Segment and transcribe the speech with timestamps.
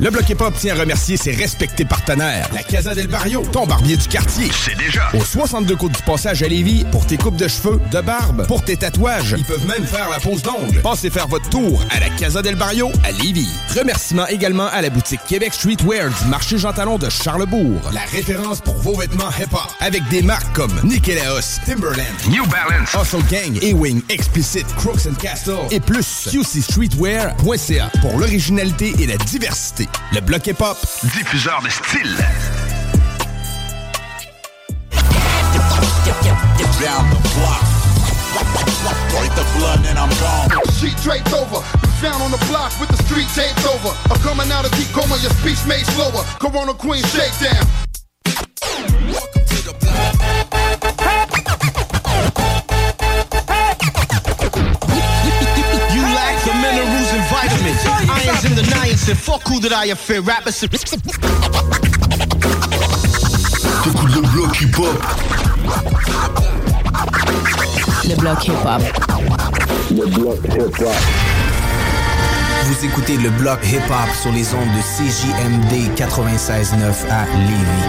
[0.00, 2.48] Le Bloc Hip-Hop tient à remercier ses respectés partenaires.
[2.54, 4.48] La Casa del Barrio, ton barbier du quartier.
[4.50, 5.10] C'est déjà.
[5.12, 8.64] Au 62 côtes du passage à Lévis, pour tes coupes de cheveux, de barbe, pour
[8.64, 9.34] tes tatouages.
[9.36, 10.80] Ils peuvent même faire la pose d'ongles.
[10.80, 13.50] Passez faire votre tour à la Casa del Barrio à Lévis.
[13.78, 17.82] Remerciements également à la boutique Québec Streetwear du marché Jean Talon de Charlebourg.
[17.92, 19.60] La référence pour vos vêtements hip-hop.
[19.80, 25.58] Avec des marques comme Nikélaos, Timberland, New Balance, Hustle Gang, Ewing, Explicit, Crooks and Castle
[25.70, 26.26] et plus.
[26.30, 29.89] QCStreetwear.ca pour l'originalité et la diversité.
[30.12, 30.76] Le bloc hip-hop,
[31.14, 32.16] diffuseur de style.
[36.80, 37.62] Down the block.
[39.10, 40.48] Break the blood and I'm gone.
[40.80, 41.60] Sheet draped over,
[42.00, 43.94] found on the block with the street taped over.
[44.10, 46.24] I'm coming out of deep coma, your speech made slower.
[46.40, 47.66] Corona Queen shakedown.
[49.06, 50.79] You
[58.40, 59.16] Irons in the niacin.
[59.16, 60.26] Fuck who that I offend?
[60.26, 60.60] Rappers.
[60.60, 60.80] T'écoutes
[64.14, 65.02] le bloc hip-hop.
[68.08, 68.82] Le bloc hip-hop.
[69.90, 70.94] Le bloc hip-hop.
[72.64, 77.88] Vous écoutez le bloc hip-hop sur les ondes de CJMD 96.9 à Lévis.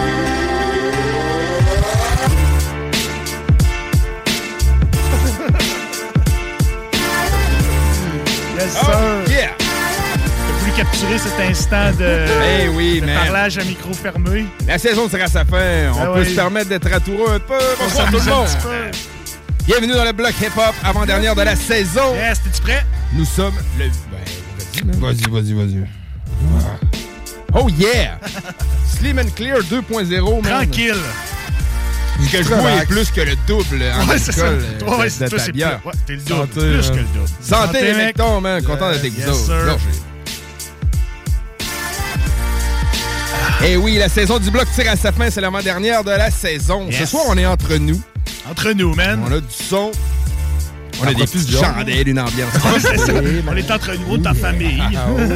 [8.58, 9.21] Yes, Oh, sir.
[10.84, 12.26] Capturer cet instant de,
[12.64, 13.14] Eh oui, de man.
[13.24, 14.46] parlage à micro fermé.
[14.66, 15.92] La saison sera à sa fin.
[15.94, 17.54] On Ah peut se permettre d'être ratoureux un peu.
[17.80, 18.48] On Bonsoir tout le monde.
[19.66, 22.14] Bienvenue dans le bloc hip-hop, avant-dernière de la saison.
[22.16, 22.84] Yes, t'es-tu prêt?
[23.12, 23.84] Nous sommes le.
[24.84, 25.86] Ben, vas-y, vas-y, vas-y.
[27.54, 28.18] Oh yeah!
[28.98, 30.66] Slim and Clear 2.0, man.
[30.66, 30.94] Tranquille.
[32.24, 34.46] Ce que je bois est plus que le double en Ouais, c'est ça.
[34.48, 36.40] alcool euh, Ouais, de- c'est- plus- ouais, t'es le double.
[36.40, 37.28] Santé, Plus que le double.
[37.40, 38.18] Santé, Santé, les mec.
[38.18, 38.62] man.
[38.64, 39.78] Content Euh, d'être avec yes, vous autres.
[43.62, 43.72] Gorgé.
[43.72, 45.30] Eh oui, la saison du bloc tire à sa fin.
[45.30, 46.86] C'est l'avant-dernière de la saison.
[46.90, 47.10] Ce Yes.
[47.10, 48.00] soir, on est entre nous.
[48.50, 49.22] Entre nous, man.
[49.26, 49.90] On a du son.
[51.00, 52.52] On a des petites chandelles, une ambiance.
[53.48, 54.80] On est entre nous, ta famille.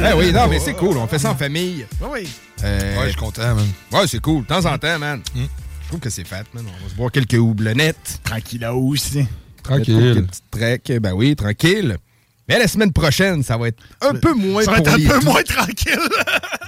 [0.09, 0.97] Eh oui, non, mais c'est cool.
[0.97, 1.85] On fait ça en famille.
[2.01, 2.29] Oui.
[2.63, 3.67] Euh, Ouais, je suis content, man.
[3.91, 4.43] Ouais, c'est cool.
[4.43, 5.21] De temps en temps, man.
[5.35, 6.63] Je trouve que c'est fat, man.
[6.67, 8.19] On va se boire quelques houblonnettes.
[8.23, 9.25] Tranquille aussi.
[9.63, 10.13] Tranquille.
[10.13, 10.99] Quelques petites treks.
[11.01, 11.97] Ben oui, tranquille.
[12.47, 15.19] Mais la semaine prochaine, ça va être un peu moins Ça va être un peu
[15.25, 15.99] moins tranquille.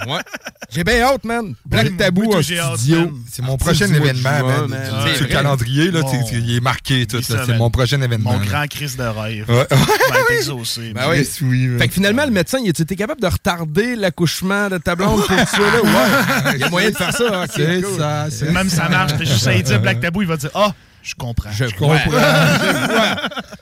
[0.07, 0.21] Ouais.
[0.69, 1.53] J'ai bien hâte, man.
[1.65, 3.11] Black Tabou en tout, j'ai hâte, studio.
[3.29, 4.73] C'est mon prochain événement, man.
[5.13, 6.01] Sur le calendrier, là,
[6.31, 7.21] il est marqué, tout.
[7.21, 8.31] C'est ça, C'est mon prochain événement.
[8.31, 9.45] Mon grand crise de rêve.
[9.49, 9.67] Ouais.
[9.69, 10.93] Va être exaucé.
[10.95, 11.09] Ben man.
[11.11, 11.27] oui.
[11.41, 11.77] Oui.
[11.77, 15.27] Fait que finalement, le médecin, il était capable de retarder l'accouchement de ta blonde pour
[15.27, 15.81] sois là?
[15.83, 16.51] Ouais.
[16.55, 17.43] Il y a moyen de faire ça.
[17.43, 19.11] ok, C'est ça, c'est Même ça marche.
[19.17, 20.73] T'as juste à dire Black Tabou, il va dire Ah,
[21.03, 21.51] je comprends.
[21.51, 21.97] Je comprends.
[21.99, 23.15] comprends.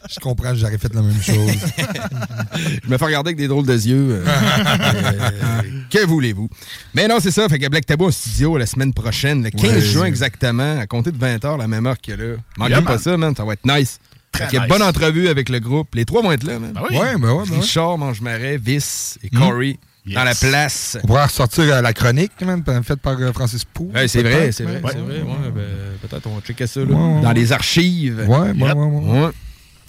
[0.10, 1.52] Je comprends, j'aurais fait la même chose.
[2.84, 4.24] Je me fais regarder avec des drôles de yeux.
[4.26, 4.26] euh.
[5.90, 6.50] Que voulez-vous?
[6.94, 7.48] Mais non, c'est ça.
[7.48, 9.82] Fait que Black Tabou en studio la semaine prochaine, le 15 Ouais.
[9.82, 12.36] juin exactement, à compter de 20h, la même heure que là.
[12.58, 13.00] Manquez Yeah, pas man.
[13.00, 13.36] ça, man.
[13.36, 14.00] Ça va être nice.
[14.32, 14.70] Très Fait a nice.
[14.70, 15.96] bonne entrevue avec le groupe.
[15.96, 16.72] Les trois vont être là, man.
[16.74, 16.98] Ben oui.
[16.98, 17.60] Ouais, ben ouais, ben ouais.
[17.62, 19.78] Richard, Mange-Marais, Vice et Corey
[20.14, 20.98] dans la place.
[21.04, 23.92] On pourra ressortir euh, la chronique, man, faite par euh, Francis Pou.
[23.94, 24.92] Ouais, c'est vrai, c'est vrai, ouais.
[24.92, 25.22] c'est vrai.
[25.22, 25.64] Ouais, ben,
[26.08, 28.26] Peut-être on va checker ça là, Ouais, ouais, dans les archives.
[28.28, 29.20] Ouais, ouais, ouais, ouais.
[29.26, 29.32] Ouais.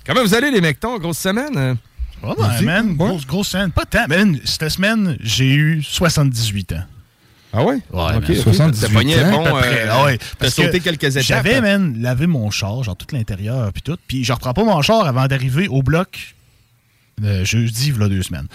[0.06, 0.98] Comment vous allez, les mectons?
[0.98, 1.76] Grosse semaine?
[2.22, 3.70] Ouais, ben, man, grosse, grosse scène.
[3.70, 4.06] Pas tant.
[4.08, 6.76] Man, cette semaine, j'ai eu 78 ans.
[7.52, 7.76] Ah ouais?
[7.76, 8.24] Ouais, Ok, man.
[8.28, 8.36] ok.
[8.36, 9.44] 78 T'as pogné bon...
[9.44, 9.82] à peu près.
[9.86, 10.18] euh, Ah ouais,
[10.50, 11.22] sauté que quelques étapes.
[11.22, 13.96] J'avais, man, lavé mon char, genre tout l'intérieur puis tout.
[14.06, 16.34] Puis je reprends pas mon char avant d'arriver au bloc
[17.24, 18.46] euh, jeudi, voilà deux semaines.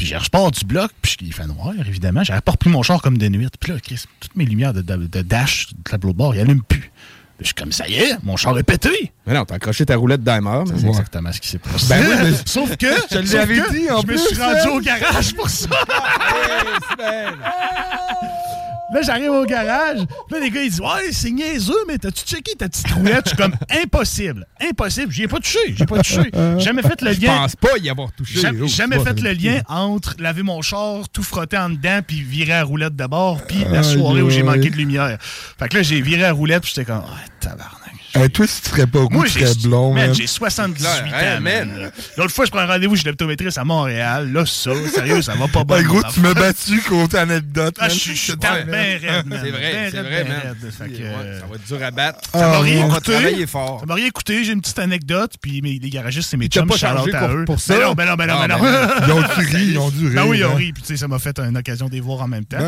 [0.00, 2.24] Puis je repars du bloc, puis il fait noir, évidemment.
[2.24, 3.46] J'avais pas repris mon char comme de nuit.
[3.60, 6.40] Puis là, Chris, toutes mes lumières de, de- de dash, de tableau de bord, ils
[6.40, 6.90] allument plus.
[7.38, 9.12] Je suis comme, ça y est, mon char est pété.
[9.26, 10.64] Mais non, t'as accroché ta roulette d'Aimer.
[10.74, 11.84] C'est exactement ce qui s'est passé.
[11.90, 14.80] Ben oui, mais- sauf que, Je l'avais dit, en je me plus, suis rendu au
[14.80, 15.68] garage pour ça.
[18.92, 19.98] Là, j'arrive au garage.
[20.30, 23.22] Là, les gars, ils disent Ouais, c'est niaiseux, mais t'as-tu checké ta petite roulette?
[23.24, 24.46] Je suis comme Impossible.
[24.60, 25.12] Impossible.
[25.12, 25.58] J'y ai pas touché.
[25.76, 26.30] J'y ai pas touché.
[26.58, 27.36] Jamais fait le Je lien.
[27.36, 28.40] pense pas y avoir touché.
[28.40, 32.00] Jamais, Oh, jamais c'est fait le lien entre laver mon char, tout frotter en dedans,
[32.06, 35.18] puis virer à roulette d'abord, puis la soirée où j'ai manqué de lumière.
[35.20, 37.79] Fait que là, j'ai viré à roulette, puis j'étais comme, ah, tabarnak.
[38.12, 40.14] Hey, toi, si tu serais pas au goût, Moi, tu j'ai serais blond, man, man.
[40.14, 41.68] j'ai 78 Clair, hein, ans, man.
[41.68, 41.90] man.
[42.16, 44.32] L'autre fois, je prends un rendez-vous chez l'optométriste à Montréal.
[44.32, 45.82] Là, ça, sérieux, ça va pas bien.
[45.82, 47.76] Gros, tu m'as battu côté anecdote.
[47.78, 49.40] Ah, je suis bien raide, man.
[49.44, 50.56] C'est vrai, c'est vrai, man.
[50.72, 52.18] euh, Ça va être dur à battre.
[52.32, 53.12] Ça m'a Ah, rien on va coûté.
[53.12, 53.78] travailler fort.
[53.80, 54.44] Ça m'a rien coûté.
[54.44, 56.68] J'ai une petite anecdote, puis mes, les garagistes, c'est mes chums.
[56.76, 57.44] chargé à pour- eux.
[57.44, 57.74] pour ça?
[57.74, 58.62] Ben non, ben non, ben non, Ah, ben non.
[58.64, 60.14] ben Ils ont rire, ils ont dû rire.
[60.16, 60.56] Ben oui, ils ont hein.
[60.56, 62.58] ri, puis tu sais, ça m'a fait une occasion de les voir en même temps.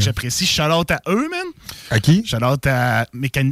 [0.00, 0.46] J'apprécie.
[0.46, 1.46] Shout-out à eux, man.
[1.90, 2.24] À qui?
[2.26, 3.06] Shout-out à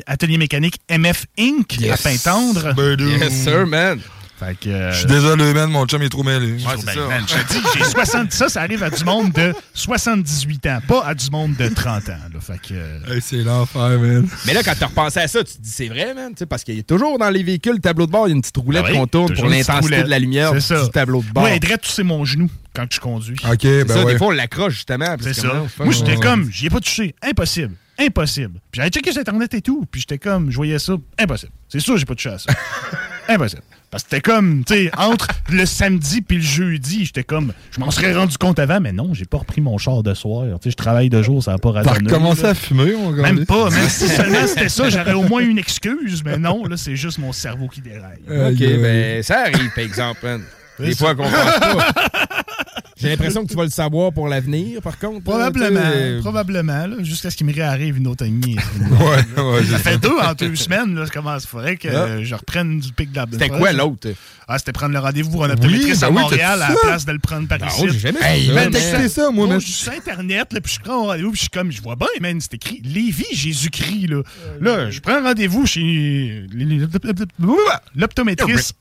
[0.07, 1.79] Atelier Mécanique MF Inc.
[1.81, 2.03] à Yes.
[2.03, 2.75] Pintendre.
[2.75, 2.99] Ben.
[2.99, 4.01] Yes, sir, man.
[4.43, 6.53] Euh, Je suis désolé, man, mon chum est trop mêlé.
[6.53, 7.09] Ouais, c'est ben, ça.
[7.09, 8.33] man, je te dis, j'ai 60...
[8.33, 12.09] Ça, ça arrive à du monde de 78 ans, pas à du monde de 30
[12.09, 12.13] ans.
[12.33, 12.41] Là.
[12.41, 12.73] Fait que...
[12.73, 14.27] euh, Hey, c'est l'enfer, man.
[14.47, 16.31] Mais là, quand tu repensé à ça, tu te dis c'est vrai, man.
[16.31, 18.31] tu sais, Parce qu'il y a toujours dans les véhicules, le tableau de bord, il
[18.31, 20.61] y a une petite roulette Ah oui, qu'on tourne pour l'intensité de la lumière du
[20.93, 21.45] tableau de bord.
[21.45, 23.37] Ouais, Dredd, c'est mon genou quand je conduis.
[23.45, 24.13] OK, ben ça, ouais.
[24.13, 25.05] des fois, on l'accroche justement.
[25.21, 25.85] C'est parce que ça.
[25.85, 27.15] Moi, j'étais comme, j'y ai pas touché.
[27.23, 27.75] Impossible.
[28.01, 28.61] Impossible.
[28.71, 29.87] Puis j'avais checké sur Internet et tout.
[29.91, 30.95] Puis j'étais comme, je voyais ça.
[31.19, 31.53] Impossible.
[31.69, 32.53] C'est sûr, j'ai pas touché à ça.
[33.29, 33.63] Impossible.
[33.91, 37.81] Parce que c'était comme, tu sais, entre le samedi puis le jeudi, j'étais comme, je
[37.81, 40.45] m'en serais rendu compte avant, mais non, j'ai pas repris mon char de soir.
[40.45, 42.49] Tu sais, je travaille de jour, ça va pas recommencé là.
[42.51, 43.23] à fumer, mon gars?
[43.23, 46.77] Même pas, même si seulement c'était ça, j'aurais au moins une excuse, mais non, là,
[46.77, 48.21] c'est juste mon cerveau qui déraille.
[48.29, 50.41] OK, ben ça arrive, par exemple.
[50.79, 52.27] Des fois qu'on pense pas.
[53.01, 55.23] J'ai l'impression que tu vas le savoir pour l'avenir, par contre.
[55.23, 58.57] Probablement, probablement, là, jusqu'à ce qu'il me réarrive une autre année.
[58.91, 61.93] Ouais, ouais, Ça fait deux en deux semaines, là, comment il faudrait que Ah.
[61.93, 63.31] euh, je reprenne du pic d'ab.
[63.33, 64.09] C'était quoi l'autre?
[64.53, 67.05] Ah, c'était prendre le rendez-vous pour un optométriste ben à oui, Montréal à la place
[67.05, 67.87] de le prendre par Non, ici.
[67.93, 71.05] j'ai jamais Hey, ça, texté ça, moi, je suis sur Internet, là, puis je prends
[71.05, 74.23] un rendez-vous, puis je suis comme, je vois bien, man, c'est écrit Lévis, Jésus-Christ, là.
[74.61, 76.47] Là, je prends rendez-vous chez
[77.95, 78.75] l'optométriste.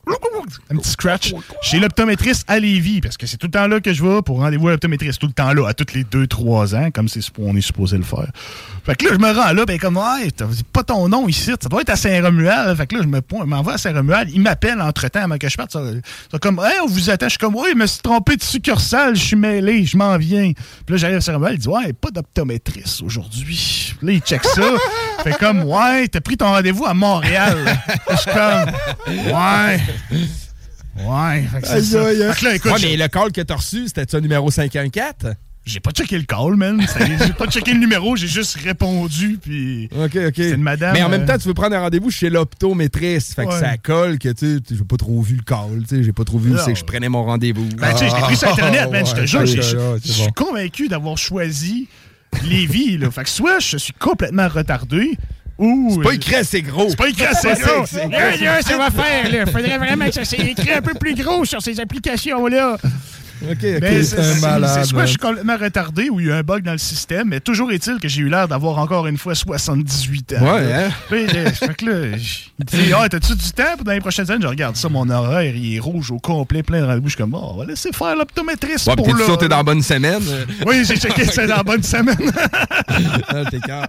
[0.72, 1.34] Un petit scratch.
[1.62, 4.40] Chez l'optométriste à Lévis, parce que c'est tout le temps là que je vais pour
[4.40, 5.20] rendez-vous à l'optométriste.
[5.20, 8.04] Tout le temps là, à tous les 2-3 ans, comme c'est on est supposé le
[8.04, 8.28] faire.
[8.86, 11.52] Fait que là, je me rends là, ben comme, ouais, t'as pas ton nom ici,
[11.62, 12.76] ça doit être à Saint-Romuald.
[12.78, 14.30] Fait que là, je m'envoie à Saint-Romuald.
[14.34, 15.72] Il m'appelle entre-temps avant que je parte.
[15.72, 15.82] Ça,
[16.32, 17.28] ça comme, hey, on vous attend.
[17.28, 20.18] Je suis comme, oui, je me suis trompé de succursale, je suis mêlé, je m'en
[20.18, 20.52] viens.
[20.54, 23.96] Puis là, j'arrive à Saint-Romuald, il dit, ouais, pas d'optométriste aujourd'hui.
[24.02, 24.64] Là, il check ça.
[25.24, 27.58] fait comme, ouais, t'as pris ton rendez-vous à Montréal.
[28.10, 29.80] je suis comme, ouais.
[31.00, 32.06] Ouais, fait que c'est Aïe, ça.
[32.08, 32.34] aïe, aïe.
[32.34, 34.50] Fait que là, écoute, Ouais, je- mais le call que t'as reçu, c'était un numéro
[34.52, 35.36] 514?
[35.66, 36.82] j'ai pas checké le call, man.
[37.28, 39.88] J'ai pas checké le numéro, j'ai juste répondu, puis...
[39.92, 40.34] OK, OK.
[40.36, 43.36] C'est une madame, Mais en même euh, temps, tu veux prendre un rendez-vous chez l'optométriste.
[43.36, 43.60] Fait que Ouais.
[43.60, 45.84] ça colle que, tu sais, j'ai pas trop vu le call.
[45.88, 46.62] Tu sais, j'ai pas trop vu où Non.
[46.66, 47.68] c'est que je prenais mon rendez-vous.
[47.78, 49.46] Ben, tu sais, je l'ai pris sur Internet, man, je te ouais, jure.
[49.46, 51.88] j'ai- Je c'est suis convaincu d'avoir choisi
[52.44, 53.12] Lévis, là.
[53.12, 55.18] Fait que soit je suis complètement retardé.
[55.60, 56.90] C'est pas écrit assez gros.
[56.90, 57.86] C'est pas écrit assez gros.
[58.10, 59.46] Là, là, ça va faire, là.
[59.46, 62.78] Faudrait vraiment que ça soit écrit un peu plus gros sur ces applications-là.
[63.42, 63.58] OK, OK.
[63.82, 65.06] Mais c'est c'est un c'est- malade, c'est soit man.
[65.06, 67.72] je suis complètement retardé ou il y a un bug dans le système, mais toujours
[67.72, 70.42] est-il que j'ai eu l'air d'avoir encore une fois 78 ans.
[70.56, 70.86] Ouais, là.
[70.88, 70.90] hein?
[71.10, 72.08] Puis, là, fait que là,
[72.60, 75.10] il dit Ah, t'as-tu du temps pour dans les prochaines années Je regarde ça, mon
[75.10, 77.08] horaire, il est rouge au complet, plein rendez-vous.
[77.08, 79.26] Je suis comme, oh, on va laisser faire l'optométriste Ouais, pour t'es là.
[79.26, 80.22] sûr que t'es dans la bonne semaine?
[80.66, 82.18] Oui, j'ai checké ça dans la bonne semaine.
[83.34, 83.86] non, t'es calme.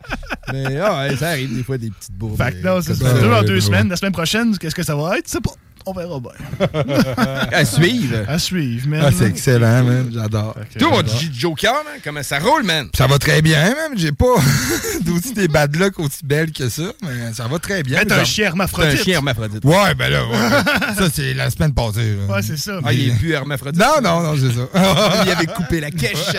[0.53, 2.37] Mais ah, ça arrive des fois des petites bourdes.
[2.37, 2.99] fait que non, c'est.
[2.99, 3.89] Deux en deux semaines.
[3.89, 5.25] La semaine prochaine, qu'est-ce que ça va être?
[5.29, 5.51] C'est pas.
[5.87, 6.31] On verra bien.
[7.53, 8.19] À suivre.
[8.29, 9.03] À suivre, man.
[9.07, 10.11] Ah, c'est excellent, man.
[10.13, 10.55] J'adore.
[10.79, 11.95] Toi, Joker, man.
[12.05, 12.89] Comment ça roule, man?
[12.97, 13.97] Ça va très bien, même.
[13.97, 14.35] J'ai pas
[15.01, 18.03] d'aussi des bad luck aussi belles que ça, mais ça va très bien.
[18.07, 19.01] T'as un chien T'es hermaphrodite.
[19.01, 19.65] un chien hermaphrodite.
[19.65, 20.95] Ouais, ben là, ouais.
[20.99, 22.17] ça, c'est la semaine passée.
[22.17, 22.35] là.
[22.35, 22.79] Ouais, c'est ça.
[22.85, 23.81] Ah, il est plus hermaphrodite.
[23.81, 25.23] Non, non, non, c'est ça.
[25.25, 26.35] il avait coupé la cache.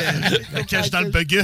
[0.53, 1.43] La cache dans le bug.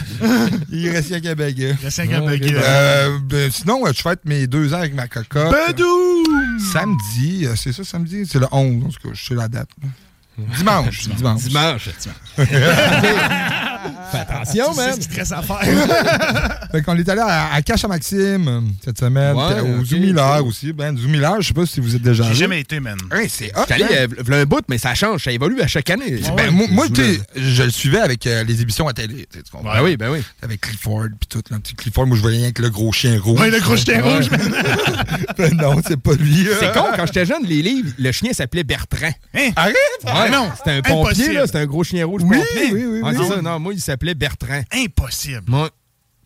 [0.72, 1.76] Il reste rien qu'un baguette.
[1.82, 2.54] Il reste rien qu'un bug.
[2.56, 5.52] Euh, ben, sinon, je fête mes deux ans avec ma cocotte.
[5.68, 6.60] Bedoum!
[6.72, 8.26] Samedi, euh, c'est ça samedi?
[8.26, 9.70] C'est le 11, en tout cas, je sais la date.
[10.38, 11.42] Dimanche, dimanche.
[11.44, 11.90] Dimanche.
[14.12, 14.94] Fais attention, C'est man.
[14.94, 15.60] ce qui te reste à faire.
[16.72, 19.36] Fait qu'on est allé à, à Cache à Maxime euh, cette semaine.
[19.36, 20.48] Ouais, au ok, Zoo Miller ok.
[20.48, 20.74] aussi.
[20.74, 22.98] Ben, Zoo Miller, je sais pas si vous êtes déjà J'ai jamais été, man.
[23.12, 24.08] Hey, c'est hot, J'étais allé hein?
[24.30, 25.24] euh, un bout, mais ça change.
[25.24, 26.20] Ça évolue à chaque année.
[26.36, 26.86] Ben, moi,
[27.36, 29.28] je le suivais avec euh, les émissions à télé.
[29.32, 29.74] tu comprends?
[29.74, 30.20] Ben oui, ben oui.
[30.42, 31.42] Avec Clifford, puis tout.
[31.50, 33.40] Le petit Clifford, moi, je voyais rien avec le gros chien rouge.
[33.40, 34.16] Ouais, le gros chien Ouais.
[34.16, 34.42] rouge, man.
[35.38, 36.48] Ben non, c'est pas lui.
[36.60, 39.12] C'est con, quand j'étais jeune, les livres, le chien s'appelait Bertrand.
[39.36, 39.50] Hein?
[39.56, 39.76] Arrête!
[40.06, 41.46] Ah non, C'était un pompier, là.
[41.46, 42.74] C'était un gros chien rouge Oui, pompier.
[42.74, 43.18] oui, oui, Ah, oui.
[43.28, 43.42] c'est ça.
[43.42, 44.62] Non, moi, il s'appelait Bertrand.
[44.74, 45.44] Impossible.
[45.48, 45.70] Moi,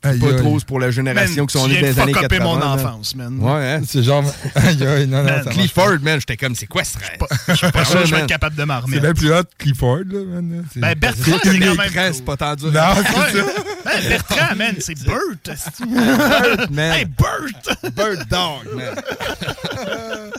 [0.03, 0.35] Aïe, pas aïe.
[0.37, 2.21] trop c'est pour la génération Man, qui sont nés viens dans de les années fuck
[2.23, 2.35] 80.
[2.37, 3.37] upper mon enfance, man.
[3.39, 3.81] Ouais, hein?
[3.87, 4.23] C'est genre.
[4.55, 5.55] Aïe, aïe, non, non, Man, ça marche.
[5.57, 7.19] Clifford, man, j'étais comme, c'est quoi ce rêve?
[7.49, 9.01] Je suis pas sûr que je vais être capable de m'en C'est remettre.
[9.03, 10.65] bien plus hot que Clifford, là, man.
[10.73, 12.65] C'est- Ben, Bertrand, c'est quand même c'est pas tendu.
[12.65, 13.45] Non, c'est ça.
[13.85, 15.17] Ben, Bertrand, man, c'est Bert.
[15.45, 16.93] Bert, man.
[16.93, 17.91] Hey, Bert!
[17.95, 18.95] Bird dog, man.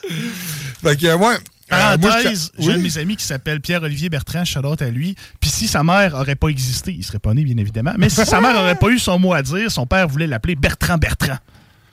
[0.83, 1.35] Fait que, ouais.
[1.35, 1.37] euh,
[1.69, 2.73] je- Parenthèse, j'ai oui.
[2.75, 5.15] un de mes amis qui s'appelle Pierre-Olivier Bertrand, shout à lui.
[5.41, 7.95] Puis si sa mère aurait pas existé, il serait pas né, bien évidemment.
[7.99, 10.55] Mais si sa mère aurait pas eu son mot à dire, son père voulait l'appeler
[10.57, 11.39] Bertrand Bertrand.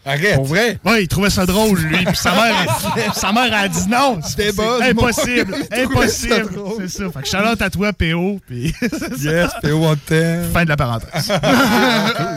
[0.06, 0.36] Arrête.
[0.36, 0.80] Pour vrai?
[0.86, 2.04] Ouais, il trouvait ça drôle, lui.
[2.06, 4.20] Puis sa mère, sa mère a dit non.
[4.26, 5.54] C'était bon, Impossible.
[5.72, 6.50] Impossible.
[6.80, 7.12] C'est ça.
[7.12, 8.40] Fait que shout à toi, PO.
[8.48, 8.74] Puis
[9.20, 10.52] Yes, PO on t'aime.
[10.54, 11.30] fin de la parenthèse.
[11.32, 11.42] Aïe,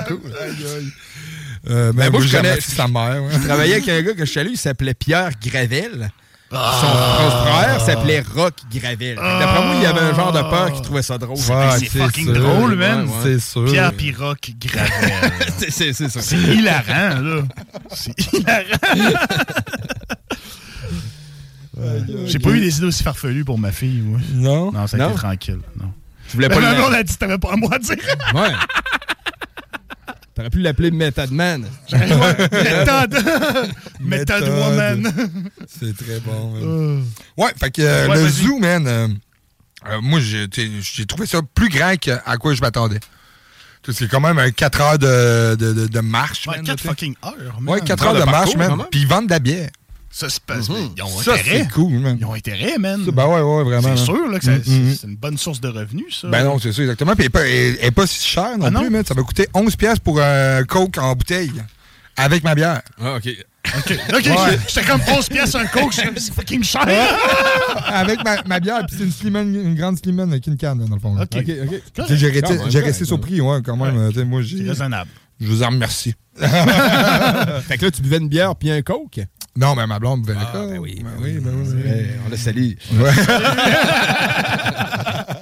[0.07, 0.93] aïe.
[1.71, 3.23] Euh, ben, moi, moi, je je connais- connais sa mère.
[3.23, 3.31] ouais.
[3.33, 6.11] Je travaillais avec un gars que je salue, il s'appelait Pierre Gravel.
[6.53, 9.17] Son, son frère s'appelait Rock Gravel.
[9.17, 11.37] Que D'après moi, il y avait un genre de peur qui trouvait ça drôle.
[11.39, 12.35] Ouais, c'est fucking sûr.
[12.43, 13.05] drôle, man.
[13.07, 13.19] Ouais, ouais.
[13.23, 13.65] C'est sûr.
[13.65, 15.33] Pierre Piroc Gravel.
[15.59, 16.21] C'est- c'est c'est ça.
[16.21, 17.43] C'est hilarant, là.
[17.93, 19.19] C'est hilarant.
[22.27, 24.21] J'ai pas eu des idées aussi farfelues pour ma fille, moi.
[24.35, 24.73] Non?
[24.73, 25.09] Non, ça a Non?
[25.11, 25.59] été tranquille.
[25.81, 25.91] Non.
[26.29, 26.77] Tu voulais pas ma le...
[26.77, 27.97] blonde a dit t'avais pas à moi à dire.
[28.35, 28.53] Ouais.
[30.35, 31.67] T'aurais pu l'appeler Method Man.
[31.93, 33.25] Méthode
[34.01, 34.49] Méthode.
[34.49, 35.13] woman.
[35.69, 36.51] C'est très bon.
[36.53, 36.63] man.
[36.65, 37.03] Euh,
[37.37, 39.09] Ouais, fait que euh, Ouais, le zoo, man, euh,
[39.91, 40.49] euh, moi, j'ai
[41.07, 43.01] trouvé ça plus grand qu'à quoi je m'attendais.
[43.91, 46.65] C'est quand même 4 heures de, de, de, de marche, Ouais, man.
[46.67, 46.89] 4 tu sais.
[46.89, 47.75] fucking heures, man.
[47.75, 48.77] Ouais, 4 Heures de marche, parcours, man.
[48.79, 48.87] même.
[48.91, 49.71] Puis ils vendent de la bière.
[50.15, 50.57] Ça, c'est pas...
[50.59, 51.63] Ils ont Ça, intérêt.
[51.65, 52.17] c'est cool, man.
[52.21, 53.03] Ils ont intérêt, man.
[53.05, 53.97] Ça, ben ouais, ouais, vraiment.
[53.97, 54.95] C'est sûr là, que ça- mm.
[55.01, 56.29] c'est une bonne source de revenus, ça.
[56.29, 57.17] Ben non, c'est ça, exactement.
[57.17, 58.81] Puis elle est pas, si chère non Ah non?
[58.83, 59.05] plus, man.
[59.07, 61.53] Ça m'a coûté 11 pièces pour un Coke en bouteille.
[62.17, 62.83] Avec ma bière.
[63.01, 63.27] Ah, OK.
[63.75, 64.27] OK, OK.
[64.27, 64.59] Ouais.
[64.69, 66.85] J'étais comme 11 pièces un coke, c'est fucking cher.
[67.87, 70.95] avec ma, ma bière, puis c'est une Slimane, une grande Slimane avec une canne, dans
[70.95, 71.15] le fond.
[71.15, 71.23] là.
[71.23, 73.07] OK, J'ai resté, j'ai quand resté même.
[73.07, 73.97] surpris, ouais, quand même.
[73.97, 74.69] euh, C'est j'ai.
[74.69, 75.11] raisonnable.
[75.41, 76.15] Je vous en remercie.
[76.37, 79.21] Fait que là, tu buvais une bière puis un coke?
[79.55, 81.83] Non, mais ma blonde buvait Ah, ben oui, Ben ben oui, oui, ben oui.
[81.91, 82.73] Ouais, on le salue.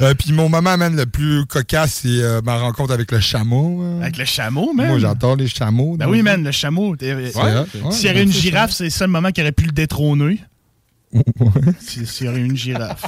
[0.00, 3.82] Euh, puis mon moment, man, le plus cocasse, c'est euh, ma rencontre avec le chameau.
[4.02, 4.88] Avec le chameau, man?
[4.88, 5.96] Moi, j'adore les chameaux.
[5.96, 6.96] Ben oui, le- man, le chameau.
[6.96, 9.64] t'es- Ouais, ouais, S'il y avait une girafe, c'est le seul moment qu'il aurait pu
[9.66, 10.40] le détrôner.
[11.80, 13.04] Si- S'il y aurait une girafe.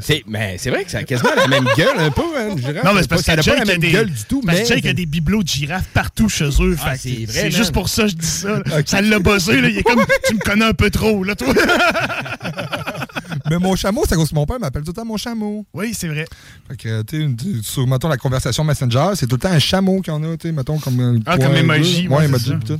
[0.00, 2.58] C'est, mais c'est vrai que ça a quasiment la même gueule un peu, hein, une
[2.58, 2.84] girafe.
[2.84, 4.66] Non, mais c'est parce ça n'a pas la même des, gueule du tout, parce mais...
[4.66, 6.76] Jake a des bibelots de girafes partout chez eux.
[6.82, 8.62] Ah, fait c'est vrai, c'est juste pour ça que je dis ça.
[8.84, 9.68] Ça l'a buzzé, là.
[9.68, 11.54] Il est comme, tu me connais un peu trop, là, toi.
[13.50, 15.64] Mais mon chameau, c'est à cause que mon père m'appelle tout le temps mon chameau.
[15.72, 16.26] oui, c'est vrai.
[16.68, 20.00] Fait que, tu sais, sur, mettons, la conversation Messenger, c'est tout le temps un chameau
[20.02, 22.78] qu'il y en a, tu sais, mettons, comme un Ah, comme emoji, ouais, emoji, tout.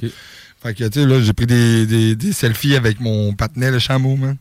[0.62, 3.78] Fait que, tu sais, là, j'ai pris des, des, des selfies avec mon patinet, le
[3.78, 4.36] chameau, man.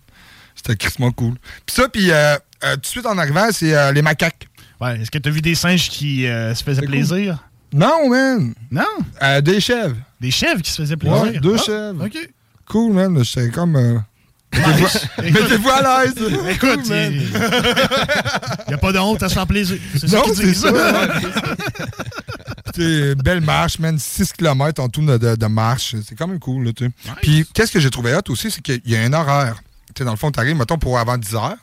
[0.56, 1.36] C'était crissement cool.
[1.66, 4.48] Puis ça, puis euh, euh, tout de suite en arrivant, c'est euh, les macaques.
[4.82, 7.44] Ouais, est-ce que t'as vu des singes qui euh, se faisaient C'est plaisir?
[7.74, 8.54] Non, man!
[8.72, 8.86] Non?
[9.42, 9.96] Des chèvres.
[10.22, 11.22] Des chèvres qui se faisaient plaisir?
[11.24, 12.06] Ouais, deux Ah, chèvres.
[12.06, 12.30] OK.
[12.70, 13.24] Cool, man.
[13.24, 13.76] J'étais comme...
[13.76, 13.98] euh,
[14.54, 14.88] Mettez-vous
[15.24, 16.14] mettez-vous à l'aise.
[16.50, 17.12] Écoute, Cool, man.
[17.14, 19.78] il n'y a pas de honte à se faire plaisir.
[19.98, 20.62] C'est ça Non, qu'ils c'est disent.
[20.62, 20.72] ça.
[20.74, 21.08] ouais.
[22.74, 23.98] T'sais, belle marche, man.
[24.00, 25.96] 6 km en tout de, de- de marche.
[26.08, 26.92] C'est quand même cool, là, tu sais.
[27.22, 29.62] Puis, qu'est-ce que j'ai trouvé hot aussi, c'est qu'il y a un horaire.
[29.88, 31.56] Tu sais, dans le fond, t'arrives, mettons, pour avant 10 heures.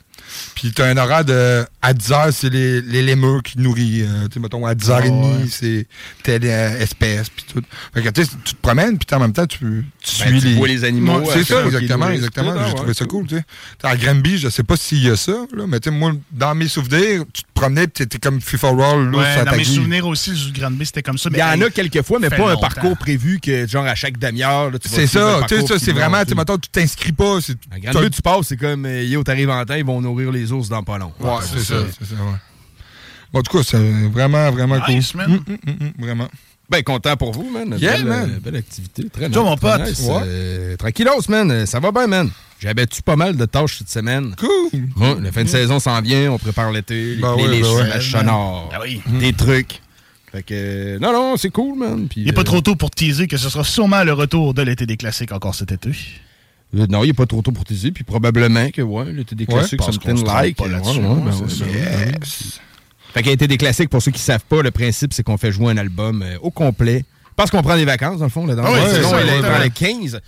[0.55, 1.65] Puis, t'as un horaire de.
[1.81, 4.05] À 10 heures, c'est les, les lémurs qui nourrissent.
[4.07, 5.47] Euh, tu mettons, à 10h30, ouais.
[5.49, 5.85] c'est
[6.23, 7.29] telle euh, espèce.
[7.29, 7.61] Puis tout.
[7.93, 9.85] Fait que, tu te promènes, puis en même temps, tu, tu Ben,
[10.31, 10.53] suis tu les.
[10.55, 12.09] vois les animaux, C'est ça, exactement.
[12.09, 12.53] exactement.
[12.55, 13.43] ah, J'ai ouais, trouvé ça cool, tu sais.
[13.83, 16.55] À Granby, je sais pas s'il y a ça, là, mais tu sais, moi, dans
[16.55, 20.07] mes souvenirs, tu te promenais, puis t'étais comme FIFA Roll, là, Ouais, dans mes souvenirs
[20.07, 21.29] aussi, le zoo de Granby, c'était comme ça.
[21.31, 23.93] Il y en hey, a quelques fois, mais pas un parcours prévu que, genre, à
[23.95, 27.11] chaque demi-heure, là, tu vas C'est ça, tu sais, c'est vraiment, tu mettons, tu t'inscris
[27.11, 27.39] pas.
[27.41, 30.31] c'est- À Grande tu passes, c'est comme, euh, yo, t'arrives en temps, ils vont nourrir
[30.31, 31.11] les ours dans pas long.
[31.19, 32.39] Ouais, c'est ça, c'est ça, ouais.
[33.33, 35.21] Bon, en tout cas, c'est vraiment, vraiment Nice, cool.
[35.21, 35.31] man.
[35.31, 36.27] Hum, hum, hum, vraiment.
[36.69, 37.77] Ben, content pour vous, man.
[37.79, 38.31] Yeah, belle, man.
[38.35, 39.07] euh, belle activité.
[39.09, 39.87] Très Toi, mon très pote.
[39.87, 39.99] nice.
[40.01, 40.21] Ouais.
[40.23, 41.65] Euh, tranquillos, man.
[41.65, 42.29] Ça va bien, man.
[42.59, 44.33] J'ai abattu pas mal de tâches cette semaine?
[44.39, 44.81] Cool.
[44.97, 47.87] Ouais, la fin de saison s'en vient, on prépare l'été, les Ben playlists, ben ouais.
[47.89, 49.01] la sonore, Ben oui.
[49.19, 49.81] des trucs.
[50.31, 52.07] Fait que, non, non, c'est cool, man.
[52.07, 54.53] Puis, Il n'est pas euh, trop tôt pour teaser que ce sera sûrement le retour
[54.53, 55.91] de l'été des classiques encore cet été.
[56.75, 59.79] Euh, non, il n'est pas trop tôt pour teaser, puis probablement que, ouais, Ouais, classiques,
[59.79, 60.57] parce something qu'on se trompe like.
[60.57, 61.65] pas Ouais, là-dessus, ouais, ouais, ben c'est ouais, ça.
[61.65, 62.11] ouais, ouais.
[63.13, 65.23] Fait qu'il a été des classiques, pour ceux qui ne savent pas, le principe, c'est
[65.23, 67.05] qu'on fait jouer un album euh, au complet.
[67.35, 69.41] Parce qu'on prend des vacances, dans le fond, là, dans Ah c'est saison, ça, elle
[69.41, 70.19] dans le 15.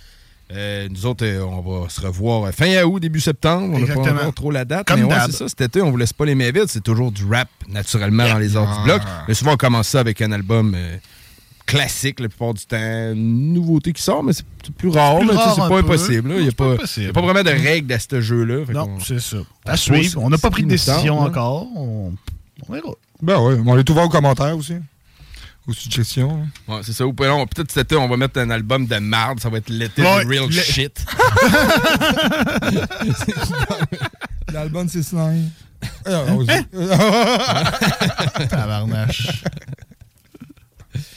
[0.50, 3.74] Euh, nous autres, euh, on va se revoir euh, fin août, début septembre.
[3.76, 4.86] On n'a pas encore trop la date.
[4.86, 5.48] Comme mais ouais, c'est ça.
[5.48, 6.68] Cet été, on vous laisse pas les mains vides.
[6.68, 8.76] C'est toujours du rap, naturellement, dans les Ah.
[8.78, 9.02] du bloc.
[9.28, 10.96] Mais souvent, on commence ça avec un album euh,
[11.68, 12.76] classique la plupart du temps.
[13.12, 14.44] Une nouveauté qui sort, mais c'est
[14.76, 15.18] plus rare.
[15.18, 15.74] Plus mais c'est pas peu.
[15.76, 16.32] impossible.
[16.36, 17.04] Il n'y a, pas pas- impossible.
[17.04, 18.64] il y a pas vraiment de règles à ce jeu-là.
[18.72, 19.36] Non, c'est ça.
[19.66, 20.10] on À suivre.
[20.12, 21.28] se- On n'a pas pris de décision là.
[21.28, 21.66] encore.
[21.76, 22.12] On,
[22.68, 22.90] on verra.
[23.22, 24.74] Ben oui, on est ouvert aux commentaires aussi.
[25.66, 26.46] Aux suggestions.
[26.66, 27.06] Ouais, c'est ça.
[27.06, 29.40] Ou peut-être cet été, on va mettre un album de marde.
[29.40, 30.98] Ça va être l'été Ouais, de real le- shit.
[34.52, 35.50] L'album, c'est Slime.
[38.48, 39.42] Tabarnache.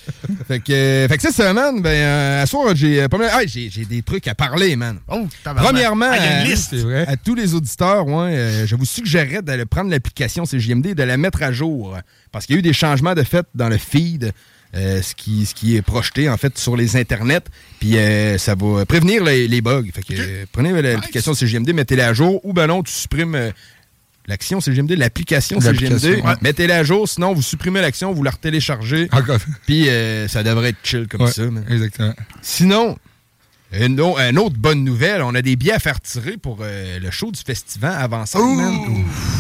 [0.48, 1.82] fait que, euh, fait que c'est ça, man.
[1.82, 4.76] Ben, euh, à soir, j'ai euh, pas mal- ah, j'ai j'ai des trucs à parler,
[4.76, 4.98] man.
[5.08, 5.28] Oh.
[5.44, 6.76] Premièrement, Ah, il y a une liste.
[7.08, 11.04] à tous les auditeurs, ouais, euh, je vous suggérerais d'aller prendre l'application CJMD et de
[11.04, 11.98] la mettre à jour.
[12.32, 14.32] Parce qu'il y a eu des changements de fait dans le feed,
[14.74, 17.42] euh, ce, qui, ce qui est projeté en fait sur les internets.
[17.80, 19.84] Puis euh, ça va prévenir les, les bugs.
[19.94, 23.52] Fait que euh, prenez l'application CJMD, mettez-la à jour, ou ben non, tu supprimes.
[24.28, 26.34] L'action CGMD, l'application L'application, CGMD, ouais.
[26.42, 29.10] mettez-la à jour, sinon vous supprimez l'action, vous la retéléchargez,
[29.66, 31.44] puis euh, ça devrait être chill comme Ouais, ça.
[31.44, 31.66] man.
[31.70, 32.14] Exactement.
[32.42, 32.98] Sinon,
[33.74, 37.00] une, au- une autre bonne nouvelle, on a des billets à faire tirer pour euh,
[37.00, 38.76] le show du festival man.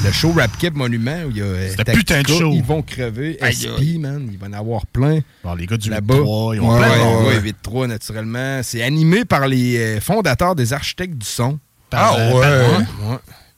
[0.05, 2.39] Le show Rap Cap Monument où il y a euh, C'est un putain de Tactica,
[2.39, 2.51] show.
[2.53, 3.37] Ils vont crever.
[3.41, 5.19] Aïe, SP, man, il va en avoir plein.
[5.43, 6.15] Bon, les gars du Là-bas.
[6.15, 7.25] 8-3, ils ont ouais, plein de ouais, monde.
[7.27, 7.53] ouais,
[7.85, 8.61] 8-3, naturellement.
[8.63, 11.59] C'est animé par les euh, fondateurs des architectes du son.
[11.91, 12.85] Ah, ouais.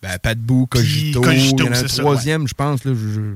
[0.03, 0.09] Ouais.
[0.09, 2.83] Ben, Pat Bou, Cogito, Cogito, il y en a un ça, troisième, je pense.
[2.85, 3.35] Là, je- je-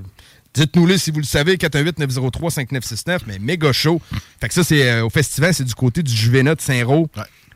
[0.54, 4.02] Dites-nous-le si vous le savez, 418-903-5969, mais méga chaud.
[4.42, 7.08] Fait que ça, c'est euh, au festival, c'est du côté du Juvénat de Saint-Roch.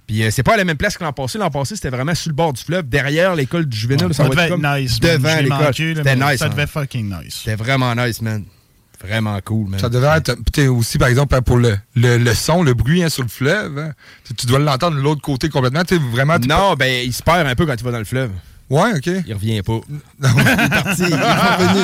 [0.07, 1.37] Puis euh, c'est pas à la même place que l'an passé.
[1.37, 4.07] L'an passé, c'était vraiment sur le bord du fleuve, derrière l'école du Juvénat.
[4.07, 4.99] là, Ça va devait être comme nice.
[4.99, 5.73] Devant l'école.
[5.73, 6.37] C'était nice.
[6.39, 6.49] Ça hein.
[6.49, 7.35] devait fucking nice.
[7.43, 8.43] C'était vraiment nice, man.
[9.03, 9.79] Vraiment cool, man.
[9.79, 10.37] Ça devait être
[10.67, 13.79] aussi, par exemple, pour le, le, le son, le bruit hein, sur le fleuve.
[13.79, 13.93] hein.
[14.25, 15.83] Tu, tu dois l'entendre de l'autre côté complètement.
[15.83, 18.29] Tu vraiment, Non, ben, il se perd un peu quand il va dans le fleuve.
[18.71, 19.09] Ouais, OK.
[19.27, 19.79] Il revient pas.
[20.21, 21.03] il est parti.
[21.07, 21.15] Il est
[21.57, 21.83] revenu.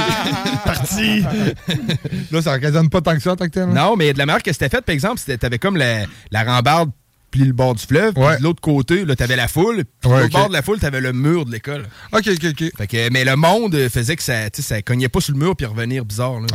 [0.65, 1.21] Parti.
[2.31, 3.63] Là, ça occasionne pas tant que ça, tant que tel.
[3.63, 3.73] hein?
[3.73, 6.43] Non, mais de la manière que c'était fait, par exemple, c'était- t'avais comme la, la
[6.43, 6.91] rambarde
[7.29, 8.13] puis le bord du fleuve.
[8.13, 8.37] Puis Ouais.
[8.37, 9.83] de l'autre côté, là, t'avais la foule.
[10.01, 10.39] Puis Ouais, l'autre ok.
[10.39, 11.83] bord de la foule, t'avais le mur de l'école.
[12.13, 12.71] OK, OK, OK.
[12.77, 15.39] Fait que, mais le monde faisait que ça, tu sais, ça cognait pas sur le
[15.39, 16.39] mur puis revenir bizarre.
[16.39, 16.47] là.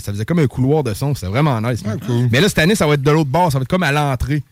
[0.00, 1.14] Ça faisait comme un couloir de son.
[1.14, 1.82] C'était vraiment nice.
[1.82, 2.28] Ouais, cool.
[2.32, 3.52] Mais là, cette année, ça va être de l'autre bord.
[3.52, 4.42] Ça va être comme à l'entrée.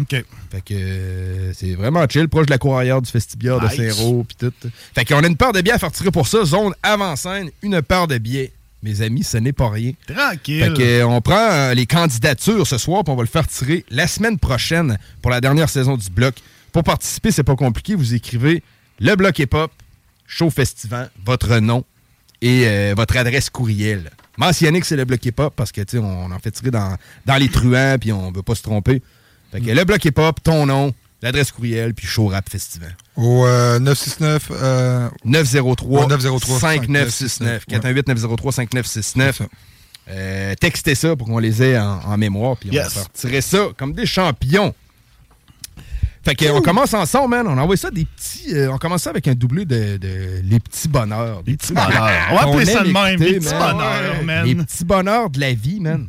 [0.00, 0.10] OK.
[0.50, 3.94] Fait que euh, c'est vraiment chill, proche de la cour arrière du Festibière de Nice.
[3.94, 4.68] Saint-Roch puis tout.
[4.94, 6.44] Fait qu'on a une paire de billets à faire tirer pour ça.
[6.44, 8.52] Zone avant-scène, une paire de billets.
[8.82, 9.92] Mes amis, ce n'est pas rien.
[10.06, 10.64] Tranquille.
[10.64, 13.46] Fait que, euh, on prend euh, les candidatures ce soir, puis on va le faire
[13.46, 16.34] tirer la semaine prochaine pour la dernière saison du bloc.
[16.72, 17.94] Pour participer, c'est pas compliqué.
[17.94, 18.62] Vous écrivez
[18.98, 19.70] le bloc hip-hop,
[20.26, 21.84] show festival, votre nom
[22.40, 24.10] et euh, votre adresse courriel.
[24.36, 27.48] Mentionnez que c'est le bloc hip-hop parce que, on en fait tirer dans, dans les
[27.48, 29.00] truands, puis on veut pas se tromper.
[29.52, 32.96] Fait que le bloc hip-hop, ton nom, l'adresse courriel, puis show rap festival.
[33.16, 34.48] Au euh, 969.
[34.50, 39.48] euh, 903 Ouais, 903 5969 418 903 5969 C'est ça.
[40.10, 42.84] euh, textez ça pour qu'on les ait en, en mémoire puis on Yes.
[42.84, 44.74] va faire tirer ça comme des champions.
[46.24, 47.46] Fait que, on commence ensemble, man.
[47.48, 48.54] On envoie ça des petits.
[48.54, 51.42] euh, on commence ça avec un doublé de, de Les petits bonheurs.
[51.42, 52.28] Des petits bonheurs.
[52.30, 53.72] On va appeler ça de même, les petits man.
[53.76, 54.46] bonheurs, man.
[54.46, 56.06] Les petits bonheurs de la vie, man.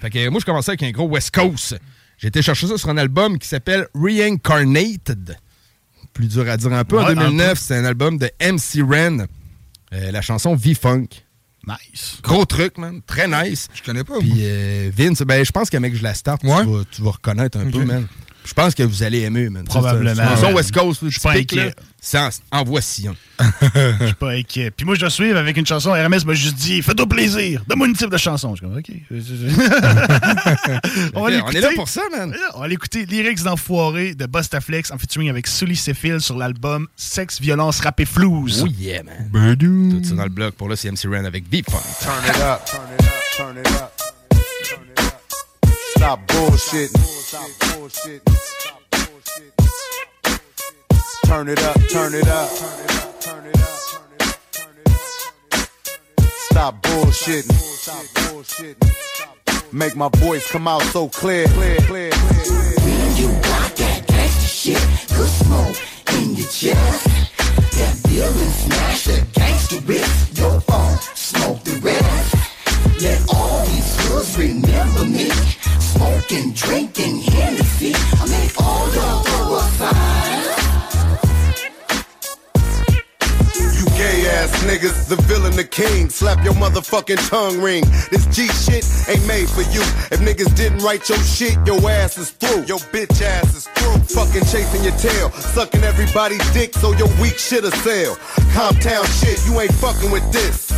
[0.00, 1.76] fait que moi, je commençais avec un gros West Coast.
[2.18, 5.36] J'ai été chercher ça sur un album qui s'appelle Reincarnated.
[6.12, 6.98] Plus dur à dire un peu.
[6.98, 7.56] en Ouais, un 2009, peu.
[7.56, 9.26] c'est un album de MC Ren.
[9.92, 11.08] Euh, la chanson V-Funk.
[11.66, 12.18] Nice.
[12.22, 13.00] Gros truc, man.
[13.06, 13.68] Très nice.
[13.74, 14.18] Je connais pas.
[14.20, 17.10] Puis euh, Vince, ben, je pense qu'à mec, je la starte, tu vas- tu, vas,
[17.10, 18.06] reconnaître un peu, man.
[18.46, 19.64] Je pense que vous allez aimer, man.
[19.64, 20.54] Probablement, son ouais.
[20.54, 21.74] West Coast, Je suis pas inquiet.
[22.00, 23.16] C'est en, en voici un.
[23.74, 24.70] Je suis pas inquiet.
[24.70, 25.90] Puis moi, je dois suivre avec une chanson.
[25.90, 27.64] RMS m'a juste dit Fais-toi plaisir.
[27.66, 28.54] Donne-moi une type de chanson.
[28.54, 28.92] Je suis comme OK.
[31.14, 32.32] on, va est là pour ça, man.
[32.54, 37.40] On va l'écouter Lyrics d'Enfoiré de Bustaflex en featuring avec Sully Sephil sur l'album Sexe,
[37.40, 38.62] Violence, Rap et Flouze.
[38.64, 39.28] Oh yeah, man.
[39.58, 40.54] Tout ça dans le bloc.
[40.54, 41.82] Pour là, c'est MC Ren avec V-Funk.
[42.00, 43.95] Turn it up, turn it up, turn it up.
[46.06, 46.94] Stop bullshitting.
[51.24, 52.48] Turn it up, turn it up.
[56.48, 57.50] Stop bullshitting.
[59.72, 61.48] Make my voice come out so clear.
[61.48, 62.44] Clear, clear, clear.
[63.16, 65.76] You got that gangsta shit, good smoke
[66.20, 66.95] in your chest.
[76.36, 77.92] Smoking, drinking Hennessy.
[77.94, 80.42] I make all y'all throw a sign.
[83.96, 86.10] Gay ass niggas, the villain, the king.
[86.10, 87.82] Slap your motherfucking tongue ring.
[88.10, 89.80] This G shit ain't made for you.
[90.12, 92.66] If niggas didn't write your shit, your ass is through.
[92.66, 93.96] Your bitch ass is through.
[94.14, 95.30] Fucking chasing your tail.
[95.30, 98.16] Sucking everybody's dick so your weak shit'll sell.
[98.52, 100.70] Comptown shit, you ain't fucking with this.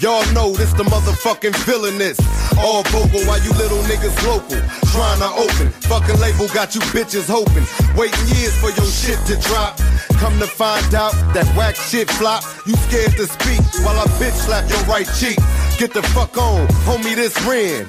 [0.00, 2.16] Y'all know this the motherfucking villainous.
[2.56, 4.56] All vocal while you little niggas local.
[4.96, 5.68] Trying to open.
[5.92, 7.68] Fucking label got you bitches hoping.
[7.94, 9.76] Waiting years for your shit to drop.
[10.16, 12.42] Come to find out that whack shit flop.
[12.66, 15.36] You scared to speak while I bitch slap your right cheek.
[15.76, 17.84] Get the fuck on, homie, this Ren.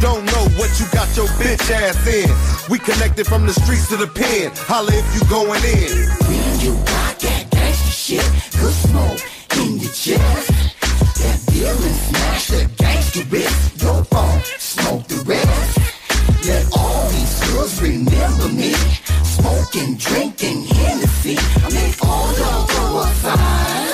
[0.00, 2.30] Don't know what you got your bitch ass in.
[2.72, 4.50] We connected from the streets to the pen.
[4.64, 6.08] Holla if you going in.
[6.24, 8.24] When you got that gangsta shit,
[8.56, 9.20] good smoke
[9.60, 10.59] in your chest.
[11.60, 13.82] Feeling smash the gangster wrist.
[13.82, 15.78] Your phone, smoke the rest.
[16.46, 18.72] Let all these girls remember me.
[19.24, 21.36] Smoking, drinking, Hennessy.
[21.36, 23.89] I make all y'all go outside.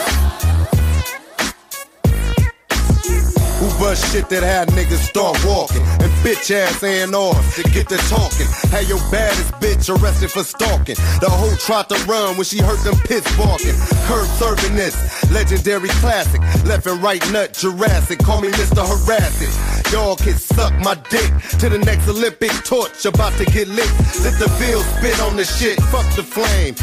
[3.97, 8.47] Shit that had niggas start walking and bitch ass and off to get to talking.
[8.69, 10.97] Had your baddest bitch arrested for stalking.
[11.21, 13.75] The whole tried to run when she heard them pits barking.
[14.05, 14.95] Curb serving this
[15.33, 16.41] legendary classic.
[16.65, 18.19] Left and right nut Jurassic.
[18.21, 18.85] Call me Mr.
[18.85, 19.53] Harassing.
[19.93, 23.91] Y'all can suck my dick to the next Olympic torch about to get lit.
[24.21, 25.81] Let the bill spit on the shit.
[25.89, 26.75] Fuck the flame.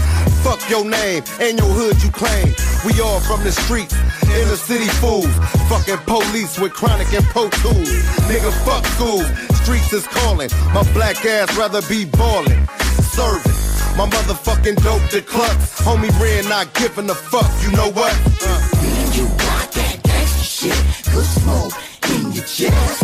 [0.41, 2.54] Fuck your name and your hood you claim.
[2.86, 3.95] We all from the streets,
[4.28, 5.32] inner city fools.
[5.69, 7.89] Fucking police with chronic and pro tools.
[8.29, 9.23] Nigga, fuck school.
[9.63, 10.49] Streets is calling.
[10.73, 12.67] My black ass rather be ballin'.
[13.15, 13.51] Serving.
[13.97, 15.81] My motherfucking dope to clucks.
[15.81, 17.49] Homie Ren not giving a fuck.
[17.63, 18.13] You know what?
[18.41, 18.73] Uh.
[19.13, 21.73] You got that gangsta shit, good smoke
[22.09, 23.01] in your chest.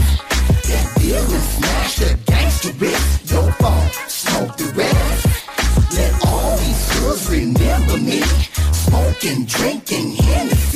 [0.68, 3.32] That feeling smash the gangster wrist.
[3.32, 5.26] Your phone, smoke the rest.
[5.94, 8.22] Let all these girls remember me.
[8.74, 10.69] Smoking, drinking, Hennessy.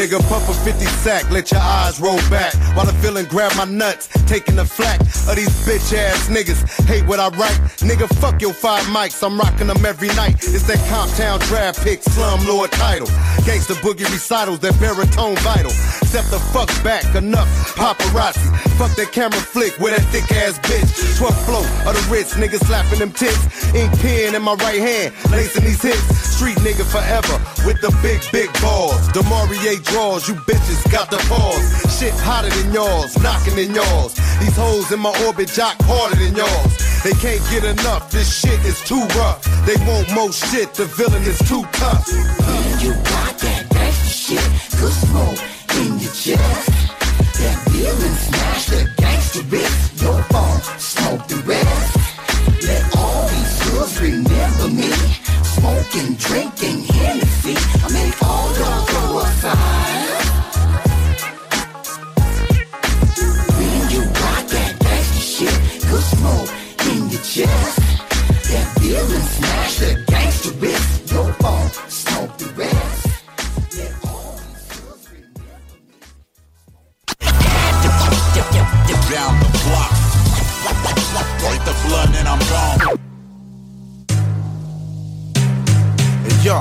[0.00, 2.54] Nigga, pump a 50 sack, let your eyes roll back.
[2.74, 6.64] While the feeling grab my nuts, taking the flack of these bitch ass niggas.
[6.86, 7.60] Hate what I write.
[7.84, 10.36] Nigga, fuck your five mics, I'm rocking them every night.
[10.40, 13.08] It's that Comptown draft pick, slum lord title.
[13.44, 15.70] Gangsta boogie recitals, that baritone vital.
[16.08, 18.48] Step the fuck back, enough paparazzi.
[18.80, 21.18] Fuck that camera flick with that thick ass bitch.
[21.18, 23.44] 12 flow of the Ritz, nigga slapping them tits.
[23.74, 26.30] Ink pen in my right hand, lacing these hits.
[26.40, 27.36] Street nigga forever
[27.66, 28.96] with the big, big balls.
[29.12, 31.98] Demarie draws, you bitches got the pause.
[31.98, 34.14] Shit hotter than yours, knocking in yours.
[34.40, 36.72] These hoes in my orbit jock harder than yours.
[37.02, 39.42] They can't get enough, this shit is too rough.
[39.66, 42.06] They want more shit, the villain is too tough.
[42.08, 44.46] When you got that gangsta shit,
[44.78, 45.40] good smoke
[45.80, 46.68] in your chest.
[47.40, 50.02] That feeling smash the gangsta wrist.
[50.02, 51.96] Your phone, smoke the rest.
[52.62, 53.28] Let all
[53.80, 54.90] girls remember me.
[55.42, 57.54] Smoking, drinking, Hennessy.
[57.84, 60.20] I make all y'all go outside.
[63.56, 65.56] When you got that gangsta shit,
[65.88, 66.50] good smoke
[66.92, 67.78] in your chest.
[68.50, 71.12] That feeling smash the gangsta wrist.
[71.12, 73.06] Your phone, smoke the rest.
[78.34, 79.92] Girls Down the block.
[81.42, 83.09] Wipe the blood and I'm gone.
[86.42, 86.58] Yo.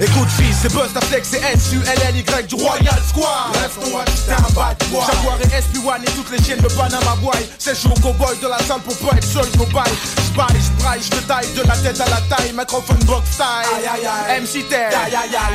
[0.00, 3.54] Écoute fils, c'est Buzz ta flex, c'est S-U-L-L-Y du Royal Squad.
[3.54, 5.02] Reste ton watch, t'es un bad boy.
[5.06, 7.38] Jaguar et SP1 et toutes les chiennes de Panama Boy.
[7.58, 9.94] C'est chaud cowboy de la salle pour pas être seul mobile
[10.32, 12.52] J'baille, j'braille, j'te taille de la tête à la taille.
[12.56, 14.42] Microphone box style.
[14.42, 14.90] MC Terre.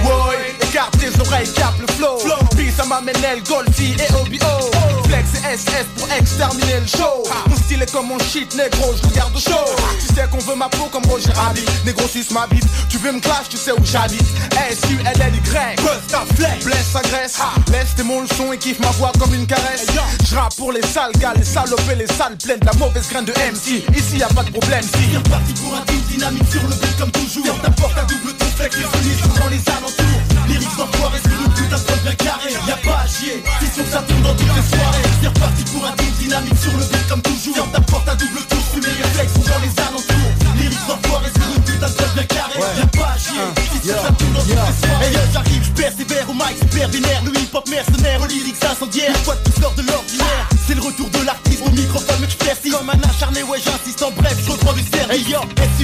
[0.04, 2.18] Woy, écarte tes oreilles, cap le flow.
[2.56, 7.24] Peace à ma Menel, Goldie et OBO Flex et SS pour exterminer le show.
[7.48, 9.64] Mon style est comme mon shit, négro, je regarde au show
[10.00, 11.66] Tu sais qu'on veut ma peau comme Roger Rabbit.
[11.86, 14.26] Négro suce ma bite, tu veux me clash, tu sais où j'habite.
[14.72, 15.76] S-U-L-L-Y
[16.10, 17.38] ta flex, blesse agresse.
[17.72, 19.86] Laisse tes mon le son et kiffe ma voix comme une caresse.
[20.30, 23.26] J'rappe pour les sales gars, les salopes et les salles pleines de la mauvaise graine
[23.26, 25.12] de MC Ici y a pas de problème, si.
[25.12, 27.46] C'est reparti pour un team dynamique sur le beat comme toujours.
[27.46, 30.22] Ferme ta porte à double ton flex, les dans les alentours.
[30.48, 31.35] Lyrics d'enfoirés
[31.84, 34.78] prod bien carré Y'a pas à chier, c'est sûr que ça tourne dans toutes les
[34.78, 35.06] soirées.
[35.22, 37.56] C'est reparti pour un team dynamique sur le beat comme toujours.
[37.56, 40.32] Ferme ta porte à double tour, fumer les flex sont dans les alentours.
[40.58, 44.12] Lyrics d'enfoirés sur une prod bien carré Y'a pas à chier, c'est sûr que ça
[44.14, 45.06] tourne dans toutes les soirées.
[45.06, 49.36] Hey j'arrive, j'persévère au mic, super vénère Le hip-hop mercenaire, aux lyrics incendiaires Une fois
[49.36, 50.50] de plus sort de l'ordinaire.
[50.68, 54.12] C'est le retour de l'artiste au microphone mais j'persique Comme un acharné, ouais j'insiste en
[54.12, 55.28] bref, je reprends du service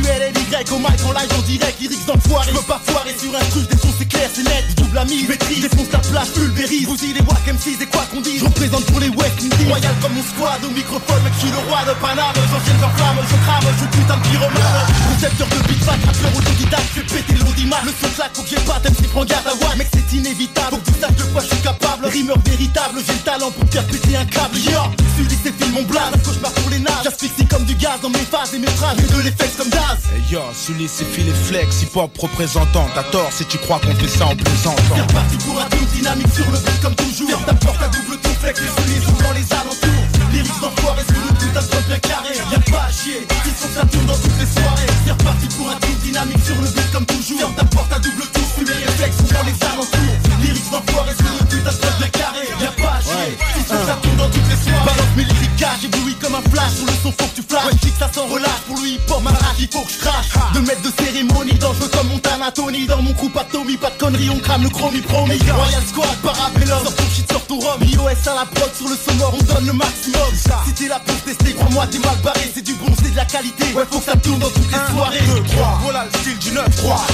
[0.01, 3.15] Hey yo, S-U-L-L-Y au mic en live en direct Lyrics d'enfoirés, je veux pas foirer
[3.17, 5.99] sur un truc Des sons c'est clair, c'est net, double la mise Maîtrise, défonce la
[5.99, 6.87] place, pulvérise.
[6.87, 9.93] Bousille les wack MC et quoi qu'on dise Je représente pour les West Indies Royal
[10.01, 10.63] comme mon squad.
[10.63, 12.35] Au microphone Mec je suis le roi de Paname.
[12.35, 14.87] J'enchaîne j'en flamme, je crame, je putain de pyromane.
[15.13, 16.89] Concepteur de beat back, rappeur autodidacte.
[16.95, 19.55] Je fais péter l'audimat, le son claque faut que j'ai pas MC prends garde à
[19.61, 22.05] what Mec c'est inévitable, que tu saches de quoi je suis capable.
[22.07, 24.57] Rimeur véritable, j'ai le talent pour faire péter un câble.
[24.57, 24.81] Yo,
[25.17, 28.09] celui c'est film mon blague Un cauchemar pour les nages, j'asphyxie comme du gaz dans
[28.09, 29.99] mes phases et mes phrases, et de l'effet comme Daz.
[30.13, 32.87] Hey yo, Sully, c'est et Flex, hip-hop représentant.
[32.95, 34.81] T'as tort si tu crois qu'on fait ça en plaisantant.
[34.95, 37.29] C'est reparti pour un tour dynamique sur le beat comme toujours.
[37.29, 40.03] Ferme ta porte à double tour, flex les souliers dans les alentours.
[40.31, 42.33] Lyrics d'enfoirés sur le putain de spot bien carré?
[42.51, 44.91] Y'a pas à chier, ils sont ça tourne dans toutes les soirées.
[45.05, 47.39] C'est reparti pour un tour dynamique sur le beat comme toujours.
[47.39, 50.15] Ferme ta porte à double tour, les réflexes sont dans les alentours.
[50.41, 52.47] Lyrics d'enfoirés sur le putain de spot bien carré?
[52.61, 54.87] Y'a pas à chier, ils sont ça tourne dans toutes les soirées.
[54.87, 56.73] Balance mes lyricages, ébloui comme un flash.
[56.75, 57.79] Sur le son, faut que tu flashes.
[57.81, 60.29] Que ça s'en relâche pour le hip-hop, ma rage, il faut que je crache.
[60.53, 62.85] Deux mètres de cérémonie, dangereux comme Montana Tony.
[62.85, 65.39] Dans mon de Tommy, pas de conneries, on crame le chromie promis.
[65.39, 67.83] Royal Squad, parabellum, sors ton shit, sors ton rhum.
[67.83, 70.31] iOS à la prod, sur le sonore, on donne le maximum.
[70.65, 72.51] Si t'es là pour tester, crois-moi, t'es mal barré.
[72.53, 73.73] C'est du bon, c'est de la qualité.
[73.73, 75.21] Ouais, faut que ça tourne dans toutes les soirées.
[75.25, 76.61] 2, 3, voilà le style du 9-3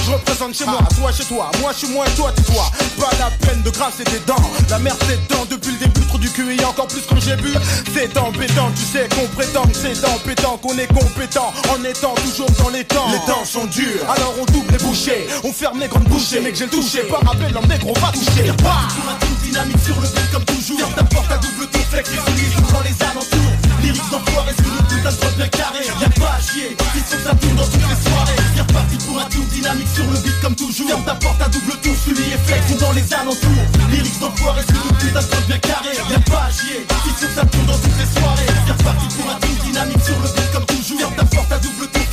[0.06, 3.30] Je représente chez moi, toi chez toi, moi chez moi et toi toi Pas la
[3.46, 6.56] peine de grasser tes dents, la merde c'est dedans Depuis le début, trop du cul
[6.58, 7.52] et encore plus quand j'ai bu
[7.94, 12.50] C'est embêtant, tu sais qu'on prétend que c'est embêtant Qu'on est compétent en étant toujours
[12.62, 13.10] dans les temps.
[13.10, 16.52] Les temps sont durs, alors on double les bouchées On ferme les grandes bouchées, mais
[16.52, 18.50] que j'ai le touché Par rappel, en négro, on va toucher.
[18.62, 20.78] Wouah Pour un tour dynamique sur le beat comme toujours.
[20.78, 23.52] Ferme ta porte à double tour, flex les souliers dans les alentours.
[23.82, 25.80] Lyrics d'enfoirés sur le putain de bien carré.
[26.00, 28.36] Y'a pas à chier, sont ça tourne dans toutes les soirées.
[28.54, 30.88] C'est reparti pour un tour dynamique sur le beat comme toujours.
[30.88, 33.64] Ferme ta porte à double tour, suivi et flex sont dans les alentours.
[33.90, 35.92] Lyrics d'enfoirés sur le putain de bien carré.
[36.10, 38.50] Y'a pas à chier, sont ça tourne dans toutes les soirées.
[38.66, 40.98] C'est reparti pour un tour dynamique sur le beat comme toujours.
[40.98, 42.06] Ferme ta porte à double tour,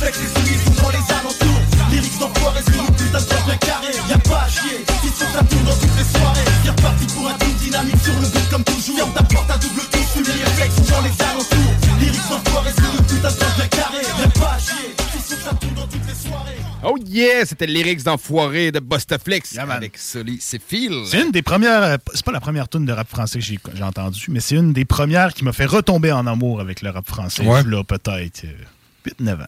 [16.88, 20.60] Oh yeah, c'était lyrics d'enfoiré de Bustaflex avec Sully, c'est.
[20.68, 21.82] C'est une des premières.
[21.82, 24.72] euh, C'est pas la première tune de rap français que j'ai entendue, mais c'est une
[24.72, 27.44] des premières qui m'a fait retomber en amour avec le rap français.
[27.44, 27.62] Ouais.
[27.64, 29.46] Là, peut-être euh, 8-9 ans.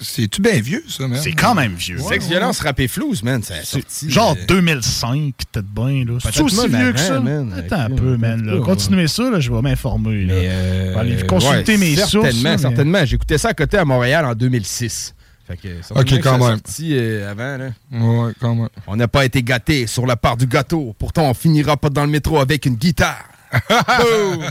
[0.00, 1.18] C'est-tu bien vieux, ça, man?
[1.22, 1.98] C'est quand même vieux.
[1.98, 4.10] Sex violence rap et flouze, man, a sorti.
[4.10, 6.04] Genre euh, 2005, peut-être bien.
[6.04, 6.18] là.
[6.20, 7.18] C'est aussi vieux que ça.
[7.20, 7.54] man.
[7.56, 8.44] Attends un peu, man.
[8.44, 8.60] là.
[8.62, 10.26] Continuez ça, là, je vais m'informer.
[10.26, 10.34] là.
[10.34, 12.10] Euh, aller consulter ouais, mes sources.
[12.12, 13.04] Certainement, là, mais- certainement.
[13.06, 15.14] J'écoutais ça à côté à Montréal en 2006.
[15.48, 16.56] Fait que, certainement Ok, que quand même.
[16.58, 17.70] sorti euh, avant, là.
[17.90, 18.68] Ouais, quand même.
[18.86, 20.94] On n'a pas été gâtés sur la part du gâteau.
[20.98, 23.24] Pourtant, on finira pas dans le métro avec une guitare.
[23.70, 24.44] Boom!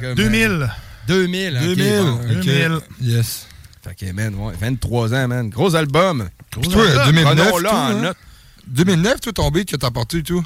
[0.00, 0.46] Comme, 2000.
[0.50, 0.66] euh,
[1.08, 1.56] 2000.
[1.56, 1.98] ok, 2000.
[1.98, 2.12] bon.
[2.14, 2.44] ok.
[2.44, 2.78] 2000.
[3.00, 3.48] Yes.
[3.82, 5.48] Fait que, man, ouais, 23 ans, man.
[5.50, 6.28] Gros album.
[6.50, 8.00] Puis toi, 2009, Prenons-le toi, en hein?
[8.02, 8.16] note.
[8.68, 10.44] 2009, toi, ton beat que t'as apporté et tout?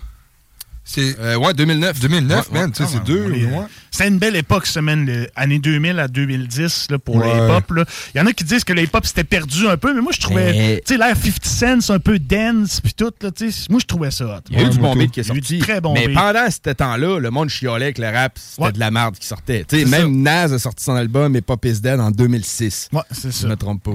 [0.93, 1.17] C'est...
[1.21, 2.01] Euh, ouais, 2009.
[2.01, 2.73] 2009, Ouais, man, ouais.
[2.77, 3.27] tu sais, c'est deux.
[3.29, 3.67] on est- ouais.
[3.93, 5.05] C'était une belle époque, ça, man.
[5.07, 7.33] le- Année 2000 à 2010 là, pour le Ouais.
[7.33, 7.71] hip-hop.
[7.73, 7.85] là.
[8.15, 10.11] Il y en a qui disent que le hip-hop s'était perdu un peu, mais moi,
[10.15, 10.53] je trouvais.
[10.53, 11.45] Mais- Tu sais, l'air 50
[11.83, 13.11] Cent, un peu dense, puis tout.
[13.21, 14.41] Là, tu sais, moi, je trouvais ça hot.
[14.51, 15.57] Il y a eu Ouais, du bon beat qui est Il y a eu sorti.
[15.59, 16.17] du très bon mais beat.
[16.17, 18.73] pendant ce temps-là, le monde chiolait avec le rap, c'était Ouais.
[18.73, 19.65] de la merde qui sortait.
[19.69, 22.89] Tu sais, C'est même Naz a sorti son album et Pop is Dead en 2006.
[22.93, 23.47] Ouais, c'est Si ça.
[23.47, 23.93] je me trompe pas.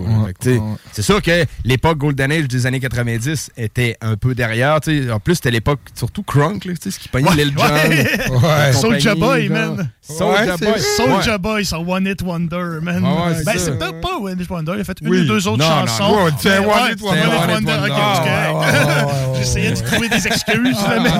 [0.93, 4.79] C'est sûr que l'époque Golden Age des années 90 était un peu derrière.
[4.81, 5.11] tu sais.
[5.11, 7.63] En plus, c'était l'époque surtout crunk, là, tu sais, ce qui pognait Ouais, Lil Jon.
[7.65, 8.29] ouais.
[8.29, 8.73] Ouais.
[8.73, 9.57] Soulja Boy, genre.
[9.75, 9.89] man.
[10.01, 10.73] Soulja Ouais, Boy.
[10.77, 11.37] c'est- Soulja.
[11.39, 13.03] Boy, son One Hit Wonder, man.
[13.03, 14.73] Ouais, ouais, c'est ben, c'est peut-être pas One Hit Wonder.
[14.75, 16.03] Il a fait une ou deux autres Non, non, chansons.
[16.15, 16.25] non.
[16.25, 17.21] Ouais, c'est Mais One Hit c'est Wonder.
[17.21, 17.79] One Hit Wonder.
[17.81, 17.93] Ok, c'est
[18.29, 18.53] Ah,
[19.33, 21.11] ouais, J'essayais de trouver des excuses, là, mais-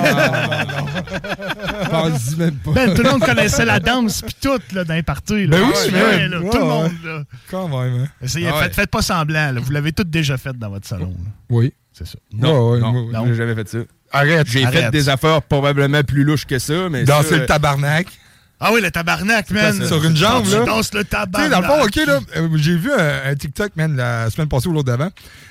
[1.90, 2.70] Pense-y même pas.
[2.72, 5.46] Ben, tout le monde connaissait la danse pis tout, là, dans les parties.
[5.46, 5.58] là.
[5.58, 7.22] Ben oui, là, Ouais, Tout le monde, là.
[7.50, 8.06] Quand même, hein?
[8.22, 9.60] Essayez, Ah faites, pas semblant, là.
[9.60, 11.30] Vous l'avez toutes déjà fait dans votre salon, là.
[11.50, 11.72] Oui.
[11.92, 12.18] C'est ça.
[12.32, 13.28] Non, non, non, ouais.
[13.28, 13.78] j'ai jamais fait ça.
[14.16, 14.46] Arrête.
[14.48, 18.06] J'ai fait des affaires probablement plus louches que ça, mais Danser ça, le tabarnak.
[18.58, 19.86] Ah oui, le tabarnak, man.
[19.86, 20.60] Sur une jambe, là?
[20.60, 21.50] Tu danses le Tu sais, tabarnak.
[21.50, 24.68] dans le fond, OK, là, euh, j'ai vu un, un TikTok, man, la semaine passée
[24.68, 25.10] ou l'autre d'avant.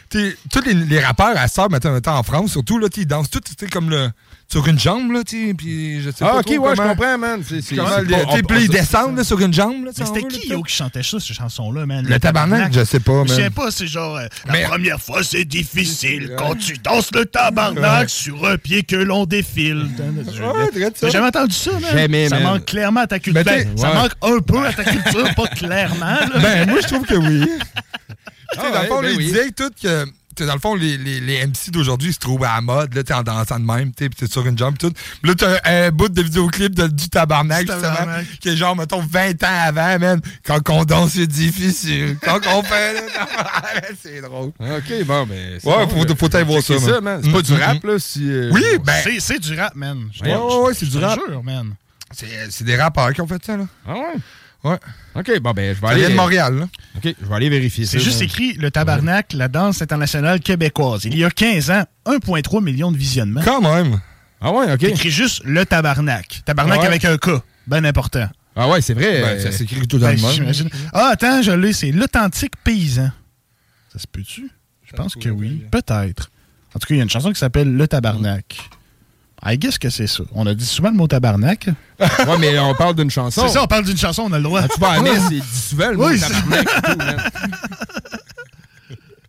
[0.10, 3.06] Tu sais, tous les, les rappeurs à ça, maintenant, maintenant, en France, surtout, là, ils
[3.06, 4.10] dansent tous, tu sais, comme le,
[4.48, 6.82] sur une jambe, là, tu sais, puis je sais Ah, pas ok, trop ouais, je
[6.82, 7.40] comprends, man.
[7.40, 7.76] Le- tu sais,
[8.44, 9.86] puis là, ils descendent sur une jambe.
[9.86, 12.06] Là, Mais c'était qui, yo, qui chantait ça, cette chanson-là, man?
[12.08, 13.52] Le tabarnak, je sais pas, Je sais man.
[13.52, 18.08] pas, c'est genre, euh, la première fois, c'est difficile quand tu danses le tabarnak Ouais.
[18.08, 19.88] sur un pied que l'on défile.
[20.00, 20.92] Ouais.
[20.92, 21.82] T'as jamais entendu ça, man?
[21.94, 22.44] Jamais, Ça man.
[22.54, 23.44] manque clairement à ta culture.
[23.44, 26.06] Ben, Ça manque un peu à ta culture, pas clairement.
[26.06, 26.40] là.
[26.40, 27.42] Ben, moi, je trouve que oui.
[28.54, 30.06] Tu sais, Ah dans le fond, ben disaient tout que.
[30.44, 33.08] Dans le fond, les, les, les MC d'aujourd'hui se trouvent à la mode, là, tu
[33.08, 34.92] sais, en dansant de même, t'es sur une jambe, tout.
[34.92, 38.26] Puis là, t'as un, un bout de vidéoclip de, du tabarnak, justement, tabarnak.
[38.40, 40.22] qui est genre, mettons, 20 ans avant, man.
[40.44, 42.18] Quand on danse, c'est difficile.
[42.22, 44.52] Quand on fait le tabarnak, c'est drôle.
[44.60, 45.60] Ok, bon, ben.
[45.62, 47.22] c'est Ouais, bon, faut, faut aller voir ça, Checker man.
[47.24, 48.30] C'est pas du Mm, rap, là, si.
[48.30, 48.94] euh, Oui, ben.
[49.04, 50.10] C'est- C'est du rap, man.
[50.22, 51.20] Ouais, ouais, ouais, c'est du rap.
[51.28, 51.74] jure, man.
[52.12, 53.66] C'est c'est des rappeurs qui ont fait ça, là.
[53.88, 54.14] Ah ouais?
[54.66, 54.78] Ouais.
[55.16, 56.02] Ok, bon, ben, je vais Ça aller.
[56.02, 56.68] vient de Montréal, là.
[56.98, 61.06] Ok, je vais aller vérifier C'est juste écrit le tabarnak, la danse internationale québécoise.
[61.06, 63.42] Il y a 15 ans, 1,3 million de visionnements.
[63.46, 64.02] Quand même.
[64.42, 64.80] Ah ouais, ok.
[64.82, 66.42] C'est écrit juste le tabarnak.
[66.46, 66.88] Tabarnak Ouais.
[66.88, 67.30] avec un K.
[67.68, 68.28] Ben important.
[68.56, 69.22] Ah ouais, c'est vrai.
[69.22, 70.70] Ben, ça s'écrit tout dans Ben, le monde.
[70.94, 73.12] Ah, attends, je l'ai, c'est l'authentique paysan.
[73.94, 74.50] Ça se peut-tu?
[74.84, 75.64] Je pense que oui.
[75.72, 76.32] Peut-être.
[76.74, 78.58] En tout cas, il y a une chanson qui s'appelle Le Tabarnak.
[79.44, 80.24] I guess que c'est ça.
[80.34, 81.68] On a dit souvent le mot tabarnak.
[82.00, 83.42] ouais, mais on parle d'une chanson.
[83.46, 84.62] C'est ça, on parle d'une chanson, on a le droit.
[84.64, 86.68] Ah, tu vas à Nice, il dit souvent le mot Oui, tabarnak.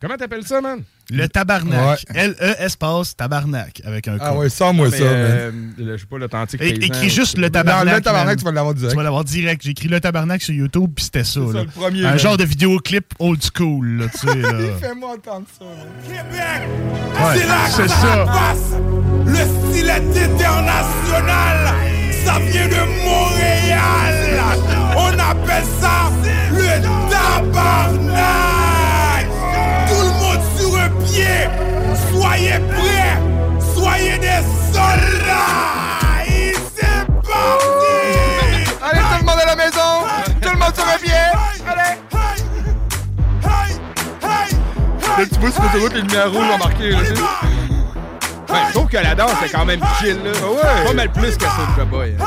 [0.01, 0.83] Comment t'appelles ça, man?
[1.11, 2.05] Le tabarnak.
[2.15, 6.61] L-E espace tabarnak avec un Ah ouais, sors-moi Mais, ça, euh, Je sais pas, l'authentique.
[6.61, 7.95] É- écris juste le Non, tabarnak.
[7.97, 8.37] le tabarnak, man.
[8.37, 8.91] tu vas l'avoir direct.
[8.93, 9.63] Tu vas l'avoir direct.
[9.63, 11.41] J'ai écrit le tabarnak sur YouTube, puis c'était ça.
[11.41, 11.63] C'est ça, là.
[11.63, 14.35] le premier, un genre de vidéoclip old school, là, tu sais.
[14.35, 14.51] là.
[14.81, 15.65] Fais-moi entendre ça.
[15.65, 18.27] Ouais, C'est ça.
[19.25, 21.75] Le style est international.
[22.25, 24.41] Ça vient de Montréal.
[24.97, 26.11] On appelle ça
[26.51, 28.66] le tabarnak.
[31.07, 31.49] Pied.
[32.13, 33.19] Soyez prêts.
[33.75, 34.43] Soyez des
[34.73, 36.27] soldats.
[36.29, 38.73] Et c'est parti.
[38.83, 39.91] Allez, tout le monde à la maison!
[40.43, 41.25] Tout le monde sur un pied!
[41.67, 41.97] Allez!
[45.19, 46.99] Là, tu vois sur l'autoroute, les lumières rouges ont marqué, là.
[46.99, 50.31] Ouais, je trouve que la danse est quand même chill, là.
[50.31, 50.87] ouais.
[50.87, 52.15] Pas mal plus que Soulja Boy.
[52.21, 52.25] hein.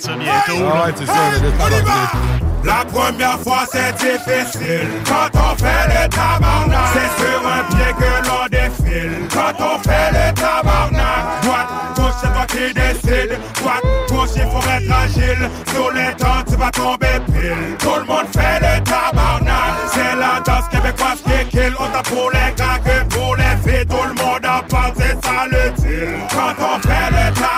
[0.00, 0.64] Ça bientôt.
[0.72, 1.12] Ah ouais, c'est ça,
[1.42, 2.47] le tabarnak.
[2.68, 4.88] La première fois c'est difficile.
[5.06, 9.26] Quand on fait le tabarnak C'est sur un pied que l'on défile.
[9.32, 13.38] Quand on fait le tabarnak Droite, gauche, c'est toi qui décide.
[13.54, 15.50] Droite, gauche, il faut être agile.
[15.72, 17.76] Sur les temps, tu vas tomber pile.
[17.78, 19.72] Tout le monde fait le tabarnak.
[19.94, 21.72] C'est la danse québécoise qui kill.
[21.72, 23.86] Autant pour les gars que pour les filles.
[23.86, 26.18] Tout le monde en parle, c'est ça le deal.
[26.30, 27.57] Quand on fait le tabarnak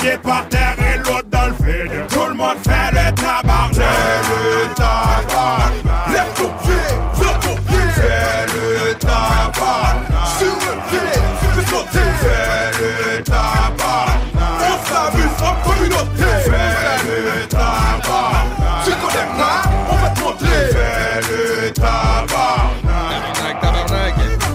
[0.00, 1.92] pied par terre et l'autre dans le vide.
[2.08, 3.74] Tout le monde fait le tabarnak.
[3.74, 3.82] C'est
[4.30, 5.72] le tabarnak.
[6.12, 6.84] Lève ton pied,
[7.20, 10.26] lève ton pied C'est le tabarnak.
[10.38, 11.10] Sur le pied,
[11.40, 14.20] tu peux sauter C'est le tabarnak.
[14.68, 16.28] On s'amuse en communauté.
[16.44, 18.84] C'est le tabarnak.
[18.84, 19.60] Tu connais pas,
[19.90, 20.60] on va te montrer.
[20.72, 22.40] C'est le tabarnak.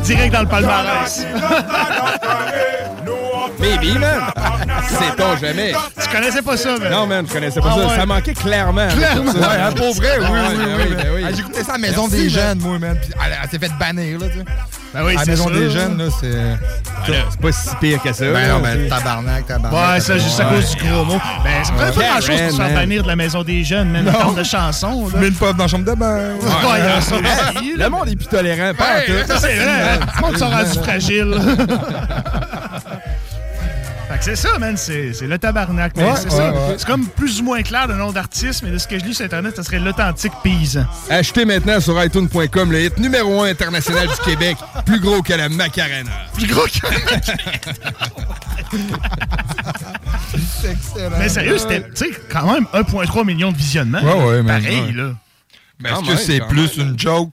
[0.03, 1.13] Direct dans le palmarès.
[3.93, 4.21] Man.
[4.89, 5.73] Sait-on jamais.
[6.01, 6.91] Tu connaissais pas ça, man?
[6.91, 7.87] Non, man, je connaissais pas Ah ça.
[7.87, 7.95] ouais.
[7.95, 8.87] Ça manquait clairement.
[8.89, 9.31] Clairement.
[9.31, 11.21] Ça, Ouais, hein, pour vrai, oui, Ah oui, ben oui, oui, ben oui.
[11.27, 12.29] Ah, J'écoutais ça à la Maison Merci, des man.
[12.47, 12.97] Jeunes, moi, man.
[13.01, 14.45] Puis elle, elle s'est fait bannir, là, tu sais.
[14.93, 15.53] Ben oui, à la c'est Maison ça.
[15.53, 16.29] des Jeunes, là, c'est...
[17.05, 18.25] Voilà, C'est pas si pire que ça.
[18.31, 19.93] Ben non, ben, tabarnak, tabarnak.
[19.93, 21.19] Ouais, ça, juste à cause du gros mot.
[21.43, 24.09] Ben, c'est pas grand chose pour se faire bannir de la maison des jeunes, même
[24.23, 25.09] en de chansons.
[25.21, 26.19] Une puff dans la chambre de bain.
[27.77, 28.73] Le monde est plus tolérant.
[28.73, 29.27] Pas en tout.
[29.27, 29.99] ça, c'est vrai.
[30.15, 31.35] Le monde sont rendus fragiles.
[34.25, 35.93] C'est ça, man, c'est c'est le tabarnak.
[35.95, 36.51] Mais Ouais, c'est ouais, ça.
[36.51, 36.75] ouais.
[36.79, 39.13] C'est comme plus ou moins clair le nom d'artiste, mais de ce que je lis
[39.13, 40.83] sur Internet, ça serait l'authentique paysan.
[41.11, 45.47] Achetez maintenant sur iTunes.com le hit numéro 1 international du Québec, plus gros que la
[45.47, 46.09] Macarena.
[46.33, 46.87] Plus gros que.
[50.59, 51.17] C'est excellent.
[51.19, 54.01] Mais sérieux, c'était, tu sais, quand même 1,3 million de visionnements.
[54.01, 54.91] Ouais, ouais, man, Pareil, ouais.
[54.93, 55.11] là.
[55.79, 56.89] Mais Quand est-ce que c'est plus même.
[56.89, 57.29] une joke?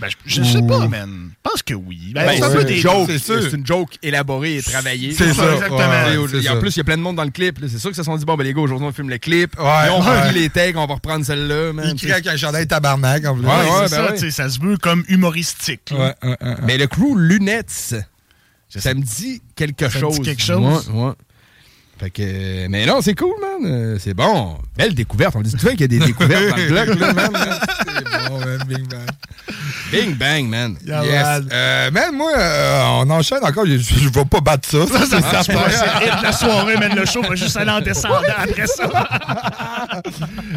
[0.00, 1.30] Ben, je, je sais pas, man.
[1.44, 2.12] Je pense que oui.
[2.14, 3.06] Ben, Ben, c'est un c'est peu une des joke.
[3.08, 3.42] c'est sûr.
[3.42, 5.12] C'est une joke élaborée et travaillée.
[5.12, 5.78] C'est ça, exactement.
[5.78, 7.58] ouais, Et et en plus, il y a plein de monde dans le clip.
[7.68, 9.58] C'est sûr que se sont dit, bon, ben les gars, aujourd'hui, on filme le clip.
[9.58, 9.88] Ouais, ouais.
[9.90, 11.72] repris les takes, on va reprendre celle-là.
[11.72, 11.84] man.
[11.92, 13.44] Il crie avec un chandail tabarnak, en plus.
[13.44, 15.92] Ouais, Ouais, ouais, c'est ben ça, se veut comme humoristique.
[16.62, 17.94] Mais le crew Lunettes,
[18.68, 20.14] ça me dit quelque Ça me chose.
[20.14, 20.90] dit quelque chose?
[21.98, 23.70] Fait que, mais non, c'est cool, man.
[23.70, 24.56] Euh, C'est bon.
[24.76, 25.34] Belle découverte.
[25.36, 27.30] On dit souvent qu'il y a des découvertes dans le bloc, là, man.
[27.88, 29.06] C'est bon, man, Big Bang.
[29.90, 30.76] Bing bang, man.
[30.86, 31.22] Yeah, Yes.
[31.22, 31.48] man.
[31.50, 33.64] Euh, man, moi, euh, on enchaîne encore.
[33.66, 34.86] Je, je vais pas battre ça.
[34.86, 36.92] Ça, ça, ça, c'est c'est le hit de la soirée, man.
[36.94, 38.88] Le show va juste aller en descendant après ça.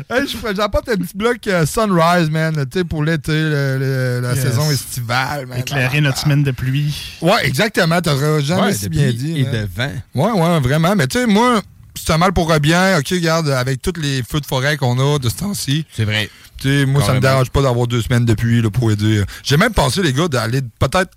[0.10, 0.26] Hey,
[0.56, 4.42] J'apporte un petit bloc euh, Sunrise, man, tu sais, pour l'été, la Yes.
[4.44, 5.60] saison estivale, man.
[5.60, 7.18] Éclairer notre semaine de pluie.
[7.22, 8.02] Ouais, exactement.
[8.02, 9.40] T'auras jamais Ouais, si bien dit.
[9.40, 9.52] et man.
[9.54, 9.92] de vent.
[10.16, 10.96] Ouais, ouais, vraiment.
[10.96, 11.62] Mais tu sais, moi,
[11.96, 12.98] c'est un mal pour un bien.
[13.00, 15.86] OK, regarde, avec tous les feux de forêt qu'on a de ce temps-ci.
[15.92, 16.30] C'est vrai.
[16.60, 19.24] Tu sais, moi, ça me dérange pas d'avoir deux semaines de pluie, là, pour aider.
[19.44, 21.12] J'ai même pensé, les gars, d'aller peut-être,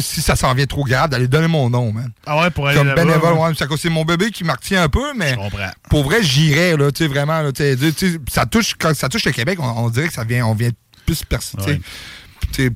[0.00, 2.10] si ça s'en vient trop grave, d'aller donner mon nom, man.
[2.26, 3.48] Ah ouais, pour aller Comme bénévole, ouais.
[3.48, 3.76] ouais.
[3.76, 5.70] C'est mon bébé qui me retient un peu, mais Je comprends.
[5.90, 8.94] pour vrai, j'irais, là, tu sais, vraiment, là, tu sais, tu sais, ça touche, quand
[8.94, 10.70] ça touche le Québec, on, on dirait que ça vient, on vient
[11.04, 11.22] plus
[11.66, 11.80] Ouais.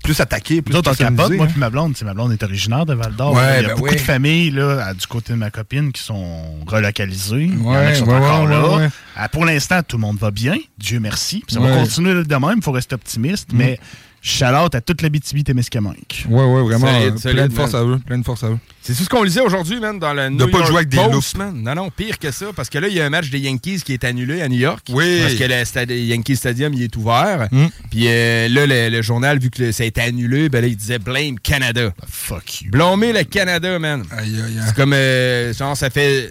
[0.03, 1.51] Plus attaqué, plus Nous autres, on capote, personnalisé, moi hein.
[1.51, 1.95] puis ma blonde.
[2.03, 3.35] Ma blonde est originaire de Val-d'Or.
[3.35, 3.95] Ouais, Il y a ben beaucoup oui.
[3.97, 7.45] de familles là, à- du côté de ma copine qui sont relocalisées.
[7.45, 8.89] Il y en a qui sont ouais, encore là.
[9.17, 10.57] Ah, pour l'instant, tout le monde va bien.
[10.79, 11.43] Dieu merci.
[11.47, 12.55] Puis ça va continuer de même.
[12.57, 13.53] Il faut rester optimiste.
[13.53, 13.57] Mm.
[13.57, 13.81] Mais
[14.23, 16.27] Shout-out à toute la BTB-Témiscamingue.
[16.29, 16.87] Ouais, ouais, vraiment.
[16.87, 17.83] Solide, euh, solide, plein de force man.
[17.83, 17.99] à eux.
[18.07, 18.59] Plein de force à eux.
[18.83, 20.97] C'est tout ce qu'on lisait aujourd'hui, man, dans le New pas York jouer avec des
[20.99, 21.39] Post, loups.
[21.39, 21.63] man.
[21.63, 23.81] Non, non, pire que ça, parce que là, il y a un match des Yankees
[23.85, 24.87] qui est annulé à New York.
[24.91, 25.21] Oui.
[25.23, 27.49] Parce que le stade- Yankee Stadium, il est ouvert.
[27.51, 27.67] Mm.
[27.91, 30.77] Puis euh, là, le, le journal, vu que ça a été annulé, ben là, il
[30.77, 31.91] disait blame Canada.
[32.07, 32.71] Fuck you.
[32.71, 34.03] Blâmer le Canada, man.
[34.11, 34.65] Aïe, aïe, aïe.
[34.67, 36.31] C'est comme, euh, genre, ça fait...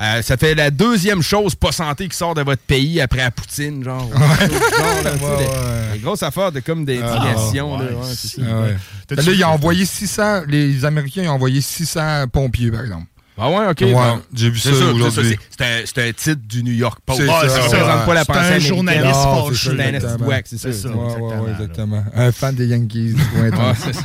[0.00, 3.30] euh, ça fait la deuxième chose pas santé qui sort de votre pays après la
[3.30, 4.08] poutine, genre.
[4.10, 5.92] Genre, là, tu sais, Ouais, des- ouais.
[5.94, 8.42] des grosses affaires de comme des Ah, ouais, là, ouais, ça.
[8.48, 8.76] Ah ouais.
[9.08, 13.06] Ben là, ils ont envoyé 600, les Américains ils ont envoyé 600 pompiers, par exemple.
[13.38, 13.80] Ah ouais, ok.
[13.82, 14.22] Ouais, bon.
[14.32, 15.36] j'ai vu ça c'est aujourd'hui.
[15.50, 17.20] C'est un, titre du New York Post.
[17.20, 17.66] C'est Ah, ça, ça ouais.
[17.82, 19.70] représente pas la pensée un journaliste Non, fâché.
[19.76, 20.30] c'est ça, exactement.
[20.48, 20.72] ça.
[20.72, 20.88] ça.
[20.88, 21.52] Ouais, ouais, exactement, ouais, là.
[21.52, 22.04] exactement.
[22.14, 23.14] Un fan des Yankees.
[23.36, 24.02] ouais, Ouais, c'est ça.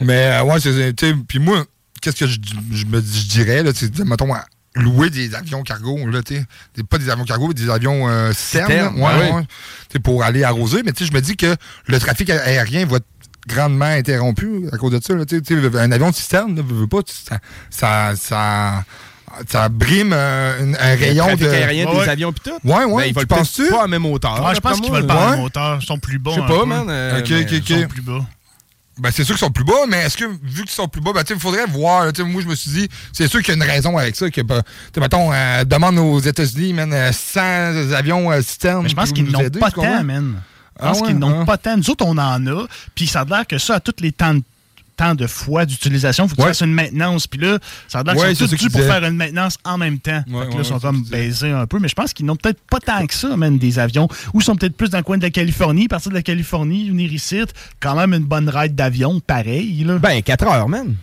[0.00, 0.94] Mais euh, ouais, c'est.
[1.26, 1.64] Puis moi,
[2.00, 2.38] qu'est-ce que je,
[2.72, 4.44] je me je dirais, là, c'est, mettons, à
[4.78, 6.82] louer des avions cargo, là, tu sais.
[6.88, 9.32] Pas des avions cargo, mais des avions euh, ouais, ouais.
[9.32, 10.00] ouais.
[10.02, 10.82] Pour aller arroser.
[10.84, 11.54] Mais tu sais, je me dis que
[11.86, 13.06] le trafic aérien va être
[13.46, 15.14] grandement interrompu à cause de ça.
[15.14, 15.24] Là,
[15.80, 17.38] un avion de citerne, là, veux, veux pas, ça,
[17.70, 18.84] ça, ça,
[19.48, 21.48] ça brime euh, un, rayon trafic de.
[21.50, 22.08] aérien Ouais, des ouais.
[22.08, 22.50] avions pis tout?
[22.68, 23.68] Ouais, ouais, Ben, ils tu veulent penses-tu?
[23.68, 24.44] pas à la même hauteur.
[24.44, 25.30] Ouais, je pense qu'ils veulent pas Ouais.
[25.32, 25.78] la moteur.
[25.80, 26.32] Ils sont plus bas.
[26.36, 26.86] Je sais pas, man.
[26.88, 27.70] euh, Ok, mais- ok, ok.
[27.70, 28.20] Ils sont plus bas.
[28.98, 31.12] Ben, c'est sûr qu'ils sont plus bas, mais est-ce que, vu qu'ils sont plus bas,
[31.12, 32.06] ben, il faudrait voir.
[32.06, 34.30] là, moi, je me suis dit, c'est sûr qu'il y a une raison avec ça.
[34.30, 34.62] Que, ben,
[34.96, 38.82] mettons, euh, demande aux États-Unis, man, euh, 100 avions euh, citernes.
[38.82, 40.34] Mais je pense qu'ils n'ont pas tant, man.
[40.80, 41.44] Je Ah pense ouais, qu'ils n'ont ah.
[41.44, 41.76] pas tant.
[41.76, 42.66] Nous autres, on en a.
[42.94, 44.42] Puis ça a l'air que ça, à tous les temps de,
[44.98, 47.26] temps de fois d'utilisation, il faut que tu fasses une maintenance.
[47.26, 49.98] Puis là, ça a l'air Ouais, qu'ils sont tous pour faire une maintenance en même
[49.98, 50.22] temps.
[50.28, 51.78] Ouais, là, ils sont comme baisés un peu.
[51.78, 54.08] Mais je pense qu'ils n'ont peut-être pas tant que ça, man, des avions.
[54.34, 55.88] Ou ils sont peut-être plus dans le coin de la Californie.
[55.88, 57.40] Partir de la Californie, venir ici,
[57.80, 59.84] quand même une bonne ride d'avion, pareil.
[59.84, 59.98] Là.
[59.98, 60.96] Ben, 4 heures, man.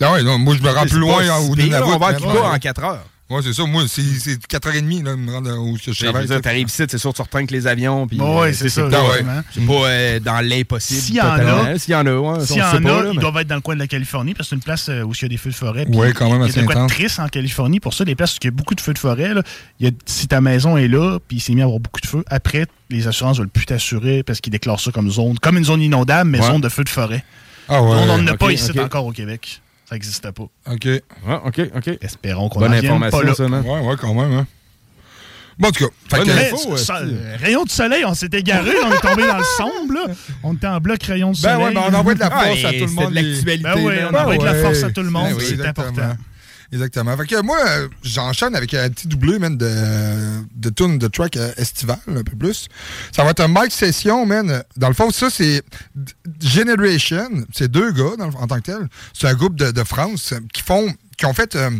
[0.00, 1.84] Ah ouais, non, moi, je me rends plus loin au Nunavut.
[1.84, 3.04] On va à en 4 heures.
[3.30, 3.64] Ouais, c'est ça.
[3.64, 6.28] Moi, c'est c'est 4h30, là, me rendre où je Tu travaille.
[6.44, 8.06] arrives ici, c'est sûr, tu reprends avec les avions.
[8.06, 9.40] puis, Ouais, euh, c'est ça, exactement.
[9.50, 11.00] c'est pas euh, dans l'impossible.
[11.00, 12.40] S'il y en a- S'il y en a.
[12.44, 14.48] S'il y en a, ils mais- doivent être dans le coin de la Californie parce
[14.48, 15.86] que c'est une place euh, où il y a des feux de forêt.
[15.88, 16.92] Ouais, quand même Il y assez intense.
[16.92, 17.80] triste en Californie.
[17.80, 19.42] Pour ça, les places où il y a beaucoup de feux de forêt, là,
[19.80, 22.02] il y a- si ta maison est là, puis il s'est mis à avoir beaucoup
[22.02, 25.56] de feux, après, les assurances veulent plus t'assurer parce qu'ils déclarent ça comme zone, comme
[25.56, 26.46] une zone inondable, mais Ouais.
[26.46, 27.24] zone de feu de forêt.
[27.70, 27.88] Ah ouais.
[27.88, 29.62] on n'en a pas ici encore au Québec.
[29.88, 30.42] Ça n'existe pas.
[30.42, 30.84] OK.
[30.84, 31.02] Ouais,
[31.44, 31.90] OK, OK.
[32.00, 33.62] Espérons qu'on Bonne en vienne pas information, là.
[33.62, 33.68] ça.
[33.68, 34.32] Ouais, ouais, quand même.
[34.32, 34.46] Hein.
[35.58, 35.90] Bon, en tout cas.
[36.10, 39.26] fait Bonne que- info, ça- euh, rayon du soleil, on s'est égaré, on est tombé
[39.26, 39.92] dans le sombre.
[39.94, 40.06] Là.
[40.42, 41.56] On était en bloc rayon Ben soleil.
[41.66, 43.10] ouais, ben on envoie de la Ah, force à et tout le monde.
[43.10, 43.62] de l'actualité.
[43.62, 44.08] Ben oui, man.
[44.12, 44.62] on envoie de la ouais.
[44.62, 46.16] force à tout le monde, Ben oui, c'est important.
[46.74, 47.16] Exactement.
[47.16, 47.56] Fait que moi,
[48.02, 49.70] j'enchaîne avec un petit doublé, man, de,
[50.56, 52.66] de tune de track euh, estival, un peu plus.
[53.12, 54.62] Ça va être un mic session, man.
[54.76, 55.62] Dans le fond, ça, c'est
[56.42, 57.44] Generation.
[57.52, 58.88] C'est deux gars, dans le- en tant que tel.
[59.12, 61.70] C'est un groupe de, de France euh, qui font, qui ont fait euh,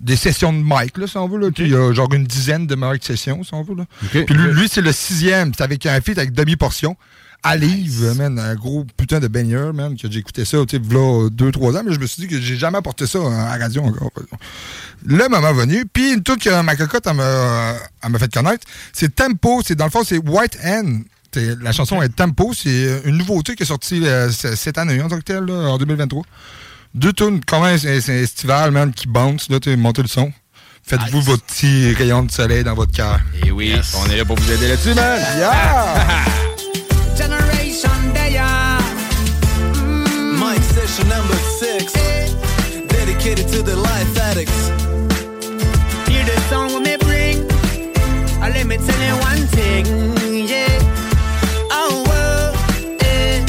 [0.00, 1.38] des sessions de mic, là, si on veut.
[1.38, 1.48] Là.
[1.58, 3.74] Il y a genre une dizaine de mic sessions, si on veut.
[3.76, 3.84] Là.
[4.04, 4.24] OK.
[4.26, 5.52] Puis lui, lui, c'est le sixième.
[5.54, 6.96] C'est avec un feat avec demi-portion.
[7.44, 11.28] Alive, man, un gros putain de baigneur, man, que j'ai écouté ça, tu sais, v'là
[11.30, 13.64] deux, trois ans, mais je me suis dit que j'ai jamais apporté ça à la
[13.64, 14.10] radio encore.
[15.04, 18.66] Le moment venu, puis une toute que ma cocotte, elle m'a elle m'a fait connaître,
[18.92, 21.02] c'est Tempo, c'est dans le fond, c'est White Hand.
[21.60, 25.18] La chanson est Tempo, c'est une nouveauté qui est sortie euh, cette année en tant
[25.18, 26.24] que telle, là, en 2023.
[26.94, 30.32] Deux tunes, quand même, c'est c'est estival, man, qui bounce, là, tu montez le son.
[30.82, 33.20] Faites-vous votre petit rayon de soleil dans votre cœur.
[33.44, 35.20] Et oui, on est là pour vous aider là-dessus, man.
[35.34, 36.42] Generation
[43.28, 44.68] dedicated to the life addicts.
[46.08, 47.50] Hear the song we may bring.
[48.40, 50.78] Uh, let me tell you one thing, yeah.
[51.70, 53.44] Oh, whoa, eh.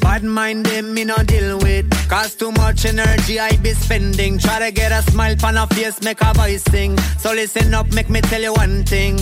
[0.00, 1.90] Bad mind them me no deal with.
[2.08, 4.38] Cause too much energy I be spending.
[4.38, 6.96] Try to get a smile on a face, make a voice sing.
[7.18, 9.18] So listen up, make me tell you one thing.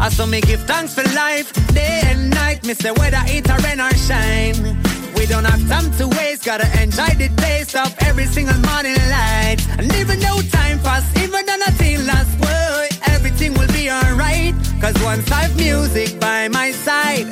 [0.00, 2.64] I saw me give thanks for life, day and night.
[2.66, 4.81] Me say whether it rain or shine.
[5.22, 9.58] We don't have time to waste, gotta enjoy the taste of every single morning light.
[9.78, 14.52] And even though time pass, even though nothing lasts, boy, everything will be alright.
[14.80, 17.28] Cause once I've music by my side,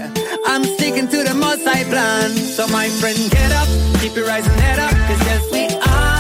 [0.47, 2.31] I'm sticking to the most I plan.
[2.31, 3.67] So my friend, get up,
[4.01, 6.20] keep your rising head up, cause yes, we are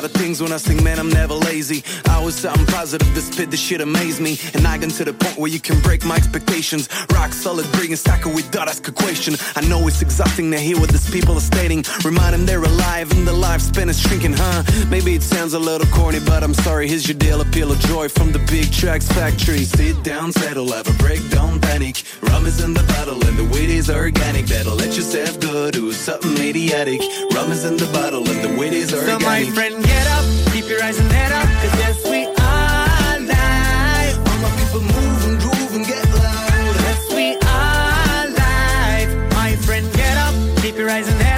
[0.00, 1.84] lot of things when I sing, man, I'm never lazy.
[2.08, 4.38] I always something positive to spit, this shit amaze me.
[4.54, 6.88] And I get to the point where you can break my expectations.
[7.12, 9.34] Rock solid, bringing stacker with dot, ask a question.
[9.56, 11.84] I know it's exhausting to hear what these people are stating.
[12.02, 14.62] Remind them they're alive and the lifespan is shrinking, huh?
[14.88, 16.88] Maybe it sounds a little corny, but I'm sorry.
[16.88, 19.64] Here's your deal, a appeal of joy from the big tracks factory.
[19.64, 22.04] Sit down, settle, have a break, don't panic.
[22.22, 24.46] Rum is in the bottle and the weed is organic.
[24.46, 27.00] That'll let yourself go do something idiotic.
[27.34, 29.20] Rum is in the bottle and the weed is organic.
[29.20, 33.16] So my friend, get up, keep your eyes and head up, cause yes, we are
[33.32, 34.16] live.
[34.28, 36.74] All my people move and groove and get loud.
[36.86, 37.26] Yes, we
[37.58, 39.10] are live.
[39.40, 41.29] My friend, get up, keep your eyes and head up.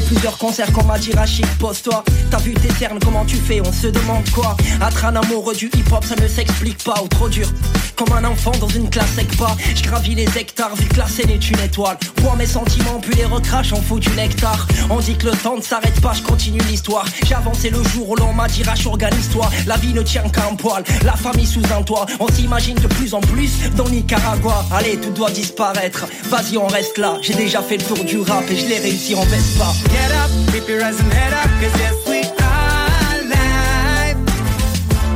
[0.00, 2.04] Plusieurs concerts dit Rachid, pose-toi.
[2.30, 5.66] T'as vu tes cernes, comment tu fais On se demande quoi Être un amoureux du
[5.66, 7.48] hip-hop, ça ne s'explique pas ou trop dur.
[7.96, 9.56] Comme un enfant dans une classe pas.
[9.74, 11.96] Je gravis les hectares, vu que la scène est une étoile.
[12.18, 14.66] Vois mes sentiments, puis les recrache, on fout du nectar.
[14.90, 17.06] On dit que le temps ne s'arrête pas, je continue l'histoire.
[17.26, 19.48] J'ai avancé le jour où l'on m'a dit Rach, organise-toi.
[19.66, 22.06] La vie ne tient qu'à un poil, la famille sous un toit.
[22.20, 24.64] On s'imagine de plus en plus dans Nicaragua.
[24.72, 26.06] Allez, tout doit disparaître.
[26.28, 27.16] Vas-y, on reste là.
[27.22, 29.72] J'ai déjà fait le tour du rap et je l'ai réussi en Vespa.
[29.88, 34.18] Get up, keep your eyes and head up, cause yes, we are live.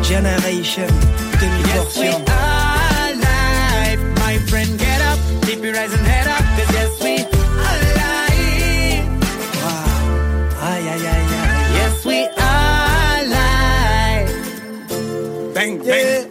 [0.03, 0.91] Generation,
[1.73, 4.01] Yes, we are live.
[4.19, 7.15] My friend, get up, keep your eyes and head up, cause yes, we
[7.67, 9.09] are live.
[10.63, 11.75] Aïe, aïe, aïe, aïe.
[11.79, 12.19] Yes, we
[12.51, 14.31] are live.
[15.55, 16.29] Bang, bang.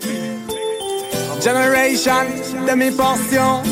[1.42, 2.26] Generation,
[2.66, 3.64] demi-portion.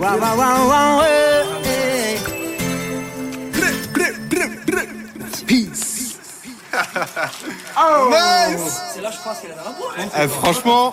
[0.00, 1.32] Wow, wow, wow, wow, hey.
[1.32, 1.35] Eh.
[7.78, 8.82] Oh, nice.
[8.94, 10.90] C'est là, je pense qu'elle a un Eh, franchement,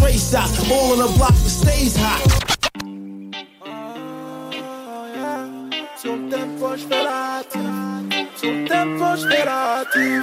[0.00, 2.20] Race out, all on the block stays hot.
[6.00, 7.60] Sur le tempo, je fais la tif.
[8.36, 10.22] Sur le tempo, je fais la tif.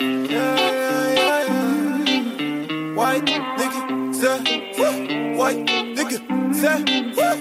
[0.00, 2.96] Yeah, yeah, yeah, yeah.
[2.96, 3.24] White
[3.58, 3.80] nigga,
[4.12, 4.38] say,
[4.78, 5.38] woo.
[5.38, 5.64] White
[5.94, 6.18] nigga,
[6.52, 6.84] say,
[7.16, 7.36] woo.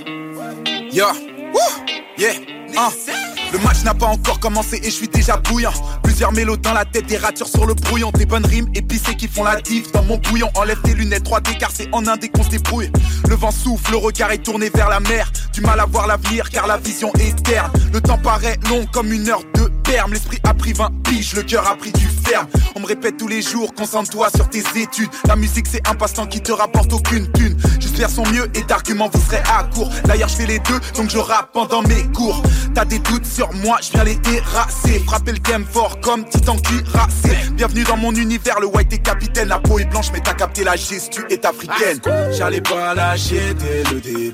[0.92, 1.08] Yo,
[1.54, 1.86] Wouh.
[2.18, 2.34] yeah,
[2.76, 3.33] hein.
[3.54, 5.72] Le match n'a pas encore commencé et je suis déjà bouillant.
[6.02, 8.10] Plusieurs mélos dans la tête, des ratures sur le brouillon.
[8.10, 10.50] Des bonnes rimes épicées qui font la diff dans mon bouillon.
[10.56, 12.92] Enlève tes lunettes 3D car c'est en indé qu'on se débrouille.
[13.30, 15.32] Le vent souffle, le regard est tourné vers la mer.
[15.54, 17.72] Du mal à voir l'avenir car la vision est terne.
[17.94, 20.14] Le temps paraît long comme une heure de perme.
[20.14, 22.48] L'esprit a pris 20 piges, le cœur a pris du ferme.
[22.76, 25.10] On me répète tous les jours, concentre-toi sur tes études.
[25.28, 27.58] La musique c'est un passe-temps qui te rapporte aucune thune.
[27.80, 29.90] Juste faire son mieux et d'arguments vous serez à court.
[30.06, 32.42] D'ailleurs je fais les deux, donc je rappe pendant mes cours.
[32.74, 35.00] T'as des doutes sur moi, je viens les terrasser.
[35.06, 37.38] Frapper le game fort comme titan cuirassé.
[37.54, 39.48] Bienvenue dans mon univers, le white est capitaine.
[39.48, 42.00] La peau est blanche, mais t'as capté la gestu est africaine.
[42.32, 44.34] J'allais pas lâcher dès le début.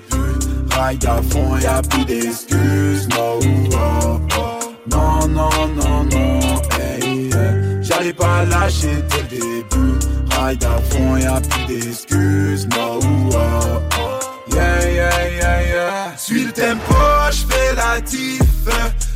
[0.71, 3.09] Ride à fond, y'a plus d'excuses.
[3.09, 3.39] No,
[3.73, 4.48] oh, oh.
[5.29, 6.39] Non, non, non.
[6.79, 7.79] Hey, hey.
[7.81, 9.99] J'allais pas lâcher dès le début.
[10.37, 12.67] Ride à fond, y'a plus d'excuses.
[12.69, 13.37] No, oh,
[13.99, 14.53] oh.
[14.53, 16.17] Yeah, yeah, yeah, yeah.
[16.17, 16.95] Suis le tempo,
[17.31, 18.41] j'fais la diff.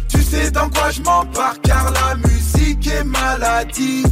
[0.07, 1.01] Tu sais dans quoi je
[1.61, 4.07] car la musique est maladive.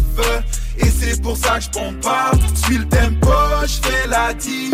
[0.78, 2.41] Et c'est pour ça que je bombarde.
[2.66, 3.32] Suis le tempo,
[3.66, 4.74] j'fais la diff.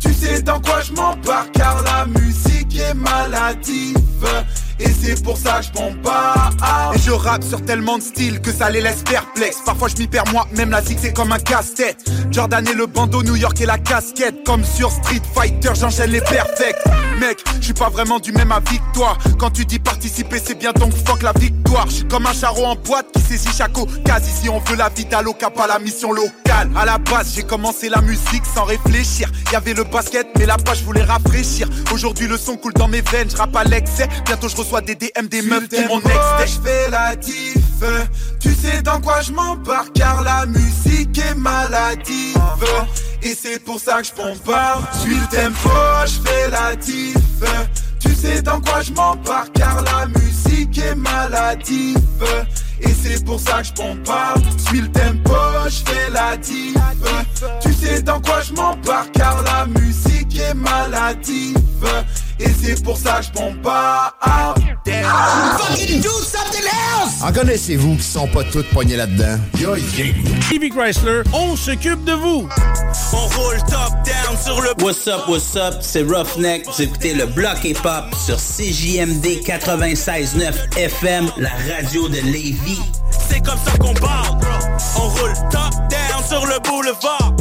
[0.00, 0.92] Tu sais dans quoi je
[1.52, 3.98] car la musique est maladive.
[4.80, 6.54] Et c'est pour ça que je bombarde.
[6.94, 9.58] Et je rappe sur tellement de styles que ça les laisse perplexes.
[9.64, 12.04] Parfois je m'y perds moi, même la zig c'est comme un casse-tête.
[12.30, 14.44] Jordan et le bandeau, New York et la casquette.
[14.44, 16.82] Comme sur Street Fighter, j'enchaîne les perfects.
[17.20, 19.34] Mec, je suis pas vraiment du même avis que.
[19.38, 21.88] Quand tu dis participer, c'est bien donc fuck la victoire.
[21.90, 24.24] Je comme un charreau en boîte qui saisit chaque occasion.
[24.24, 26.70] Ici on veut la vie d'Aloca, pas la mission locale.
[26.76, 29.30] À la base, j'ai commencé la musique sans réfléchir.
[29.52, 31.68] Y avait le basket, mais là-bas je voulais rafraîchir.
[31.92, 34.08] Aujourd'hui le son coule dans mes veines, je rappe à l'excès.
[34.24, 36.60] Bientôt je reçois des DM des meufs qui mon ex.
[36.64, 37.58] Fais la diff.
[38.40, 42.36] Tu sais dans quoi je m'embarque car la musique est maladive.
[43.22, 44.84] Et c'est pour ça que je bombarde.
[45.00, 45.70] Suis le tempo,
[46.06, 47.16] je fais la diff.
[48.00, 51.98] Tu sais dans quoi je m'embarque car la musique est maladive.
[52.80, 54.44] Et c'est pour ça que je bombarde.
[54.66, 55.34] Suis le tempo,
[55.66, 56.74] je fais la diff.
[57.62, 61.58] Tu sais dans quoi je m'embarque car la musique est maladive.
[62.40, 64.12] Et c'est pour ça que je bombarde.
[67.22, 69.38] En connaissez-vous qui sont pas toutes poignées là-dedans?
[70.50, 72.48] TV Chrysler, on s'occupe de vous.
[73.12, 74.70] On roule top down sur le.
[74.82, 76.66] What's up, what's up, c'est Roughneck.
[76.66, 82.80] Vous écoutez le bloc hip-hop sur CJMD 96.9 FM, la radio de Lévis.
[83.28, 84.38] C'est comme ça qu'on parle.
[84.96, 87.34] On roule top down sur le boulevard.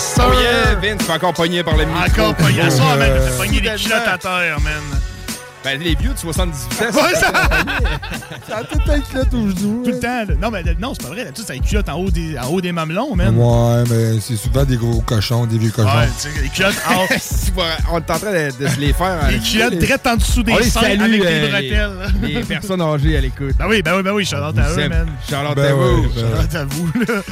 [0.00, 0.24] Yes, sir!
[0.26, 2.22] Oh yeah, Vince, fait encore pogné par le micro.
[2.22, 2.60] Encore pogné.
[2.62, 4.72] À soir, man, Euh, t'as pogné des culottes à terre, man.
[5.62, 6.84] Ben, les vieux de 78 ans.
[6.86, 7.32] Ouais, ça-
[8.48, 9.82] Ça a tout un culotte au genou.
[9.84, 10.24] Tout le temps.
[10.26, 10.34] là.
[10.40, 11.24] Non, mais non, c'est pas vrai.
[11.24, 13.36] Là, tout ça, les culottes en haut des, en haut des mamelons, man.
[13.36, 15.86] Ouais, mais c'est souvent des gros cochons, des vieux cochons.
[15.94, 17.06] Ouais, tu sais, les culottes en
[17.92, 19.18] On est en train de, de se les faire.
[19.30, 22.12] Les culottes drettes en dessous des On les seins avec des euh, bretelles.
[22.22, 23.54] Les, les personnes âgées à l'écoute.
[23.58, 25.08] Ben oui, ben oui, ben oui, Charlotte à eux, man.
[25.28, 25.82] Charlotte Ben à vous.
[26.00, 27.22] ouais, ben Charlotte à vous, là.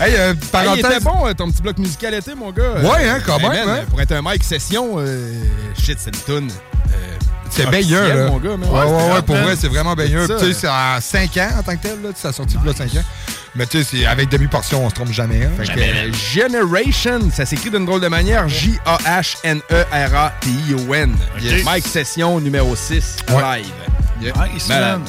[0.00, 0.84] Hey, euh, Hey, il parenthèse.
[0.86, 2.74] était bon, euh, ton petit bloc musical été, mon gars.
[2.82, 3.84] Ouais, hein, quand Hey, même, man, hein.
[3.90, 5.32] Pour être un mic session, euh,
[5.76, 6.50] shit, c'est une toune.
[6.50, 6.92] Euh,
[7.50, 8.26] C'est baigneux, là.
[8.28, 8.50] mon gars.
[8.50, 9.96] Ouais, ouais, ouais, pour vrai, c'est vraiment.
[9.96, 10.04] Ça,
[10.38, 12.10] Tu sais, c'est à 5 ans en tant que tel, là.
[12.14, 13.04] Ça a sorti il y a 5 ans.
[13.56, 15.44] Mais tu sais, avec demi-portion, on se trompe jamais.
[15.44, 15.50] hein.
[15.56, 18.46] Fait que, euh, Generation, ça s'écrit d'une drôle de manière.
[18.48, 21.16] J-A-H-N-E-R-A-T-I-O-N.
[21.64, 23.42] Mike Session numéro 6, Ouais.
[23.42, 23.72] live.
[24.52, 24.98] Nice, Malade.
[25.00, 25.08] man.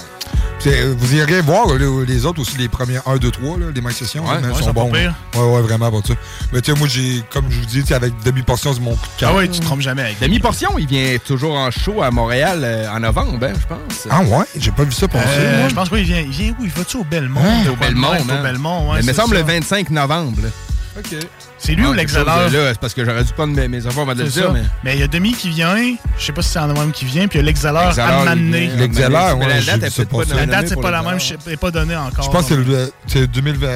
[0.98, 3.96] Vous irez voir là, les autres aussi, les premières 1, 2, 3, là, les Mike
[3.96, 4.26] Sessions.
[4.26, 4.92] Ouais, ouais, sont bons.
[4.92, 5.14] là.
[5.36, 6.14] Ouais, ouais, vraiment pour ça.
[6.52, 8.96] Mais tu sais, moi, j'ai, comme je vous dis, tu sais, avec demi-portion, c'est mon
[8.96, 9.32] coup de cœur.
[9.34, 10.20] Ah ouais, tu te trompes jamais avec.
[10.20, 14.08] Demi-portion, il vient toujours en show à Montréal euh, en novembre, hein, je pense.
[14.10, 14.46] Ah ouais?
[14.58, 15.26] J'ai pas vu ça passer.
[15.30, 15.70] Euh, moi.
[15.70, 16.64] je pense pas, il vient, il vient où?
[16.64, 17.42] Il va-tu au Belmont?
[17.42, 17.70] Hein?
[17.72, 18.08] Au Belmont.
[18.20, 18.98] Au Belmont, ouais.
[18.98, 19.42] Mais il me semble ça.
[19.42, 20.42] le 25 novembre.
[20.44, 20.50] là.
[20.98, 21.20] OK.
[21.60, 22.50] C'est lui ou Ah, l'exhaleur?
[22.50, 24.40] de Là, c'est parce que j'aurais dû prendre mes, mes enfants avant de le C'est
[24.40, 24.54] dire, ça.
[24.54, 24.64] mais...
[24.84, 25.76] Mais il y a Demi qui vient,
[26.18, 28.22] je sais pas si c'est en novembre qui vient, puis il y a l'exhaleur L'exhaleur,
[28.22, 28.68] à m'amener.
[28.78, 30.36] L'exhaleur, Mais ouais, la date vu est ça peut-être pas.
[30.36, 32.24] La date, c'est pas la même, je sais- elle est pas donnée encore.
[32.26, 33.68] Je pense que c'est le- c'est 2020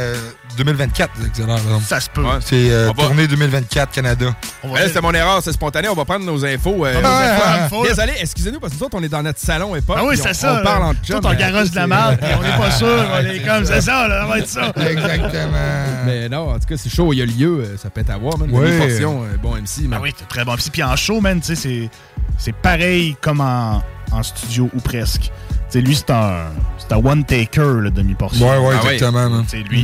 [0.56, 1.58] 2024, l'excellent.
[1.84, 2.22] Ça se peut.
[2.40, 4.28] C'est euh, On va- tournée 2024 Canada.
[4.64, 5.90] On Là, c'était mon erreur, c'est spontané.
[5.90, 6.86] On va prendre nos infos.
[6.86, 7.68] euh, Ah.
[7.84, 9.96] Désolé, excusez-nous, parce que nous autres, on est dans notre salon et pas.
[9.98, 10.60] Ah oui, c'est ça.
[10.60, 12.70] On parle en Tout chum, on mais- garoche de la merde, puis on n'est pas
[12.70, 12.88] sûr.
[12.88, 14.72] On est comme, c'est ça, là, ça va être ça.
[14.92, 15.58] Exactement.
[16.06, 18.10] Mais non, en tout cas, c'est chaud, il y a lieu, euh, ça peut être
[18.12, 18.50] à voir, man.
[18.52, 18.68] Ouais.
[18.70, 19.94] Demi-portion, euh, bon MC, man.
[20.00, 20.56] Ah oui, c'est très bon.
[20.56, 21.90] Puis, puis en show, man, tu sais, c'est,
[22.38, 25.24] c'est pareil comme en, en studio ou presque.
[25.24, 25.30] Tu
[25.70, 26.46] sais, lui, c'est un,
[26.78, 28.48] c'est un one-taker, le demi-portion.
[28.48, 28.94] Ouais, ouais, Ah oui.
[28.94, 29.30] exactement.
[29.30, 29.44] man.
[29.44, 29.82] Tu sais, lui,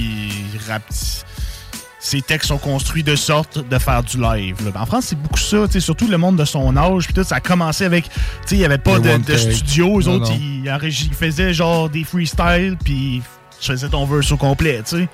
[0.54, 0.84] il rappe.
[2.02, 4.56] Ses textes sont construits de sorte de faire du live.
[4.64, 4.82] là.
[4.82, 7.04] En France, c'est beaucoup ça, tu sais, surtout le monde de son âge.
[7.06, 8.12] Puis tout, ça a commencé avec, tu
[8.46, 10.00] sais, il n'y avait pas Le de, de studio.
[10.00, 10.38] Eux Non, autres, non.
[10.40, 13.22] ils, ils faisaient genre des freestyles, puis
[13.60, 15.10] tu faisais ton verse au complet, tu sais.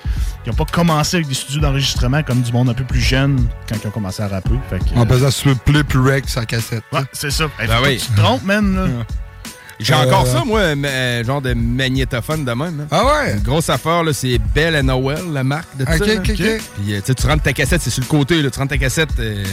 [0.46, 3.48] Ils n'ont pas commencé avec des studios d'enregistrement comme du monde un peu plus jeune
[3.68, 4.52] quand ils ont commencé à rapper.
[4.70, 6.84] Fait que, En faisant sur plus plus rec sa cassette.
[6.94, 7.46] Ouais, c'est ça.
[7.60, 7.98] Hey, Ben faut pas oui.
[7.98, 8.76] que Tu te trompes, man.
[8.76, 8.88] là.
[9.78, 12.80] J'ai Euh, encore ça, moi, un ma- genre de magnétophone de même.
[12.80, 12.88] hein.
[12.92, 13.34] Ah ouais?
[13.34, 16.06] Une grosse affaire, là, c'est Bell Noel, la marque de Ok, ça.
[16.06, 16.14] là.
[16.14, 16.30] ok, ok.
[16.30, 18.50] Puis, euh, tu sais, tu rentres ta cassette, c'est sur le côté, là.
[18.50, 19.44] Tu rentres ta cassette euh,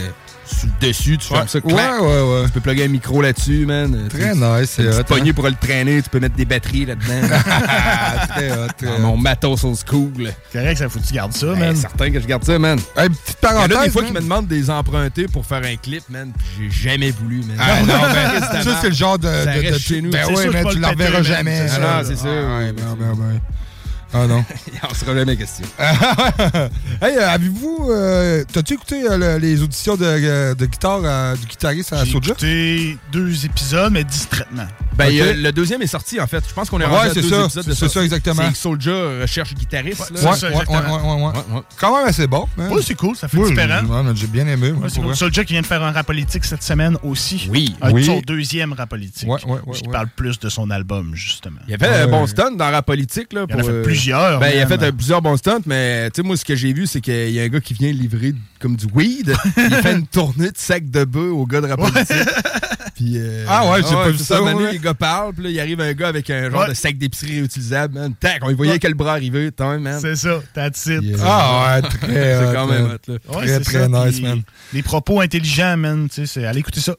[0.53, 2.00] sur le dessus, tu fermes ça, Ouais, clac.
[2.00, 2.44] ouais, ouais.
[2.46, 4.09] Tu peux plugger un micro là-dessus, man.
[4.09, 5.32] Très tu- nice, c'est tu hot, peux hein.
[5.34, 7.28] pour le traîner, tu peux mettre des batteries là-dedans.
[8.36, 10.32] Très hot, très mon matos old school.
[10.50, 11.76] C'est correct, ça faut que tu gardes ça, Ben, man?
[11.76, 12.78] certain que je garde ça, man.
[12.96, 13.78] Hey, petite Il y a parenthèse.
[13.84, 17.11] des fois qui me demandent des empruntés pour faire un clip, man, puis j'ai jamais
[17.11, 17.57] voulu, man.
[17.59, 19.26] Ah non, ben, ça, c'est le genre de.
[19.28, 20.11] Ça de- reste de- chez nous.
[20.11, 21.57] Ben C'est oui, mais tu je la vais le reverras jamais.
[21.62, 21.76] C'est ça.
[21.76, 21.96] ça.
[21.98, 22.28] Ah c'est sûr.
[24.14, 24.44] Ah, non.
[24.72, 25.64] Il en sera jamais question.
[25.78, 27.88] hey, euh, avez-vous.
[27.90, 32.12] euh, T'as-tu écouté euh, le- les auditions de, de guitare euh, du guitariste à J'ai
[32.12, 32.32] Soja?
[32.32, 34.66] écouté deux épisodes, mais distraitement.
[35.11, 36.42] Ben, le deuxième est sorti, en fait.
[36.48, 37.44] Je pense qu'on est Ouais, rendu à c'est deux ça.
[37.44, 37.94] épisodes de C'est sortie.
[37.94, 38.42] ça, exactement.
[38.48, 38.92] C'est Soulja
[39.22, 40.00] recherche guitariste.
[40.00, 40.20] Ouais, là.
[40.20, 40.96] c'est Ouais, ça, ouais, ouais, exactement.
[40.96, 41.32] ouais, ouais, ouais.
[41.50, 41.62] Ouais, ouais.
[41.78, 42.46] Quand même assez bon.
[42.59, 42.68] hein.
[42.70, 43.84] Oui, c'est cool, ça fait Oui, différent.
[43.84, 44.72] ouais, J'ai bien aimé.
[44.72, 45.16] moi, Ouais, c'est cool.
[45.16, 47.48] Soulja qui vient de faire un rap politique cette semaine aussi.
[47.50, 47.74] Oui.
[47.80, 48.05] Un, Oui.
[48.05, 49.28] Son deuxième rap politique.
[49.28, 49.92] Ouais, ouais, ouais, Qui ouais.
[49.92, 51.61] parle plus de son album, justement.
[51.68, 51.96] Il a fait Ouais.
[52.03, 53.32] un bon stunt dans la politique.
[53.32, 56.11] Là, Il en a fait euh, plusieurs, Ben, il a fait plusieurs bons stunts, mais
[56.11, 57.90] tu sais, moi, ce que j'ai vu, c'est qu'il y a un gars qui vient
[57.92, 59.34] livrer comme du weed.
[59.57, 62.07] il fait une tournée de sac de bœuf au gars de la politique.
[62.94, 64.40] Puis, euh, Ah ouais, j'ai pas vu c'est ça,
[64.93, 66.68] les parlent, puis là, il arrive un gars avec un genre Ouais.
[66.68, 68.14] de sac d'épicerie réutilisable, man.
[68.18, 68.78] Tac, on y voyait Ouais.
[68.78, 69.99] quel bras arriver, tant, man.
[70.01, 71.03] C'est ça, that's it.
[71.03, 71.18] Yeah.
[71.22, 71.99] Ah ouais, très.
[72.49, 72.93] C'est quand même man.
[73.07, 73.14] hot, là.
[73.28, 74.43] Ouais, Très, c'est très ça, nice, man.
[74.72, 76.09] Des propos intelligents, man.
[76.09, 76.95] Tu sais, c'est- allez écouter ça.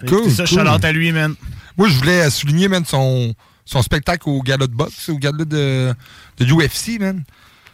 [0.00, 0.68] Allez Cool, écouter ça, cool.
[0.84, 1.34] à lui, man.
[1.76, 3.34] Moi, je voulais souligner, man, son,
[3.64, 5.94] son spectacle au gala de boxe, au gala de,
[6.38, 7.22] de UFC, man.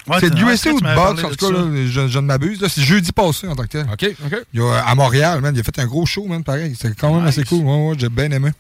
[0.07, 2.59] Ouais, c'est de UFC ou de boxe, en tout cas, là, je, je ne m'abuse.
[2.69, 3.87] C'est jeudi passé en tant que tel.
[3.93, 4.37] OK, OK.
[4.55, 6.75] Il y a, à Montréal, man, il a fait un gros show, man, pareil.
[6.75, 7.39] C'était quand même Nice.
[7.39, 7.65] assez cool.
[7.65, 8.51] Ouais, ouais, j'ai bien aimé.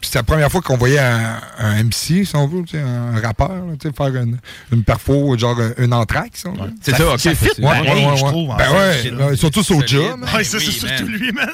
[0.00, 3.48] Puis c'était la première fois qu'on voyait un, un MC, si on veut, un rappeur,
[3.50, 4.38] là, faire une,
[4.72, 6.44] une perfo, genre euh, une entraque, si.
[6.82, 7.20] C'est ça, OK.
[7.20, 8.30] ça fit c'est- pareil, Ouais, ouais, je ouais.
[8.30, 8.50] trouve.
[8.50, 9.10] en Ben fait.
[9.10, 9.96] ouais, ouais, surtout Solide.
[10.18, 10.28] man.
[10.34, 11.48] Ouais, ça, oui, c'est surtout lui, man.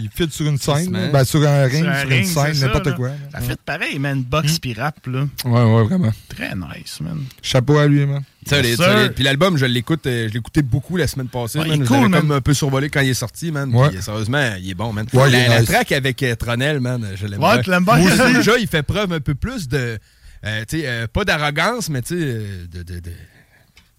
[0.00, 2.54] Il fit sur une scène, ben, sur un ring, Sur un sur une c'est scène,
[2.54, 3.10] ça, n'importe quoi.
[3.32, 4.22] Ça fait pareil, man.
[4.22, 5.24] Box pis rap, là.
[5.44, 6.12] Ouais, ouais, vraiment.
[6.28, 7.18] Très nice, man.
[7.42, 8.22] Chapeau à lui, man.
[8.48, 9.12] Solide, solide.
[9.14, 11.60] Puis l'album, je l'écoute, euh, je l'écoutais beaucoup la semaine passée.
[11.60, 11.76] Ouais, man.
[11.78, 12.20] il est cool, man.
[12.22, 13.72] comme un peu survolé quand il est sorti, man.
[13.72, 13.90] Ouais.
[13.90, 15.06] Puis, sérieusement, il est bon, man.
[15.12, 15.68] Ouais, il la, est la nice.
[15.70, 19.20] track avec euh, Tronel, man, je l'aime Ouais, Moi aussi, déjà, il fait preuve un
[19.20, 19.98] peu plus de...
[20.44, 22.82] euh, tu sais, euh, pas d'arrogance, mais tu sais, euh, de...
[22.82, 23.10] de, de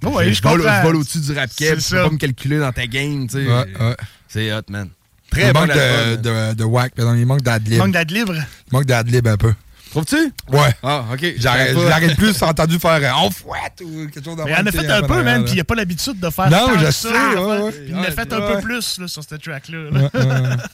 [0.04, 0.78] Ouais, je, je vole, comprends.
[0.82, 3.38] je vole au-dessus du rap cap, tu peux pas me calculer dans ta game, tu
[3.38, 3.48] sais.
[3.48, 3.96] Ouais, ouais.
[4.28, 4.90] C'est hot, man.
[4.90, 7.80] Il Très bon manque de, de, de whack, pardon, il manque d'adlib.
[7.80, 8.36] Manque d'adlibre.
[8.36, 9.54] Il manque d'adlib un peu.
[9.92, 10.34] Trouves-tu?
[10.52, 10.76] Ouais.
[10.84, 11.24] Ah, OK.
[11.38, 15.04] J'arrête plus entendu faire on fouette ou quelque chose Mais il en a fait un
[15.04, 17.08] peu, man, puis il a pas l'habitude de faire Non, je sais.
[17.08, 19.90] Puis Il a fait un peu plus là, sur cette track-là.
[19.92, 20.58] là.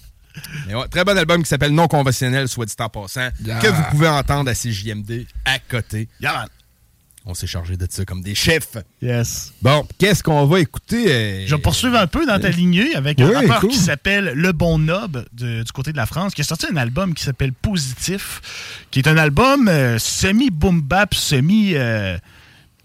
[0.68, 3.60] Mais ouais, très bon album qui s'appelle Non conventionnel, soit dit en passant, Yeah.
[3.60, 6.08] que vous pouvez entendre à CJMD à côté.
[6.22, 6.48] Yeah, man.
[7.26, 8.78] On s'est chargé de ça comme des chefs.
[9.04, 9.54] Yes.
[9.62, 11.12] Bon, qu'est-ce qu'on va écouter?
[11.12, 13.70] euh, Je vais poursuivre un peu dans ta lignée avec Oui, un rappeur cool.
[13.70, 16.78] qui s'appelle Le Bon Nob de- du côté de la France, qui a sorti un
[16.78, 18.42] album qui s'appelle Positif,
[18.90, 21.74] qui est un album euh, semi-boom bap, semi.
[21.76, 22.18] euh,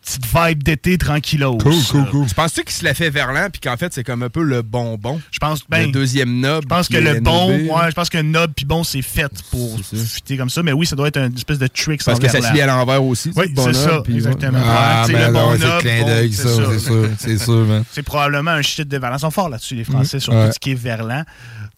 [0.05, 1.59] petite vibe d'été tranquillos.
[1.59, 4.63] Tu penses-tu qu'il se l'a fait Verlan puis qu'en fait c'est comme un peu le
[4.63, 5.21] bonbon?
[5.31, 6.63] Je pense ben, Le deuxième nob.
[6.65, 9.79] Je pense que le bon, ouais, je pense que nob puis bon c'est fait pour
[9.81, 12.41] fuiter comme ça, mais oui, ça doit être une espèce de trick Parce que ça
[12.41, 13.31] se lit à l'envers aussi.
[13.35, 14.61] Oui, c'est ça, exactement.
[14.65, 17.67] Ah, ben le bon nob, clin bon, d'œil, ça, c'est sûr, c'est sûr.
[17.93, 19.17] C'est probablement un shit de Verlan.
[19.17, 20.49] Ils sont forts là-dessus, les Français, sur Ouais.
[20.49, 21.23] tout ce qui est Verlan.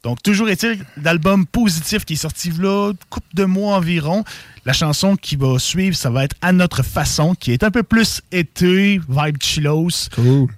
[0.03, 4.25] Donc, toujours est-il, l'album positif qui est sorti là, une couple de mois environ.
[4.67, 7.83] La chanson qui va suivre, ça va être À notre façon, qui est un peu
[7.85, 9.89] plus été, vibe chillos.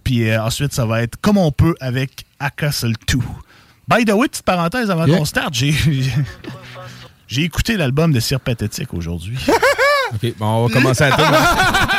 [0.02, 3.18] Puis euh, ensuite, ça va être Comme on peut avec Acastle 2.
[3.86, 5.18] By the way, petite parenthèse avant Yeah.
[5.18, 5.74] qu'on starte, j'ai.
[7.26, 9.36] J'ai écouté l'album de Cire Pathétique aujourd'hui.
[10.14, 11.22] OK, bon, on va commencer à tout.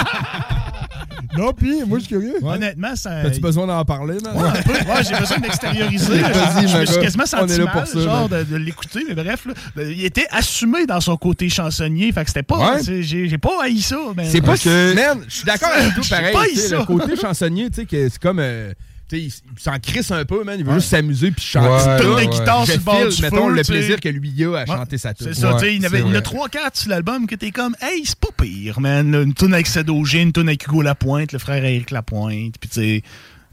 [1.37, 2.35] Non, puis moi, je suis curieux.
[2.41, 3.11] Honnêtement, ça.
[3.19, 4.35] As-tu besoin d'en parler, man?
[4.35, 4.71] Ouais, un peu.
[4.71, 6.19] Ouais, j'ai besoin d'extérioriser.
[6.21, 7.01] Vas-y, je me suis gars.
[7.03, 9.53] quasiment On est senti là mal, pour ça, genre, de, de l'écouter, mais bref, là,
[9.75, 12.73] ben, il était assumé dans son côté chansonnier, fait que c'était pas...
[12.75, 12.81] Ouais.
[13.03, 13.97] J'ai pas haï ça.
[14.17, 14.55] mais- C'est pas.
[14.95, 16.33] Man, je suis d'accord avec toi, pareil.
[16.33, 16.77] pas ça.
[16.79, 18.39] Le côté chansonnier, tu sais, que c'est comme.
[18.39, 18.71] euh,
[19.17, 20.55] il s'en crisse un peu, man.
[20.59, 21.67] Il veut juste s'amuser puis chanter.
[21.67, 23.99] Ouais, Une ouais, de guitare Je sur le bord file, du mettons, feu, le plaisir
[23.99, 25.27] que lui a à Ouais, chanter sa tune.
[25.33, 26.21] C'est ça, tu sais, il y en avait- c'est il y en a vrai.
[26.21, 29.11] 3-4 sur l'album que t'es comme, hey, c'est pas pire, man.
[29.11, 29.67] là, Une tune avec
[30.05, 33.03] G, une tune avec Hugo Lapointe, le frère Eric Lapointe, puis tu sais,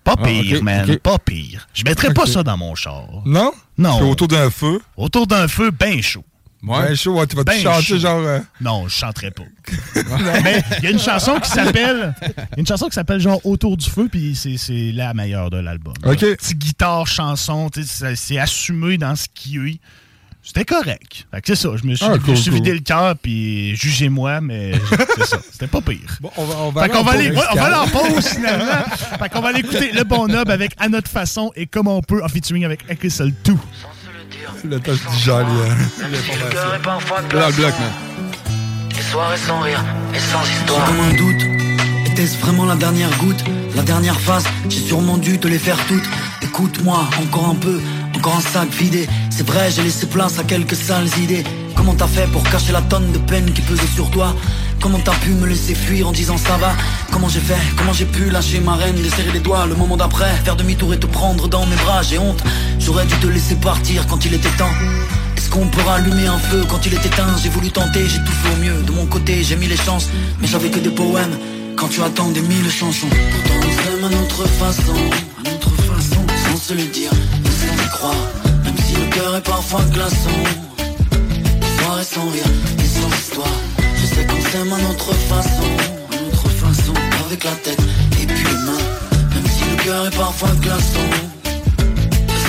[0.04, 0.98] pas Ah, pire, ok, man, ok.
[0.98, 1.66] pas pire.
[1.74, 2.28] Je mettrais pas Ok.
[2.28, 3.06] ça dans mon char.
[3.24, 3.52] Non?
[3.78, 3.98] Non.
[3.98, 4.80] C'est autour d'un feu?
[4.96, 6.24] Autour d'un feu bien chaud.
[6.62, 6.88] Ouais.
[6.88, 8.18] Ben chaud, tu vas te Ben chanter genre.
[8.24, 9.44] euh, Non, je chanterais pas.
[10.42, 12.14] Mais il y a une chanson qui s'appelle.
[12.22, 15.50] il y a Une chanson qui s'appelle genre Autour du feu, puis c'est- la meilleure
[15.50, 15.94] de l'album.
[16.04, 16.18] Ok.
[16.20, 17.70] Petite guitare, chanson,
[18.16, 19.76] c'est assumé dans ce qu'il y a eu.
[20.42, 21.26] C'était correct.
[21.44, 21.70] C'est ça.
[21.76, 22.54] Je me suis, Ah, je me cool, suis cool.
[22.60, 24.72] vidé le cœur, puis jugez-moi, mais
[25.16, 25.38] c'est ça.
[25.50, 26.18] C'était pas pire.
[26.20, 27.04] Bon, on va, on va Fait aller qu'on
[27.40, 28.64] va on va aller en pause finalement.
[29.18, 32.00] fait qu'on va aller écouter Le Bon Nob avec À notre façon et Comme on
[32.00, 33.54] peut en featuring avec Eccleston 2.
[34.64, 35.46] Le temps du joli.
[37.32, 37.92] Dans le bloc, man.
[38.96, 39.84] Les soirées sans rire
[40.14, 40.84] et sans histoire.
[40.86, 41.42] Comme un doute.
[42.06, 43.44] Était-ce vraiment la dernière goutte?
[43.74, 46.08] La dernière phase J'ai sûrement dû te les faire toutes.
[46.42, 47.80] Écoute-moi, encore un peu,
[48.16, 49.06] encore un sac vidé.
[49.30, 51.44] C'est vrai, j'ai laissé place à quelques sales idées.
[51.74, 54.34] Comment t'as fait pour cacher la tonne de peine qui pesait sur toi?
[54.80, 56.72] Comment t'as pu me laisser fuir en disant ça va?
[57.12, 57.58] Comment j'ai fait?
[57.76, 60.32] Comment j'ai pu lâcher ma reine, desserrer les doigts le moment d'après?
[60.44, 62.42] Faire demi-tour et te prendre dans mes bras, j'ai honte.
[62.78, 64.74] J'aurais dû te laisser partir quand il était temps.
[65.36, 67.36] Est-ce qu'on peut rallumer un feu quand il est éteint?
[67.42, 68.82] J'ai voulu tenter, j'ai tout fait au mieux.
[68.82, 70.08] De mon côté, j'ai mis les chances
[70.40, 71.36] Mais j'avais que des poèmes.
[71.76, 73.08] Quand tu attends des mille chansons.
[73.08, 74.96] Pourtant on s'aime à notre façon
[75.38, 77.10] À notre façon Sans se le dire,
[78.64, 80.42] Même si le cœur est parfois glaçant.
[80.78, 83.58] Des soirées sans rire et sans histoire
[84.00, 85.70] Je sais qu'on s'aime à notre façon.
[86.12, 86.94] À notre façon.
[87.26, 87.82] Avec la tête
[88.22, 88.84] et puis les mains.
[89.34, 91.10] Même si le cœur est parfois glaçant.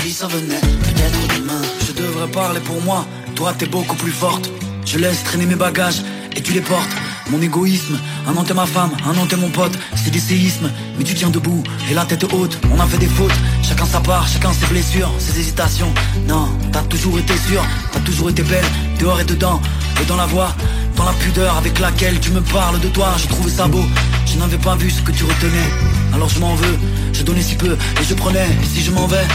[0.02, 1.62] Si ça venait, peut-être demain.
[1.88, 3.06] Je devrais parler pour moi,
[3.36, 4.50] toi t'es beaucoup plus forte.
[4.86, 6.02] Je laisse traîner mes bagages
[6.36, 6.96] et tu les portes
[7.30, 10.72] Mon égoïsme, un an t'es ma femme, un an t'es mon pote C'est des séismes,
[10.98, 11.62] mais tu tiens debout
[11.92, 15.12] et la tête haute On a fait des fautes, chacun sa part, chacun ses blessures
[15.20, 15.94] Ses hésitations,
[16.28, 17.62] non, t'as toujours été sûr
[17.92, 18.66] T'as toujours été belle,
[19.00, 19.62] dehors et dedans.
[20.02, 20.56] Et dans la voix,
[20.96, 23.84] dans la pudeur avec laquelle tu me parles de toi J'ai trouvé ça beau,
[24.26, 25.70] je n'avais pas vu ce que tu retenais.
[26.14, 26.78] Alors je m'en veux,
[27.12, 29.28] je donnais si peu et je prenais Et si je m'en vais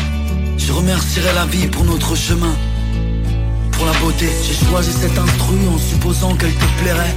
[0.59, 2.55] je remercierai la vie pour notre chemin.
[3.73, 7.17] Pour la beauté J'ai choisi cette instru en supposant qu'elle te plairait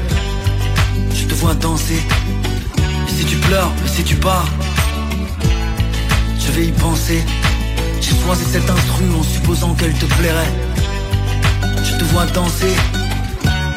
[1.15, 2.01] Je te vois danser.
[3.07, 4.47] Et si tu pleures, et si tu pars
[6.39, 7.23] Je vais y penser.
[8.01, 10.53] J'ai choisi cette instru en supposant qu'elle te plairait.
[11.83, 12.75] Je te vois danser.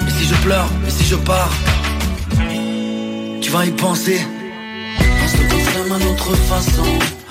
[0.06, 1.50] Et si je pleure, et si je pars
[3.40, 4.20] Tu vas y penser.
[4.98, 6.84] Que qu'on s'aime à notre façon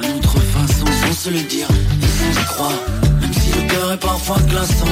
[0.03, 2.79] À notre façon sans se le dire sans y croire
[3.21, 4.85] Même si le cœur est parfois glaçant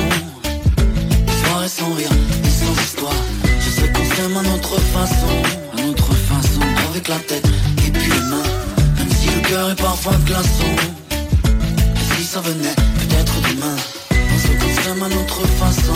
[1.68, 2.10] Sans rire
[2.44, 3.12] et sans histoire.
[3.60, 5.42] Je sais qu'on s'aime à notre façon
[5.76, 6.62] À notre façon
[6.92, 7.48] Avec la tête
[7.88, 8.50] et puis les mains.
[8.98, 10.76] Même si le cœur est parfois glaçant.
[11.12, 13.76] Et si ça venait peut-être demain.
[14.10, 15.96] Parce qu'on s'aime à notre façon.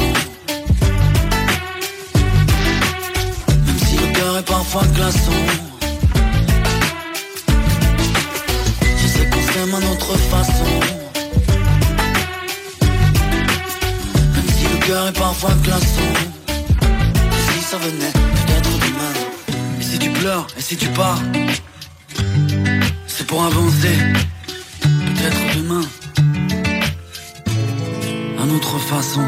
[3.68, 5.44] Même si le cœur est parfois glaçant.
[8.98, 10.99] Je sais qu'on s'aime à notre façon
[14.90, 16.14] cœur est parfois glaçant
[16.58, 19.14] Et si ça venait peut-être demain
[19.80, 21.22] Et si tu pleures, et si tu pars
[23.06, 23.96] C'est pour avancer.
[24.82, 25.86] Peut-être demain.
[28.42, 29.26] À notre façon.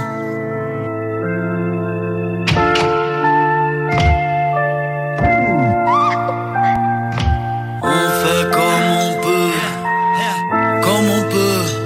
[7.84, 9.52] On fait comme on peut,
[10.86, 11.82] comme on peut.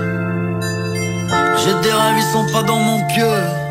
[2.18, 3.65] Ils sont pas dans mon pieu.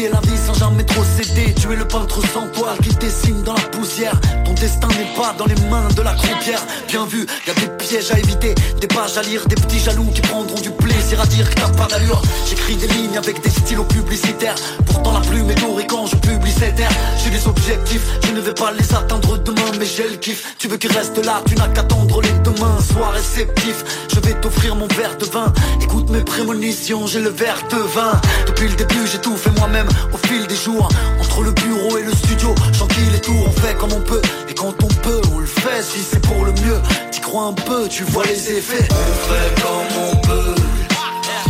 [0.00, 3.54] qui est la vie sans jamais trop céder le peintre sans toile qui dessine dans
[3.54, 4.18] la poussière.
[4.44, 6.64] Ton destin n'est pas dans les mains de la croupière.
[6.88, 10.10] Bien vu, y a des pièges à éviter, des pages à lire, des petits jaloux
[10.14, 12.20] qui prendront du plaisir à dire que t'as pas d'allure.
[12.48, 14.54] J'écris des lignes avec des stylos publicitaires.
[14.86, 16.90] Pourtant la plume est dorée quand je publie cette air.
[17.22, 20.56] J'ai des objectifs, je ne vais pas les atteindre demain, mais j'ai le kiff.
[20.58, 22.78] Tu veux qu'ils restent là, tu n'as qu'attendre les demain.
[22.92, 25.52] Sois réceptif, je vais t'offrir mon verre de vin.
[25.80, 28.12] Écoute mes prémonitions, j'ai le verre de vin.
[28.46, 30.88] Depuis le début, j'ai tout fait moi-même au fil des jours.
[31.20, 34.22] Entre le bureau et le studio, j'enquille les tours, on fait comme on peut.
[34.48, 36.80] Et quand on peut, on le fait si c'est pour le mieux.
[37.10, 38.88] T'y crois un peu, tu vois les effets.
[38.90, 40.54] On fait comme on peut.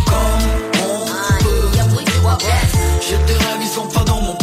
[0.06, 0.44] Comme
[0.84, 1.70] on peut.
[3.00, 4.34] J'ai des rêves, ils sont pas dans mon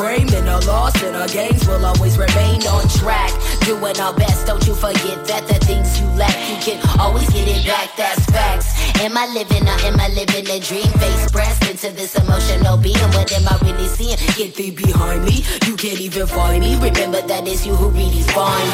[0.00, 3.57] And our loss and our gains will always remain on track.
[3.68, 7.46] Doing our best, don't you forget that the things you lack, you can always get
[7.46, 7.94] it back.
[7.98, 8.72] That's facts.
[9.04, 10.88] Am I living or am I living a dream?
[10.96, 12.96] Face pressed into this emotional being.
[13.12, 14.16] What am I really seeing?
[14.40, 15.44] Get thee behind me.
[15.68, 16.80] You can't even find me.
[16.80, 18.72] Remember that it's you who read these vines.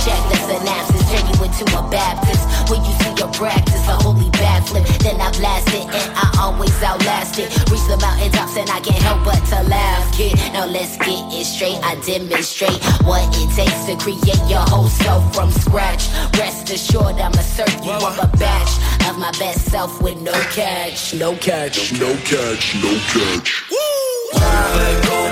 [0.00, 2.48] Check the synapses, turn you into a Baptist.
[2.72, 4.88] When you see your practice, a holy backflip.
[5.04, 7.52] Then I blast it and I always outlast it.
[7.68, 10.32] Reach the mountain tops and I can't help but to laugh, kid.
[10.56, 11.76] Now let's get it straight.
[11.84, 16.08] I demonstrate what it takes to create your whole self from scratch.
[16.38, 18.72] Rest assured, I'ma serve you of a batch
[19.08, 21.14] of my best self with no catch.
[21.14, 21.92] No catch.
[21.92, 23.64] No catch, no catch.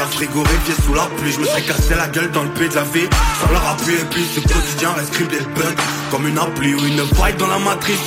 [0.00, 1.32] frigorifié sous la pluie.
[1.32, 3.08] Je me suis cassé la gueule dans le pays de la vie.
[3.40, 5.76] Sans leur appui, et puis ce quotidien reste criblé le bug.
[6.10, 8.00] Comme une appli ou une faille dans la matrice.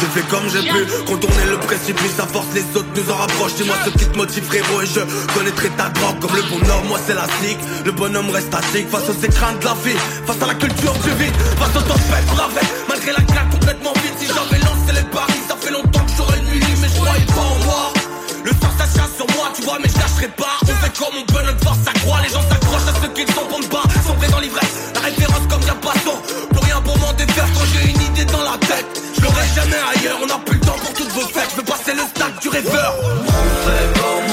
[0.00, 3.54] J'ai fait comme j'ai pu, contourner le précipice, à force les autres nous en rapprochent.
[3.54, 5.00] Dis-moi ce qui te motive, frérot, et je
[5.32, 6.88] connaîtrai ta drogue comme le bonhomme.
[6.88, 10.42] Moi, c'est la cycle, le bonhomme reste statique face aux écrans de la vie, face
[10.42, 13.92] à la culture du vide, face au tempête pour la veille, malgré la claque complètement
[14.02, 14.14] vide.
[14.18, 17.26] Si j'avais lancé les paris, ça fait longtemps que j'aurais une nuit, mais je croyais
[17.26, 18.01] pas en moi.
[18.44, 20.58] Le sang ça chasse sur moi, tu vois, mais je lâcherai pas.
[20.62, 22.20] On fait comme on peut, notre force s'accroît.
[22.22, 24.92] Les gens s'accrochent à ceux qui ne sont pas, sombrés dans l'ivresse.
[24.94, 26.16] La référence comme y'a pas son,
[26.50, 28.86] plus rien pour m'en défaire quand j'ai une idée dans la tête.
[29.16, 31.50] Je l'aurai jamais ailleurs, on n'a plus le temps pour toutes vos fêtes.
[31.52, 32.94] Je veux passer le stade du rêveur.
[33.02, 34.31] On fait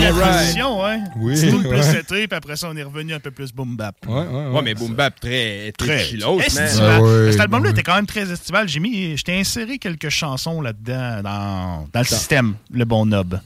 [0.00, 1.04] Vu la transition, hein?
[1.16, 1.82] Oui, C'est tout le plus ouais.
[1.82, 3.94] seté, puis après ça, on est revenu un peu plus boom bap.
[4.06, 4.62] Ouais, ouais, ouais.
[4.62, 6.40] mais boom bap très, très, man.
[6.40, 6.90] estival.
[6.90, 7.72] Ah ouais, Cet album-là ouais.
[7.72, 8.68] était quand même très estival.
[8.68, 13.40] J'ai mis, je t'ai inséré quelques chansons là-dedans, dans, dans le système, le bon knob.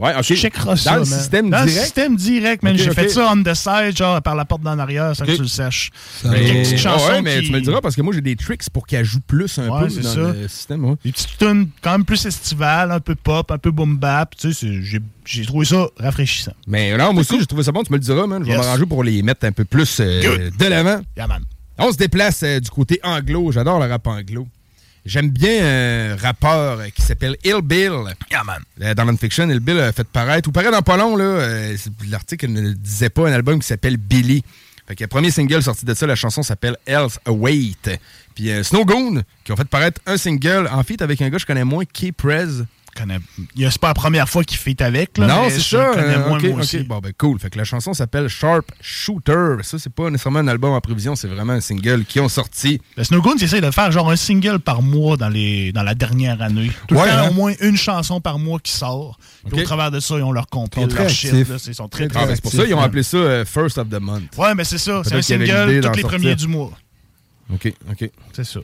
[0.00, 0.76] Ouais, ok.
[0.78, 1.04] Ça, Dans le man.
[1.04, 1.76] système Dans direct?
[1.76, 2.72] le système direct, man.
[2.74, 5.30] Ok, J'ai fait ça on the side, genre par la porte d'en arrière, sans Ok.
[5.30, 5.90] que tu le saches.
[6.24, 8.70] Mais, Ah ouais, mais qui- tu me le diras parce que moi j'ai des tricks
[8.72, 10.20] pour qu'elle joue plus un Ouais, peu c'est dans ça.
[10.32, 10.84] le système.
[10.86, 10.94] ouais.
[11.04, 14.34] Des petites tunes quand même plus estivales, un peu pop, un peu boom bap.
[14.36, 16.52] Tu sais, j'ai- trouvé ça rafraîchissant.
[16.66, 18.42] Mais non, moi aussi j'ai trouvé ça bon, tu me le diras, man.
[18.42, 18.64] Je vais Yes.
[18.64, 21.00] m'arranger pour les mettre un peu plus euh, de l'avant.
[21.16, 21.42] Yeah, man.
[21.78, 23.52] On se déplace euh, du côté anglo.
[23.52, 24.46] J'adore le rap anglo.
[25.10, 28.14] J'aime bien un rappeur qui s'appelle Ill Bill.
[28.30, 28.62] Yeah, man.
[28.80, 31.76] Euh, Dans Non-Fiction, Ill Bill a fait paraître, ou paraît dans pas long, euh,
[32.08, 34.44] l'article ne disait pas, un album qui s'appelle Billy.
[34.86, 37.98] Fait que le premier single sorti de ça, la chanson s'appelle Health Await.
[38.36, 41.38] Puis euh, Snow Goon, qui ont fait paraître un single en feat avec un gars
[41.38, 42.62] que je connais moins, Key Prez.
[42.94, 43.18] Connais-
[43.56, 45.16] Il y a- C'est pas la première fois qu'il fait avec.
[45.18, 45.90] Là, non, c'est ça.
[45.94, 46.60] connais euh, moins, ok, moi ok.
[46.60, 46.78] aussi.
[46.84, 47.38] Bon, ben cool.
[47.38, 49.56] Fait que la chanson s'appelle Sharp Shooter.
[49.62, 52.80] Ça, c'est pas nécessairement un album en prévision, c'est vraiment un single qui ont sorti.
[52.96, 55.94] Le Snow Goons essaie de faire genre un single par mois dans, les, dans la
[55.94, 56.70] dernière année.
[56.88, 57.28] Tout Ouais, le temps, hein?
[57.30, 59.18] au moins une chanson par mois qui sort.
[59.50, 59.60] Puis.
[59.60, 61.32] Au travers de ça, ils ont leur compil, leur shit.
[61.66, 63.78] Ils sont très, Ah, très ben, c'est pour ça qu'ils ont appelé ça euh, First
[63.78, 64.36] of the Month.
[64.36, 65.02] Ouais, mais c'est ça.
[65.04, 66.08] C'est un single tous les sortir.
[66.08, 66.72] premiers du mois.
[67.52, 68.10] OK, OK.
[68.32, 68.60] C'est ça.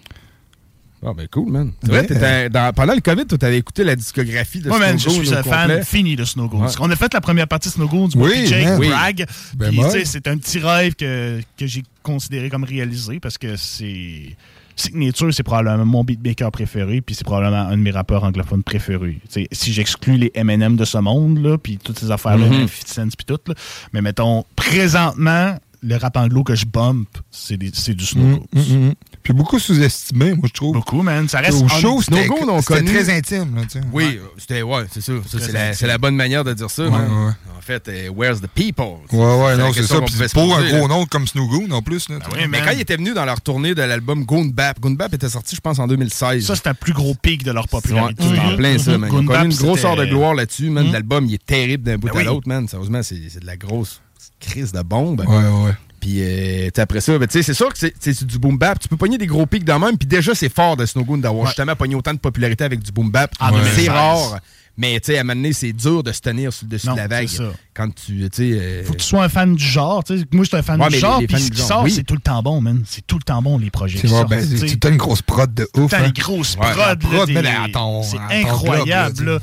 [1.08, 1.72] Ah, ben cool, man.
[1.88, 2.02] Ouais.
[2.04, 5.24] vrai, dans- pendant le COVID, toi, t'avais écouté la discographie de man, Snow je Goon
[5.24, 5.84] suis un fan complet.
[5.84, 6.64] fini de Snow Goons.
[6.66, 6.72] Ouais.
[6.80, 8.78] On a fait la première partie de Snow Goons, Oui, Jake man.
[8.80, 8.88] Oui.
[8.88, 9.24] Bragg.
[9.56, 14.36] Ben, tu c'est un petit rêve que, que j'ai considéré comme réalisé parce que c'est.
[14.78, 19.20] Signature, c'est probablement mon beatmaker préféré, puis c'est probablement un de mes rappeurs anglophones préférés.
[19.32, 22.68] Tu si j'exclus les M&M de ce monde, là, puis toutes ces affaires-là, Mhm.
[22.68, 23.54] 50 Cent, puis tout, là,
[23.94, 27.70] mais mettons, présentement, le rap anglo que je bump, c'est du
[28.04, 28.92] Snow Mm.
[29.26, 30.74] Puis beaucoup sous-estimé, moi, je trouve.
[30.74, 31.28] Beaucoup, man.
[31.28, 32.28] Ça reste Au show, c'était
[32.62, 33.56] c'était très intime.
[33.56, 33.80] Là, tu sais.
[33.92, 34.18] Oui, Ouais.
[34.22, 35.74] euh, c'était ouais, c'est Très c'est la, intime.
[35.74, 36.84] c'est la bonne manière de dire ça.
[36.84, 37.10] Ouais, man.
[37.26, 37.32] ouais.
[37.58, 38.98] En fait, euh, where's the people?
[39.10, 40.00] Ouais, ouais, non, c'est ça.
[40.00, 41.98] Puis pour un gros nom comme Snow Goon, en plus.
[42.06, 42.14] Sais.
[42.48, 45.28] mais quand il était venu dans leur tournée de l'album Goon Bap, Goon Bap était
[45.28, 46.46] sorti, je pense, en 2016.
[46.46, 48.22] Ça, c'est un plus gros pic de leur popularité.
[48.24, 49.10] En plein ça, man.
[49.12, 50.88] Ils ont une grosse c'était- heure de gloire là-dessus, man.
[50.88, 50.92] Mm.
[50.92, 52.68] L'album, il est terrible d'un bout Ben à l'autre, man.
[52.68, 54.00] Sérieusement, c'est c'est de la grosse
[54.38, 55.20] crise de bombe.
[55.26, 55.72] Ouais, ouais.
[56.06, 58.78] Puis euh, après ça, ben, c'est sûr que c'est- du boom bap.
[58.78, 59.98] Tu peux pogner des gros pics de même.
[59.98, 62.92] Puis déjà, c'est fort de Snow Goon d'avoir justement pogné autant de popularité avec du
[62.92, 63.34] boom bap.
[63.40, 63.88] En C'est 2016.
[63.88, 64.38] rare.
[64.78, 66.86] Mais tu sais, à un moment donné, c'est dur de se tenir sur le dessus
[66.86, 67.26] Non, de la vague.
[67.26, 67.44] ça.
[67.74, 68.28] Quand tu.
[68.30, 70.04] tu euh, Faut que tu sois un fan du genre.
[70.04, 70.24] tu sais.
[70.30, 71.18] Moi, je suis un fan Ouais, du genre.
[71.18, 71.90] Puis fans ce du qui genre, sort, oui.
[71.90, 72.84] c'est tout le temps bon, man.
[72.86, 73.98] C'est tout le temps bon, les projets.
[73.98, 75.90] C'est vrai, ben, tu t'as une grosse prod de ouf.
[75.90, 76.06] T'as hein.
[76.06, 76.98] une grosse Ouais, prod.
[77.26, 79.38] des- ton- C'est incroyable, là, là.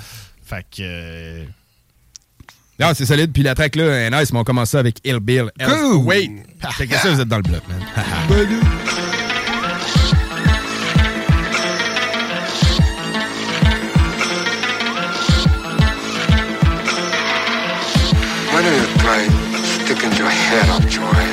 [0.45, 1.43] Fait que.
[2.79, 3.31] Non, c'est solide.
[3.31, 5.51] Puis la track là, est nice, mais on commence avec Ill Bill.
[5.59, 5.97] Cool.
[6.05, 6.31] Wait.
[6.71, 7.79] Fait que ça, vous êtes dans le bloc, man.
[18.53, 19.27] Why don't you try
[19.63, 21.32] sticking your head up your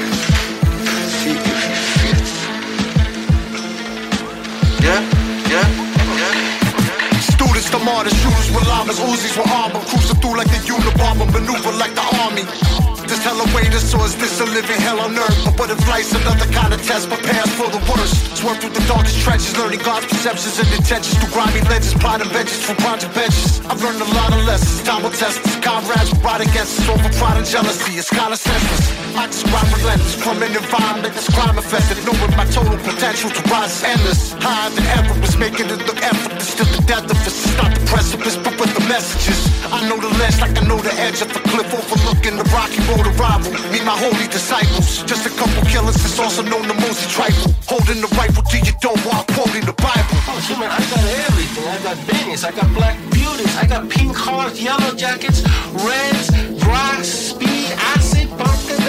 [7.71, 11.95] the martyrs, shooters with llamas, Uzis with armor, cruising through like the Unabomber, maneuver like
[11.95, 13.00] the army.
[13.11, 15.35] This hell away, this or is this a living hell on earth?
[15.43, 18.15] But what if life's another kind of test, prepares for the worst?
[18.39, 22.63] Swerve through the darkest trenches, learning God's perceptions and intentions through grimy lenses, plotting vengeance
[22.63, 23.59] from project benches.
[23.67, 25.59] I've learned a lot of lessons, time will test us.
[25.59, 27.99] Comrades will ride against us over pride and jealousy.
[27.99, 28.85] It's kinda senseless.
[29.19, 33.75] I describe relentless from an environment that's crime infested, knowing my total potential to rise
[33.75, 34.21] is endless.
[34.39, 36.47] Higher than ever was making it look effortless.
[36.55, 37.43] Still the death of us.
[37.43, 39.51] It's not the precipice, but with the messages.
[39.67, 42.79] I know the ledge like I know the edge of the cliff overlooking the rocky
[42.87, 43.53] road of rival.
[43.73, 45.03] Me, my holy disciples.
[45.05, 47.53] Just a couple killers that's also known to Mosey trifle.
[47.69, 50.19] Holding the rifle till you don't walk, quoting the Bible.
[50.27, 51.65] Oh, shit, man, I got everything.
[51.69, 55.43] I got Benny's, I got black beauties, I got pink hearts, yellow jackets,
[55.87, 56.27] reds,
[56.67, 58.81] rocks, speed, acid, pumpkin,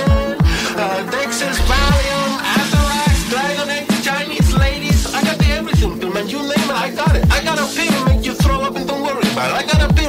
[0.81, 5.13] uh, Dexys, Valium, Atherax, Dragon Eggs, Chinese ladies.
[5.13, 6.27] I got the everything, man.
[6.27, 7.29] You name it, I got it.
[7.31, 9.57] I got a pill make you throw up and don't worry about it.
[9.61, 10.00] I got a pill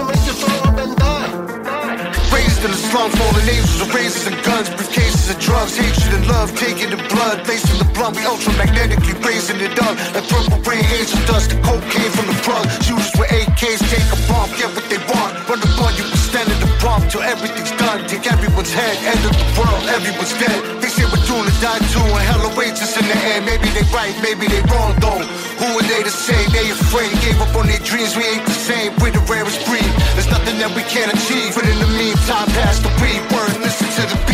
[2.92, 6.26] Raised in the slum, fallen angels with razors and guns, briefcases and drugs, hatred and
[6.26, 10.84] love, taking the blood, lacing the blunt, we ultramagnetically raising it up, like purple rain
[10.92, 14.84] angel dust, the cocaine from the plug, shooters with AKs, take a bomb, get what
[14.92, 15.91] they want, run the blood,
[16.82, 21.06] bump till everything's done, take everyone's head, end of the world, everyone's dead, they say
[21.06, 24.12] we're doomed to die too, and hell awaits us in the air, maybe they right,
[24.20, 25.22] maybe they wrong though,
[25.62, 28.58] who are they to say, they afraid, gave up on their dreams, we ain't the
[28.58, 32.50] same, we're the rarest breed, there's nothing that we can't achieve, but in the meantime,
[32.58, 34.31] pass the weed, word, listen to the beat.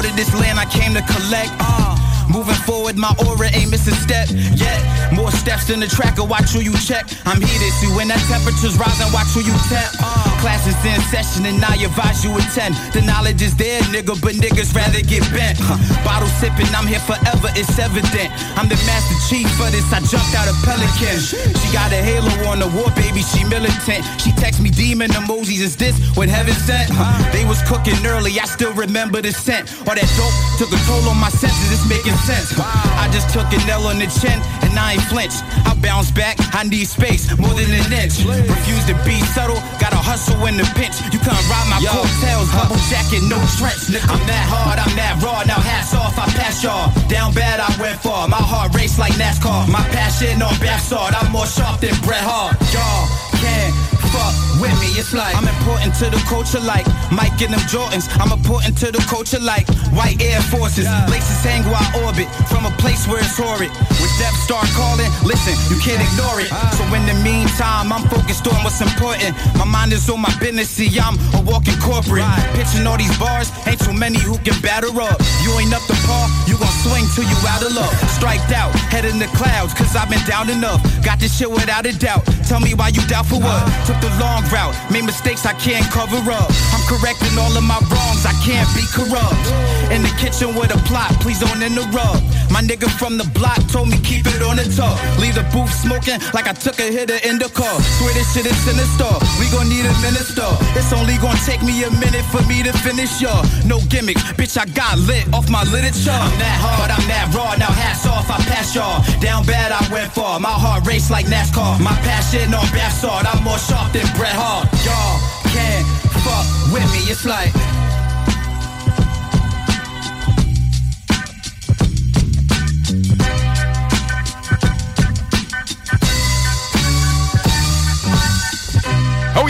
[0.00, 1.52] Of this land I came to collect.
[1.60, 1.94] Uh,
[2.32, 5.12] moving forward, my aura ain't missing step yet.
[5.12, 7.04] More steps than the tracker, watch who you check.
[7.26, 9.92] I'm heated, see when that temperature's rising, watch who you temp.
[10.00, 12.74] Uh, class is in session and I advise you attend.
[12.96, 15.60] The knowledge is there, nigga, but niggas rather get bent.
[15.60, 15.76] Huh.
[16.02, 18.32] Bottle sipping, I'm here forever, it's evident.
[18.56, 21.20] I'm the master chief for this, I jumped out of Pelican.
[21.20, 24.02] She got a halo on the war, baby, she militant.
[24.18, 26.88] She text me demon emojis, is this what heaven sent?
[26.90, 27.12] Huh.
[27.30, 29.68] They was cooking early, I still remember the scent.
[29.84, 32.56] All that dope took a toll on my senses, it's making sense.
[32.56, 34.40] I just took an L on the chin
[34.70, 35.34] and I ain't flinch.
[35.66, 38.22] I bounce back, I need space, more than an inch.
[38.24, 41.02] Refuse to be subtle, gotta hustle in the pinch.
[41.10, 43.90] You can't ride my coattails, bubble jacket, no trench.
[44.06, 46.88] I'm that hard, I'm that raw, now hats off, I pass y'all.
[47.10, 49.66] Down bad, I went far, my heart race like NASCAR.
[49.68, 52.54] My passion on backsword, I'm more sharp than Bret Hart.
[52.70, 53.06] Y'all
[53.42, 53.74] can't
[54.14, 58.06] fuck with me, it's like I'm important to the culture like Mike and them Jordans.
[58.20, 59.66] I'm important to the culture like
[59.96, 60.86] white Air Forces.
[61.08, 63.72] Laces hang while I orbit from a place where it's horrid.
[64.02, 66.52] With depth start calling, listen, you can't ignore it.
[66.52, 66.68] Ah.
[66.76, 69.32] So in the meantime, I'm focused on what's important.
[69.56, 72.28] My mind is on my business, see, I'm a walking corporate.
[72.52, 75.16] Pitching all these bars, ain't too many who can batter up.
[75.40, 77.88] You ain't up to par, you gon' swing till you out of luck.
[78.12, 80.84] Striked out, head in the clouds, cause I've been down enough.
[81.00, 82.28] Got this shit without a doubt.
[82.44, 83.64] Tell me why you doubt for what?
[83.64, 83.88] Ah.
[83.88, 86.52] Took the long route, made mistakes I can't cover up.
[86.76, 89.40] I'm correcting all of my wrongs, I can't be corrupt.
[89.90, 92.22] In the kitchen with a plot, please don't interrupt.
[92.50, 94.94] My nigga from the block told me keep it on the top.
[95.18, 97.74] Leave the booth smoking like I took a hit in the car.
[97.98, 99.10] Swear this shit is sinister.
[99.42, 100.46] We gon' need a minister.
[100.78, 103.42] It's only gon' take me a minute for me to finish y'all.
[103.66, 106.14] No gimmick, bitch, I got lit off my literature.
[106.14, 107.58] I'm that hard, I'm that raw.
[107.58, 109.02] Now hats off, I pass y'all.
[109.18, 110.38] Down bad, I went far.
[110.38, 111.82] My heart race like NASCAR.
[111.82, 113.26] My passion on bath salt.
[113.26, 114.70] I'm more sharp than Bret Hart.
[114.86, 115.18] Y'all
[115.50, 115.86] can't
[116.22, 117.10] fuck with me.
[117.10, 117.50] It's like.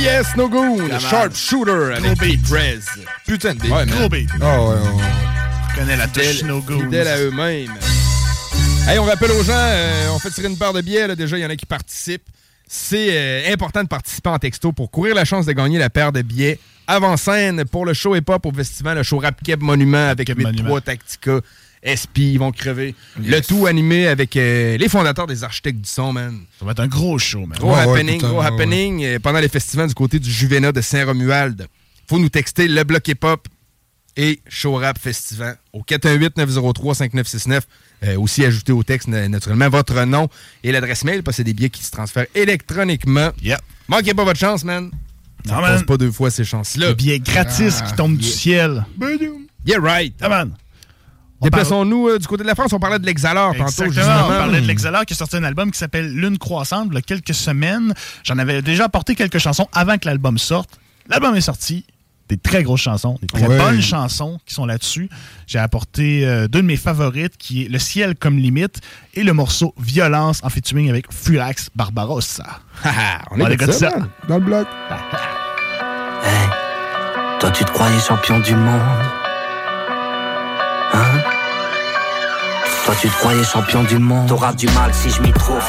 [0.00, 0.98] Yes, no goon, Come on.
[0.98, 2.42] Sharpshooter avec beat.
[2.48, 2.80] Prez.
[3.26, 3.68] Putain de.
[3.68, 4.28] Ouais, Gros beat.
[4.40, 5.02] Ah ouais, ouais.
[5.74, 6.82] Je connais la touche Fidèle- No Goose.
[6.82, 7.72] fidèles à eux-mêmes.
[8.88, 11.06] Hey, on rappelle aux gens, euh, on fait tirer une paire de billets.
[11.06, 12.26] Là, déjà, il y en a qui participent.
[12.66, 16.12] C'est euh, important de participer en texto pour courir la chance de gagner la paire
[16.12, 20.08] de billets avant scène pour le show hip-hop au festival, le show Rap Keb Monument
[20.08, 21.40] avec 8-3 Tactica.
[21.82, 22.94] SP, ils vont crever.
[23.18, 26.40] Le tout animé avec euh, les fondateurs des architectes du son, man.
[26.58, 27.58] Ça va être un gros show, man.
[27.58, 30.30] Gros Ouais, ouais, happening, putain, gros ouais, happening euh, pendant les festivals du côté du
[30.30, 31.66] Juvena de Saint-Romuald.
[32.08, 33.48] Faut nous texter le bloc hip-hop
[34.16, 37.60] et Show Rap Festival au 418-903-5969.
[38.02, 40.28] Euh, aussi ajouter au texte, na- naturellement, votre nom
[40.64, 43.30] et l'adresse mail, parce que c'est des billets qui se transfèrent électroniquement.
[43.88, 44.90] Manquez pas votre chance, man.
[45.46, 45.84] Ça Non, man.
[45.84, 46.88] pas deux fois ces chances-là.
[46.88, 48.84] Le billet gratis qui tombe du ciel.
[49.66, 50.14] Yeah, right.
[50.20, 50.52] Ah, man.
[51.40, 52.72] On Déplaçons-nous euh, du côté de la France.
[52.72, 53.92] On parlait de l'Exhaleur tantôt, Exactement.
[53.94, 54.26] justement.
[54.26, 56.98] On parlait de l'Exhaleur qui a sorti un album qui s'appelle Lune croissante il y
[56.98, 57.94] a quelques semaines.
[58.24, 60.78] J'en avais déjà apporté quelques chansons avant que l'album sorte.
[61.08, 61.84] L'album est sorti.
[62.28, 63.58] Des très grosses chansons, des très Ouais.
[63.58, 65.08] bonnes chansons qui sont là-dessus.
[65.48, 68.80] J'ai apporté euh, deux de mes favorites qui est Le ciel comme limite
[69.14, 72.60] et le morceau Violence en featuring avec Furax Barbarossa.
[73.32, 74.08] on écoute écoute ça, man.
[74.28, 74.68] Dans le bloc.
[77.40, 78.80] Toi, tu te croyais champion du monde?
[80.92, 81.20] Hein?
[82.84, 85.62] Toi, tu te croyais champion du monde T'auras du mal si je m'y trouve.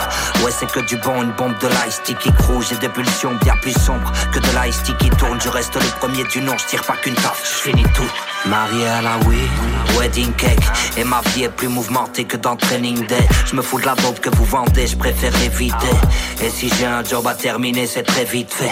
[0.44, 2.64] Ouais, c'est que du bon, une bombe de l'ice qui croule.
[2.68, 5.40] J'ai des pulsions bien plus sombres que de l'ice qui tourne.
[5.40, 8.10] Je reste le premier du nom, je tire pas qu'une taf, je finis tout.
[8.50, 9.50] Marié à la Wii,
[10.00, 10.64] wedding cake.
[10.98, 13.28] Et ma vie est plus mouvementée que dans Training Day.
[13.46, 15.94] Je me fous de la dope que vous vendez, je préfère éviter.
[16.42, 18.72] Et si j'ai un job à terminer, c'est très vite fait.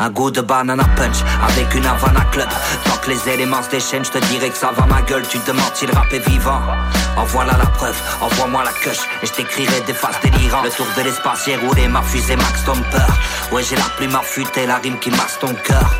[0.00, 2.48] Un goût de banana punch avec une Havana club.
[2.84, 5.24] Tant que les éléments se déchaînent, je te dirais que ça va ma gueule.
[5.28, 6.58] Tu te demandes si le rap est vivant.
[7.18, 10.64] En voilà la preuve, envoie-moi la cush et je t'écrirai des faces délirantes.
[10.64, 13.12] Le tour de l'espace, j'ai roulé ma fusée Max Stomper.
[13.52, 15.90] Ouais, j'ai la plume affûtée, la rime qui masse ton cœur.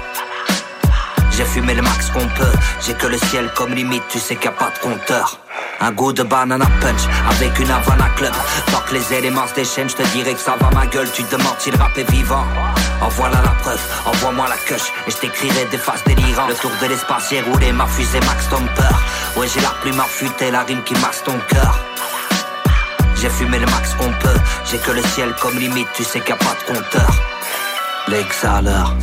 [1.33, 2.53] J'ai fumé le max qu'on peut,
[2.85, 5.39] j'ai que le ciel comme limite, tu sais qu'il n'y a pas de compteur.
[5.81, 8.33] Un goût de banana punch avec une Havana club.
[8.73, 11.09] Tant que les éléments se déchaînent, je te dirais que ça va ma gueule.
[11.13, 12.45] Tu te demandes si le rap est vivant.
[13.03, 16.51] En voilà la preuve, envoie-moi la cush et je t'écrirai des faces délirantes.
[16.51, 18.95] Le tour de l'espace, j'ai roulé ma fusée Max Stomper.
[19.37, 21.79] Ouais, j'ai la plume affûtée, la rime qui masse ton cœur.
[23.21, 26.35] J'ai fumé le max qu'on peut, j'ai que le ciel comme limite, tu sais qu'il
[26.35, 27.11] n'y a pas de compteur.
[28.09, 28.97] L'exhaleur.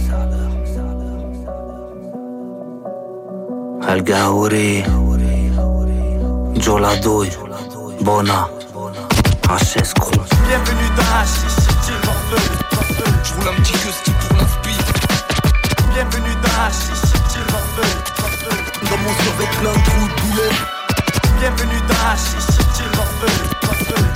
[3.88, 4.84] El Gauri,
[6.60, 7.30] Joladouille,
[8.02, 8.50] Bona,
[9.44, 10.12] Crew.
[10.48, 11.67] Bienvenue dans H City Morveux.
[13.48, 14.86] Roule un petit que pour l'inspire.
[15.94, 17.94] Bienvenue dans H City Morveux.
[18.90, 20.54] Dans mon survêt plein de trous de boulet.
[21.40, 23.38] Bienvenue dans H City Morveux.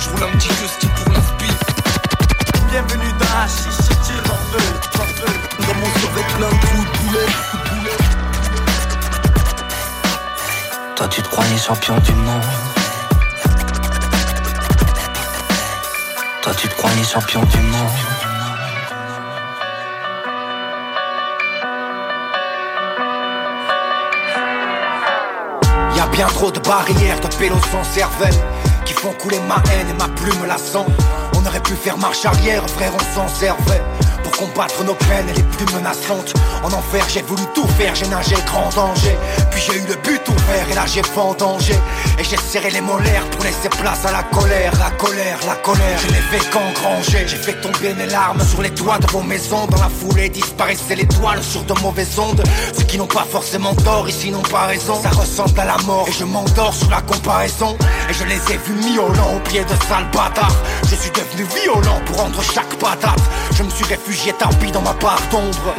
[0.00, 1.54] Je roule un petit que pour l'inspire.
[2.68, 4.72] Bienvenue dans H City Morveux.
[5.66, 7.28] Dans mon survêt plein de trous de boulet.
[10.96, 12.42] Toi tu te croyais champion du monde
[16.42, 18.11] Toi tu te croyais champion du monde
[26.12, 28.34] bien trop de barrières de pélos sans cervelle
[28.84, 30.86] Qui font couler ma haine et ma plume la sang.
[31.34, 33.82] On aurait pu faire marche arrière, frère, on s'en servait
[34.38, 36.34] Combattre nos peines les plus menaçantes.
[36.62, 39.16] En enfer, j'ai voulu tout faire, j'ai nagé grand danger.
[39.50, 41.74] Puis j'ai eu le but ouvert et là j'ai vendangé.
[42.18, 45.98] Et j'ai serré les molaires pour laisser place à la colère, la colère, la colère.
[45.98, 49.66] Je l'ai fait qu'engranger, j'ai fait tomber mes larmes sur les toits de vos maisons.
[49.66, 52.42] Dans la foulée disparaissaient les toiles sur de mauvaises ondes.
[52.76, 55.00] Ceux qui n'ont pas forcément tort ici n'ont pas raison.
[55.02, 57.76] Ça ressemble à la mort et je m'endors sous la comparaison.
[58.08, 60.56] Et je les ai vus miaulants au pied de sales bâtards.
[60.88, 63.20] Je suis devenu violent pour rendre chaque patate.
[63.54, 65.74] Je me suis réfugié tant pis dans ma part d'ombre.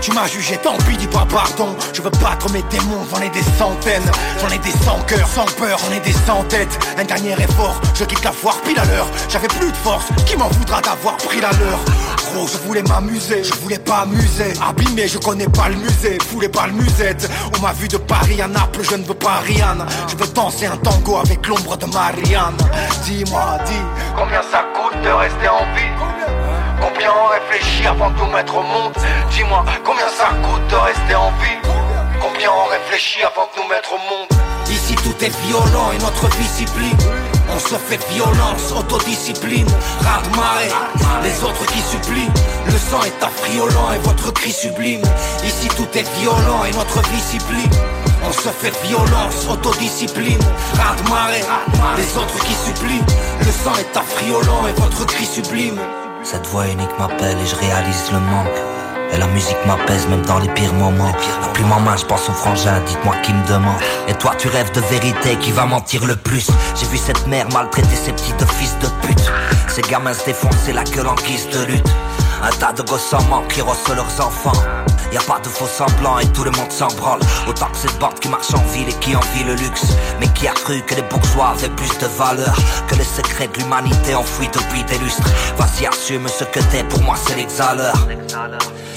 [0.00, 1.76] Tu m'as jugé, tant pis, dis pas pardon.
[1.92, 4.10] Je veux battre mes démons, j'en ai des centaines.
[4.40, 6.76] J'en ai des sans cœur, sans peur, j'en ai des sans tête.
[6.98, 9.06] Un dernier effort, je quitte la foire pile à l'heure.
[9.28, 11.78] J'avais plus de force, qui m'en voudra d'avoir pris la leur?
[12.32, 14.52] Gros, je voulais m'amuser, je voulais pas amuser.
[14.68, 17.30] Abîmé, je connais pas le musée, foulé pas le musette.
[17.56, 19.86] On m'a vu de Paris à Naples, je ne veux pas Rihanna.
[20.08, 22.56] Je veux danser un tango avec l'ombre de Marianne.
[23.04, 23.82] Dis-moi, dis,
[24.16, 25.92] combien ça coûte de rester en vie?
[25.98, 26.22] Combien?
[26.84, 26.90] On
[27.52, 28.92] réfléchit avant de nous mettre au monde.
[29.30, 31.58] Dis-moi, combien ça coûte de rester en vie.
[32.20, 34.28] Combien on réfléchit avant de nous mettre au monde.
[34.70, 36.96] Ici tout est violent et notre discipline.
[37.54, 39.66] On se fait violence, autodiscipline.
[40.36, 40.70] Marée,
[41.24, 42.30] les autres qui supplient.
[42.66, 45.02] Le sang est affriolant et votre cri sublime.
[45.44, 47.70] Ici tout est violent et notre discipline.
[48.24, 50.38] On se fait violence, autodiscipline,
[50.78, 51.42] rade marée,
[51.96, 53.02] les autres qui supplient,
[53.40, 55.80] le sang est affriolant et votre cri sublime.
[56.24, 58.46] Cette voix unique m'appelle et je réalise le manque.
[59.12, 61.12] Et la musique m'apaise même dans les pires moments.
[61.42, 63.80] À plus ma main, je pense au frangin, dites-moi qui me demande.
[64.08, 67.48] Et toi, tu rêves de vérité, qui va mentir le plus J'ai vu cette mère
[67.52, 69.32] maltraiter ses petits fils de pute.
[69.68, 71.88] Ces gamins se défoncer la gueule en guise de lutte.
[72.42, 74.52] Un tas de gosses en manque qui reçoivent leurs enfants.
[75.12, 77.20] Y a pas de faux semblants et tout le monde s'en branle.
[77.46, 79.86] Autant que cette bande qui marche en ville et qui envie le luxe.
[80.18, 82.56] Mais qui a cru que les bourgeois avaient plus de valeur
[82.88, 85.28] que les secrets de l'humanité enfouis depuis des lustres.
[85.56, 87.94] Vas-y, assume ce que t'es, pour moi c'est l'exhaleur.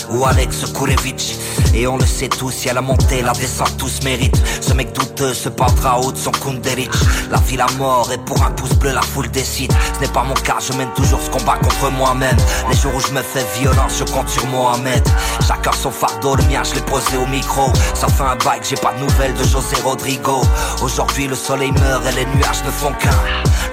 [0.10, 1.36] Ou Alex Koulevich.
[1.74, 4.42] Et on le sait tous, y a la montée, la descente, tous méritent.
[4.62, 6.92] Ce mec douteux se pendra haut de son Kunderich.
[7.30, 9.74] La vie, la mort, et pour un pouce bleu, la foule décide.
[9.96, 12.38] Ce n'est pas mon cas, je mène toujours ce combat contre moi-même.
[12.70, 15.08] Les jours où je me violence, je compte sur Mohamed.
[15.48, 17.72] Chacun son fardeau, le mien, je l'ai posé au micro.
[17.94, 20.42] Ça fait un que j'ai pas de nouvelles de José Rodrigo.
[20.82, 23.10] Aujourd'hui, le soleil meurt et les nuages ne font qu'un.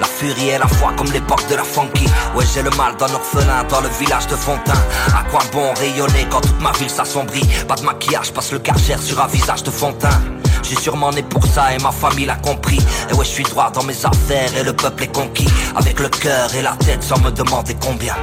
[0.00, 2.06] La furie et la foi comme l'époque de la funky.
[2.34, 4.74] Ouais, j'ai le mal d'un orphelin dans le village de Fontaine.
[5.14, 7.46] À quoi bon rayonner quand toute ma ville s'assombrit?
[7.68, 10.40] Pas de maquillage, passe le karcher sur un visage de Fontaine.
[10.62, 12.78] Suis sûrement né pour ça et ma famille l'a compris.
[13.10, 15.48] Et ouais, je suis droit dans mes affaires et le peuple est conquis.
[15.76, 18.14] Avec le cœur et la tête sans me demander combien.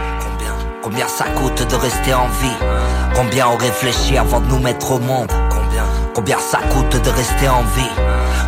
[0.89, 2.57] Combien ça coûte de rester en vie
[3.13, 5.83] Combien on réfléchit avant de nous mettre au monde Combien
[6.15, 7.91] Combien ça coûte de rester en vie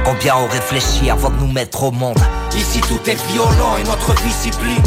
[0.04, 2.18] Combien on réfléchit avant de nous mettre au monde
[2.56, 4.82] Ici tout est violent et notre discipline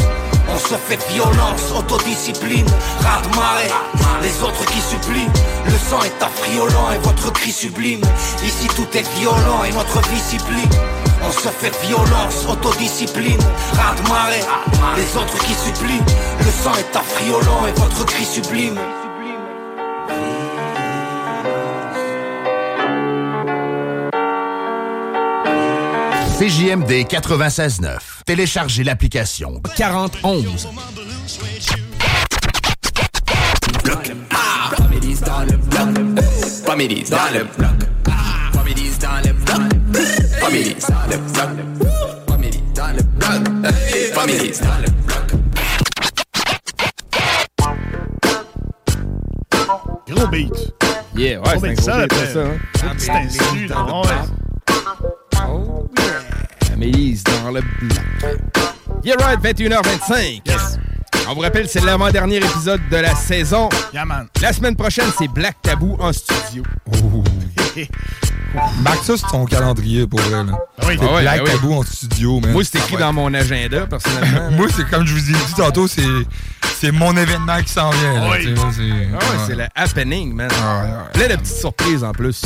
[0.53, 2.67] on se fait violence, autodiscipline,
[3.01, 3.71] rade marée,
[4.21, 5.27] les autres qui supplient.
[5.65, 8.01] Le sang est affriolant et votre cri sublime.
[8.43, 10.69] Ici tout est violent et notre discipline.
[11.27, 13.39] On se fait violence, autodiscipline,
[13.73, 14.43] rade marée,
[14.95, 16.03] les autres qui supplient.
[16.39, 18.77] Le sang est affriolant et votre cri sublime.
[26.37, 27.97] CJMD 96.9.
[28.25, 30.67] Téléchargez l'application 4011.
[33.83, 34.11] bloc.
[34.31, 35.93] Ah, Comédies dans le bloc.
[37.09, 37.94] Dans le bloc.
[40.45, 41.89] Comédies dans le bloc.
[42.27, 43.29] Comédies dans le bloc.
[44.13, 45.25] Comédies dans le bloc.
[50.07, 50.53] Gros beat.
[51.15, 52.59] Yeah, ouais, c'est un gros ça, beat, là, ça, hein.
[52.83, 54.09] Un petit instru, là, ouais.
[56.73, 57.99] Amélie dans le bloc.
[59.03, 60.41] Yeah right, 21h25.
[60.45, 60.77] Yes.
[61.27, 63.67] On vous rappelle, c'est l'avant-dernier épisode de la saison.
[63.91, 64.27] Yeah, man.
[64.39, 66.61] La semaine prochaine, c'est Black Tabou en studio.
[68.83, 70.43] Marque ça sur ton calendrier pour vrai.
[70.43, 70.53] Là.
[70.79, 70.97] Ah oui.
[71.01, 71.51] Ah ouais, Black ah ouais.
[71.51, 72.51] Tabou en studio, man.
[72.51, 74.51] Moi, c'est écrit dans mon agenda, personnellement.
[74.57, 76.01] Moi, c'est comme je vous ai dit tantôt, c'est,
[76.79, 78.13] c'est mon événement qui s'en vient.
[78.13, 78.55] là, Oui.
[78.73, 78.83] c'est,
[79.13, 80.49] Ah ouais, c'est le happening, man.
[81.13, 82.41] Plein de petites surprises en plus.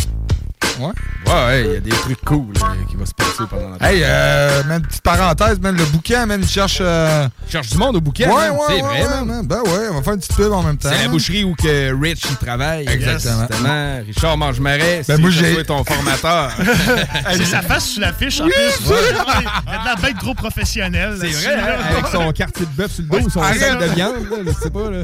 [0.79, 0.87] Ouais?
[1.25, 3.91] Ouais, ouais, il y a des trucs cool là, qui vont se passer pendant la
[3.91, 6.77] Hey, euh, man, petite parenthèse, man, le bouquin, man, il cherche.
[6.81, 7.27] Euh...
[7.49, 9.45] cherche du monde au bouquin, Ouais, man, ouais, c'est ouais, vrai, man.
[9.45, 10.89] Ben ouais, on va faire une petite pub en même temps.
[10.91, 12.87] C'est la boucherie où que Rich il travaille.
[12.87, 13.45] Exactement.
[13.49, 13.99] Justement.
[14.07, 16.51] Richard Mange-Marais, Ben, c'est moi, j'ai- ton formateur.
[17.33, 18.51] C'est sa face sur l'affiche en Oui.
[18.53, 18.89] plus.
[18.89, 18.97] Ouais.
[19.11, 21.17] Il a de la bête gros professionnel.
[21.19, 21.63] C'est vrai, là.
[21.79, 23.59] hein, avec son quartier de bœuf sur le dos, Ouais, son arrête.
[23.59, 24.89] sac de viande, là, je sais pas.
[24.89, 25.03] Là.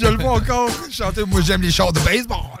[0.00, 1.22] Je le vois encore chanter.
[1.26, 2.38] Moi, j'aime les chars de baseball.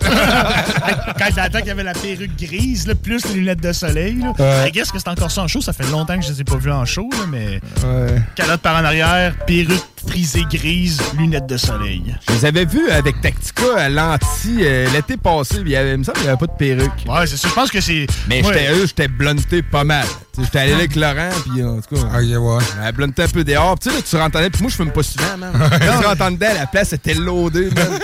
[1.18, 4.14] Quand il attend qu'il y avait la perruque grises, là, plus les lunettes de soleil.
[4.20, 4.32] Là.
[4.38, 4.68] Ouais.
[4.68, 5.60] I guess que c'est encore ça en show.
[5.60, 8.20] Ça fait longtemps que je les ai pas vus en show, là, mais Ouais.
[8.36, 12.14] calotte par en arrière, perruque frisée grise, lunettes de soleil.
[12.28, 15.56] Je les avais vus avec Tactica à l'anti euh, l'été passé.
[15.60, 16.92] Il, y avait, il me semble qu'il n'y avait pas de perruque.
[17.08, 17.48] Ouais, c'est ça.
[17.48, 18.06] Je pense que c'est.
[18.28, 18.52] Mais Ouais.
[18.54, 20.06] j'étais eux, j'étais blunté pas mal.
[20.38, 22.20] J'étais allé avec Laurent, puis en tout cas.
[22.20, 22.92] ouais.
[22.92, 23.76] blunté un peu dehors.
[23.78, 25.52] Puis Tu sais, là, tu rentres en dedans, puis moi, je fume pas souvent, man.
[25.70, 27.98] Quand tu rentres en dedans, la place était loadée, man.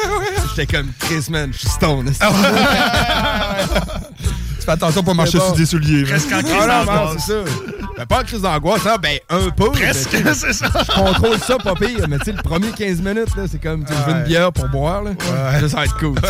[0.56, 2.12] J'étais comme Chris, man, je suis stone.
[4.60, 5.46] Tu fais attention pour marcher bon.
[5.46, 6.02] sur des souliers.
[6.02, 6.10] man.
[6.10, 7.24] Presque en crise Ah non, non, d'angoisse.
[7.26, 7.50] c'est ça.
[8.00, 9.70] Ben, pas en crise d'angoisse, non, ben un peu.
[9.72, 10.70] Presque, c'est ça.
[10.74, 13.84] Je contrôle ça pas pire, mais tu sais, le premier 15 minutes, là, c'est comme,
[13.84, 15.10] tu veux une bière pour boire, là.
[15.18, 16.14] Ça, ça va être cool.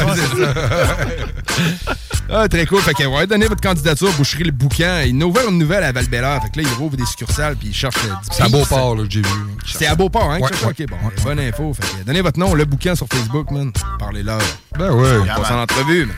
[2.28, 2.80] ah, très cool.
[2.80, 5.02] Fait que, ouais, donnez votre candidature, Boucherie le Boucan.
[5.06, 7.68] Il a ouvert une nouvelle à val Fait que là, il rouvre des succursales, puis
[7.68, 8.48] il cherche euh, C'est à.
[8.48, 9.28] Beauport, là, que j'ai vu.
[9.64, 10.40] C'est à Beauport, hein?
[10.40, 10.70] Ouais, ouais.
[10.70, 11.72] Ok, bon, bonne info.
[11.72, 13.70] Fait que, donnez votre nom, le bouquin sur Facebook, man.
[14.00, 14.42] Parlez-leur.
[14.76, 15.18] Ben ouais.
[15.22, 16.16] On passe en entrevue, man.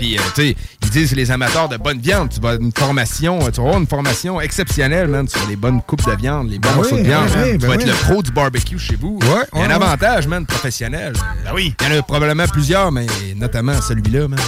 [0.00, 2.30] Puis, euh, tu sais, ils disent les amateurs de bonne viande.
[2.30, 5.56] Tu vas avoir une formation, euh, tu vas avoir une formation exceptionnelle, man, sur les
[5.56, 7.28] bonnes coupes de viande, les bons Ben morceaux oui, de viande.
[7.28, 7.44] ben man.
[7.44, 7.90] oui, tu ben vas être oui.
[7.90, 9.18] le pro du barbecue chez vous.
[9.22, 11.12] Ouais, Il y a un avantage, man, professionnel.
[11.44, 11.74] Ben oui.
[11.82, 13.06] Il y en a probablement plusieurs, mais
[13.36, 14.40] notamment celui-là, man.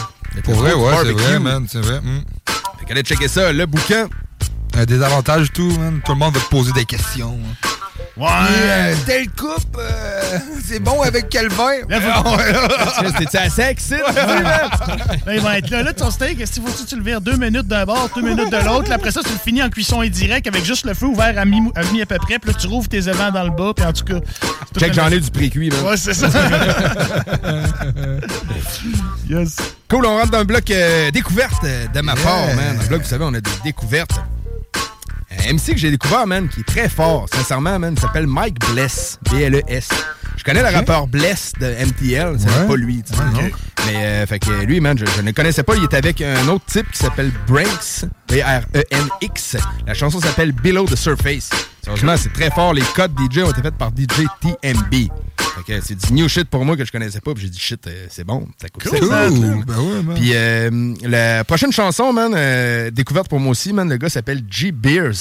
[0.43, 1.67] Pour vrai, ouais, c'est vrai, man.
[1.71, 1.99] C'est vrai.
[1.99, 2.23] hum.
[2.79, 4.09] Fait qu'allez checker ça, le bouquin.
[4.79, 6.01] Euh, des avantages et tout, man.
[6.03, 7.39] Tout le monde va te poser des questions.
[7.39, 7.69] hein.
[8.15, 8.27] Ouais.
[8.29, 11.79] Euh, telle coupe, euh, c'est bon avec quel vin?
[11.89, 13.11] Là, faut- Ah, là.
[13.19, 15.83] T'es-tu à sexe, Là, il va être là.
[15.83, 18.21] Là, ton steak, est-ce qu'il faut que tu le vires deux minutes d'un bord, deux
[18.21, 18.91] minutes de l'autre?
[18.91, 21.45] Là, Après ça, tu le finis en cuisson indirecte avec juste le feu ouvert à
[21.47, 22.39] mi, à, mi à peu près.
[22.39, 23.73] Puis là, tu rouvres tes évents dans le bas.
[23.75, 24.21] Puis en tout cas.
[24.79, 25.81] Check, un- j'en ai du pré-cuit, man.
[25.87, 26.29] Ouais, c'est ça.
[29.29, 29.57] yes.
[29.89, 32.23] Cool, on rentre dans le bloc euh, découverte de ma Yeah.
[32.23, 32.77] part, man.
[32.77, 34.21] Dans le bloc, vous savez, on a des découvertes.
[35.49, 39.19] Un MC que j'ai découvert, man, qui est très fort, sincèrement, man, s'appelle Mike Bless,
[39.31, 39.89] B-L-E-S.
[40.37, 42.67] Je connais le rappeur Bless de MTL, c'est Ouais.
[42.69, 43.21] pas lui, tu sais.
[43.43, 43.53] Ouais.
[43.87, 46.47] Mais, euh, fait que lui, man, je, je ne connaissais pas, il était avec un
[46.49, 49.57] autre type qui s'appelle Branks, B-R-E-N-X.
[49.87, 51.51] La chanson s'appelle Below the Surface.
[51.85, 55.09] Sérieusement, c'est très fort, les codes DJ ont été faits par DJ TMB.
[55.55, 57.59] Fait que c'est du new shit pour moi que je connaissais pas, puis j'ai dit
[57.59, 58.99] shit, euh, c'est bon, ça coûte Cool.
[59.01, 59.29] 700, là.
[59.67, 60.15] Ben ouais, man.
[60.17, 64.43] Puis euh, la prochaine chanson, man, euh, découverte pour moi aussi, man, le gars s'appelle
[64.51, 65.13] G Beers.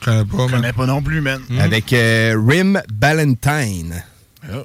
[0.00, 0.50] Je connais pas, Je man.
[0.50, 1.40] connais pas non plus, man.
[1.58, 4.02] Avec euh, Rim Ballantyne.
[4.44, 4.62] Ah.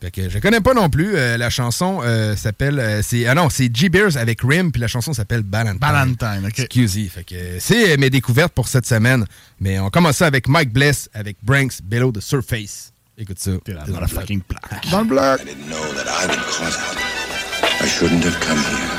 [0.00, 1.16] Fait que je connais pas non plus.
[1.16, 2.78] euh, la chanson euh, s'appelle.
[2.78, 5.80] euh, c'est ah non, c'est G Beers avec Rim, puis la chanson s'appelle Ballantyne.
[5.80, 6.60] Valentine, OK.
[6.60, 7.08] Excusez.
[7.08, 9.24] Fait que c'est mes découvertes pour cette semaine.
[9.60, 12.92] Mais on commence ça avec Mike Bless, avec Branks Below the Surface.
[13.20, 13.50] Écoute ça.
[13.64, 14.88] T'es là dans la fucking plaque.
[14.90, 15.40] Dans le bloc.
[15.40, 17.82] I didn't know that I would cause it.
[17.82, 18.90] I shouldn't have come here.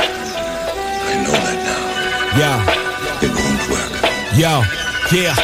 [1.07, 2.37] I know that now.
[2.37, 2.59] Yeah,
[3.21, 3.91] It won't work.
[4.35, 4.63] yo,
[5.17, 5.35] yeah.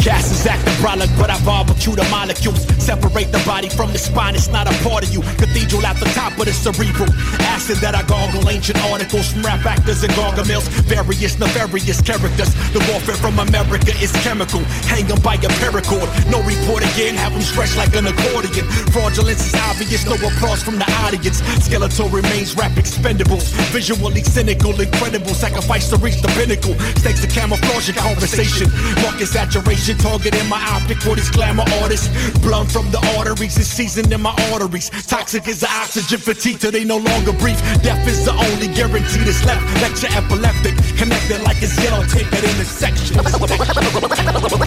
[0.00, 2.64] Gas is acting brolic, but I barbecue the molecules.
[2.82, 5.20] Separate the body from the spine, it's not a part of you.
[5.36, 7.12] Cathedral at the top of the cerebral.
[7.52, 10.64] Acid that I gargle, ancient articles from rap actors and gargamels.
[10.88, 12.54] Various nefarious characters.
[12.72, 14.60] The warfare from America is chemical.
[14.88, 16.08] Hang Hang 'em by a paracord.
[16.30, 18.64] No report again, have 'em stretched like an accordion.
[18.94, 21.42] Fraudulence is obvious, no applause from the audience.
[21.60, 23.50] Skeletal remains rap expendables.
[23.74, 25.34] Visually cynical, incredible.
[25.34, 26.74] Sacrifice to reach the pinnacle.
[27.00, 28.70] Stakes to camouflage your conversation.
[29.02, 32.06] Market saturation, targeting my optic for these glamour artists.
[32.38, 34.90] Blood from the arteries is seasoned in my arteries.
[35.06, 37.58] Toxic is the oxygen fatigue till they no longer breathe.
[37.82, 39.62] Death is the only guarantee that's left.
[39.82, 43.16] Lecture epileptic, connected like it's yellow tape at intersection.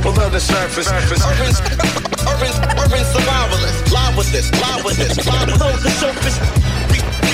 [0.04, 0.92] Below the surface.
[0.92, 1.54] Urban,
[2.28, 3.92] urban, urban survivalists.
[3.94, 7.25] Live with this, live with this, live below the surface.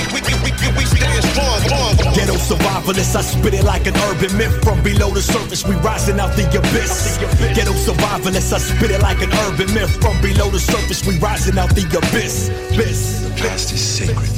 [0.62, 2.14] We, we, strong, strong.
[2.14, 4.62] Ghetto survivalists, I spit it like an urban myth.
[4.62, 7.18] From below the surface, we rising out the abyss.
[7.54, 9.90] Ghetto survivalists, I spit it like an urban myth.
[10.00, 12.48] From below the surface, we rising out the abyss.
[12.72, 13.22] Abyss.
[13.26, 14.30] The past is sacred.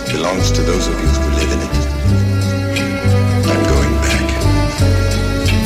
[0.00, 1.74] It belongs to those of you who live in it.
[3.52, 4.28] I'm going back.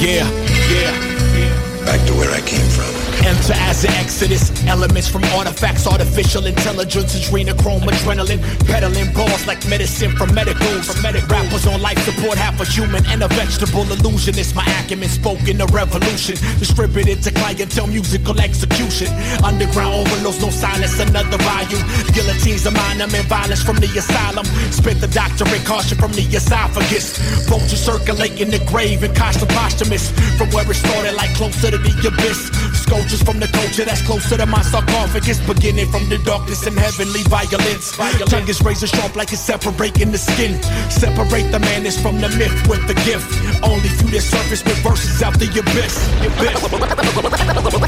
[0.02, 0.26] Yeah,
[0.74, 1.84] yeah.
[1.84, 2.97] Back to where I came from.
[3.28, 4.48] Enter as an exodus.
[4.64, 8.40] Elements from artifacts, artificial intelligence, adrenochrome, adrenaline.
[8.64, 10.88] Peddling balls like medicine from medicals.
[10.88, 14.56] From medic rappers on life support, half a human and a vegetable illusionist.
[14.56, 16.36] My acumen spoken a revolution.
[16.58, 19.08] Distributed to clientele, musical execution.
[19.44, 21.84] Underground overloads, no silence, another volume.
[22.16, 24.46] Guillotines of mine, I'm in violence from the asylum.
[24.72, 27.18] Spit the doctorate, caution from the esophagus.
[27.44, 30.08] Vultures circulating in the grave and costume posthumous.
[30.38, 32.48] From where it started, like closer to the abyss.
[32.72, 35.40] Sculptures from the culture that's closer to my sarcophagus.
[35.46, 37.96] Beginning from the darkness and heavenly violence.
[38.30, 40.60] Tongue is razor sharp like it's separating the skin.
[40.90, 43.28] Separate the madness from the myth with the gift.
[43.62, 45.94] Only through the surface with verses out the abyss.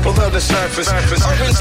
[0.03, 0.89] Below the surface.
[0.89, 1.53] Urban,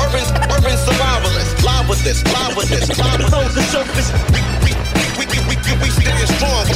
[0.00, 1.62] urban, urban survivalists.
[1.64, 4.08] Live with this, live with this, live below the surface.
[4.32, 4.72] We, we,
[5.18, 6.66] we, we, we, we stand strong.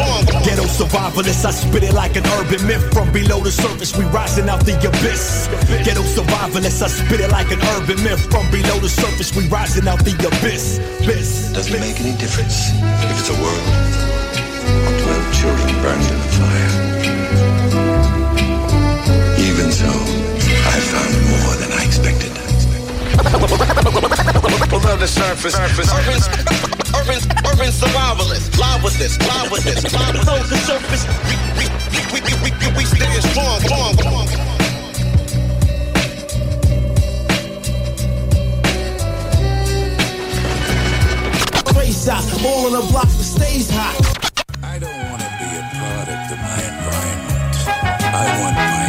[0.67, 3.97] survivalist, I spit it like an urban myth from below the surface.
[3.97, 5.49] We rising out the abyss.
[5.85, 9.35] Ghetto survivalist, I spit it like an urban myth from below the surface.
[9.35, 10.79] We rising out the abyss.
[11.03, 11.53] Abyss.
[11.53, 14.07] Doesn't make any difference if it's a world
[14.87, 16.73] or 12 children burned in a fire.
[19.39, 19.91] Even so,
[20.75, 22.46] I found more than I expected.
[23.17, 25.89] Below the surface, surface.
[25.93, 26.21] Urban,
[27.01, 28.59] urban, urban survivalist.
[28.59, 31.07] Live with this, live with this, live with Below the surface.
[31.25, 31.65] We, we,
[32.13, 34.27] we, we, we, we stay strong, strong, strong.
[41.77, 43.97] Race out, all on the block that stays hot.
[44.63, 47.57] I don't want to be a product of my environment.
[48.13, 48.86] I want my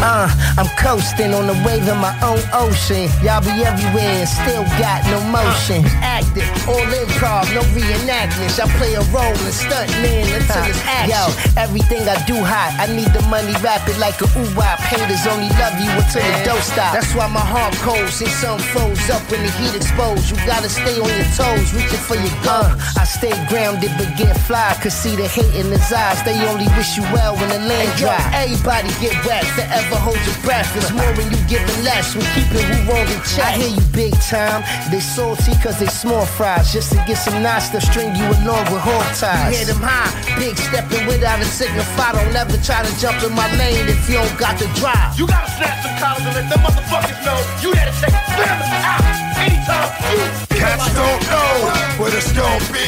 [0.00, 3.12] Uh, I'm coasting on the wave of my own ocean.
[3.20, 5.84] Y'all be everywhere and still got no motion.
[6.00, 8.56] Active, all improv, no reenactments.
[8.56, 11.12] I play a role and stunt man until it's action.
[11.12, 11.28] Yo,
[11.60, 12.72] everything I do hot.
[12.80, 14.80] I need the money rapid like a ooh-wop.
[14.88, 16.96] Haters only love you until the dough stop.
[16.96, 18.08] That's why my heart cold.
[18.08, 20.32] See some froze up when the heat exposed.
[20.32, 22.72] You gotta stay on your toes, reaching for your gun.
[22.96, 24.72] I stay grounded but get fly.
[24.80, 26.24] Cause see the hate in his eyes.
[26.24, 28.16] They only wish you well when the land dry.
[28.32, 30.70] Everybody get wet, forever hold your breath.
[30.76, 32.14] It's more when you giving less.
[32.14, 33.56] When keeping who wrong in check.
[33.56, 34.62] I hear you big time.
[34.90, 36.72] They salty cause they small fries.
[36.72, 39.50] Just to get some knots to string you along with hog ties.
[39.50, 42.12] You hear them high, big stepping without a signify.
[42.12, 45.18] Don't ever try to jump in my lane if you don't got the drive.
[45.18, 48.72] You gotta snap some collars and let them motherfuckers know you had to take slammers
[48.84, 49.02] out
[49.40, 51.52] anytime you Cats don't know
[51.96, 52.84] what it's gonna be.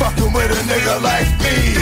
[0.00, 1.76] Fucking with a nigga like me.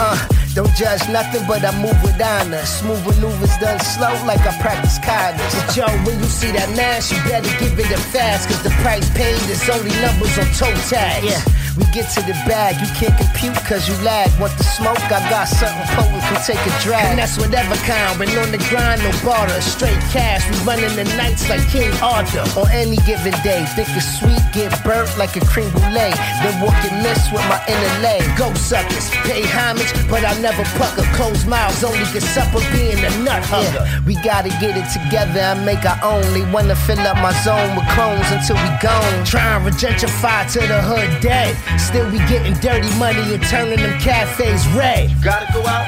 [0.00, 0.16] Uh,
[0.54, 2.64] don't judge nothing, but I move with honor.
[2.64, 5.52] Smooth maneuvers done slow, like I practice kindness.
[5.52, 8.70] So, Joe, when you see that mask, you better give it a fast, cause the
[8.80, 11.26] price paid is only numbers on toe tags.
[11.28, 11.59] Yeah.
[11.80, 14.28] We get to the bag, you can't compute cause you lag.
[14.36, 15.00] Want the smoke?
[15.08, 17.16] I got something potent, can take a drag.
[17.16, 19.56] And that's whatever kind, when on the grind, no barter.
[19.64, 22.44] Straight cash, we running the nights like King Arthur.
[22.60, 26.12] On any given day, think it's sweet, get burnt like a cream brulee.
[26.44, 28.20] Then walk and miss with my inner leg.
[28.36, 31.08] Go suckers, pay homage, but I never pucker.
[31.16, 33.88] Closed mouths only get supper being a nut hugger.
[33.88, 34.04] Yeah.
[34.04, 36.28] We gotta get it together and make our own.
[36.36, 39.24] They wanna fill up my zone with clones until we gone.
[39.24, 41.56] Try and gentrify to the hood day.
[41.78, 45.10] Still we getting dirty money and turning them cafes red.
[45.22, 45.86] Gotta go out,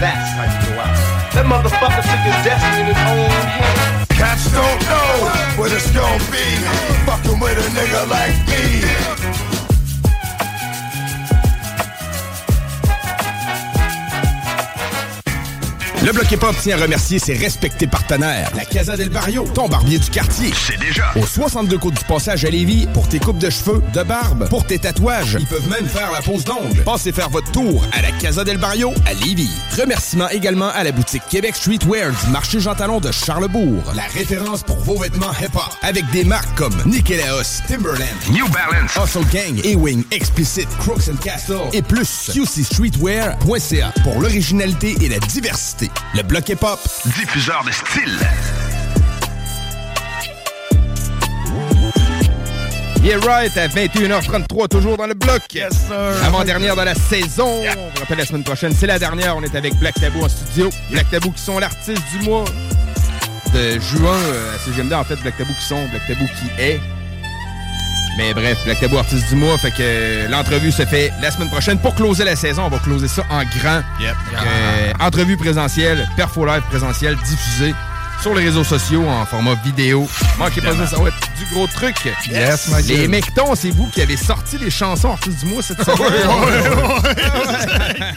[0.00, 0.96] that's how you go out.
[1.34, 4.06] That motherfucker took his destiny in his own hands.
[4.08, 6.46] Cats don't know what it's gonna be.
[7.06, 9.47] Fucking with a nigga like me.
[16.04, 18.52] Le Bloc Hip Hop tient à remercier ses respectés partenaires.
[18.54, 20.52] La Casa del Barrio, ton barbier du quartier.
[20.54, 21.10] C'est déjà.
[21.16, 24.64] Au 62 Côte du Passage à Lévis, pour tes coupes de cheveux, de barbe, pour
[24.64, 25.36] tes tatouages.
[25.40, 26.84] Ils peuvent même faire la pose d'ongles.
[26.84, 29.50] Passez faire votre tour à la Casa del Barrio à Lévis.
[29.76, 33.82] Remerciements également à la boutique Québec Streetwear du marché Jean Talon de Charlebourg.
[33.96, 35.74] La référence pour vos vêtements hip-hop.
[35.82, 41.68] Avec des marques comme Nikélaos, Timberland, New Balance, Hustle Gang, A-Wing, Explicit, Crooks and Castle
[41.72, 42.30] et plus.
[42.32, 45.88] QCStreetwear.ca pour l'originalité et la diversité.
[46.14, 48.18] Le bloc hip-hop, diffuseur de style.
[53.02, 55.42] Yeah right, à 21h33, toujours dans le bloc.
[55.54, 56.24] Yes, sir.
[56.24, 57.46] Avant-dernière de la saison.
[57.46, 59.36] On vous rappelle la semaine prochaine, c'est la dernière.
[59.36, 60.68] On est avec Black Tabou en studio.
[60.90, 62.44] Black Tabou qui sont l'artiste du mois
[63.54, 64.92] de juin euh, à CGMD.
[64.92, 66.80] En fait, Black Tabou qui sont, Black Tabou qui est.
[68.18, 69.56] Mais bref, Black Tabou artiste du mois.
[69.58, 71.78] Fait que l'entrevue se fait la semaine prochaine.
[71.78, 73.80] Pour closer la saison, on va closer ça en grand.
[74.00, 74.14] Yep.
[74.34, 77.72] Euh, entrevue présentielle, perfo live présentielle diffusée
[78.20, 80.08] sur les réseaux sociaux en format vidéo.
[80.36, 81.94] Manquez pas ça, ça va être du gros truc.
[82.28, 83.06] Yes, my Les.
[83.06, 85.98] Mectons, c'est vous qui avez sorti les chansons artistes du mois cette semaine.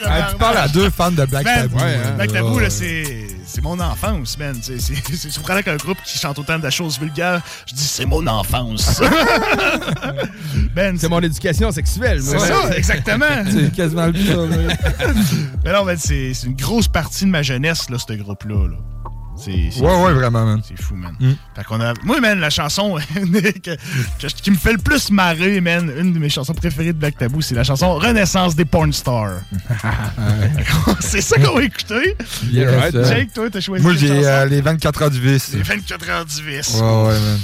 [0.05, 1.77] Ah, tu parles à deux fans de Black Man, Tabou.
[1.77, 2.11] ouais, hein.
[2.15, 2.63] Black Tabou, Ouais.
[2.63, 4.55] là, c'est c'est mon enfance, man.
[4.61, 8.05] C'est c'est- c'est surprenant qu'un groupe qui chante autant de choses vulgaires, je dis c'est
[8.05, 9.01] mon enfance.
[10.75, 12.21] ben, c'est mon éducation sexuelle.
[12.21, 13.25] C'est ça, exactement.
[13.51, 14.35] C'est quasiment le ça.
[15.63, 18.67] mais- non, man, c'est c'est une grosse partie de ma jeunesse, là, ce groupe-là.
[18.69, 18.77] Là.
[19.43, 19.84] C'est Ouais, fou.
[20.05, 20.61] ouais, vraiment, man.
[20.68, 21.13] C'est fou, man.
[21.19, 21.31] Mm.
[21.55, 21.93] Fait qu'on a...
[22.03, 23.76] Moi, man, la chanson que-
[24.19, 27.18] que- qui me fait le plus marrer, man, une de mes chansons préférées de Black
[27.18, 29.41] Tabou, c'est la chanson Renaissance des Porn Stars.
[30.99, 32.15] c'est ça qu'on va écouter.
[32.53, 33.05] Right.
[33.05, 35.51] Jake, toi, t'as choisi Moi, j'ai euh, les 24 heures du vice.
[35.53, 36.76] Les 24 heures du vice.
[36.76, 37.39] Ouais, ouais, man.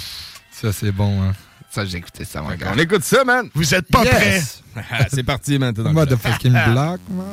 [0.51, 1.33] Ça, c'est bon, hein.
[1.69, 2.71] Ça, j'ai écouté ça, mon gars.
[2.73, 3.49] On écoute ça, man.
[3.53, 4.61] Vous êtes pas Yes.
[4.73, 5.07] prêts?
[5.11, 5.73] c'est parti, man.
[5.73, 7.25] t'es dans le Motherfucking block, man.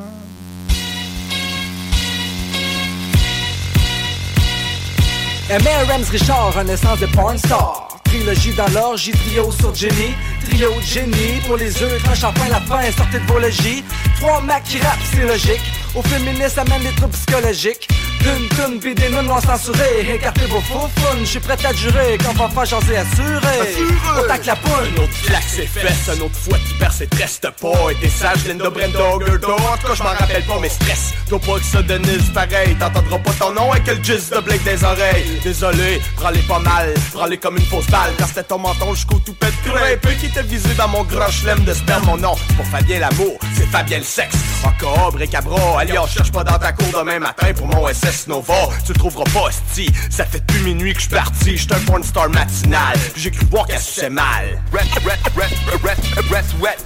[5.49, 8.04] MRM's Richard, renaissance de porn star.
[8.15, 10.13] Trilogie dans l'orgie, trio sur Jenny.
[10.45, 13.83] Trio de génie pour les œufs, tranche enfin la fin, sortez de vos logis.
[14.19, 15.61] Trois macs qui rappent, c'est logique.
[15.95, 17.87] Aux féministes, amène des troubles psychologiques.
[18.19, 20.15] D'une tune, pis des non censurés.
[20.15, 23.87] Écartez vos faux fun, je suis prêt à jurer qu'en va faire jaser assuré.
[24.17, 24.71] On tacle la poule.
[24.97, 27.91] Un autre flac ses fesses, un autre fois qui perd ses trestes pas.
[27.91, 29.51] Et t'es sage, Linda Brenda Gerdo.
[29.51, 31.13] En tout cas, je m'en rappelle pas, mais stress.
[31.29, 32.75] Toi pas que ça Denise pareil.
[32.79, 35.39] T'entendras pas ton nom avec le jizz de Blake des oreilles.
[35.43, 38.04] Désolé, prends-les pas mal, prends-les comme une fausse balle.
[38.17, 41.63] Car c'était ton menton jusqu'au tout pet crêpe qui t'a visé dans mon grand chelem
[41.63, 42.05] de sperme.
[42.05, 44.35] Mon nom, pour Fabien l'amour, c'est Fabien le sexe.
[44.63, 48.69] Encore, bricabra, allez, on cherche pas dans ta cour demain matin pour mon SS Nova.
[48.85, 49.91] Tu le trouveras pas, sti.
[50.09, 51.57] Ça fait depuis minuit que je suis parti.
[51.57, 52.97] J'suis un porn star matinal.
[53.15, 54.61] J'ai cru voir qu'elle suçait mal.
[54.71, 56.77] Rest, rest, rest, rest, rest wet.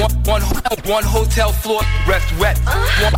[0.00, 2.56] One, one, ho- one hotel floor, rest wet.
[3.02, 3.14] One,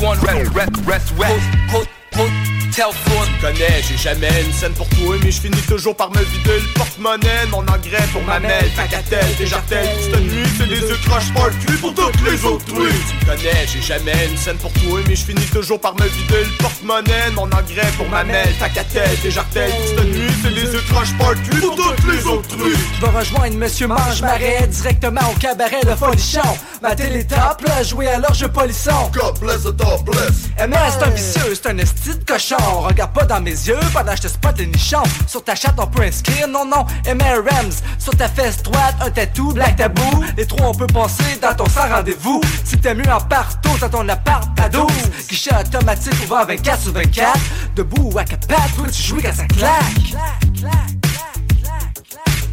[0.00, 1.88] one, one rest, rest, rest wet.
[2.12, 6.60] Tu connais, j'ai jamais une scène pour toi, mais je finis toujours par me vider
[6.60, 11.00] le porte-monnaie, mon engrais pour ma mêle, facatelle, des jartelles, cette nuit, c'est les œufs
[11.06, 12.92] croche pas le cul pour toutes les autres trucs.
[13.20, 16.44] Tu connais, j'ai jamais une scène pour toi, mais je finis toujours par me vider
[16.44, 20.86] le porte-monnaie, mon engrais pour ma mêle, facatelle, des jartelles, cette nuit, c'est les œufs
[20.90, 22.78] croche pas le cul pour toutes les autres trucs.
[22.96, 26.40] Je vais rejoindre Monsieur Mange Marais directement au cabaret de Folichon.
[26.82, 29.10] Ma télé là, jouer à l'orge polisson.
[29.12, 30.48] God bless the top bless.
[30.58, 32.56] MS, c'est un vicieux, c'est un esti de cochon.
[32.80, 35.02] Regarde pas dans mes yeux pendant que je te spot les nichons.
[35.26, 37.72] Sur ta chatte, on peut inscrire non, non, MRMs.
[37.98, 40.24] Sur ta fesse droite, un tatou, black tabou.
[40.36, 42.40] Les trois, on peut passer dans ton sans rendez-vous.
[42.64, 44.86] Si t'es mieux en partout, dans ton appart à 12.
[45.28, 47.38] Guichet automatique ouvert 24 sur 24.
[47.76, 50.16] Debout à capate, toi, tu joues quand ça claque.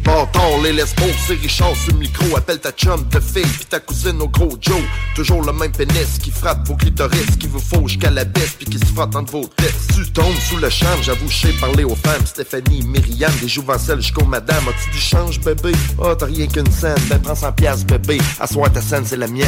[0.08, 2.34] Bâtard, les lesbos, c'est Richard sur le micro.
[2.34, 4.80] Appelle ta chum, ta fille, pis ta cousine au gros Joe.
[5.14, 8.64] Toujours le même pénis qui frappe vos clitoris, qui vous fauche jusqu'à la baisse, puis
[8.64, 9.74] qui se frotte entre vos têtes.
[9.94, 12.24] Tu tombes sous le charme, j'avoue, je sais parler aux femmes.
[12.24, 14.66] Stéphanie, Myriam, des jouvencelles jusqu'au madame.
[14.66, 15.72] As-tu du change, bébé?
[15.98, 16.96] Oh, t'as rien qu'une scène.
[17.10, 18.18] Ben, prends 100 piastres, bébé.
[18.40, 19.46] Assoir ta scène, c'est la mienne.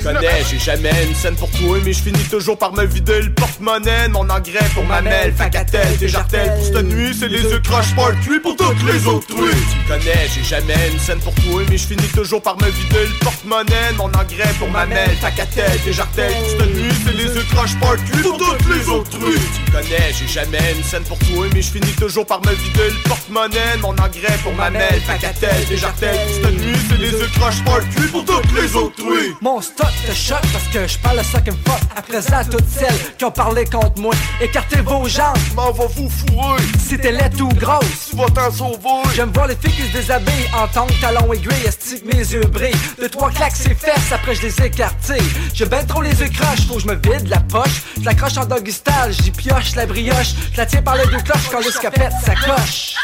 [0.00, 3.20] Je connais, j'ai jamais une scène pour toi, mais je finis toujours par me vider
[3.20, 6.54] le porte-monnaie, mon engrais pour ma mêle, facatelle, des jartelles.
[6.54, 9.50] Pour cette nuit, c'est les œufs croche pas cul pour toutes les autres trucs.
[9.50, 13.06] Tu connais, j'ai jamais une scène pour toi, mais je finis toujours par me vider
[13.08, 16.32] le porte-monnaie, mon engrais pour ma mêle, facatelle, des jartelles.
[16.32, 19.64] Pour cette nuit, c'est les œufs croche pas cul pour toutes les autres trucs.
[19.66, 22.88] Tu connais, j'ai jamais une scène pour toi, mais je finis toujours par me vider
[22.88, 26.16] le porte-monnaie, mon engrais pour ma mêle, facatelle, des jartelles.
[26.16, 28.96] Pour cette nuit, c'est les œufs croche pas cul pour toutes les autres.
[29.42, 31.80] Mon stock te choque parce que je parle ça qui me fuck.
[31.96, 35.36] À présent, toutes celles qui ont parlé contre moi, écartez vos jambes.
[35.54, 36.62] M'en va vous fourrer.
[36.78, 39.02] Si t'es laide ou grosse, tu vas t'en sauver.
[39.14, 42.74] J'aime voir les filles qui se déshabillent en tongs, talons aiguilles, estique mes yeux brillent.
[42.98, 45.16] Deux, trois claques, ses fesses, après je les écartille.
[45.54, 47.82] J'ai ben trop les yeux croches, faut que je me vide la poche.
[47.98, 50.34] Je la croche en doggy style, j'y pioche la brioche.
[50.52, 52.94] Je la tiens par les deux cloches quand l'escapette ça coche.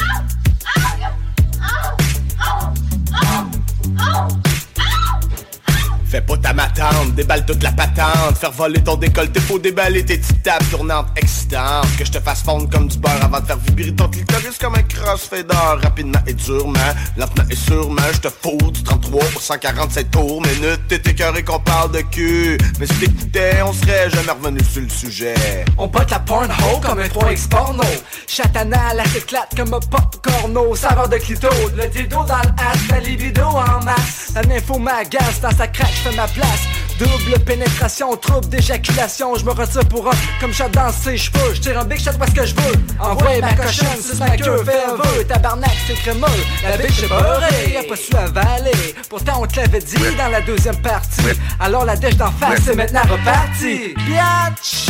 [6.16, 8.38] Fais pas ta matante, déballe toute la patente.
[8.40, 11.94] Faire voler ton décolleté, faut déballer tes petites tables tournantes excitantes.
[11.98, 14.76] Que je te fasse fondre comme du beurre avant de faire vibrer ton clitoris comme
[14.76, 15.54] un crossfader.
[15.82, 16.78] Rapidement et durement,
[17.18, 20.40] lentement et sûrement Je te fous du 33 au 147 tours.
[20.40, 22.56] Minutes T'es écœuré qu'on parle de cul.
[22.80, 25.66] Mais si t'écoutais, on serait jamais revenu sur le sujet.
[25.76, 27.84] On pote la pornhole comme un 3X porno.
[28.26, 30.74] Chatana, la s'éclate comme un pop-corno.
[30.76, 34.32] Saveur de clito, le dildo dans le hache libido en masse.
[34.48, 36.62] Nympho m'agace, dans sa craque ma place
[36.98, 41.60] Double pénétration, trouble d'éjaculation Je me retire pour un, comme chat dans ses cheveux Je
[41.60, 44.84] tire un big shot parce que je veux Envoie ma cochonne, c'est ma queue, fais
[44.84, 46.26] un vœu Tabarnak, c'est crémeux,
[46.62, 50.40] la bitch est beurrée Y'a pas su avaler, pourtant on te l'avait dit dans la
[50.40, 51.22] deuxième partie
[51.60, 54.86] Alors la dèche d'en face, c'est maintenant reparti Biatch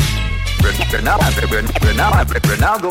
[2.57, 2.91] Ronaldo,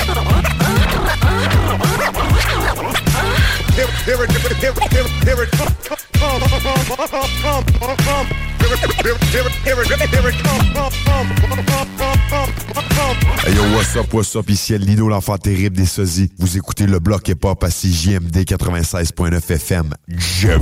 [13.43, 16.31] Hey yo, what's up, what's up, ici Lino, l'enfant terrible des sosies.
[16.37, 19.95] Vous écoutez le bloc hip-hop à 6JMD 96.9 FM.
[20.07, 20.61] J'aime.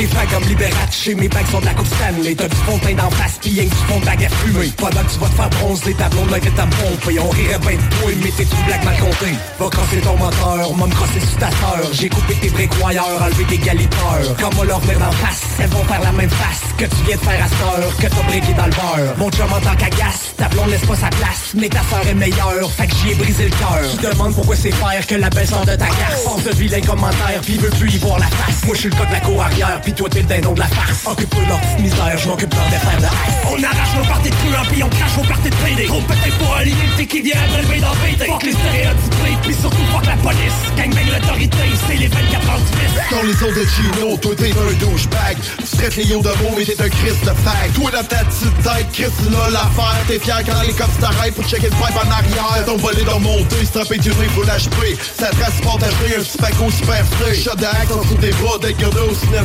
[0.00, 2.34] Des vagues comme Liberace, mes bagues sont de la coupe Stanley.
[2.34, 4.72] T'as du fond de teint d'en face, pis y'a du fond de bague à fumer
[4.78, 7.20] Pendant que tu vas te faire bronzer, ta blonde là que t'as pompé.
[7.20, 10.72] On rirait ben de toi, mais t'es une blague mal comptée Va crosser ton moteur,
[10.74, 11.84] moi me crosser sur ta sœur.
[11.92, 14.36] J'ai coupé tes breakroyeurs, enlevé tes galiteurs.
[14.40, 17.16] Comme on leur venir d'en face, elles vont faire la même face Que tu viens
[17.16, 19.14] de faire à sœur, que t'as breaké dans le beurre.
[19.18, 22.14] Mon chum en tant qu'agace, ta blonde laisse pas sa place Mais ta sœur est
[22.14, 23.84] meilleure, fait que j'y ai brisé le cœur.
[23.90, 26.80] Tu demandes pourquoi c'est faire que la belle sort de ta garce Force de vilain
[26.80, 28.64] commentaire, pis veut plus y voir la face?
[28.64, 31.06] Moi je suis le de la cour arrière, toi t'es le dindon de la farce.
[31.06, 33.06] Occupe-toi de leur misère, je m'occupe de leur de
[33.48, 36.38] On arrache nos parties de truands, pis on crache aux parties de PD Gros peut-être
[36.38, 39.84] pour aligner le qui vient après le bain dans le Fuck les stéréotypés, pis surtout
[39.92, 40.58] fuck la police.
[40.76, 43.10] Gangbang l'autorité, c'est les 24 heures du vice.
[43.10, 45.36] Dans les autres de Gino, toi t'es un douchebag.
[45.58, 48.24] Tu traites les yo de mots mais t'es un Christ de fag Toi dans ta
[48.24, 50.00] petite tête, Chris là l'affaire.
[50.06, 52.64] T'es fier quand les cops t'arrêtent pour checker le pipe en arrière.
[52.66, 56.54] Ton volet dans monter, strapé du nez pour l'HP Ça transporte acheter un petit pack
[56.60, 57.04] au super
[57.34, 59.40] Shot d'acte en dessous des bras, a au cinéma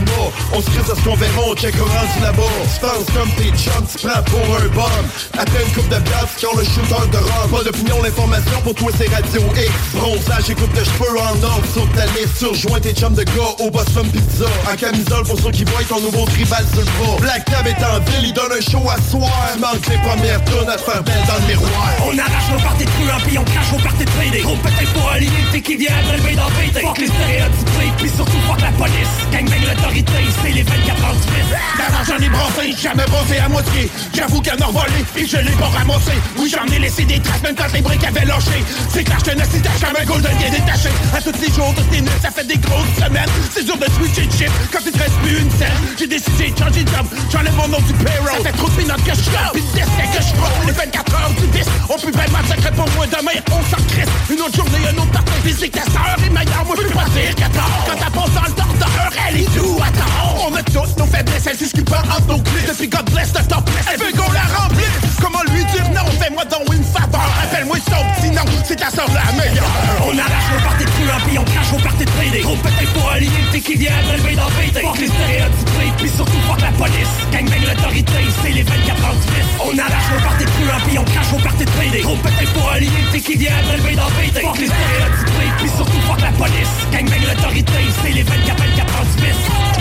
[0.54, 2.44] On se crisse à ce qu'on verra, on check au rendu là-bas
[2.74, 5.06] Tu penses comme tes chums, tu pour un bum.
[5.38, 7.48] Après une coupe de bière, tu le shooter de rang.
[7.52, 9.72] Pas d'opinion, l'information pour toi c'est Radio X.
[9.94, 13.56] Bronzage et coupe de cheveux en ordre sur ta liste Surjoins tes chums de gars
[13.60, 14.46] au Boston Pizza.
[14.72, 17.18] En camisole pour ceux qui voient ton nouveau tribal sur le bras.
[17.20, 19.32] Black Cab est en ville, il donne un show à soir.
[19.60, 21.90] Manque les premières tonnes à te faire belle dans le miroir.
[22.06, 25.44] On arrache nos parties truands, pis on crache aux parties PD Gros peut-être pour aligner
[25.54, 29.16] le qui vient bain dans le Fuck les stéréotypés, pis surtout fuck la police.
[29.32, 33.50] Gangbang l'autorité, c'est les 24 heures du vice D'avant j'en ai brassé, jamais brassé à
[33.50, 33.90] moitié.
[34.14, 36.14] J'avoue qu'elle m'a volé, et je l'ai pas ramassé.
[36.38, 38.64] Oui j'en ai laissé des traces même quand les briques avaient lâché.
[38.90, 40.90] C'est clair je te ne cite jamais golden bien détaché.
[41.14, 43.30] À tous les jours, toutes les nuits, ça fait des grosses semaines.
[43.54, 45.78] C'est dur de switcher de shit quand il te reste plus une scène.
[45.98, 48.44] J'ai décidé de changer de job, j'enlève mon nom du payroll.
[48.44, 51.34] Ça fait trop de que je suis pis de que je prends Les 24 heures
[51.40, 53.06] du vice, on peut vraiment sacrer pour moi.
[53.08, 56.66] Demain On s'en crisse, une autre journée, un autre partie physique Ta sœur est meilleure,
[56.66, 59.56] moi je peux pas dire qu'à tort Quand elle passe dans le tordeur, elle est
[59.56, 60.05] tout à tort
[60.46, 62.66] On a tous nos faiblesses, elle jusqu'une pas entre nos clés.
[62.68, 64.90] Depuis God bless the top, elle veut qu'on la remplisse.
[65.22, 67.26] Comment lui dire non, fais-moi donc une faveur.
[67.44, 69.66] Appelle-moi son petit nom, c'est ta sœur la meilleure.
[70.06, 73.10] On arrache nos parties de pis on crache aux parties de PD Gros peut-être pour
[73.10, 76.42] aligner le qui vient après le bain dans le PT Fuck les stéréotypés, pis surtout
[76.48, 77.14] fuck la police.
[77.32, 81.06] Gangbang l'autorité, c'est les 24 heures du vice On arrache nos parties de pis on
[81.06, 83.96] crache aux parties de PD Gros peut-être pour aligner le qui vient après le bain
[83.98, 86.74] dans le PT Fuck les stéréotypés, pis surtout fuck la police.
[86.92, 89.75] Gangbang l'autorité, c'est les 24 24 heures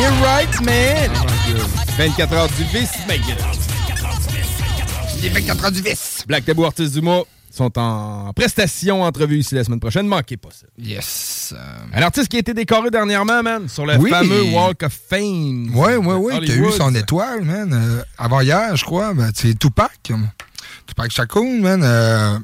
[0.00, 1.10] right, man!
[1.96, 3.20] 24 heures du vice, mec.
[5.22, 6.24] Les 24 heures du vice.
[6.26, 10.06] Black Tabou Artistes du mois sont en prestation, entrevue ici la semaine prochaine.
[10.06, 10.66] Manquez pas ça.
[10.78, 11.54] Yes.
[11.94, 14.10] Un artiste qui a été décoré dernièrement, man, sur le Oui.
[14.10, 15.74] fameux Walk of Fame.
[15.74, 16.40] Ouais, ouais, ouais.
[16.40, 17.72] Qui a eu son étoile, man.
[17.72, 19.14] Euh, avant hier, je crois.
[19.14, 20.12] Ben, c'est Tupac.
[20.86, 21.82] Tupac Shakur, man.
[21.82, 22.38] euh,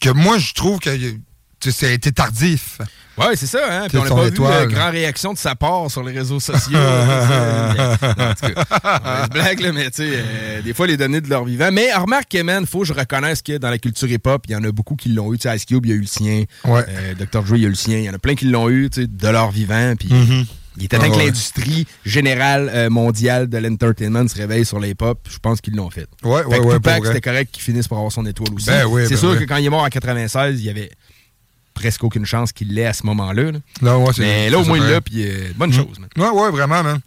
[0.00, 1.20] que moi, je trouve que tu
[1.60, 2.78] sais, ça a été tardif.
[3.16, 3.86] Ouais, c'est ça, hein.
[3.88, 4.66] Puis on n'a pas étoile.
[4.66, 6.72] vu de grand réaction de sa part sur les réseaux sociaux.
[6.78, 6.78] Non,
[8.24, 11.44] en tout cas, blague, là, mais tu sais, euh, des fois, les données de leur
[11.44, 11.70] vivant.
[11.72, 14.64] Mais remarque, man, faut que je reconnaisse que dans la culture hip-hop, il y en
[14.64, 15.38] a beaucoup qui l'ont eu.
[15.38, 16.44] Tu sais, Ice Cube, il y a eu le sien.
[16.64, 16.84] Ouais.
[16.88, 17.42] Euh, Dr.
[17.42, 17.98] Dre, il y a eu le sien.
[17.98, 19.94] Il y en a plein qui l'ont eu, tu sais, de leur vivant.
[19.98, 20.44] Puis Mhm.
[20.78, 25.20] il était temps Ah que l'industrie générale euh, mondiale de l'entertainment se réveille sur l'hip-hop.
[25.30, 26.06] Je pense qu'ils l'ont fait.
[26.24, 28.66] Ouais, Fait ouais, que ouais, Tupac, c'était correct qu'il finisse par avoir son étoile aussi.
[28.66, 29.38] Ben oui, c'est ben sûr oui.
[29.38, 30.90] que quand il est mort en 96, il y avait
[31.74, 33.50] presque aucune chance qu'il l'ait à ce moment-là.
[33.52, 33.58] là.
[33.82, 35.74] Là, ouais, c'est- Mais là, au moins, il l'a, puis euh, bonne Mm.
[35.74, 35.98] chose.
[35.98, 36.08] man.
[36.16, 37.00] Ouais, ouais, vraiment, man.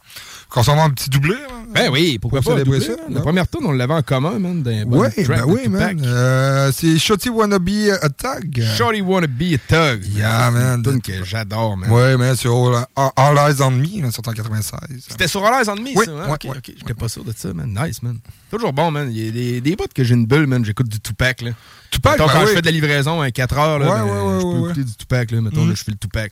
[0.50, 1.66] Qu'on s'en un petit doublé, man.
[1.74, 3.02] Ben oui, pourquoi Pour pas célébrer doubler, ça.
[3.14, 6.02] La première tourne, on l'avait en commun, man, Ouais, track ben oui, man.
[6.06, 8.64] Euh, c'est Shotty Wanna Be a Tag.
[8.78, 10.06] Shorty Wanna Be a Thug.
[10.06, 10.82] Yeah, man.
[10.86, 11.92] C'est une que j'adore, man.
[11.92, 12.56] Ouais, man, sur
[12.96, 14.80] All, All Eyes on Me, là, sorti en 96.
[15.10, 16.28] C'était sur All Eyes on Me, Oui, ça, hein?
[16.30, 17.78] ouais, ok, ouais, j'étais pas sûr de ça, man.
[17.86, 18.18] Nice, man.
[18.50, 19.10] Toujours bon, man.
[19.12, 20.64] Il y a des, des bouts que j'ai une bulle, man.
[20.64, 21.52] J'écoute du Tupac, là.
[21.92, 22.48] Tupac, Mettons, ben quand oui.
[22.50, 24.66] je fais de la livraison à 4 heures, là, Ouais, ben, ouais, ouais, je peux
[24.70, 25.42] écouter du Tupac, là.
[25.42, 25.70] Mettons, Mm.
[25.70, 26.32] là, je fais le Tupac.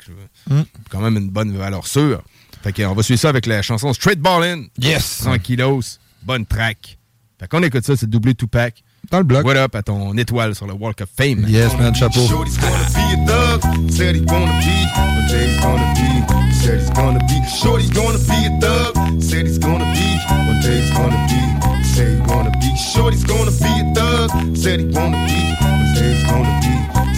[0.50, 0.62] Mm.
[0.90, 2.22] Quand même une bonne valeur sûre.
[2.66, 4.64] Fait qu'on va suivre ça avec la chanson Straight Ballin'.
[4.82, 5.06] Yes.
[5.22, 6.00] 100 kilos.
[6.24, 6.98] Bonne track.
[7.40, 8.84] Fait qu'on écoute ça, c'est doublé Tupac.
[9.12, 9.46] Dans le bloc.
[9.46, 11.46] What up à ton étoile sur le Walk of Fame.
[11.48, 12.28] Yes, man, chapeau.
[13.88, 14.76] Said he wanna be.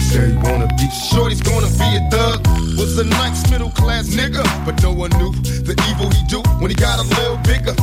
[0.08, 0.88] Say he wanna be.
[0.88, 2.40] Shorty's gonna be a thug.
[2.78, 5.32] Was a nice middle class nigga, but no one knew
[5.68, 7.74] the evil he do when he got a little bigger.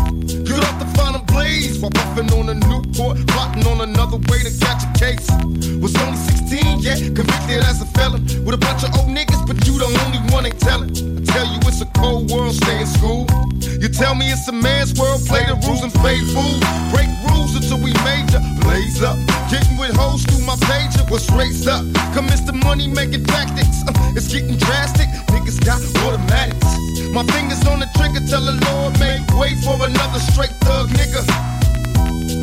[0.41, 4.52] Good off the final blaze while puffing on a Newport, plotting on another way to
[4.57, 5.30] catch a case.
[5.77, 8.26] Was only 16, yeah, convicted as a felon.
[8.43, 10.89] With a bunch of old niggas, but you the only one ain't telling.
[10.89, 13.27] I tell you it's a cold world, stay in school.
[13.61, 16.57] You tell me it's a man's world, play the rules and play fool.
[16.89, 19.18] Break rules until we major, blaze up.
[19.52, 21.85] Getting with hoes through my pager, was raised up.
[22.16, 25.12] Commence the money making tactics, uh, it's getting drastic.
[25.36, 26.64] Niggas got automatics.
[27.12, 31.20] My fingers on the trigger, tell the Lord, make way for another straight thug nigga.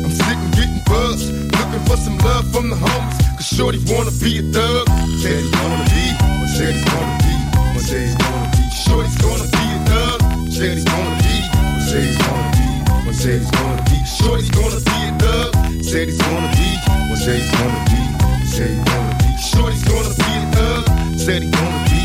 [0.05, 3.17] I'm sitting getting buzzed, looking for some love from the homies.
[3.33, 4.85] Cause Shorty wanna be a thug.
[5.25, 6.05] Said he's gonna be,
[6.53, 7.33] said he's gonna be,
[7.81, 8.63] said he's gonna be.
[8.77, 10.19] Shorty's gonna be a thug.
[10.53, 11.35] Said he's gonna be,
[11.81, 12.69] said he's gonna be,
[13.09, 13.97] said he's gonna be.
[14.05, 15.49] Shorty's gonna be a thug.
[15.81, 16.69] Said he's gonna be,
[17.17, 18.01] said he's gonna be,
[18.45, 19.12] said he's gonna be.
[19.53, 20.83] Shorty's gonna be a thug.
[21.17, 22.01] Said he's gonna be,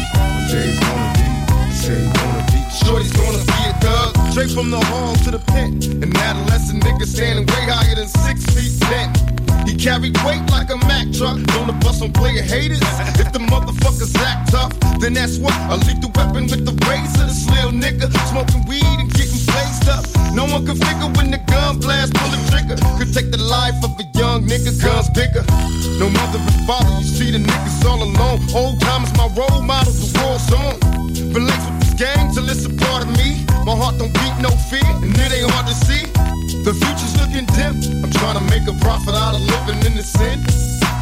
[0.52, 2.60] he's gonna be, said he's gonna be.
[2.84, 4.32] Shorty's gonna be a thug.
[4.32, 5.82] Straight from the hall to the pen.
[6.02, 9.27] An adolescent nigga standing way higher than six feet ten.
[9.78, 11.38] Carried weight like a Mack truck.
[11.54, 12.82] On the bus on player haters.
[13.14, 17.30] If the motherfuckers act tough, then that's what a the weapon with the razor.
[17.30, 20.02] This little nigga smoking weed and getting blazed up.
[20.34, 22.74] No one can figure when the gun blast, pull the trigger.
[22.98, 25.46] Could take the life of a young nigga, guns bigger.
[26.02, 28.42] No mother and father, you see the niggas all alone.
[28.54, 30.97] Old time is my role model, the war song.
[31.28, 33.44] Laced with this game till it's a part of me.
[33.68, 36.08] My heart don't beat no fear, and it ain't hard to see.
[36.64, 37.76] The future's looking dim.
[38.02, 40.40] I'm trying to make a profit out of living in the sin.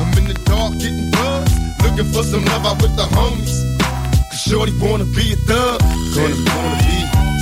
[0.02, 1.54] I'm in the dark getting buzzed,
[1.86, 3.64] looking for some love out with the homies.
[4.28, 5.80] Cause Shorty wanna be a thug.
[6.12, 6.96] Gonna, gonna be,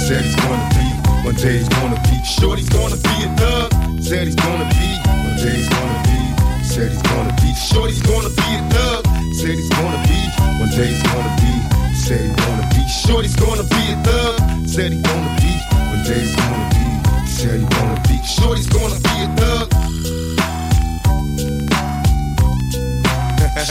[0.04, 0.86] said he's gonna be.
[1.24, 2.14] One day he's gonna be.
[2.22, 3.72] Shorty's gonna be a thug.
[4.04, 4.88] Said he's gonna be.
[5.08, 6.20] One day he's gonna be.
[6.62, 7.48] Said he's gonna be.
[7.56, 9.02] Shorty's gonna be a thug.
[9.34, 10.20] Said he's gonna be.
[10.60, 11.63] One day he's gonna be.
[12.04, 12.86] Said he's gonna be.
[12.86, 14.68] Shorty's gonna be a thug.
[14.68, 15.56] Said he's gonna be.
[15.88, 16.84] One day he's gonna be.
[17.26, 18.20] Said he's gonna be.
[18.28, 19.72] Shorty's gonna be a thug.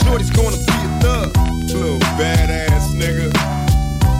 [0.02, 1.36] Shorty's gonna be a thug.
[1.70, 3.30] Little badass nigga.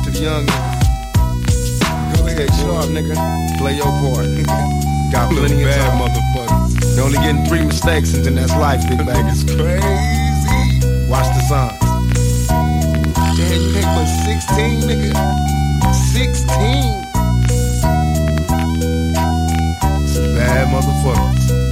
[0.05, 2.17] To the young niggas.
[2.17, 3.59] Go ahead, sharp nigga.
[3.59, 4.31] Play your part.
[5.11, 6.95] Got plenty of bad motherfuckers.
[6.95, 9.25] You're only getting three mistakes and then that's life, big bag.
[9.27, 11.09] It's crazy.
[11.11, 11.84] Watch the signs.
[13.95, 15.15] But 16, nigga.
[15.95, 17.05] 16.
[20.09, 21.64] Some bad motherfuckers.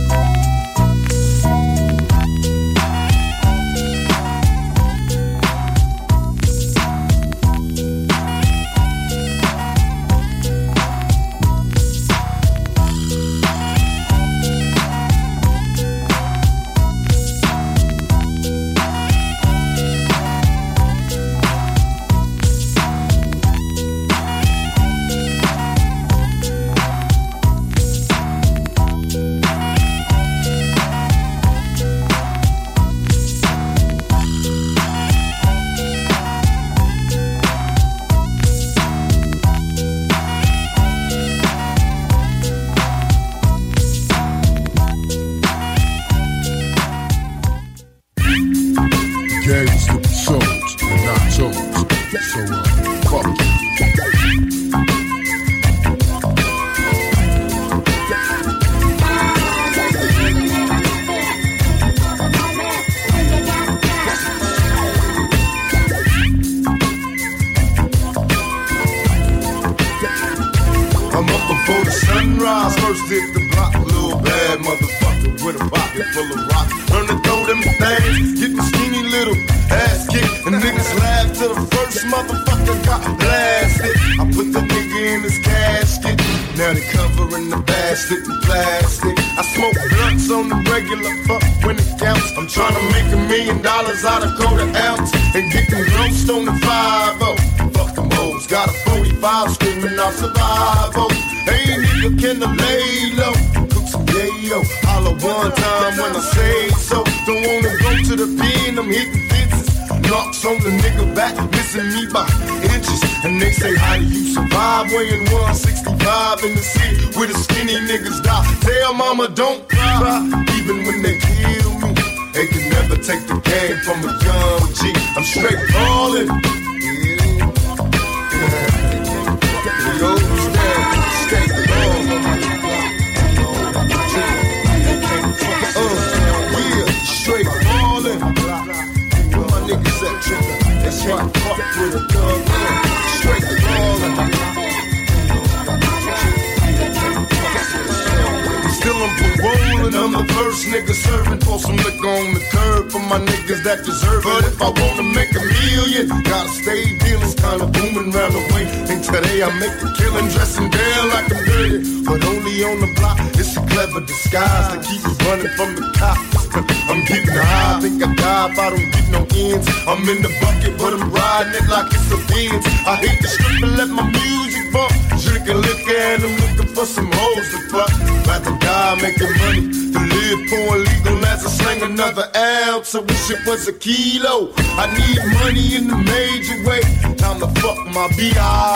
[170.02, 172.66] I'm in the bucket, but I'm riding it like it's a Benz.
[172.90, 174.90] I hate the strip and let my music bump.
[175.22, 177.86] Drinking liquor and I'm looking for some hoes to fuck.
[178.26, 182.96] Rather die making money to live poor legal as I slang another ounce.
[182.96, 184.50] I wish it was a kilo.
[184.74, 186.82] I need money in the major way.
[187.14, 188.74] Time to fuck my BI.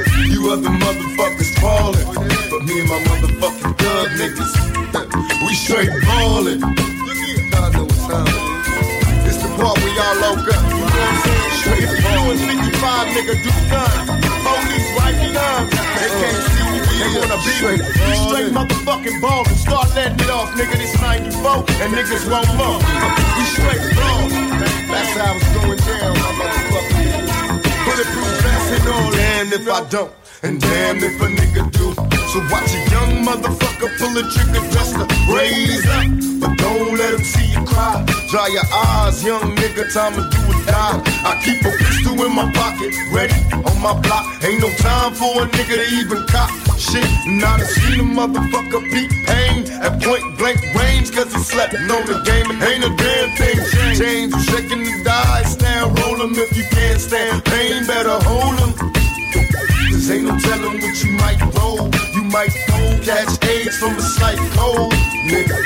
[0.30, 2.06] You other motherfuckers falling,
[2.48, 4.52] but me and my motherfucking thug niggas,
[5.46, 6.79] we straight ballin'.
[13.10, 14.06] Nigga do gun.
[14.44, 15.66] Police right behind.
[15.70, 16.78] They can't see me.
[17.00, 17.74] They wanna be me.
[18.06, 19.56] We straight motherfucking ballin'.
[19.56, 20.76] Start letting it off, nigga.
[20.78, 22.78] This 94 and niggas want more.
[23.36, 24.50] We straight ballin'.
[24.90, 27.10] That's how it's going down, my motherfucker.
[27.84, 29.10] Bulletproof vest and all.
[29.12, 30.12] Damn if I don't.
[30.42, 31.92] And damn if a nigga do.
[32.30, 35.04] So watch a young motherfucker pull a trigger just to
[35.34, 36.06] raise up.
[36.40, 38.06] But don't let him see you cry.
[38.30, 41.02] Dry your eyes, young nigga, time to do or die.
[41.26, 41.72] I keep a
[42.26, 44.26] in my pocket, ready on my block.
[44.44, 47.06] Ain't no time for a nigga to even cop shit.
[47.26, 52.02] Not a seen a motherfucker beat pain at point blank range, cause he slept on
[52.06, 53.58] the game and ain't a damn thing
[53.98, 54.36] changed.
[54.36, 58.60] You shaking the dice, now roll 'em if you can't stand pain, better hold hold
[58.60, 58.72] 'em.
[59.92, 61.90] Cause ain't no telling what you might roll.
[62.14, 64.92] You might fold, catch AIDS from a slight cold,
[65.30, 65.56] nigga.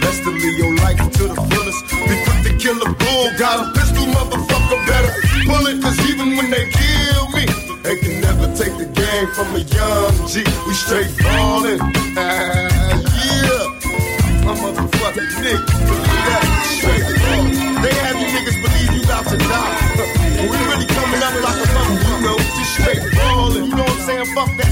[0.00, 1.82] Best to live your life to the fullest.
[2.08, 5.82] Be quick to kill a bull, got a pistol, motherfucker, better pull it.
[5.82, 7.44] Cause even when they kill me,
[7.84, 10.44] they can never take the game from a young G.
[10.66, 11.80] We straight ballin'.
[12.16, 12.96] Ah,
[13.36, 13.66] yeah.
[14.46, 16.44] My motherfucking nigga, believe that.
[16.78, 17.82] Straight ballin'.
[17.84, 19.76] They have you niggas believe you about to die.
[20.40, 23.64] we really coming up like a mother, you know, just straight ballin'.
[23.68, 24.26] You know what I'm saying?
[24.34, 24.71] Fuck that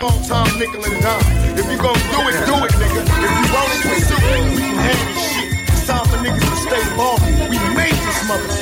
[0.00, 1.58] Long time nickel and dime.
[1.58, 3.02] If you gon' do it, do it, nigga.
[3.02, 4.54] If you want it, pursue it.
[4.56, 5.68] We can handle shit.
[5.68, 7.50] It's time for niggas to stay ballin'.
[7.50, 8.61] We made this motherfucker.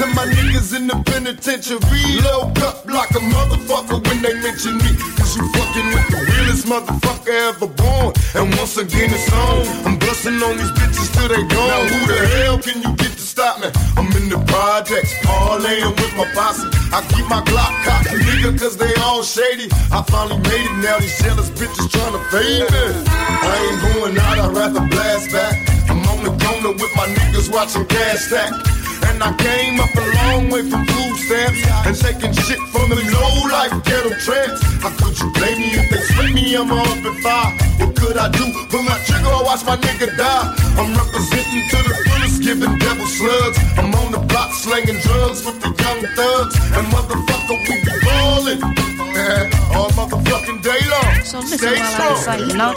[0.00, 1.76] To my niggas in the penitentiary.
[2.24, 4.96] Low up like a motherfucker when they mention me.
[5.20, 8.16] Cause you fucking with the realest motherfucker ever born.
[8.32, 9.60] And once again it's on.
[9.84, 11.68] I'm busting on these bitches till they gone.
[11.68, 13.68] Now who the hell can you get to stop me?
[14.00, 16.64] I'm in the projects, parlaying with my posse.
[16.96, 19.68] I keep my Glock cocked, nigga, cause they all shady.
[19.92, 22.84] I finally made it now, these jealous bitches trying to fade me.
[23.04, 25.60] I ain't going out, I'd rather blast back.
[25.92, 28.79] I'm on the corner with my niggas watching gas stack.
[29.20, 33.04] And I came up a long way from food stamps and taking shit from them
[33.12, 34.62] low life ghetto tramps.
[34.80, 36.56] How could you blame me if they split me?
[36.56, 37.52] I'm off at five.
[37.80, 38.48] What could I do?
[38.70, 40.54] Pull my trigger or watch my nigga die.
[40.80, 43.58] I'm representing to the fullest, giving devil slugs.
[43.76, 46.56] I'm on the block slanging drugs with the young thugs.
[46.72, 49.50] And motherfucker, we be ballin'.
[49.80, 51.24] All motherfucking day long.
[51.24, 52.76] Stay strong.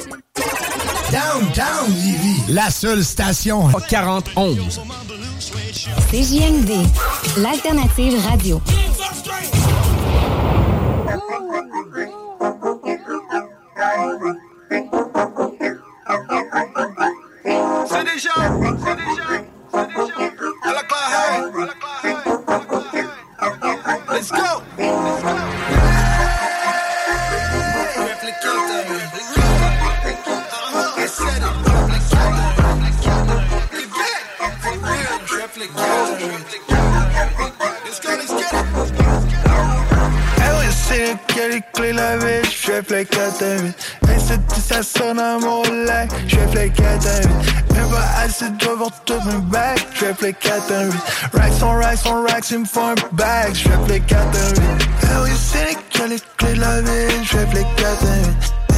[1.12, 4.80] Downtown Lévis, la seule station 4011.
[6.10, 6.72] CJMD,
[7.40, 8.62] l'alternative radio.
[17.86, 18.32] C'est déjà,
[18.80, 19.28] c'est déjà,
[19.74, 20.13] c'est déjà.
[35.56, 35.60] Eh
[40.58, 44.48] oui, c'est quelle est clé la vie, je fais play 4 à 8 Et c'est
[44.48, 47.30] tout ça sonne à mon lac, je fais play 4 à 8
[47.70, 50.94] Mais pas assez de pour tout mes bacs, je fais play 4 à 8
[51.34, 54.50] Racks on racks on racks, il me faut un bag, je fais play 4 à
[54.50, 54.62] 8
[55.04, 55.30] Eh oui,
[56.38, 57.46] clé la vie, je fais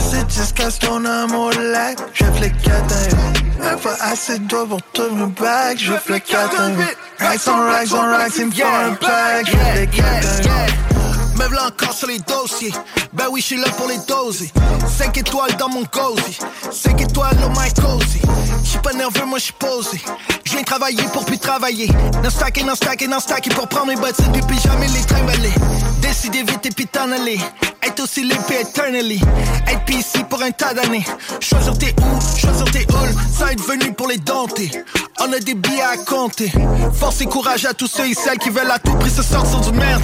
[0.05, 2.73] play 4 à 8 Et c'est jusqu'à ce qu'on a mon lac, je fais 4
[2.73, 7.39] à 8 Mais pas assez de pour mes bacs, je fais 4 à 8 Racks
[7.47, 10.94] on racks on racks, il me faut bag, je fais 4 à 8
[11.35, 12.71] Me v'là encore sur les dossiers.
[13.13, 14.51] Ben oui, je suis là pour les doser.
[14.97, 16.37] 5 étoiles dans mon cozy.
[16.71, 18.21] 5 étoiles dans my cozy.
[18.63, 20.01] J'suis pas nerveux, moi j'suis posé.
[20.45, 21.89] J'viens travailler pour plus travailler.
[22.23, 25.53] Non stacker, non stacker, non stacker pour prendre mes bottines puis puis jamais les trimballer.
[26.01, 27.39] Décider vite et puis t'en aller.
[27.83, 29.21] Être aussi l'épée eternally.
[29.67, 31.05] Être PC pour un tas d'années.
[31.39, 33.15] Choisir tes où, choisir tes halls.
[33.37, 34.71] Ça être venu pour les dompter.
[35.19, 36.51] On a des billets à compter.
[36.93, 39.59] Force et courage à tous ceux et celles qui veulent à tout prix se sortir
[39.61, 40.03] du merde.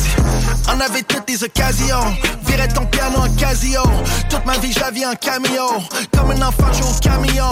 [0.68, 2.16] On avait toutes les occasions.
[2.46, 3.82] Virais ton piano en casio.
[4.30, 5.68] Toute ma vie, je la vis en cameo.
[6.16, 7.50] Comme un enfant, joue au camion.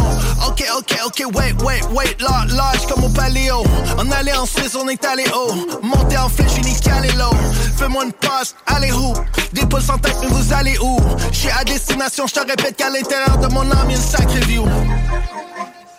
[0.47, 2.15] Ok, ok, ok, wait, wait, wait.
[2.19, 3.63] Là, lâche comme au paléo.
[3.97, 5.53] On allait en Suisse, on est allé haut.
[5.81, 7.35] Monter en flèche, unique calé low.
[7.77, 9.13] Fais-moi une passe, allez où?
[9.53, 10.97] Des pouces en tête, mais vous allez où?
[11.31, 14.65] J'suis à destination, je te répète qu'à l'intérieur de mon âme, y'a une sacrée view.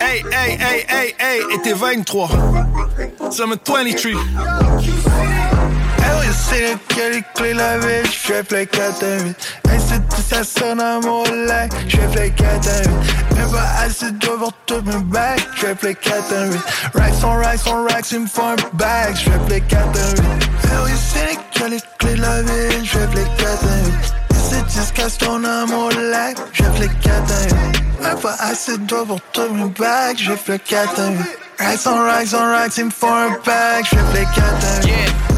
[0.01, 2.29] Hey, hey, hey, hey, hey, et t'es 23.
[3.31, 3.81] Summer 23.
[6.31, 9.37] Oui, c'est lequel clés la ville, j'fais play 4 à 8.
[9.69, 11.25] Hey, c'est tout ça sonne à mon
[11.89, 13.37] j'fais play 4 à 8.
[13.37, 16.61] Même pas assez de voir tout bacs, j'fais play 4 à 8.
[16.95, 20.23] Racks on racks on racks, il me faut un bag, j'fais play 4 à 8.
[20.63, 23.95] Eh oui, c'est lequel de la ville, j'fais play 4 à 8.
[24.51, 28.03] C'est jusqu'à ce qu'on a mon lac, j'ai fait 4 à 8.
[28.03, 31.19] Même pas assez de doigts pour tout mes bacs, j'ai fait 4 à 8.
[31.59, 35.30] Racks on racks on racks, il me faut un bag, j'ai fait 4 à 8.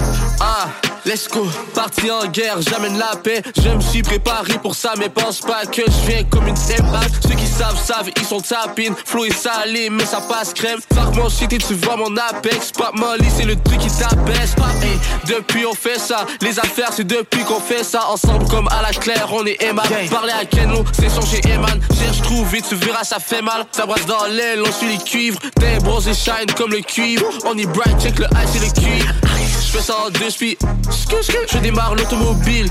[0.44, 0.68] Ah,
[1.06, 3.42] let's go, parti en guerre, j'amène la paix.
[3.56, 7.28] Je me suis préparé pour ça, mais pense pas que je viens comme une impact.
[7.28, 8.92] Ceux qui savent, savent, ils sont tapines.
[9.06, 10.80] Flow est salé, mais ça passe crème.
[10.92, 12.72] Fuck mon shit et tu vois mon apex.
[12.72, 14.56] Pop Molly, c'est le truc qui t'abaisse.
[14.82, 14.98] Hey,
[15.28, 18.08] depuis on fait ça, les affaires c'est depuis qu'on fait ça.
[18.08, 19.86] Ensemble comme à la claire, on est Eman.
[20.10, 21.78] Parler à Kenlo, c'est son chez Eman.
[22.00, 23.64] Cherche, trouve et tu verras, ça fait mal.
[23.70, 25.38] Ça brasse dans l'aile, on suit les cuivres.
[25.60, 27.26] T'es bronzé shine comme le cuivre.
[27.44, 29.14] On est bright, check le ice et le cuivre.
[29.72, 30.58] Je fais ça en deux speed.
[31.50, 32.68] Je démarre l'automobile.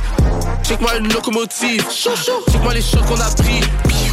[0.63, 1.83] Check-moi une locomotive.
[1.89, 3.59] Check-moi les chocs qu'on a pris.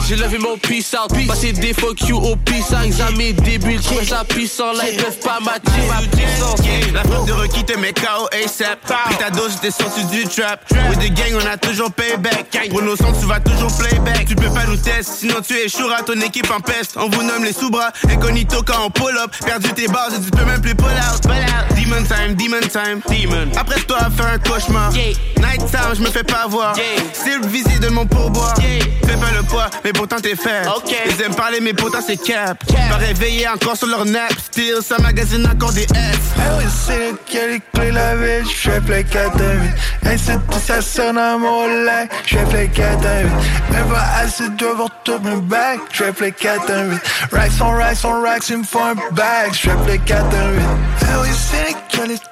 [0.08, 1.12] J'ai levé mon peace out.
[1.26, 2.72] Passé des fuck you au peace.
[2.82, 4.72] Examen début, le trouve ça puissant.
[4.72, 6.60] Là, ils peuvent pas matcher ma puissance.
[6.94, 8.78] La frappe de requis te met KO ASAP.
[9.08, 10.64] Puis ta dose, t'es sorti du trap.
[10.88, 12.70] With the gang, on a toujours payback.
[12.70, 14.24] Pour nos sons, tu vas toujours playback.
[14.24, 16.02] Tu peux pas nous tester, sinon tu échoueras.
[16.04, 16.92] Ton équipe en peste.
[16.96, 17.90] On vous nomme les sous-bras.
[18.08, 19.30] Incognito quand on pull up.
[19.44, 21.20] Perdu tes bases et tu peux même plus pull out.
[21.22, 21.76] Pull out.
[21.76, 23.02] Demon time, demon time.
[23.10, 23.50] Demon.
[23.58, 24.90] Après toi, faire un cauchemar.
[24.90, 26.74] Night time, je me fais pas voir.
[27.12, 28.54] C'est le visé de mon pourboire.
[28.56, 30.70] Fais pas le poids, mais pourtant t'es faible.
[31.06, 32.56] Ils aiment parler, mais pourtant c'est cap.
[32.88, 34.32] Pas réveillé encore sur leur nap.
[34.38, 35.88] Still, ça magasine encore des F.
[35.92, 40.08] Eh oui, c'est lequel les clés la ville, j'fais play 4 à 8.
[40.08, 43.30] Hey, c'est tout ça sonne à mon lac, j'fais play 4 à 8.
[43.72, 47.00] Même pas assez de voir tout mes bacs, j'fais play 4 à 8.
[47.32, 50.60] Racks on racks on racks, il me faut un bag, j'fais play 4 à 8.
[51.02, 51.76] Eh oui, c'est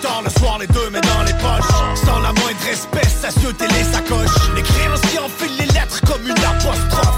[0.00, 2.04] Le soir, les deux mains dans les poches.
[2.04, 4.54] Sans la moindre espèce, ça se les sacoches.
[4.54, 7.16] Les créanciers enfilent les lettres comme une apostrophe.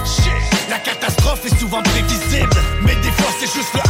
[0.70, 2.56] La catastrophe est souvent prévisible.
[2.82, 3.89] Mais des fois, c'est juste le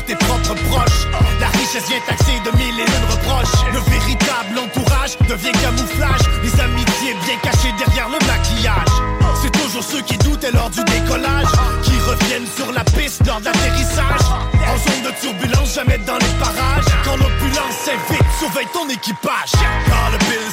[0.00, 1.06] tes propres proches.
[1.40, 3.60] La richesse vient taxée de mille et une reproches.
[3.72, 6.22] Le véritable entourage devient camouflage.
[6.42, 8.94] Les amitiés bien cachées derrière le maquillage.
[9.42, 11.52] C'est toujours ceux qui doutaient lors du décollage
[11.82, 14.26] qui reviennent sur la piste lors de l'atterrissage.
[14.64, 16.86] En zone de turbulence, jamais dans les parages.
[17.04, 19.52] Quand l'opulence s'invite, surveille ton équipage.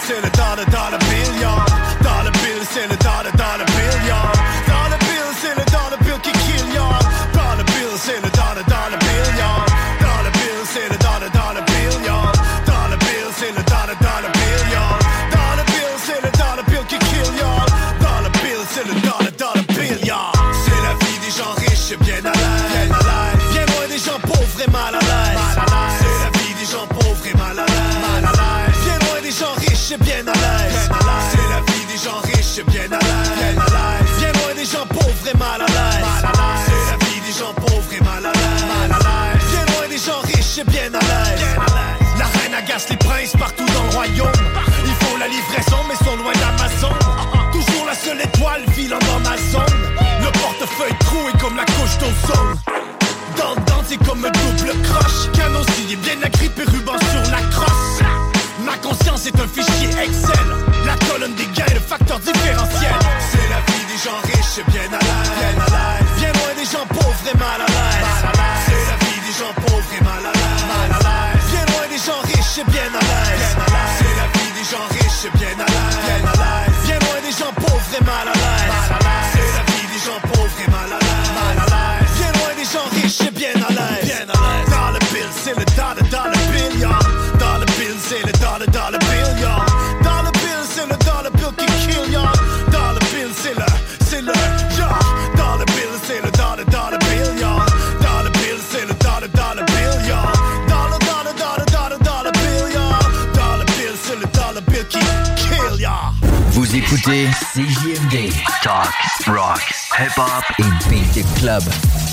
[0.09, 0.29] C'est le
[64.59, 64.98] 最便
[107.59, 108.31] CGMD.
[108.63, 109.59] Talks, rock,
[109.97, 112.08] hip hop et beat club.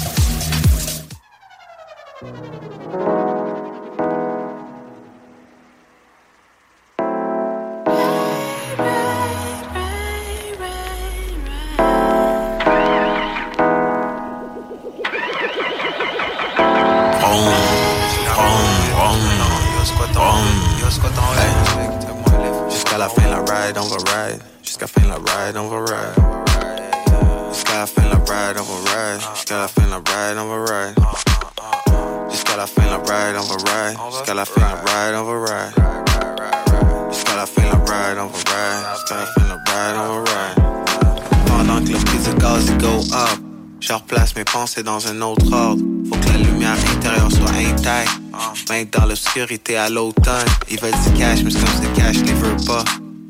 [49.77, 52.85] À l'automne, ils veulent du cash, mais comme ce cash les veut pas.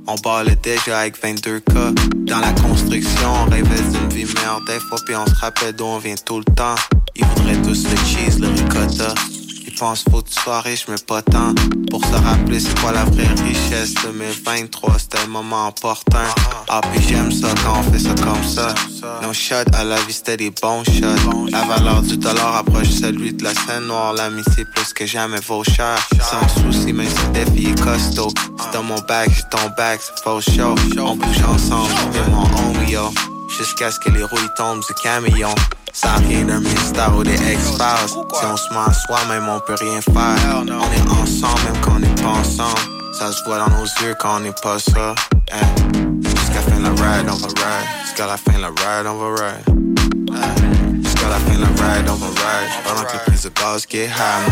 [0.09, 2.27] On le déjà avec 22K.
[2.27, 5.85] Dans la construction, on rêvait d'une vie meilleure des fois, puis on se rappelle d'où
[5.85, 6.75] on vient tout le temps.
[7.17, 9.15] Ils voudraient tous le cheese, le ricotta.
[9.67, 11.55] Ils pensent faut que tu sois riche, mais pas tant.
[11.91, 16.27] Pour se rappeler c'est quoi la vraie richesse 2023, c'était un moment important.
[16.69, 18.75] Ah, puis j'aime ça quand on fait ça comme ça.
[19.75, 21.47] À la vie, c'était des bons shots.
[21.51, 24.15] La valeur du dollar approche celui de la scène noire.
[24.15, 25.99] L'amitié plus que jamais vaut cher.
[26.23, 28.31] Sans souci, même si défi est costaud.
[28.59, 30.75] C'est dans mon bac, j'ai ton bac, c'est faux show.
[30.99, 33.13] On bouge ensemble, j'étais mon homie, yo.
[33.59, 35.55] Jusqu'à ce que les rouilles tombent du camion.
[35.93, 38.09] Ça rien d'un mystère ou des ex-files.
[38.09, 40.63] Si on se ment à soi-même, on peut rien faire.
[40.63, 42.81] On est ensemble, même quand on n'est pas ensemble.
[43.13, 45.15] Ça se voit dans nos yeux quand on n'est pas ça.
[45.53, 46.27] Eh.
[46.27, 48.06] Jusqu'à fin la ride, on va ride.
[48.17, 49.61] Jusqu'à la fin la ride, on va ride.
[50.33, 51.03] Eh.
[51.05, 52.71] Jusqu'à la fin la ride, on va ride.
[52.83, 54.49] Pendant que le prix de gaz get high.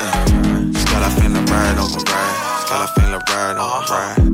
[0.00, 0.72] Eh.
[0.72, 2.34] Jusqu'à la fin la ride, on va ride.
[2.58, 4.26] Jusqu'à la fin la ride, on va ride.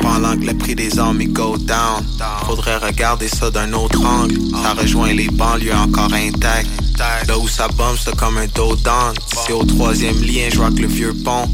[0.00, 2.02] Pendant que le prix des armes il go down
[2.46, 6.89] Faudrait regarder ça d'un autre angle Ça rejoint les banlieues encore intactes
[7.26, 8.76] Là où ça bombe c'est comme un dos
[9.46, 11.48] C'est au troisième lien je vois que le vieux pont.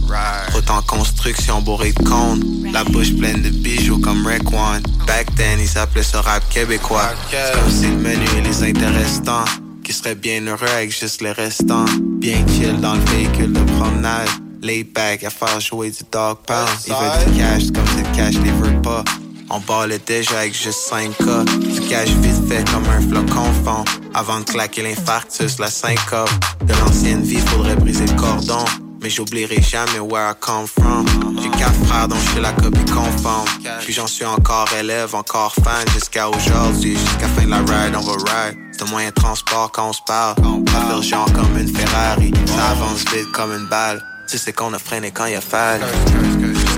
[0.53, 2.71] Route en construction bourré de cônes.
[2.73, 4.83] La bouche pleine de bijoux comme One.
[5.07, 7.11] Back then ils appelaient ça rap québécois.
[7.31, 9.45] C'est comme si le menu et les intéressants
[9.85, 11.85] Qui seraient bien heureux avec juste les restants.
[12.19, 14.29] Bien chill dans le véhicule de promenade.
[14.63, 16.69] Laid back à faire jouer du dog pound.
[16.87, 19.05] Ils veulent du cash comme si le cash les veut pas
[19.49, 23.85] On ballait déjà avec juste 5K Du cash vite fait comme un flocon fond.
[24.13, 26.31] Avant de claquer l'infarctus, la syncope.
[26.65, 28.65] De l'ancienne vie, faudrait briser le cordon.
[29.03, 31.07] Mais j'oublierai jamais where I come from.
[31.41, 33.47] J'ai quatre frères dont je suis la copie conforme.
[33.83, 38.01] Puis j'en suis encore élève, encore fan Jusqu'à aujourd'hui, jusqu'à fin de la ride, on
[38.01, 38.57] va ride.
[38.73, 40.35] C'est un moyen de transport quand on se parle.
[40.37, 44.03] Fait genre comme une Ferrari Ça avance vite comme une balle.
[44.29, 45.85] Tu sais qu'on a freiné quand il a fallu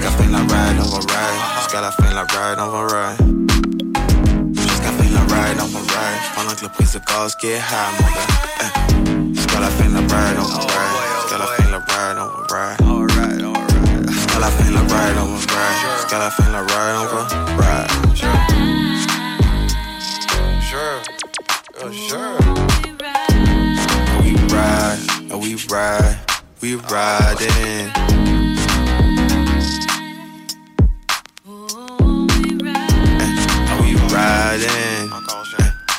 [0.01, 3.19] Jusqu'à de la ride, on va ride la fin de la ride, on va ride.
[4.55, 6.23] Jusqu'à de la ride, on va ride.
[6.37, 8.31] Pendant que le prix gaz qui est high, mon gars.
[8.61, 9.35] Eh.
[9.35, 11.19] Jusqu'à la fin ride, on va ride.
[11.37, 12.79] La fin de la ride, on va ride.
[14.09, 15.87] Jusqu'à la fin ride, on va ride.
[15.97, 17.09] Jusqu'à la fin la ride, on
[17.59, 17.91] ride.
[20.62, 21.03] Sure.
[21.83, 22.39] Oh, sure.
[24.23, 25.01] We ride,
[25.33, 26.19] we ride,
[26.62, 28.28] we riding.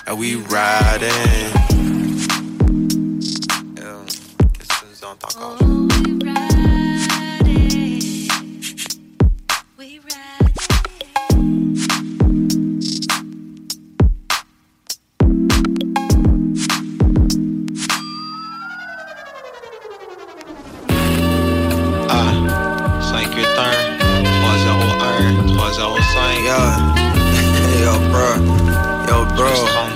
[0.10, 1.10] And we riding?
[3.80, 4.04] Euh,
[4.54, 6.60] Qu'est-ce que tu nous entends encore?
[22.10, 22.34] Ah,
[23.02, 23.94] 581
[24.42, 26.60] 301 305 Yo,
[27.84, 28.32] yo bro,
[29.08, 29.89] yo bro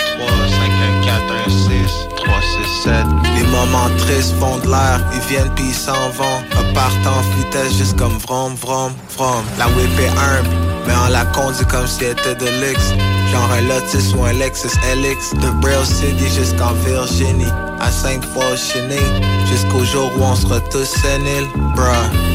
[3.35, 6.39] Les moments tristes font de l'air, ils viennent puis ils s'en vont.
[6.55, 10.49] Repartent en vitesse juste comme vrom vrom vrom La whip est humble,
[10.85, 12.93] mais on la conduit comme si elle était de luxe.
[13.31, 17.51] Genre un Lotus ou un Lexus LX De Braille City jusqu'en Virginie.
[17.79, 22.33] À cinq fois chenille Jusqu'au jour où on sera tous séniles Bruh.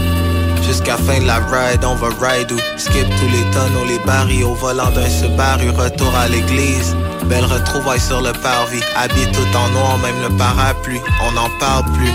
[0.67, 4.45] Jusqu'à fin de la ride, on va ride ou skip tous les tonneaux, les barils
[4.45, 6.95] au volant d'un Subaru, retour à l'église.
[7.27, 11.85] Belle retrouvaille sur le parvis, habillé tout en noir, même le parapluie, on n'en parle
[11.93, 12.13] plus.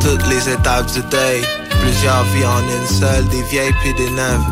[0.00, 1.42] Toutes les étapes du deuil,
[1.80, 4.44] plusieurs vies en une seule, des vieilles puis des neuves.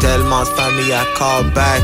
[0.00, 1.82] Tellement de familles à callback,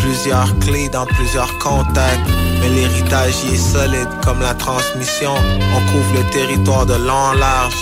[0.00, 2.28] plusieurs clés dans plusieurs contacts.
[2.60, 5.34] Mais l'héritage y est solide comme la transmission.
[5.34, 7.76] On couvre le territoire de long en large.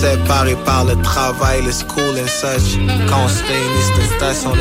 [0.00, 2.78] Séparés par le travail, le school and such.
[3.06, 4.52] Quand on se réunit, c'est station.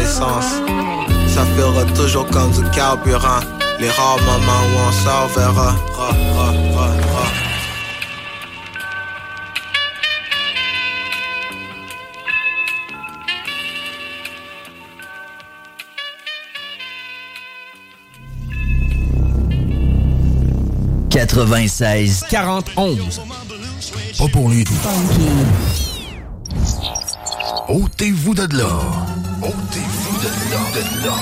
[1.27, 3.39] Ça fera toujours comme du carburant.
[3.79, 5.71] Les rares moments où on sort verra.
[5.95, 7.25] Ra, ra, ra, ra.
[21.09, 23.38] «96 41
[24.19, 24.65] Pas pour lui.
[27.69, 28.67] Ôtez-vous de là.
[29.41, 30.59] Ôtez-vous de là.
[30.75, 31.15] De là.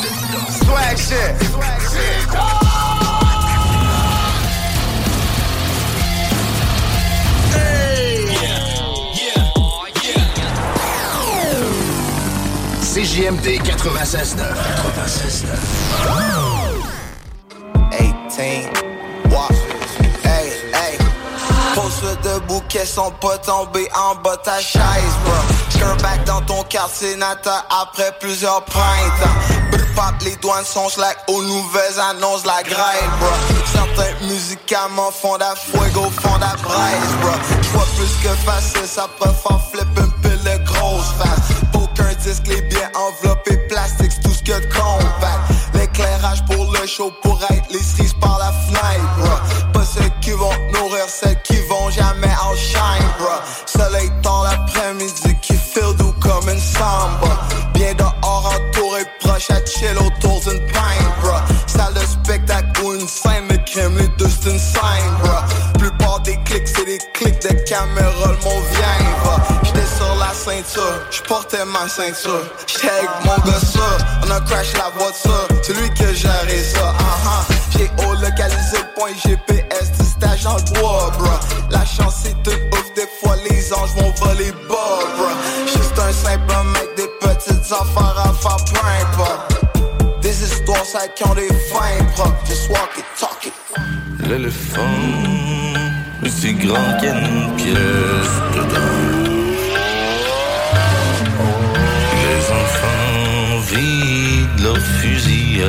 [0.49, 1.35] Swag shit.
[12.81, 14.41] CJMD 96.9.
[14.95, 16.47] 96.9.
[18.37, 18.86] 18
[22.23, 24.81] Debout qu'elles sont pas tombées en bas ta chaise,
[25.23, 25.33] bro.
[26.01, 29.57] Back dans ton quartier natal après plusieurs printemps.
[29.97, 33.29] Pop, les douanes sont slack aux nouvelles annonces la grève, bro.
[33.65, 37.31] Certains médicaments font la fuego, font la braise, bro.
[37.63, 42.45] J'vois plus que facile, ça peut faire flip une pile de grosse face Aucun disque,
[42.45, 47.41] les biens enveloppés plastique, c'est tout ce que de compact L'éclairage pour le show pour
[47.49, 49.71] être les cerises par la fenêtre, bro.
[49.73, 51.57] Pas ceux qui vont nourrir celles qui
[51.87, 53.29] vont jamais en shine, bro
[53.65, 57.47] Soleil dans l'après-midi qui feel doux comme une samba.
[57.73, 63.07] Bien dehors entouré proche à chill autour d'une pinte, bro Salle de spectacle ou une
[63.07, 67.41] scène, mais crème les deux c'est une scène, bro Plupart des clics c'est des clics
[67.41, 69.36] de caméra, le mot vient,
[70.47, 72.41] Ceinture, j'portais ma ceinture.
[72.67, 73.59] J'étais avec mon gars
[74.23, 75.45] on a crash la voiture.
[75.61, 80.79] C'est lui que gérait ça, uh-huh J'ai haut localisé point GPS du stage dans le
[80.79, 81.31] bois, bro.
[81.69, 85.27] La chance c'est tout ouf, des fois les anges vont voler bas, bro.
[85.65, 91.25] Juste un simple mec, des petites affaires à faire peu importe Des histoires ça qui
[91.25, 93.53] ont des fins Just walk it, talk it.
[94.25, 94.81] L'éléphant
[96.23, 99.16] est si grand qu'il y a une pièce dedans.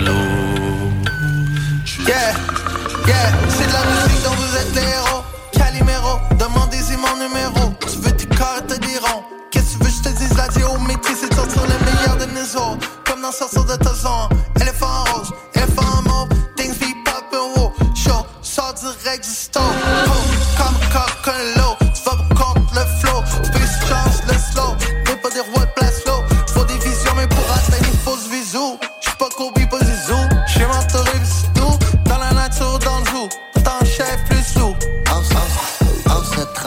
[0.00, 0.12] L'eau.
[2.06, 2.34] Yeah,
[3.06, 5.22] yeah, c'est de la musique dont vous êtes les héros.
[5.52, 7.74] Calimero, demandez-y mon numéro.
[7.80, 9.22] Tu veux tes cartes diront.
[9.50, 12.26] Qu'est-ce que tu veux, je te dise la géométrie, c'est de sortir le meilleur de
[12.32, 12.88] nos autres.
[13.04, 14.28] Comme dans sortir de ta zone.
[14.60, 17.72] Éléphant rose, éléphant mauve, things be poppin' wow.
[17.94, 19.77] Show, sort direct du stove.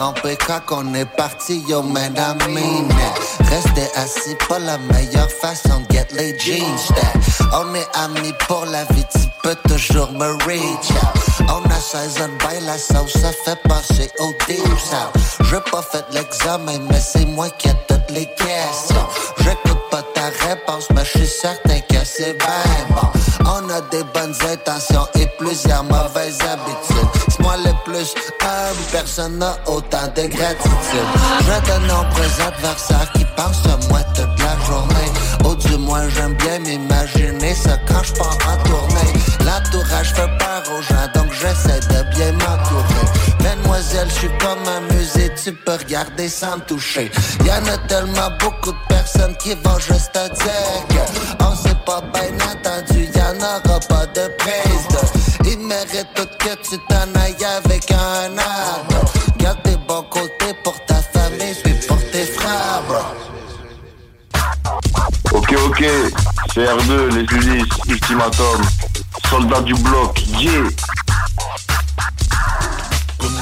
[0.02, 2.92] Quand on est parti, yo, mesdames, mine.
[3.48, 6.64] Rester assis, pas la meilleure façon de get les jeans.
[7.52, 9.06] On est amis pour la vie,
[9.42, 10.90] peux toujours me reach.
[11.48, 15.12] On a 16 ans, bail la sauce, ça fait passer au deep south.
[15.50, 19.06] J'ai pas fait l'examen, mais c'est moi qui ai toutes les questions.
[19.38, 23.08] J'écoute pas ta réponse, mais je suis certain que c'est bien bon.
[23.44, 27.08] On a des bonnes intentions et plusieurs mauvaises habitudes.
[27.28, 31.08] C'est moi le plus humble, personne n'a autant de gratitude.
[31.40, 35.10] Je te nombreux adversaires qui pensent à moi toute la journée.
[35.44, 39.21] Ou du moins, j'aime bien m'imaginer ça quand je pars en tournée.
[39.44, 43.06] L'entourage fait peur aux gens, donc j'essaie de bien m'entourer.
[43.42, 47.10] Mademoiselle, je suis comme un musée, tu peux regarder sans me toucher.
[47.44, 51.06] Y en a tellement beaucoup de personnes qui vont juste te dire
[51.40, 55.22] on s'est pas bien entendu, y en aura pas de prise.
[55.44, 59.12] Ils méritent tout que tu t'en ailles avec un arbre.
[59.38, 62.82] Garde tes bons côtés pour ta famille puis pour tes frères.
[65.32, 65.84] Ok, ok,
[66.54, 68.62] c'est R2, les Ulysses, Ultimatum,
[69.32, 70.68] soldat du bloc, yeah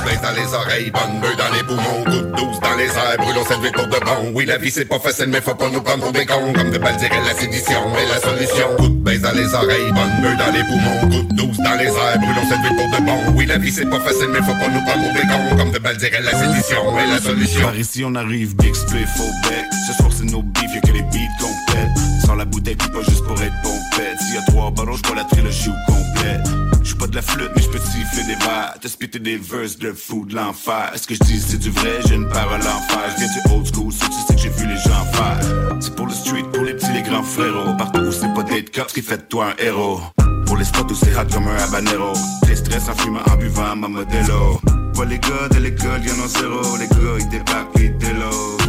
[0.05, 3.45] baisse dans les oreilles, bonne dans les poumons, coup de douce dans les airs, brûlons
[3.47, 4.33] cette vie pour de bon.
[4.35, 6.53] Oui, la vie c'est pas facile, mais faut pas nous prendre pour des cons.
[6.55, 8.77] Comme de balles dirait la sédition est la solution.
[8.77, 11.87] Coup de dans les oreilles, bonne meule dans les poumons, coup de douce dans les
[11.87, 13.37] airs, brûlons cette vie pour de bon.
[13.37, 15.57] Oui, la vie c'est pas facile, mais faut pas nous prendre des cons.
[15.57, 17.63] Comme de balles dirait la sédition est la solution.
[17.63, 19.67] Par ici on arrive, big split, faux bec.
[19.87, 21.91] Ce soir c'est nos beefs, y'a que les beats qu'on pète.
[22.25, 24.21] Sans la bouteille, puis pas juste pour être pompette.
[24.21, 26.41] S'il y a trois ballons, j'bois la trilogie au complet.
[26.83, 28.75] J'suis pas de la flûte, mais j'peux siffler des verres.
[28.81, 30.91] Te spitter des verses de fou de l'enfer.
[30.95, 32.01] Est-ce que je dis c'est du vrai?
[32.07, 33.01] J'ai une parole en fer.
[33.17, 35.39] J'viens du old school, ça tu sais que j'ai vu les gens faire.
[35.81, 36.70] C'est pour le street, pour les
[37.11, 37.77] grands frérots.
[37.77, 40.01] Partout où c'est pas d'être cop, qui fait toi un héros.
[40.47, 42.13] Pour les spots où c'est hot comme un habanero.
[42.47, 44.61] Des stress en fumant, en buvant ma modelo.
[44.95, 46.77] Pas les gars de l'école, y'en ont zéro.
[46.79, 48.60] Les gars, ils débarquent, ils déloadent.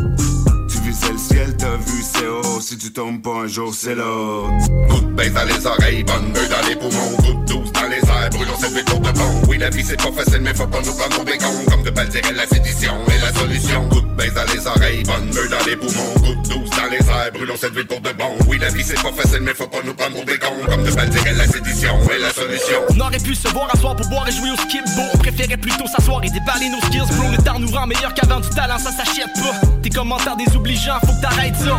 [1.42, 2.62] Tu visais le ciel, t'as vu c'est haut.
[2.62, 4.52] Si tu tombes pas un jour, c'est l'autre.
[4.90, 7.88] Coup de baisse dans les oreilles, bonne meule dans les poumons, coup de douce dans
[7.88, 9.42] les airs, brûlons cette vie de bon.
[9.48, 11.66] Oui, la vie c'est pas facile, mais faut pas nous prendre pour des cons.
[11.70, 13.90] Comme de balles dirait la sédition est la solution.
[13.90, 16.90] Coup de baisse dans les oreilles, bonne meule dans les poumons, coup de douce dans
[16.92, 18.38] les airs, brûlons cette vie pour de bon.
[18.48, 20.62] Oui, la vie c'est pas facile, mais faut pas nous prendre pour des cons.
[20.70, 22.80] Comme de balles dirait la sédition est la solution.
[22.90, 25.18] On aurait pu se voir à soir pour boire et jouer au skip bo On
[25.18, 28.50] préférait plutôt s'asseoir et déballer nos skills bro Le temps nous rend meilleur qu'avant du
[28.50, 31.22] talent ça s'achète pas Tes commentaires désobligeants faut que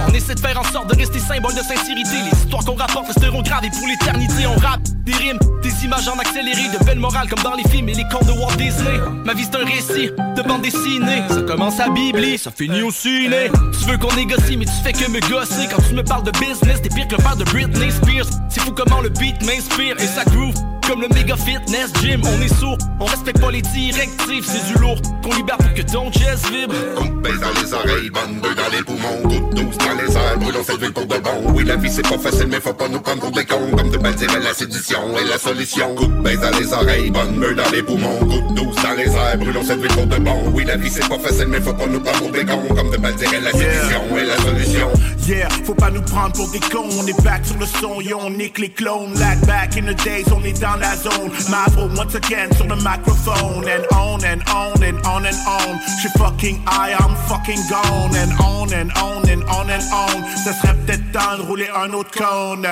[0.08, 2.16] On essaie de faire en sorte de rester symbole de sincérité.
[2.24, 4.46] Les histoires qu'on rapporte resteront gravées pour l'éternité.
[4.46, 7.88] On rappe des rimes, des images en accéléré De belles morales comme dans les films
[7.88, 8.98] et les contes de Walt Disney.
[9.24, 11.22] Ma vie c'est un récit de bande dessinée.
[11.28, 13.50] Ça commence à bibli, ça finit au ciné.
[13.78, 15.68] Tu veux qu'on négocie mais tu fais que me gosser.
[15.70, 18.26] Quand tu me parles de business t'es pire que le père de Britney Spears.
[18.48, 20.54] C'est fou comment le beat m'inspire et ça groove
[20.86, 24.78] comme le méga fitness gym, on est sourd, on respecte pas les directives, c'est du
[24.80, 26.74] lourd qu'on libère pour que ton chest vibre.
[26.74, 30.38] De baisse dans les oreilles, meule dans les poumons, coup de douce dans les airs,
[30.38, 31.52] brûlons cette ville pour de bon.
[31.54, 33.70] Oui, la vie c'est pas facile, mais faut pas nous prendre pour des cons.
[33.76, 35.94] Comme de dirait la sédition est la solution.
[35.94, 38.94] Coup de baisse dans les oreilles, bonne meule dans les poumons, coup de douce dans
[38.96, 40.52] les airs, brûlons cette ville pour de bon.
[40.54, 42.74] Oui, la vie c'est pas facile, mais faut pas nous prendre pour des cons.
[42.74, 44.88] Comme de dirait la sédition est la solution.
[45.26, 48.18] Yeah, faut pas nous prendre pour des cons, on est back sur le son, yo,
[48.20, 49.14] on nique les clones.
[49.20, 51.30] Like back in the days, on est dans la zone.
[51.48, 55.78] Mavro once again sur le microphone, and on and on and on and on.
[56.00, 60.22] J'suis fucking high, I'm fucking gone, and on and on and on and on.
[60.44, 62.66] Ça serait peut-être temps de rouler un autre cône.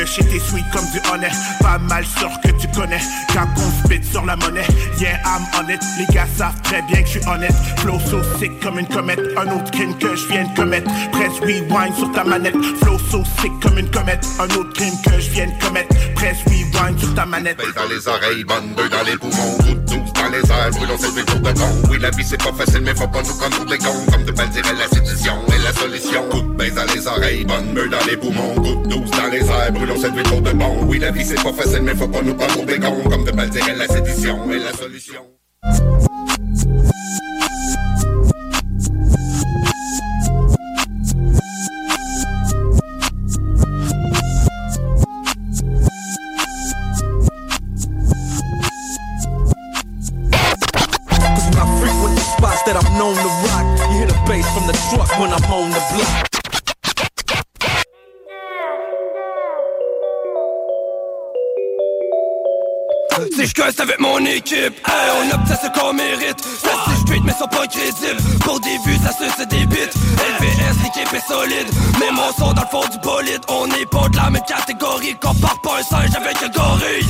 [0.00, 3.00] Le shit est sweet comme du honnête Pas mal sûr que tu connais.
[3.34, 4.66] Quand on spit sur la monnaie.
[4.98, 5.82] Yeah I'm on it.
[5.98, 7.52] Les gars savent très bien que je suis honnête.
[7.80, 9.20] Flow so sick comme une comète.
[9.36, 10.90] Un autre crime que je viens de commettre.
[11.12, 12.56] Press rewind sur ta manette.
[12.82, 14.26] Flow so sick comme une comète.
[14.38, 15.94] Un autre crime que je viens de commettre.
[16.14, 17.58] Press rewind sur ta manette.
[17.58, 20.70] Baisse dans les oreilles, bonne meule dans les poumons, coup de douce dans les airs,
[20.70, 21.90] brûlons cette pour de bon.
[21.90, 24.06] Oui, la vie c'est pas facile, mais faut pas nous pour des cons.
[24.10, 24.48] Comme de balles
[24.78, 26.22] la sédition est la solution.
[26.30, 29.40] Coup de dans les oreilles, bonne meule dans les poumons, coup de douce dans les
[29.40, 30.84] airs, cette ville pour de bon.
[30.86, 33.02] Oui, la vie c'est pas facile, mais faut pas nous prendre pour des cons.
[33.08, 35.22] Comme de dirait la sédition est la solution.
[52.66, 55.70] That I'm known to rock, you hear the bass from the truck when I'm on
[55.70, 56.29] the block.
[63.40, 66.40] si je custe avec mon équipe on obtient ce qu'on mérite.
[66.62, 68.20] Ça si je mais sont pas crédibles.
[68.40, 69.92] Pour des vues ça se des bits.
[70.36, 71.68] LVS l'équipe est solide.
[72.00, 73.40] Mes mensonges dans le fond du bolide.
[73.48, 77.06] On n'est pas de la même catégorie Compare pas un singe avec un gorille.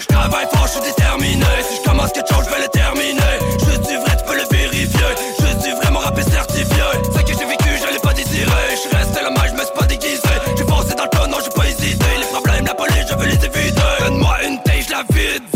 [0.00, 1.46] Je travaille fort, je suis déterminé.
[1.68, 3.34] Si je commence quelque chose je vais le terminer.
[3.58, 5.10] Je suis vrai tu peux le vérifier.
[5.40, 6.86] Je suis vraiment rap et certifié.
[7.12, 8.62] Ce que j'ai vécu je l'ai pas désiré.
[8.78, 10.32] Je reste la main je me suis pas déguisé.
[10.56, 12.06] J'ai foncé dans le non j'ai pas hésité.
[12.20, 15.51] Les problèmes la police je veux les éviter Donne-moi une taille je la vide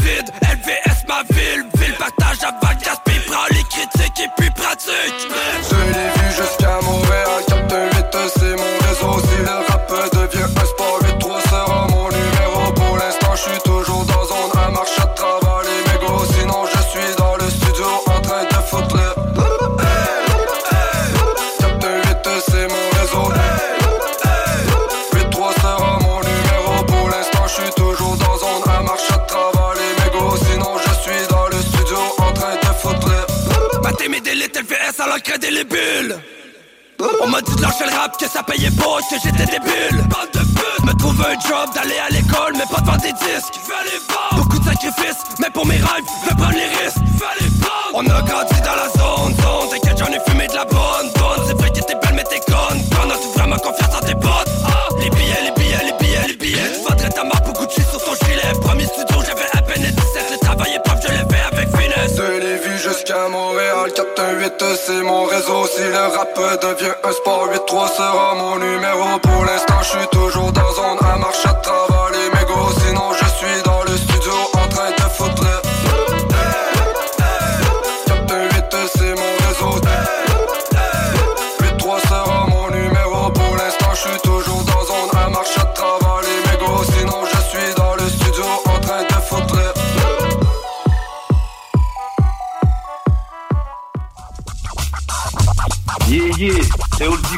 [1.30, 5.75] ville, ville partage à Valgas, puis prend les critiques et puis pratique.
[37.26, 40.06] On m'a dit de lâcher le rap, que ça payait pas, que j'étais débile.
[40.08, 43.12] Bande de pute Me trouver un job, d'aller à l'école, mais pas de vendre des
[43.12, 43.58] disques.
[43.66, 47.02] Fallait pas Beaucoup de sacrifices, mais pour mes rêves, fais prendre les risques.
[47.18, 50.54] Fallait pas On a grandi dans la zone, zone T'inquiète, j'en ai fumé de
[65.06, 65.66] mon réseau.
[65.66, 69.18] Si le rap devient un sport 8-3 sera mon numéro.
[69.20, 71.96] Pour l'instant je suis toujours dans zone à marche à travers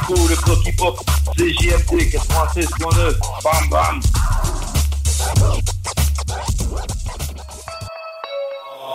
[0.09, 1.01] Dico, le bloc hip-hop,
[1.37, 3.15] c'est JMT 96.9,
[3.45, 4.01] bam bam.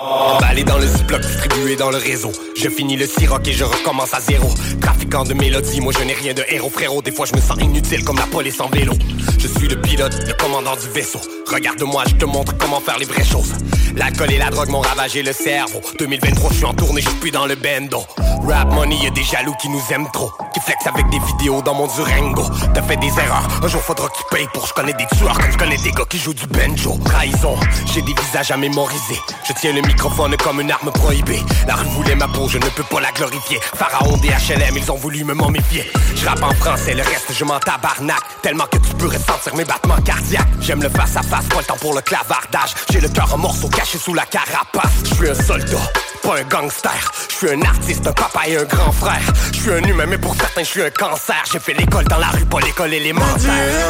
[0.02, 2.31] Emballé dans le ziploc, distribué dans le réseau.
[2.56, 4.49] Je finis le siroc et je recommence à zéro.
[4.81, 7.02] Trafiquant de mélodies, moi je n'ai rien de héros, frérot.
[7.02, 8.94] Des fois je me sens inutile comme la police en vélo.
[9.38, 11.19] Je suis le pilote, le commandant du vaisseau.
[11.53, 13.53] Regarde-moi, je te montre comment faire les vraies choses.
[13.95, 15.81] L'alcool et la drogue m'ont ravagé le cerveau.
[15.99, 18.03] 2023, je suis en tournée, je suis plus dans le bendo.
[18.47, 20.31] Rap money, y a des jaloux qui nous aiment trop.
[20.53, 22.43] Qui flex avec des vidéos dans mon Durango.
[22.73, 24.65] T'as fait des erreurs, un jour faudra qu'ils payent pour.
[24.65, 26.97] Je connais des tueurs comme je connais des gars qui jouent du banjo.
[27.05, 27.55] Trahison,
[27.93, 29.19] j'ai des visages à mémoriser.
[29.47, 31.41] Je tiens le microphone comme une arme prohibée.
[31.67, 33.59] La rue voulait ma peau, je ne peux pas la glorifier.
[33.75, 35.89] Pharaon des HLM, ils ont voulu me momifier.
[36.15, 38.21] Je rappe en français, le reste je m'en tabarnak.
[38.41, 40.47] Tellement que tu peux ressentir mes battements cardiaques.
[40.59, 42.74] J'aime le face à face, pas le temps pour le clavardage.
[42.91, 44.91] J'ai le cœur en morceaux caché sous la carapace.
[45.06, 45.91] Je suis un soldat,
[46.22, 47.11] pas un gangster.
[47.30, 49.34] Je suis un artiste, un papa et un grand frère.
[49.53, 51.44] Je suis un humain, mais pour certains, je suis un cancer.
[51.52, 53.90] J'ai fait l'école dans la rue, pas l'école élémentaire.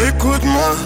[0.00, 0.76] Écoute-moi,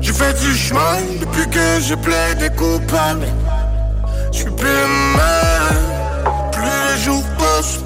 [0.00, 3.26] j'ai fait du chemin depuis que je plaide coupable.
[4.32, 4.86] Je suis plus
[5.16, 5.76] mal,
[6.52, 7.80] plus les jours passent.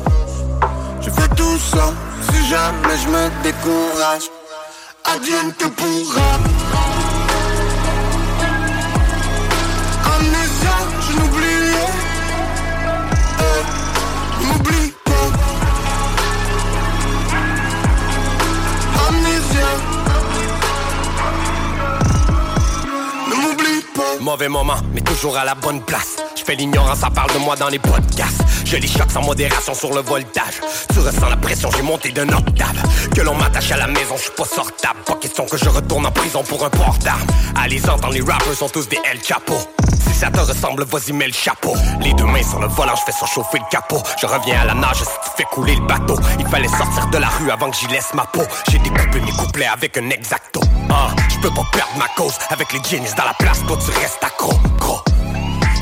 [1.00, 1.92] Je fais tout ça,
[2.32, 4.39] si jamais je me décourage.
[5.04, 6.79] Advienne que pourra.
[24.20, 26.16] Mauvais moment, mais toujours à la bonne place.
[26.36, 28.42] Je fais l'ignorance, ça parle de moi dans les podcasts.
[28.66, 30.60] Je les choque sans modération sur le voltage.
[30.92, 32.82] Tu ressens la pression, j'ai monté d'un octave.
[33.14, 35.00] Que l'on m'attache à la maison, je suis pas sortable.
[35.06, 37.26] Pas question que je retourne en prison pour un port d'armes.
[37.56, 39.58] Allez entendre les rappers sont tous des El Chapo.
[40.06, 41.74] Si ça te ressemble, vas-y, mets le chapeau.
[42.00, 44.02] Les deux mains sur le volant, je fais surchauffer le capot.
[44.20, 46.18] Je reviens à la nage si tu fais couler le bateau.
[46.38, 48.42] Il fallait sortir de la rue avant que j'y laisse ma peau.
[48.70, 50.60] J'ai découpé mes couplets avec un exacto.
[50.90, 53.60] Ah, je peux pas perdre ma cause avec les jeans dans la place.
[53.66, 54.09] Toi, tu restes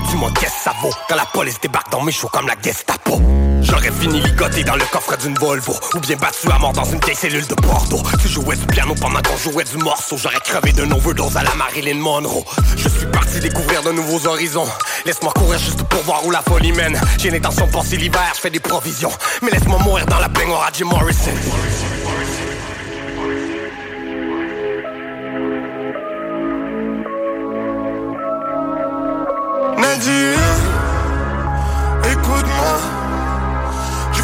[0.08, 3.20] Dis-moi qu'est-ce que ça vaut quand la police débarque dans mes choux comme la Gestapo?
[3.62, 7.00] J'aurais fini ligoté dans le coffre d'une Volvo Ou bien battu à mort dans une
[7.00, 8.02] vieille cellule de Bordeaux.
[8.20, 11.54] Tu jouais du piano pendant qu'on jouait du morceau J'aurais crevé d'un overdose à la
[11.54, 12.44] Marilyn Monroe.
[12.76, 14.68] Je suis parti découvrir de nouveaux horizons.
[15.06, 17.00] Laisse-moi courir juste pour voir où la folie mène.
[17.18, 19.12] J'ai l'intention de passer l'hiver, je fais des provisions.
[19.42, 21.32] Mais laisse-moi mourir dans la baignoire à Jim Morrison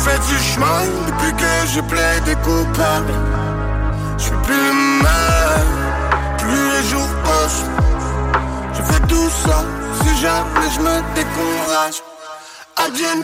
[0.05, 3.15] Je fais du chemin depuis que je plaide coupable.
[4.19, 4.73] Je suis plus
[5.03, 5.65] mal,
[6.37, 7.65] plus les jours passent.
[8.75, 9.65] Je fais tout ça,
[10.03, 12.03] si jamais je me décourage.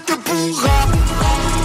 [0.06, 1.59] Que pourra.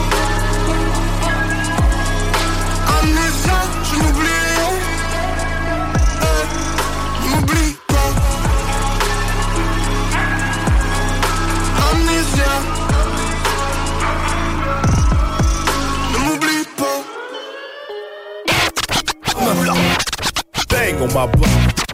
[20.85, 21.84] Bang on my block.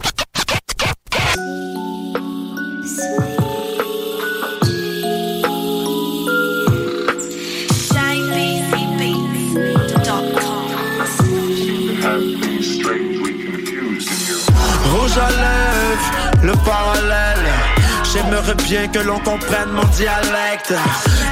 [18.44, 20.74] J'aimerais bien que l'on comprenne mon dialecte.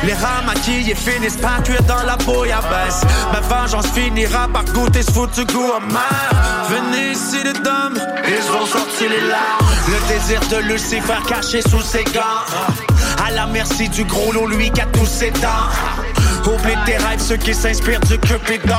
[0.04, 3.02] Les rats maquillés finissent par cuire dans la bouillabaisse.
[3.32, 6.68] Ma vengeance finira par goûter ce foutu goût amer.
[6.68, 9.66] Venez ici les dames, ils vont sortir les larmes.
[9.88, 12.44] Le désir de Lucifer caché sous ses gants.
[13.24, 16.09] À la merci du gros lot, lui qui a tous ses dents.
[16.46, 18.74] Oublie tes rêves, ceux qui s'inspirent du cupidon.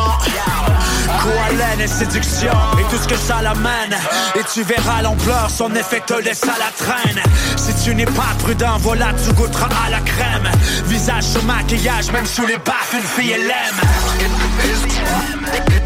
[1.21, 3.95] Quoi et séduction et tout ce que ça l'amène.
[4.35, 7.21] Et tu verras l'ampleur, son effet te laisse à la traîne.
[7.57, 10.49] Si tu n'es pas prudent, voilà, tu goûteras à la crème.
[10.85, 13.81] Visage sous maquillage, même sous les baffes, une fille elle aime.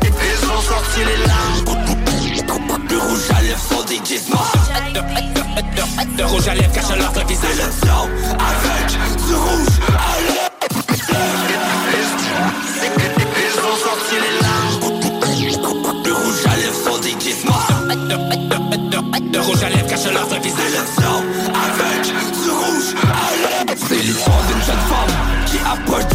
[0.03, 1.85] Ils ont sorti les larmes.
[3.05, 4.45] Rouge à lèvres déguisements
[6.17, 8.97] De rouge à lèvres cache leur visage avec
[9.29, 9.79] rouge
[19.35, 21.23] Le rouge à lèvres cache leur visage Le sang
[21.53, 22.05] avec
[22.49, 23.95] rouge à lèvres C'est
[24.47, 25.13] d'une jeune femme
[25.45, 26.14] qui approche 18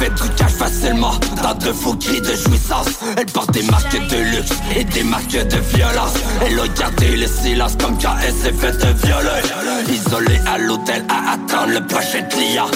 [0.00, 1.12] fait du cash facilement.
[1.42, 2.88] Dans de faux cris de jouissance.
[3.16, 6.14] Elle porte des marques de luxe et des marques de violence.
[6.44, 9.42] Elle a gardé le silence comme quand elle s'est fait violer
[9.90, 12.68] Isolée à l'hôtel à attendre le prochain client.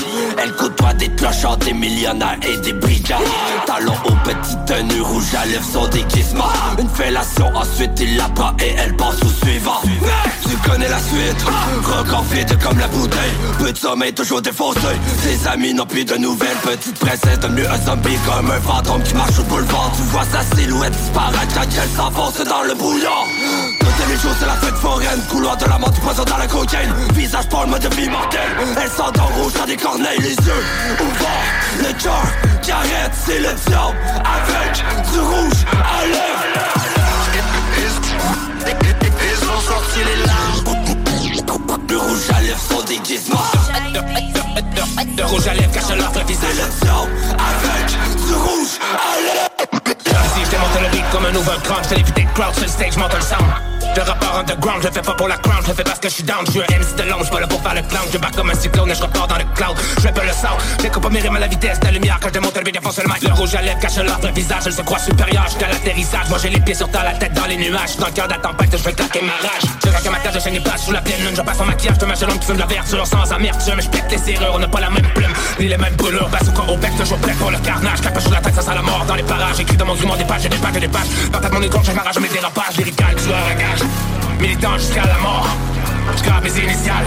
[0.43, 3.25] Elle côtoie des clochards, des millionnaires et des brigands.
[3.67, 6.51] Talons aux petites tenues rouges à lèvres son déguisement.
[6.79, 9.81] Une fellation ensuite il la prend et elle passe au suivant
[10.65, 11.45] connais la suite.
[11.83, 13.33] Record vide comme la bouteille.
[13.59, 14.81] Peu de sommeil toujours défoncé
[15.23, 16.57] Ses amis n'ont plus de nouvelles.
[16.63, 19.93] Petite princesse devenue un zombie comme un fantôme qui marche au boulevard.
[19.97, 23.27] Tu vois sa silhouette disparaître quand elle s'enfonce dans le brouillard.
[23.81, 25.21] Toutes les jours c'est la fête foraine.
[25.31, 26.93] Couloir de la mort du poison dans la cocaïne.
[27.15, 28.41] Visage pour le mode de vie mortel
[28.83, 30.65] Elle sent en rouge dans des corneilles Les yeux
[31.01, 32.25] ouverts, le cœur
[32.63, 33.97] qui arrête C'est le diable.
[34.25, 36.74] Avec du rouge à lèvres
[39.65, 40.65] sorti les larmes.
[41.89, 43.39] Le rouge à lèvres sont déguisements
[45.17, 47.87] de, rouge à lèvres cache leur vrai visage Le avec
[48.27, 49.49] du rouge à lèvres.
[50.27, 52.97] Ici je démonte le beat comme un overground Je fais l'éviter crowd sur le stage,
[52.97, 55.75] monte le sound de rappeur underground, je le fais pas pour la crown, je le
[55.75, 57.47] fais parce que je suis down, je suis un MC de long, je pas là
[57.47, 59.77] pour faire le clown, je barre comme un cyclone et je repars dans le cloud,
[59.99, 62.29] je pas le sound, j'écoute pas mes rimes à la vitesse de la lumière quand
[62.29, 64.83] je démonte le beat, fonce le le rouge à lèvres cache vrai visage, elle se
[64.83, 67.57] croit supérieure, j'étais à l'atterrissage, moi j'ai les pieds sur terre, la tête dans les
[67.57, 70.19] nuages, dans le cœur de la tempête, je vais claquer ma rage, je craque ma
[70.19, 72.39] tête, je chaîne pages sous la pleine lune, je passe en maquillage, je mâche l'homme
[72.39, 75.07] qui fume la verture sans amertume, je pète les serrures, on n'a pas la même
[75.15, 78.21] plume, ni les mêmes brûlures, au corps au bec, toujours prêt pour le carnage, claque
[78.21, 80.25] sur la tête, ça sent la mort dans les parages, écrit dans mon grimoire des
[80.25, 83.55] pages, j'ai des pages, des pages, patate mon écorche, je m'arrache mes dérapages, tueur à
[83.55, 83.84] gage,
[84.41, 85.49] militant jusqu'à la mort,
[86.13, 87.07] jusqu'à mes initiales.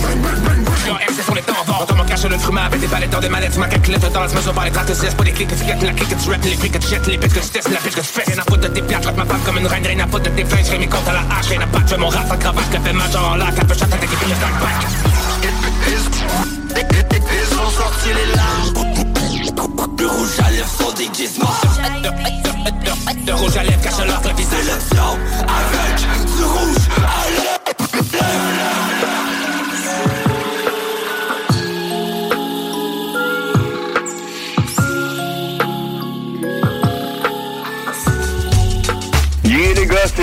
[0.00, 3.28] Je MC sur les temps forts, on cache le fruit avec des palettes dans des
[3.28, 4.86] manettes, ma calculette dans la mesure par les traces.
[4.86, 6.78] De pas des clics que tu guettes, la clique que tu rappes, les prix que
[6.78, 8.60] tu jettes, les bêtes que tu testes, la bitch que tu fais, rien à foutre
[8.60, 10.78] de tes plaques, ma femme comme une reine, rien à foutre de tes flingues, j'ai
[10.78, 12.78] mes comptes à la hache, rien à battre, je fais mon rap, sans cravache, que
[12.78, 15.08] fait ma genre en peu chatte avec des filles de back.
[17.30, 18.88] Ils ont sorti les larmes.
[19.98, 21.46] Le rouge à lèvres sont déguisements
[23.26, 24.64] De rouge à lèvres cache leur visage.
[24.64, 25.77] Le sang avec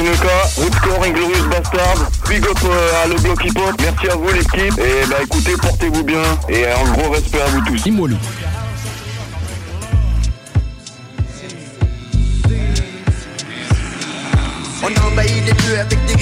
[0.05, 0.27] Nuka,
[0.59, 4.77] Woodcore Inglorious Bastard, big up euh, à le bloc hip hop, merci à vous l'équipe,
[4.77, 7.83] et bah écoutez, portez-vous bien, et un gros respect à vous tous.
[14.83, 16.14] On envahit les bleus avec des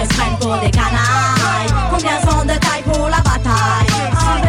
[0.00, 3.86] Boys prennent pour des canailles Combien sont de taille pour la bataille
[4.16, 4.40] En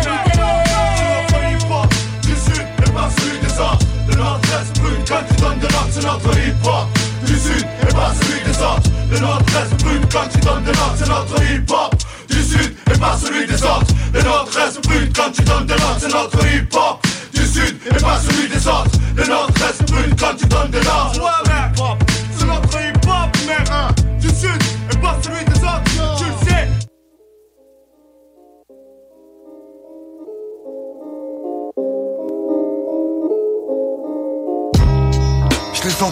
[2.21, 5.89] Du sud et pas celui des arts Le nord-est brûle quand tu donnes de l'ordre
[5.91, 6.87] C'est notre hip-hop
[7.25, 10.95] Du sud et pas celui des autres Le nord-est brûle quand tu donnes de l'ordre
[10.97, 11.95] C'est notre hip-hop
[12.29, 15.97] Du sud et pas celui des autres Le nord-est brûle quand tu donnes de l'ordre
[15.99, 16.90] C'est notre hip-hop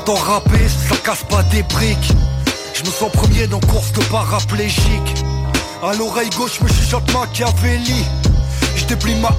[0.10, 2.12] Je les entends rapper, ça casse pas des briques.
[2.74, 5.24] Je me sens premier dans course de paraplégique.
[5.84, 8.06] À l'oreille gauche, me chuchote Machiavelli.
[8.76, 9.30] Je déplie ma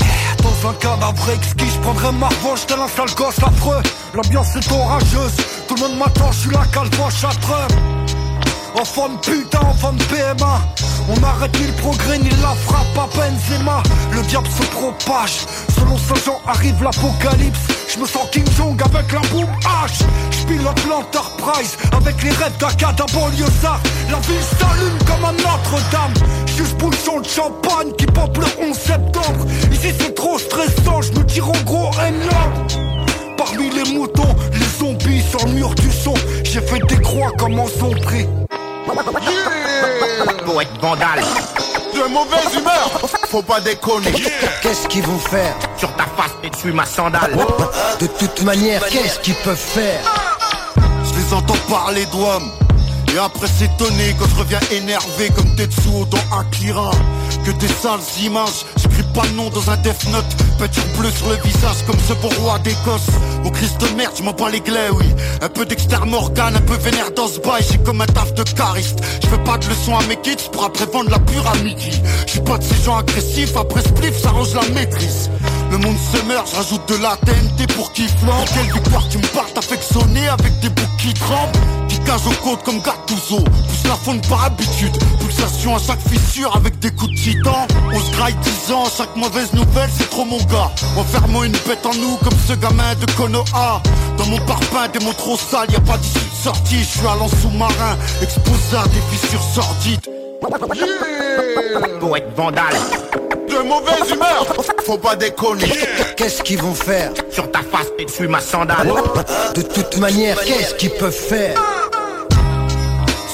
[0.42, 1.70] dans un cadavre exquis.
[1.74, 3.82] Je prendrai ma revanche tel un sale gosse affreux.
[4.14, 5.32] L'ambiance est orageuse,
[5.66, 7.30] tout le monde m'attend, je suis la calvoche à
[8.78, 10.60] Enfant de putain, enfant de PMA
[11.08, 13.82] On arrête ni le progrès ni la frappe à Benzema
[14.12, 15.46] Le diable se propage.
[15.74, 17.60] Selon Saint-Jean arrive l'apocalypse.
[17.92, 20.04] Je me sens King Jong avec la boom H.
[20.30, 22.56] Je pilote l'Enterprise avec les rêves
[23.12, 23.80] banlieusard.
[24.10, 26.14] La ville s'allume comme un Notre-Dame.
[26.56, 29.46] Juste bouchon de champagne qui pop le 11 septembre.
[29.72, 32.66] Ici c'est trop stressant, je me tire en gros énorme
[33.36, 36.14] Parmi les moutons, les zombies sur le mur du son.
[36.44, 37.66] J'ai fait des croix comme en
[38.94, 41.22] zombie Pour être vandale.
[41.94, 42.90] De mauvaise humeur,
[43.28, 44.12] faut pas déconner.
[44.62, 45.54] Qu'est-ce qu'ils vont faire?
[45.76, 47.36] Sur ta face et dessus ma sandale.
[48.00, 50.00] De toute manière, qu'est-ce qu'ils peuvent faire?
[51.04, 52.50] Je les entends parler d'hommes
[53.14, 56.90] et après s'étonner quand je reviens énervé comme Tetsuo dans Akira.
[57.44, 58.64] Que des sales images,
[59.12, 60.24] pas le nom dans un death note.
[60.58, 63.08] Peinture bleue sur le visage comme ce beau roi d'Écosse
[63.44, 65.06] Au Christ de merde, je m'en bats les glaies, oui.
[65.42, 67.64] Un peu d'externe Morgan, un peu vénère dans ce bail.
[67.70, 70.64] J'ai comme un taf de chariste Je fais pas de leçons à mes kids pour
[70.64, 74.20] après vendre la pure à midi Je suis pas de ces gens agressifs, après spliff
[74.20, 75.30] ça range la maîtrise.
[75.70, 78.46] Le monde se meurt, je rajoute de la TNT pour qu'il flambe.
[78.54, 81.79] Quelle victoire tu me parles affectionné avec des boucs qui tremblent
[82.42, 83.38] Côtes comme Gattuso.
[83.38, 84.96] Pousse la faune par habitude.
[85.20, 87.66] Pulsation à chaque fissure avec des coups de titan.
[87.92, 88.34] On se graille
[88.66, 90.70] 10 ans, chaque mauvaise nouvelle c'est trop mon gars.
[90.96, 93.80] Enfermons une bête en nous comme ce gamin de Konoha.
[94.18, 96.78] Dans mon parpaing, des mots trop sales, y a pas d'issue de sortie.
[96.80, 100.00] Je suis allant sous-marin, exposé à des fissures sordides.
[102.00, 102.74] Pour être vandale.
[103.48, 104.46] De mauvaise humeur,
[104.84, 105.72] faut pas déconner.
[106.16, 107.12] Qu'est-ce qu'ils vont faire?
[107.30, 108.92] Sur ta face et dessus ma sandale.
[109.54, 111.54] De toute manière, qu'est-ce qu'ils peuvent faire?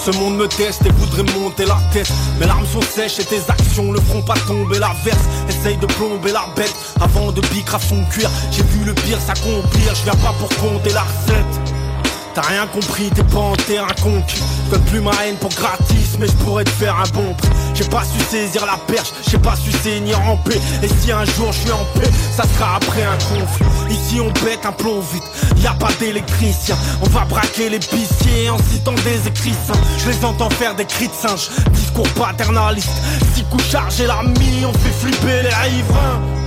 [0.07, 2.13] Ce monde me teste et voudrait monter la tête.
[2.39, 4.79] Mes larmes sont sèches et tes actions le feront pas tomber.
[4.79, 6.73] La verse Essaye de plomber la bête.
[7.01, 10.49] Avant de piquer à de cuir J'ai vu le pire s'accomplir, je viens pas pour
[10.59, 11.66] compter la recette
[12.37, 16.27] T'as rien compris, t'es pas en terrain conquis Donne plus ma haine pour gratis, mais
[16.27, 17.49] je pourrais te faire un bon prix.
[17.73, 20.61] J'ai pas su saisir la perche, j'ai pas su saigner en paix.
[20.83, 23.67] Et si un jour je suis en paix, ça sera après un conflit.
[23.89, 25.23] Ici on bête un plomb vite,
[25.63, 26.77] y a pas d'électricien.
[27.01, 30.85] On va braquer les pissiers en citant des écrits saints Je les entends faire des
[30.85, 32.91] cris de singe, discours paternaliste.
[33.35, 36.46] Six coups chargés la mie, on fait flipper les riverains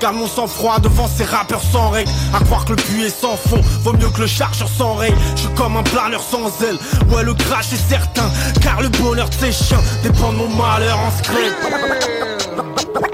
[0.00, 2.10] Garde mon sang-froid devant ces rappeurs sans règles.
[2.34, 5.12] À croire que le puits est sans fond Vaut mieux que le chargeur s'enraye.
[5.36, 6.78] Je suis comme un planeur sans aile.
[7.10, 8.30] Ouais le crash est certain
[8.62, 11.50] Car le bonheur de ces chiens Dépend de mon malheur en secret.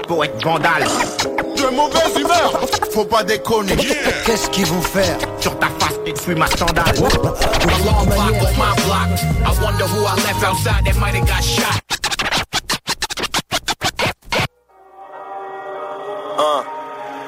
[0.07, 0.85] Pour être vandale
[1.57, 2.61] De mauvaise humeur,
[2.93, 3.75] faut pas déconner.
[4.25, 5.17] Qu'est-ce qu'ils vont faire?
[5.41, 9.19] Sur ta face et dessus ma sandale A long walk off my block.
[9.45, 11.86] I wonder who I left outside that might have got shot.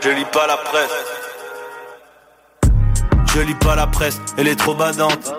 [0.02, 0.92] Je lis pas la presse.
[3.34, 5.34] Je lis pas la presse, elle est trop badante.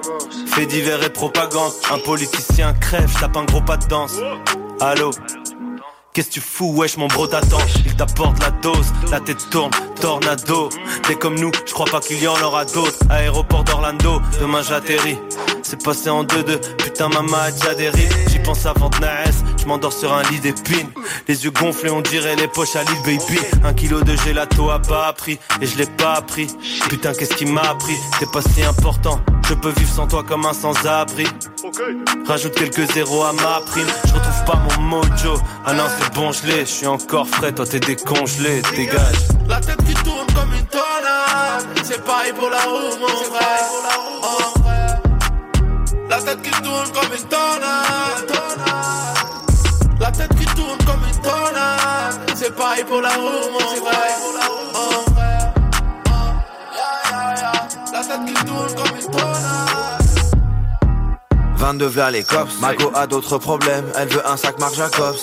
[0.46, 1.72] Fait divers et propagande.
[1.90, 4.16] Un politicien crève, tape un gros pas de danse.
[4.80, 5.10] Allô?
[6.12, 7.58] Qu'est-ce que tu fous, wesh, mon bro t'attend?
[7.86, 9.70] Il t'apporte la dose, la tête tourne,
[10.00, 10.68] tornado
[11.04, 15.18] T'es comme nous, je crois pas qu'il y en aura d'autres Aéroport d'Orlando, demain j'atterris
[15.62, 17.74] C'est passé en 2-2, putain maman a déjà
[18.42, 20.90] pense de naître, je m'endors sur un lit d'épines.
[21.28, 23.40] Les yeux gonflés, on dirait les poches à l'île baby.
[23.64, 26.48] Un kilo de gelato a pas appris, et je l'ai pas appris.
[26.88, 29.20] Putain qu'est-ce qui m'a appris, t'es pas si important.
[29.48, 31.26] Je peux vivre sans toi comme un sans-abri.
[32.26, 33.86] Rajoute quelques zéros à ma prime.
[34.06, 35.40] Je retrouve pas mon mojo.
[35.66, 36.60] Ah non c'est bon je l'ai.
[36.60, 38.62] Je suis encore frais Toi t'es décongelé.
[38.76, 39.28] Dégage.
[39.48, 41.66] La tête qui tourne comme une tornade.
[41.82, 44.69] C'est pareil pour la roue, mon frère.
[46.10, 48.32] La tête qui tourne comme une tornade.
[50.00, 52.30] La tête qui tourne comme une tornade.
[52.34, 54.18] C'est pareil pour la roue, mon frère.
[57.92, 59.70] La tête qui tourne comme une tornade.
[61.56, 65.14] 22 vers les cops Mago a d'autres problèmes Elle veut un sac Marc Jacobs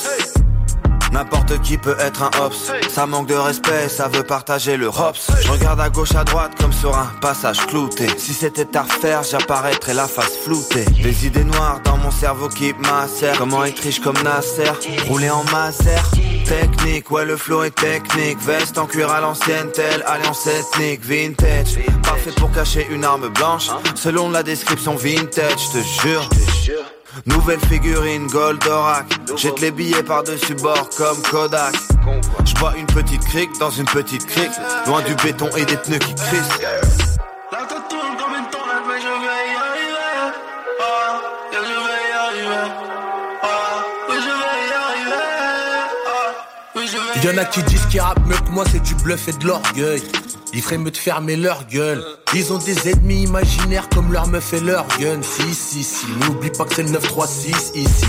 [1.11, 5.31] N'importe qui peut être un hops Ça manque de respect, ça veut partager le hops.
[5.41, 8.07] Je regarde à gauche à droite comme sur un passage clouté.
[8.17, 10.85] Si c'était à refaire, j'apparaîtrais la face floutée.
[11.01, 14.71] Des idées noires dans mon cerveau qui macèrent Comment être riche comme Nasser.
[15.07, 15.95] Rouler en maser.
[16.45, 18.39] Technique, ouais le flow est technique.
[18.41, 21.03] Veste en cuir à l'ancienne, telle alliance ethnique.
[21.03, 23.69] Vintage, parfait pour cacher une arme blanche.
[23.95, 26.29] Selon la description vintage, je te jure
[27.25, 29.05] Nouvelle figurine Goldorak
[29.35, 31.75] Jette les billets par-dessus bord comme Kodak
[32.45, 34.51] Je bois une petite crique dans une petite crique
[34.85, 37.17] Loin du béton et des pneus qui crissent
[37.51, 39.97] La tête tourne comme une tornade, mais je vais y arriver.
[40.17, 40.33] Ah.
[40.81, 41.21] Ah.
[43.43, 43.77] Ah,
[47.23, 50.03] Y'en a qui disent qu'ils rappent mieux que moi, c'est du bluff et de l'orgueil.
[50.57, 52.03] Ils feraient mieux de fermer leur gueule.
[52.33, 55.21] Ils ont des ennemis imaginaires comme leur meuf et leur gun.
[55.21, 58.07] Si, si, si, n'oublie pas que c'est le 936 ici.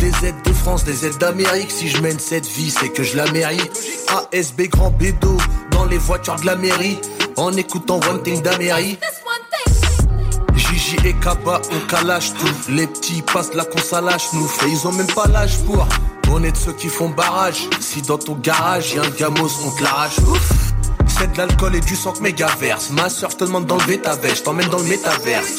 [0.00, 1.70] Des aides de France, des aides d'Amérique.
[1.70, 3.70] Si je mène cette vie, c'est que je la mérite.
[4.32, 5.36] ASB Grand Bédo,
[5.70, 6.98] dans les voitures de la mairie.
[7.36, 9.00] En écoutant One Thing d'Amérique.
[10.56, 12.72] Gigi et Kaba, on calage tout.
[12.72, 14.50] Les petits passent là qu'on s'allâche, nous.
[14.66, 15.86] Et ils ont même pas l'âge pour.
[16.32, 17.68] On est de ceux qui font barrage.
[17.78, 20.18] Si dans ton garage y'a un gamos, on te l'arrache.
[20.26, 20.65] Ouf.
[21.18, 22.90] C'est de l'alcool et du sang que mégaverse.
[22.90, 25.58] Ma soeur, te demande d'enlever ta veste, t'emmène dans le métaverse.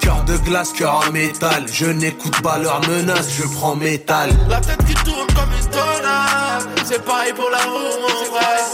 [0.00, 1.64] Cœur de glace, cœur en métal.
[1.72, 4.30] Je n'écoute pas leurs menaces, je prends métal.
[4.48, 6.68] La tête qui tourne comme une tornade.
[6.84, 8.64] C'est pareil pour la roue, mon frère.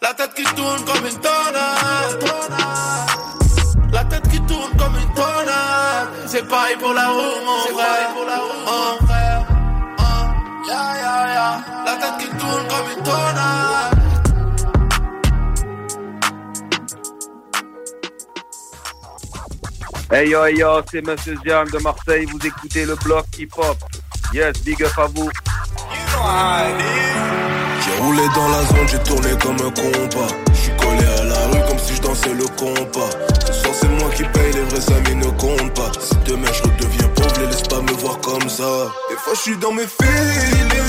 [0.00, 2.24] La tête qui tourne comme une tornade.
[3.92, 6.08] La tête qui tourne comme une tornade.
[6.26, 9.05] C'est pareil pour la roue, mon frère.
[10.66, 11.62] Yeah, yeah, yeah.
[11.84, 13.94] La tête qui tourne comme une tornade.
[20.10, 23.76] Hey yo, hey yo, c'est Monsieur Zian de Marseille, vous écoutez le bloc hip-hop.
[24.32, 25.30] Yes, big up à vous.
[27.80, 30.34] J'ai roulé dans la zone, j'ai tourné comme un compas.
[30.52, 33.10] J'suis collé à la rue comme si je dansais le compas.
[34.14, 35.92] Qui paye, les vrais amis ne comptent pas.
[36.00, 38.90] Si demain je redeviens pauvre, les laisse pas me voir comme ça.
[39.10, 40.85] Des fois je suis dans mes feelings.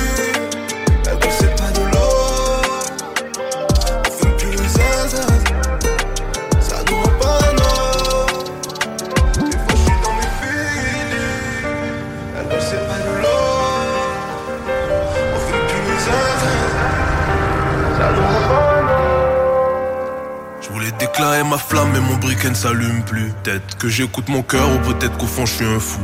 [21.19, 23.31] Ma flamme, mais mon briquet ne s'allume plus.
[23.43, 25.99] Peut-être que j'écoute mon cœur, ou peut-être qu'au fond je suis un fou.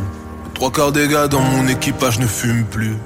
[0.55, 2.97] Trois quarts des gars dans mon équipage ne fument plus.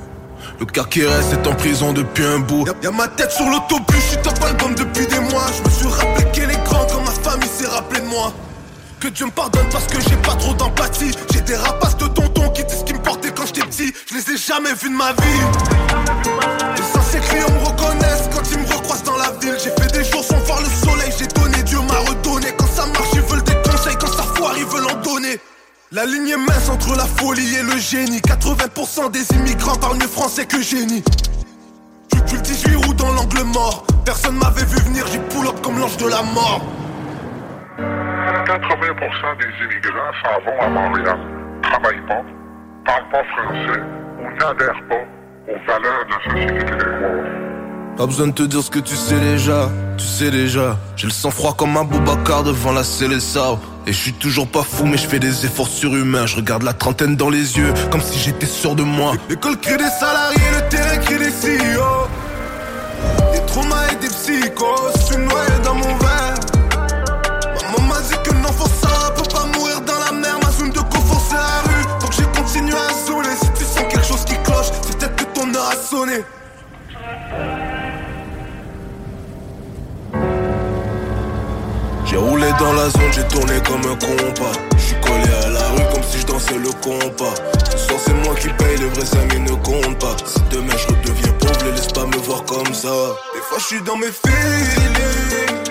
[0.58, 2.66] Le quart qui reste est en prison depuis un bout.
[2.82, 5.48] Y'a, ma tête sur l'autobus, je suis top album depuis des mois.
[5.58, 8.32] Je me suis rappelé qu'elle est grande quand ma famille s'est rappelé de moi.
[9.02, 11.11] Que Dieu me pardonne parce que j'ai pas trop d'empathie.
[11.34, 13.94] J'ai des rapaces de tonton qui disent ce qui me portait quand j'étais petit.
[14.10, 15.42] Je les ai jamais vus de ma vie.
[16.77, 19.58] Les anciens clients me reconnaissent quand ils me recroisent dans la ville.
[19.61, 20.87] J'ai fait des jours sans voir le soleil,
[25.94, 28.20] La ligne est mince entre la folie et le génie.
[28.20, 31.02] 80% des immigrants parlent mieux français que génie.
[32.12, 33.86] Je suis le 18 roues dans l'angle mort.
[34.04, 36.62] Personne m'avait vu venir, j'ai pull up comme l'ange de la mort.
[37.78, 41.20] 80% des immigrants s'en vont à Montréal,
[41.64, 42.22] travaillent pas,
[42.86, 43.82] parlent pas français
[44.20, 45.06] ou n'adhèrent pas
[45.48, 47.96] aux valeurs de la société québécoise.
[47.96, 50.76] Pas besoin de te dire ce que tu sais déjà, tu sais déjà.
[50.98, 53.58] J'ai le sang froid comme un Boubacar devant la Célessa.
[53.88, 56.26] Et je suis toujours pas fou, mais je fais des efforts surhumains.
[56.26, 59.14] Je regarde la trentaine dans les yeux, comme si j'étais sûr de moi.
[59.30, 62.10] L'école crie des salariés, le terrain crie des CEO.
[63.32, 66.36] Des traumas et des psychos, je suis noyé dans mon verre.
[67.64, 70.38] Maman m'a dit que non, faut ça, peut pas mourir dans la mer.
[70.44, 71.86] Ma zone de confort, c'est la rue.
[72.02, 73.36] Donc j'ai continué à zouler.
[73.42, 76.26] Si tu sens quelque chose qui cloche, c'est peut-être que ton heure a sonné.
[82.18, 84.60] J'ai roulé dans la zone, j'ai tourné comme un compas.
[84.80, 87.36] J'suis collé à la rue comme si je dansais le compas.
[87.70, 90.16] Ce soir c'est moi qui paye, les vrais amis ne comptent pas.
[90.26, 92.90] Si demain je redeviens pauvre, les laisse pas me voir comme ça.
[93.36, 95.67] Des fois je suis dans mes feelings.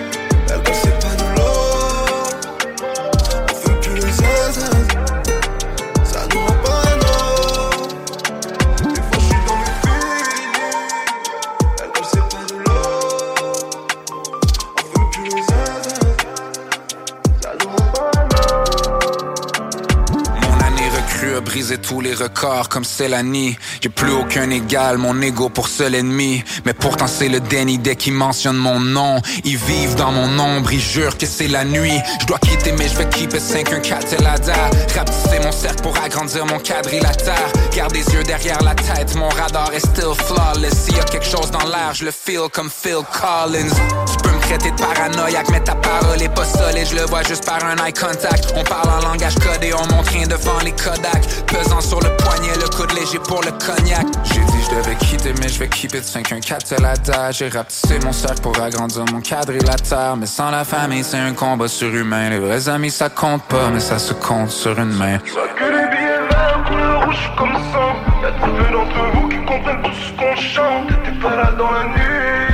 [21.47, 23.57] Brisé tous les records comme Célanie.
[23.81, 26.43] J'ai plus aucun égal, mon ego pour seul ennemi.
[26.65, 29.21] Mais pourtant c'est le déni dès qu'ils mentionnent mon nom.
[29.45, 31.99] Ils vivent dans mon ombre, ils jurent que c'est la nuit.
[32.21, 34.51] Je dois quitter mais je vais keep it 5-1-4 ladder.
[34.95, 37.51] Rapetisser mon cercle pour agrandir mon quadrilatère.
[37.73, 40.73] Garde les yeux derrière la tête, mon radar est still flawless.
[40.85, 44.26] S'il y a quelque chose dans l'air, je le feel comme Phil Collins.
[44.47, 46.87] Traiter de paranoïaque, mais ta parole est pas solide.
[46.89, 48.53] Je le vois juste par un eye contact.
[48.55, 51.21] On parle en langage codé, on montre rien devant les Kodak.
[51.47, 54.05] Pesant sur le poignet, le coude léger pour le cognac.
[54.23, 57.35] J'ai dit je devais quitter, mais je vais keep it 5-1-4 la date.
[57.35, 60.15] J'ai rapetissé mon cercle pour agrandir mon quadrilatère.
[60.15, 62.29] Mais sans la famille, c'est un combat surhumain.
[62.29, 65.17] Les vrais amis, ça compte pas, mais ça se compte sur une main.
[65.17, 67.95] Que les billets verts, couleur rouge comme sang.
[68.23, 70.87] Y'a trop peu d'entre vous qui comprennent tout ce qu'on chante.
[70.87, 72.46] T'étais pas là dans la nuit.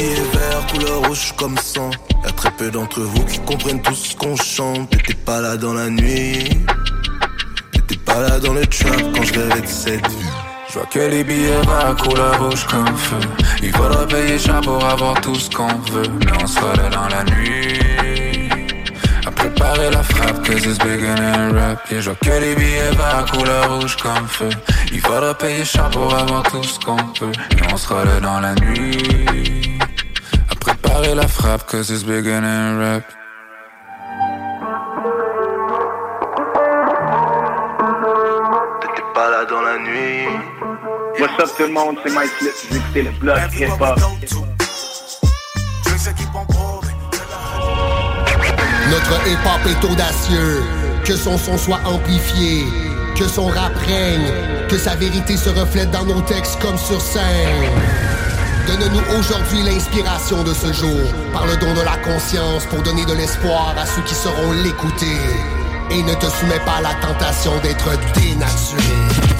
[0.00, 1.90] Billets verts, couleur rouge comme sang.
[2.24, 4.90] Y'a très peu d'entre vous qui comprennent tout ce qu'on chante.
[4.90, 6.48] T'étais pas là dans la nuit.
[7.72, 10.30] T'étais pas là dans le trap quand je rêvais de cette vie.
[10.68, 13.16] Je vois que les billets vont couleur rouge comme feu.
[13.62, 16.10] Il faudra payer cher pour avoir tout ce qu'on veut.
[16.24, 17.78] Mais on sera là dans la nuit.
[19.26, 21.78] À préparer la frappe, c'est big and rap.
[21.90, 24.50] Et je vois que les billets vont couleur rouge comme feu.
[24.92, 27.32] Il faudra payer cher pour avoir tout ce qu'on peut.
[27.56, 29.79] Mais on sera là dans la nuit.
[31.00, 33.02] Préparer la frappe, que c'est big and rap.
[38.82, 40.26] T'étais pas là dans la nuit.
[41.18, 43.98] What's up tout le monde, c'est Mike Flip, vous écoutez le bloc hip-hop.
[48.90, 50.62] Notre hip-hop est audacieux,
[51.06, 52.64] que son son soit amplifié,
[53.16, 57.70] que son rap règne, que sa vérité se reflète dans nos textes comme sur scène.
[58.66, 61.00] Donne-nous aujourd'hui l'inspiration de ce jour,
[61.32, 65.18] par le don de la conscience pour donner de l'espoir à ceux qui sauront l'écouter.
[65.90, 68.82] Et ne te soumets pas à la tentation d'être dénaturé.
[68.82, 69.39] dénaturé.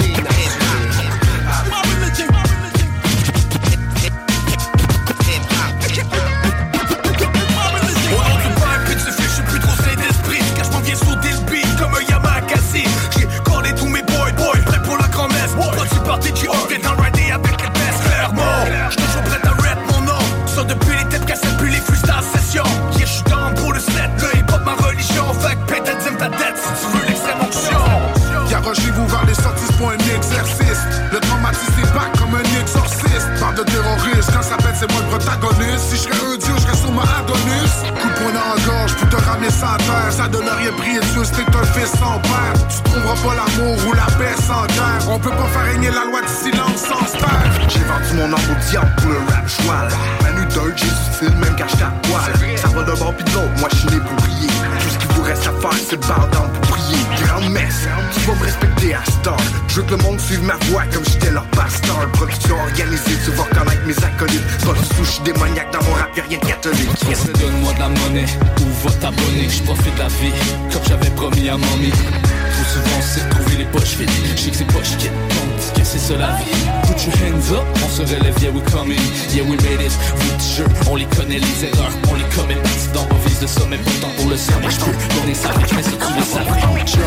[39.61, 40.13] Terre.
[40.13, 42.55] Ça donne rien précieux, c'est un fils sans père.
[42.69, 45.09] Tu trouveras pas l'amour ou la paix sans guerre.
[45.09, 47.51] On peut pas faire régner la loi du silence sans se taire.
[47.69, 49.89] J'ai vendu mon âme au diable pour le rap choual
[50.23, 53.25] Manu Dirt, j'ai du style même quand j'étais à poil Ça va d'un bord pis
[53.25, 55.79] de l'autre, moi je suis né pour briller Tout ce qu'il vous reste à faire
[55.89, 59.37] c'est le pour prier Grande messe, tu vas me respecter à Star
[59.69, 63.31] Je veux que le monde suive ma voix comme j'étais leur pasteur Production organisée, tu
[63.33, 64.47] vas reconnaître mes acolytes.
[64.65, 66.89] Pas de souche démoniaque dans mon rap, y'a rien de catholique.
[67.09, 67.27] Yes.
[67.33, 68.27] Donne-moi de la monnaie
[68.61, 70.33] ou va t'abonner Je profite de la vie
[70.73, 71.93] comme j'avais promis à mamie.
[71.93, 75.85] Trop souvent c'est trouver les poches vides Je sais que c'est poches qui comptent, que
[75.85, 76.51] c'est ça la vie.
[76.87, 79.01] Put your hands up, on se relève, yeah we coming
[79.33, 81.93] Yeah we made it, vous t on les connaît les erreurs.
[82.11, 82.57] On les commet,
[82.95, 85.91] dans vos vies de sommet Pourtant pour le sommet, je peux donner ça mais ça
[85.91, 87.01] tu le savais Chum,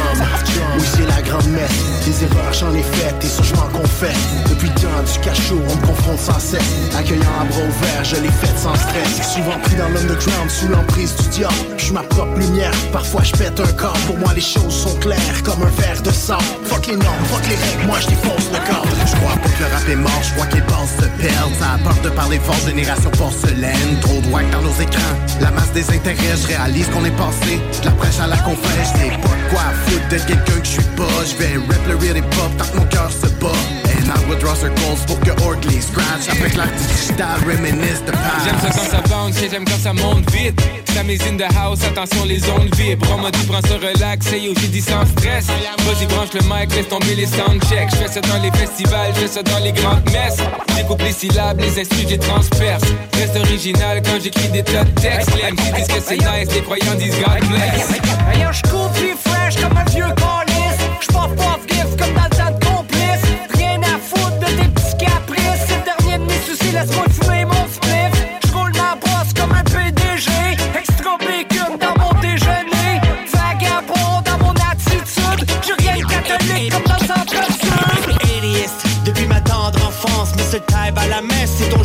[0.77, 4.17] oui c'est la grande messe Des erreurs j'en ai faites et ça je m'en confesse.
[4.49, 6.61] Depuis le temps du cachot on me confronte sans cesse.
[6.97, 9.33] Accueillant à bras ouverts je l'ai fait sans stress.
[9.33, 11.55] Souvent pris dans l'underground sous l'emprise du diable.
[11.77, 13.97] Je ma propre lumière, parfois je pète un corps.
[14.07, 16.39] Pour moi les choses sont claires comme un verre de sang.
[16.65, 18.85] Fuck les normes, fuck les règles, moi je défonce le corps.
[19.05, 21.73] Je crois pas que le rap est mort, je crois qu'il pense se perdre Ça
[21.75, 23.99] a peur de parler fort, génération porcelaine.
[24.01, 27.85] Trop de dans nos écrans, la masse des intérêts Je réalise qu'on est passé, de
[27.85, 30.89] la prêche à la confesse J'ai pas de quoi foutre d'être quelqu'un que je suis
[30.97, 31.17] pas.
[31.25, 33.59] Je vais rap le real hip hop tant que mon cœur se bat.
[33.85, 36.29] And I will draw circles pour que Orkley scratch.
[36.29, 38.45] Avec l'art digital, reminisce de past.
[38.45, 40.82] J'aime ça quand ça bounce et j'aime quand ça monte vite.
[40.95, 43.07] La mise in house, attention les ondes vibrent.
[43.15, 45.47] On m'a dit prends ça relax, et yo j'ai dit sans stress.
[45.47, 47.89] Vas-y branche le mic, laisse tomber les soundchecks.
[47.91, 50.37] Je fais ça dans les festivals, je fais ça dans les grandes messes.
[50.75, 52.83] Découpe les syllabes, les instruments, j'ai transperce.
[53.13, 55.31] Reste original quand j'écris des tas de textes.
[55.35, 57.99] Les MC disent que c'est nice, les croyants disent God bless.
[58.31, 62.29] Ailleurs je cours plus fresh comme un vieux calice J'pars pas vif comme dans le
[62.29, 63.23] temps de complice
[63.57, 67.05] Rien à foutre de tes petits caprices C'est le dernier de mes soucis, laisse-moi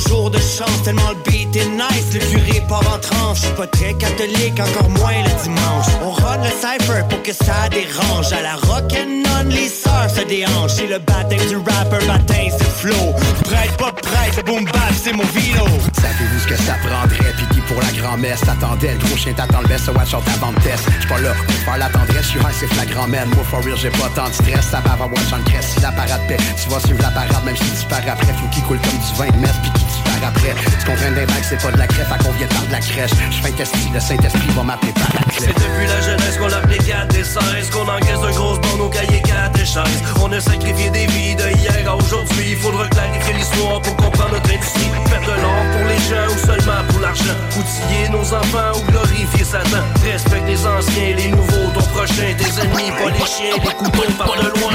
[0.09, 0.83] jour de chance.
[0.85, 3.39] Tellement le beat est nice, le curé part en tranche.
[3.41, 5.87] Je suis pas très catholique, encore moins le dimanche.
[6.03, 8.33] On run le cypher pour que ça dérange.
[8.33, 10.77] À la rock'n'on, les sœurs se déhanchent.
[10.79, 13.15] C'est le baptême du rapper, baptême c'est flow.
[13.45, 15.65] Prête, pas prête, boom bap, c'est mon vino.
[16.01, 18.41] Savez-vous ce que ça prendrait Pis pour la grand-messe.
[18.41, 20.85] T'attendait Le gros chien t'attend le best So watch out avant de test.
[20.99, 23.77] J'suis pas là pour faire la tendresse J'suis high c'est flagrant man Moi for real
[23.77, 24.67] j'ai pas tant de stress.
[24.71, 27.45] Ça va avoir watch en cresse Si la parade paix Tu vas suivre la parade
[27.45, 28.33] Même si tu pars après.
[28.33, 30.55] Faut qu'il coule comme du vin de messe Pis qui pars après.
[30.81, 33.13] Tu comprends des vagues C'est pas de la crête À qu'on vient de la crèche?
[33.31, 36.79] J'fais un test Le Saint-Esprit va m'appeler par la C'est depuis la jeunesse qu'on l'appelait
[36.79, 39.83] 4 et 16 Qu'on encaisse de grosses bornes au cahier 4 et 16
[40.23, 42.57] On a sacrifié des vies de hier à aujourd'hui.
[42.57, 44.91] Faudra clarifier l'histoire pour comprendre notre industrie.
[45.07, 49.45] Faire de l'or pour les gens ou seulement pour l'argent Outiller nos enfants ou glorifier
[49.45, 49.83] Satan.
[50.05, 54.29] Respecte les anciens les nouveaux Ton prochain, tes ennemis, pas les chiens Les couteaux par
[54.37, 54.71] de loin.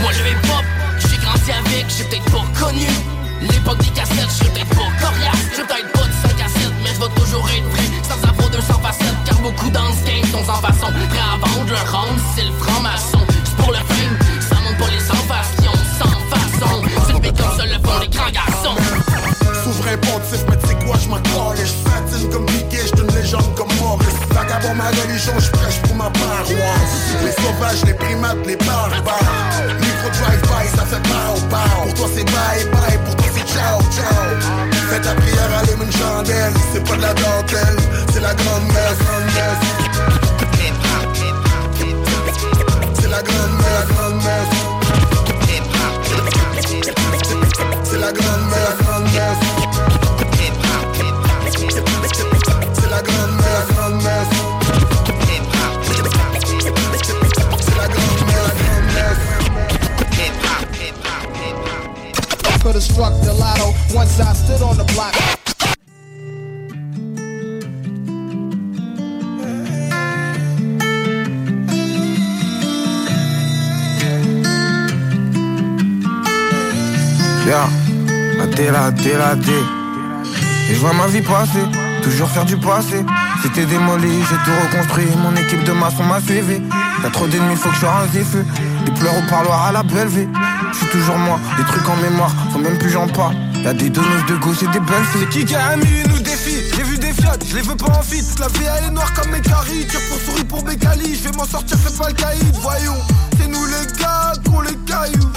[0.00, 0.64] Moi le hip-hop,
[1.00, 2.86] j'ai grandi avec, j'ai peut-être pas connu.
[3.42, 5.36] L'époque des cassettes, j'ai peut-être pas coriace.
[5.54, 7.84] J'ai peut-être pas de 5 à 7, mais je vais toujours être vrai.
[8.08, 10.92] Sans avoir 200 facettes, car beaucoup dans ce game sont sans façon.
[11.10, 13.20] Prêts à vendre leur c'est le franc-maçon.
[13.44, 15.24] C'est pour le fame, ça monte pas les sans
[19.84, 23.68] faces qui ont sans façon je m'accroche, je fatine comme Piqué, je une légende comme
[23.80, 24.14] Maurice.
[24.30, 27.14] Vagabond ma religion, je prêche pour ma paroisse.
[27.24, 29.20] Les sauvages, les primates, les barbares.
[29.80, 31.82] Micro drive-by, ça fait pow pow.
[31.84, 34.24] Pour toi c'est bye bye, pour toi c'est ciao ciao.
[34.88, 36.54] Fais ta prière, allume une chandelle.
[36.72, 37.76] C'est pas de la dentelle,
[38.12, 38.98] c'est la grande messe.
[43.00, 44.54] C'est la grande messe, grande messe.
[47.84, 49.63] C'est la grande messe, grande messe.
[62.64, 62.72] Messe.
[62.72, 63.12] Could've struck.
[80.70, 81.58] Et je vois ma vie passer,
[82.02, 83.04] toujours faire du passé.
[83.42, 85.06] C'était démoli, j'ai tout reconstruit.
[85.22, 86.62] Mon équipe de maçons m'a suivi.
[87.02, 88.44] T'as trop d'ennemis, faut que je des feux.
[88.84, 90.28] Des pleurs au parloir à la belle vie.
[90.72, 93.34] Je suis toujours moi, des trucs en mémoire, faut même plus j'en parle.
[93.62, 95.26] Y'a des donneuses de gauche et des belles filles.
[95.30, 97.98] C'est qui qui a mis nous défi J'ai vu des fiat, je les veux pas
[97.98, 100.74] en fit La vie elle est noire comme mes caries Tire pour souris pour mes
[100.74, 102.96] Je vais m'en sortir, fais pas le caïd Voyons,
[103.38, 105.30] c'est nous les gars qu'on les cailloux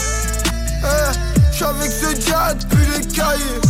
[0.84, 1.14] Eh,
[1.52, 3.62] je suis avec ce dia depuis les cahiers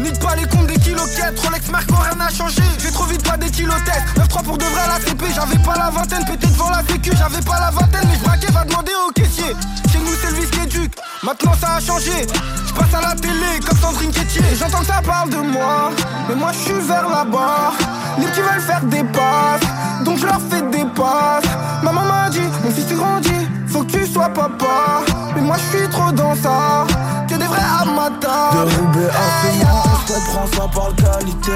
[0.00, 2.62] Nique pas les comptes des kiloquettes Rolex Merco rien n'a changé.
[2.78, 5.90] J'ai trop vite pas des kilotests 9-3 pour de vrai la CP J'avais pas la
[5.90, 7.10] vingtaine pété devant la sécu.
[7.16, 9.54] J'avais pas la vingtaine mais je braquais va demander au caissier.
[9.92, 12.26] Chez nous c'est le qui éduque Maintenant ça a changé.
[12.66, 14.42] Je passe à la télé comme Sandrine Quétier.
[14.58, 15.90] J'entends que ça parle de moi.
[16.28, 17.72] Mais moi je suis vers là-bas.
[18.18, 20.04] Les petits veulent faire des passes.
[20.04, 21.44] Donc je leur fais des passes.
[21.82, 25.02] Maman m'a dit Mon fils tu grandis Faut que tu sois papa.
[25.34, 26.86] Mais moi je suis trop dans ça.
[27.28, 28.52] Que des vrais amateurs.
[28.52, 31.52] De Roubaix à Sévran, on se prend ça par qualité.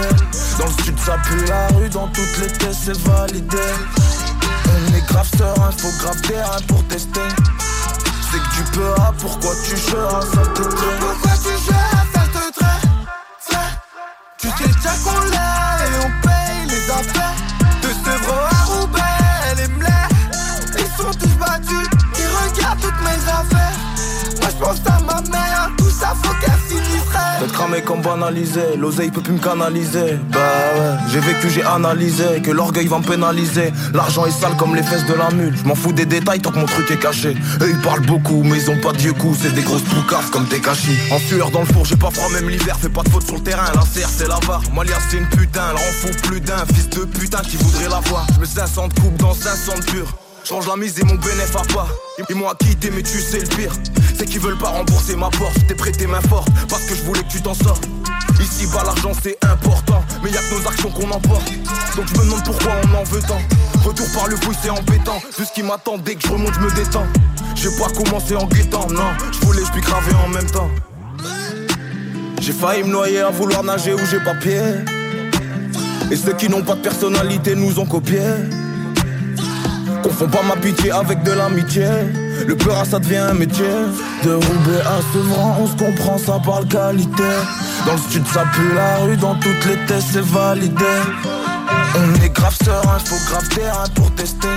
[0.59, 3.59] Dans le sud, ça pue la rue, dans toutes les tests, c'est validé.
[4.67, 7.21] On est grave serein, faut grave terrain pour tester.
[8.31, 10.99] C'est que tu peux, ah, pourquoi tu jeures, ça te traîne.
[11.01, 12.87] Pourquoi tu gères, ça te traite
[14.39, 17.44] Tu sais déjà qu'on l'est et on paye les affaires
[27.83, 30.19] comme banalisé, l'oseille peut plus me canaliser.
[30.31, 33.73] Bah ouais, j'ai vécu, j'ai analysé, que l'orgueil va me pénaliser.
[33.93, 35.57] L'argent est sale comme les fesses de la mule.
[35.57, 37.37] Je m'en fous des détails tant que mon truc est caché.
[37.61, 39.39] Eux ils parlent beaucoup, mais ils ont pas de coups.
[39.43, 40.97] C'est des grosses poucasses comme des cachis.
[41.11, 42.77] En sueur dans le four, j'ai pas froid même l'hiver.
[42.81, 44.63] Fais pas de faute sur le terrain, la serre c'est la barre.
[44.75, 46.65] Malia c'est une putain, elle rend fou plus d'un.
[46.75, 48.27] Fils de putain qui voudrait la voir.
[48.35, 50.24] Je me 500 de coupe dans 500 de pur.
[50.45, 51.89] Change la mise et mon bénéf à pas.
[52.29, 53.73] Ils m'ont acquitté, mais tu sais le pire.
[54.15, 55.57] C'est qu'ils veulent pas rembourser ma porte.
[55.67, 57.89] T'ai prêté main forte parce que je voulais que tu t'en sortes.
[58.39, 61.51] Ici bas l'argent c'est important, mais y a que nos actions qu'on emporte.
[61.97, 63.41] Donc je me demande pourquoi on en veut tant.
[63.85, 65.19] Retour par le fouille c'est embêtant.
[65.39, 67.07] Vu ce qui m'attend dès que je remonte, je me détends.
[67.55, 69.13] J'ai pas commencé en guettant, non.
[69.33, 70.69] Je voulais, je puis graver en même temps.
[72.43, 74.61] J'ai failli me noyer à vouloir nager où j'ai pas pied.
[76.11, 78.21] Et ceux qui n'ont pas de personnalité nous ont copié.
[80.05, 81.89] Confonds pas ma pitié avec de l'amitié.
[82.47, 83.65] Le peur ça devient un métier.
[84.23, 87.23] De Roubaix à Sevran, on se comprend, ça parle qualité.
[87.87, 90.85] Dans le sud, ça pue la rue, dans toutes les tests, c'est validé.
[91.97, 94.49] On est grave serein, faut grave terrain pour tester.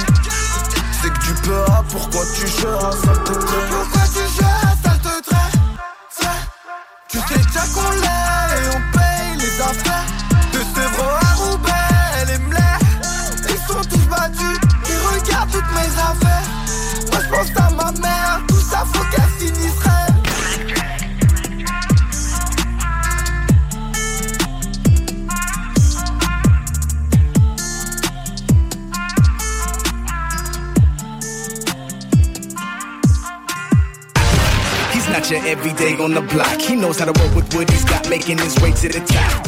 [1.02, 3.70] C'est que tu peux, pourquoi tu jeures, ça te traite.
[3.70, 5.48] Pourquoi tu gères, ça te traite
[7.08, 8.27] Tu sais déjà qu'on l'est
[35.28, 36.62] He's not everyday on the block.
[36.62, 39.46] He knows how to work with what he's got, making his way to the top.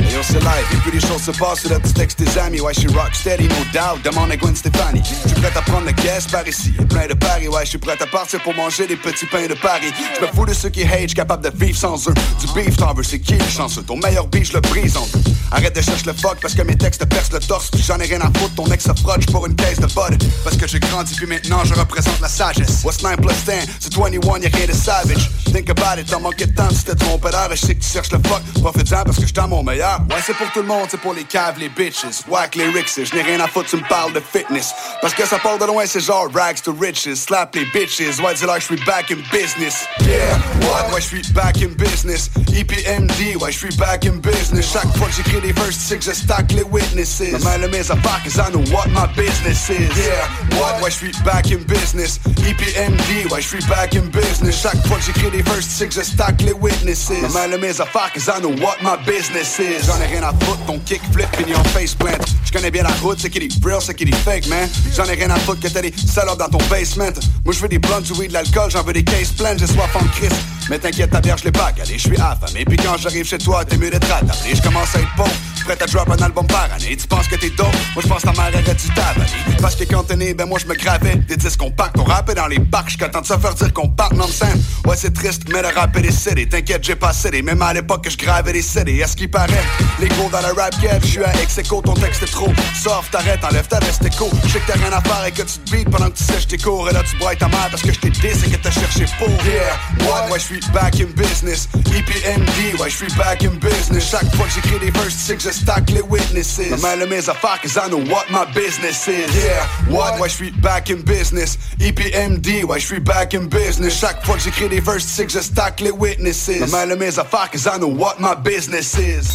[0.00, 2.60] Et on c'est les choses se passent sur le petit texte des amis.
[2.60, 4.02] Ouais, je suis rock steady, no doubt.
[4.04, 5.02] Demande à Gwen Stefani.
[5.04, 6.72] Je suis prêt à prendre le caisse par ici.
[6.88, 9.54] Plein de paris, ouais, je suis prêt à partir pour manger des petits pains de
[9.54, 9.92] Paris.
[10.16, 12.14] Je me fous de ceux qui hate, capable de vivre sans eux.
[12.40, 13.82] Du beef, t'en veux, c'est qui le chanceux?
[13.82, 15.20] Ton meilleur beef, je le brise en deux.
[15.50, 17.70] Arrête de chercher le fuck parce que mes textes percent le torse.
[17.70, 20.22] Puis j'en ai rien à foutre, ton ex se frotte pour une caisse de bud.
[20.44, 22.82] Parce que j'ai grandi puis maintenant je représente la sagesse.
[22.84, 23.68] What's 9 plus 10?
[23.80, 25.30] C'est 21, y'a rien de savage.
[25.52, 27.48] Think about it, t'as manqué de temps, c'était ton père.
[27.50, 28.42] Je sais que tu cherches le fuck.
[28.60, 30.00] Profite-en parce que j'étais mon meilleur.
[30.10, 32.26] Ouais, c'est pour tout le monde, c'est pour les caves, les bitches.
[32.28, 34.72] Whack les rixes, je n'ai rien à foutre, tu me parles de fitness.
[35.00, 37.12] Parce que ça part de loin, c'est genre rags to riches.
[37.14, 39.86] Slap les bitches, ouais, dis là, je back in business.
[40.00, 40.92] Yeah, what?
[40.92, 42.30] Ouais, je suis back in business.
[42.54, 44.72] EPMD, ouais, je suis back in business.
[44.72, 47.22] Chaque fois que j'écris des verses, c'est que je les witnesses.
[47.32, 49.88] Ma main de mes affaires, cause I know what my business is.
[49.96, 50.80] Yeah, what?
[50.82, 52.20] Ouais, je suis back in business.
[52.46, 54.60] EPMD, ouais, je suis back in business.
[54.62, 57.10] Chaque fois que j'écris des verses, c'est que je les witnesses.
[57.22, 59.86] Ma main de mes affaires, cause I know what my business is.
[59.86, 62.18] J'en ai rien à foutre, ton kick flip, pignon face plant.
[62.44, 64.68] Je connais bien la route, c'est qui dit real, c'est qui dit fake, man.
[64.94, 67.08] J'en ai rien à foutre que t'as des salopes dans ton basement.
[67.42, 69.96] Moi, je veux des blondes, du de l'alcool, j'en veux des cases pleines, j'ai soif
[69.96, 70.36] en Christ.
[70.68, 72.66] Mais t'inquiète, ta bière, je l'ai pas calé, je suis affamé.
[72.66, 74.54] Puis quand j'arrive chez toi, t'es mieux d'être attablé.
[74.54, 75.32] Je commence à être pauvre,
[75.64, 76.96] prêt à drop un album par année.
[76.96, 79.26] Tu penses que t'es dope, moi je pense ta mère aurait du tabac.
[79.62, 82.04] Parce que quand t'es né, ben moi je me gravais des disques qu'on pack, qu'on
[82.04, 82.98] rappait dans les parcs.
[82.98, 84.62] Content de se faire dire qu'on part non scène.
[84.86, 86.46] Ouais, c'est triste, mais le rap est décédé.
[86.46, 88.96] T'inquiète, j'ai pas cédé, même à l'époque que je gravais des CD.
[88.96, 89.64] Est-ce qu'il paraît,
[90.00, 93.68] les dans rap game, je suis à ex ton texte est trop soft, t'arrêtes, enlève
[93.68, 94.28] ta veste écho.
[94.44, 96.24] Je sais que t'as rien à faire et que tu te beats pendant que tu
[96.24, 96.88] sèches tes cours.
[96.90, 99.04] Et là tu bois ta mère parce que je t'ai dit et que t'as cherché
[99.18, 99.28] pour.
[99.28, 99.78] Yeah,
[100.08, 100.30] what?
[100.30, 101.68] Ouais, je suis back in business.
[101.74, 104.10] EPMD, ouais, je suis back in business.
[104.10, 106.60] Chaque fois que j'écris des verses, c'est que je stack les witnesses.
[106.80, 109.30] Ma de mes affaires, cause I know what my business is.
[109.36, 110.18] Yeah, what?
[110.18, 111.56] Ouais, je suis back in business.
[111.80, 113.98] EPMD, ouais, je suis back in business.
[113.98, 116.68] Chaque fois que j'écris des verses, c'est que je stack les witnesses.
[116.70, 119.28] Ma de mes affaires, cause I know what my business is.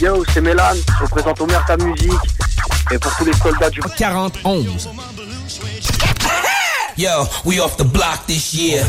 [0.00, 0.62] Yo, c'est Mélan,
[0.98, 2.10] je représente Omer ta musique.
[2.90, 4.62] Et pour tous les soldats du 41.
[6.96, 7.10] Yo,
[7.44, 8.82] we off the block this year.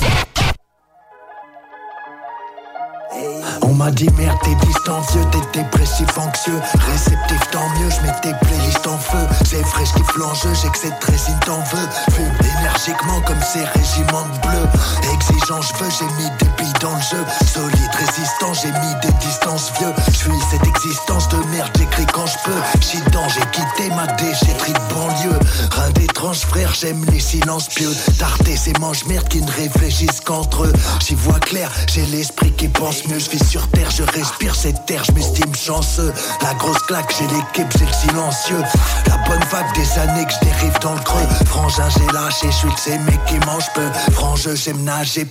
[3.61, 6.59] On m'a dit merde t'es distancieux, t'es dépressif anxieux.
[6.91, 9.27] Réceptif tant mieux, je mets tes playlists en feu.
[9.45, 11.87] C'est frais, je kiffe l'enjeu, j'ai que cette résine t'en veux.
[12.13, 14.67] Fume énergiquement comme ces régiments de bleu.
[15.13, 17.23] Exigeant je veux, j'ai mis des billes dans le jeu.
[17.53, 19.93] Solide, résistant, j'ai mis des distances vieux.
[20.07, 22.81] Je suis cette existence de merde, j'écris quand je peux.
[22.81, 25.39] Chitant, j'ai quitté ma déchetterie de banlieue.
[25.71, 27.91] Rien d'étrange frère, j'aime les silences pieux.
[28.17, 30.73] Tarté ces manches merde qui ne réfléchissent qu'entre eux.
[31.05, 34.85] J'y vois clair, j'ai l'esprit qui pense mieux Je vis sur terre, je respire cette
[34.85, 36.13] terre, je m'estime chanceux.
[36.41, 38.63] La grosse claque, j'ai l'équipe, j'ai le silencieux.
[39.07, 41.27] La bonne vague des années que je dérive dans le creux.
[41.45, 43.87] Frangin, j'ai lâché, je suis de ces mecs qui mangent peu.
[44.13, 45.27] Frange, j'aime nager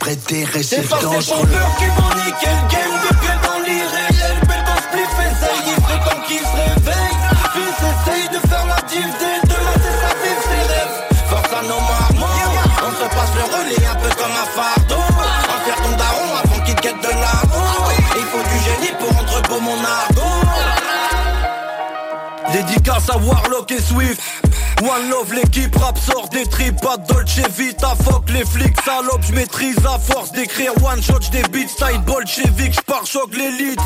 [0.63, 1.41] C'est pas ces dangereux.
[1.41, 4.41] pompeurs qui vont niquer le game depuis dans l'irréel.
[4.43, 7.17] Béton spliff essaye, il ferait temps qu'il se réveille.
[7.55, 10.97] Fils essaye de faire la div dès demain c'est sa vie, ses rêves.
[11.31, 12.41] Force à nos marmots,
[12.87, 15.10] on se passe le relais un peu comme un fardeau
[16.99, 20.47] de l'argent Il faut du génie pour entrepôt mon argot
[22.53, 24.21] Dédicace à Warlock et Swift
[24.83, 29.35] One Love, l'équipe rap sort des tripes, pas Dolce Vita, fuck les flics, salope, je
[29.35, 33.79] maîtrise à force d'écrire one shot, des beats, style bolchevique, j'pars choc l'élite.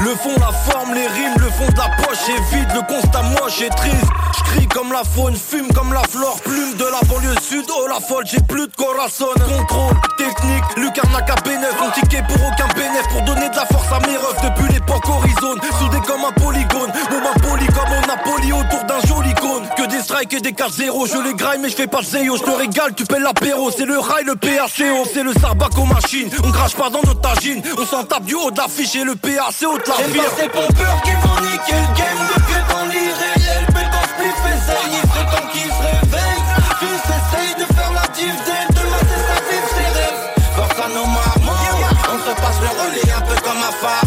[0.00, 3.22] Le fond, la forme, les rimes, le fond de la poche est vide, le constat
[3.22, 4.10] moche et triste.
[4.38, 7.98] J'crie comme la faune, fume comme la flore, plume de la banlieue sud, oh la
[7.98, 9.26] folle, j'ai plus de corazon.
[9.34, 13.90] Contrôle, technique, Lucarnac à bénéf, mon ticket pour aucun bénéf, pour donner de la force
[13.90, 18.52] à mes refs depuis l'époque horizon, soudé comme un polygone, moment poli comme au Napoli
[18.52, 19.66] autour d'un joli cône.
[19.76, 22.36] Que des strikes et des 4-0, je les graille mais je fais pas le zéo,
[22.36, 25.84] je te régale, tu paies l'apéro, c'est le rail, le PHCO, c'est le sarbac aux
[25.84, 29.04] machines, on crache pas dans notre tagine, on s'en tape du haut de l'affiche et
[29.04, 32.16] le PAC haut de la C'est pas ces pompeurs qui vont niquer le game.
[32.34, 33.66] Depuis dans l'irréel.
[33.68, 36.42] Béton spliff essaye, il ferait temps qu'il se réveille
[36.80, 39.02] Fils essaye de faire la div dès demain.
[39.08, 40.22] C'est sa vie, ses rêves.
[40.56, 41.66] Force à nos marmots,
[42.12, 44.05] on se passe le relais un peu comme un fardeau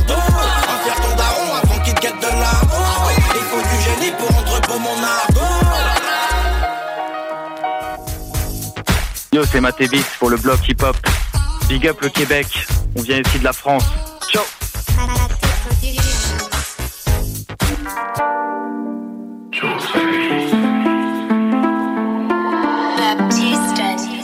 [9.51, 10.95] c'est Matévis pour le bloc hip-hop.
[11.67, 12.47] Big up le Québec,
[12.95, 13.83] on vient ici de la France.
[14.31, 14.43] Ciao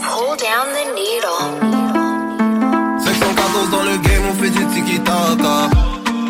[0.08, 1.40] Hold down the needle.
[3.00, 5.70] 514 dans le game, on fait du tiki-taka.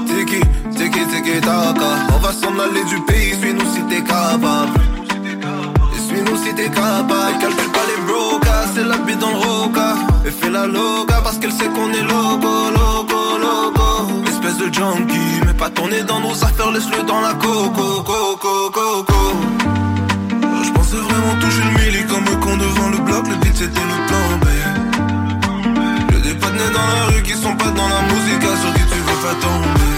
[0.07, 0.41] Tiki,
[0.75, 1.89] tiki, tiki-taka.
[2.15, 4.79] On va s'en aller du pays, suis-nous si t'es capable.
[6.07, 7.37] Suis-nous si t'es capable.
[7.39, 8.04] Calcule pas les
[8.83, 9.95] la bite dans le roca.
[10.25, 13.85] Et fais la loca parce qu'elle sait qu'on est loco, loco, loco.
[14.27, 19.33] Espèce de junkie, mais pas tourner dans nos affaires, laisse-le dans la coco, coco, coco.
[20.63, 23.87] Je pensais vraiment toucher le milli comme un con devant le bloc, le beat c'était
[23.91, 24.45] le plan B.
[26.11, 28.99] Y'a des partenaires dans la rue qui sont pas dans la musique, sur qui tu
[29.07, 29.95] veux pas tomber.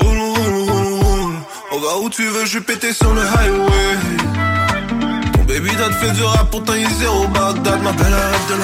[0.00, 1.32] Roulons, roulons,
[1.82, 4.33] Va où tu veux, je péter sur le highway.
[5.54, 7.80] Baby dad fait du rap, pourtant il zéro Bagdad.
[7.80, 8.54] Ma belle arrête de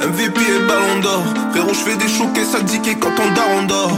[0.00, 0.08] le.
[0.08, 1.24] MVP et ballon d'or.
[1.50, 3.92] Frérot, je fais des choquets, ça dit quand on dort, on dort.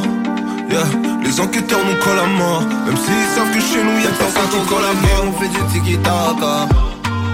[0.69, 0.83] Yeah.
[1.23, 2.63] Les enquêteurs nous collent à mort.
[2.87, 5.27] Même s'ils savent que chez nous y'a personne qui colle à mort.
[5.29, 6.67] On fait du tiki-taka.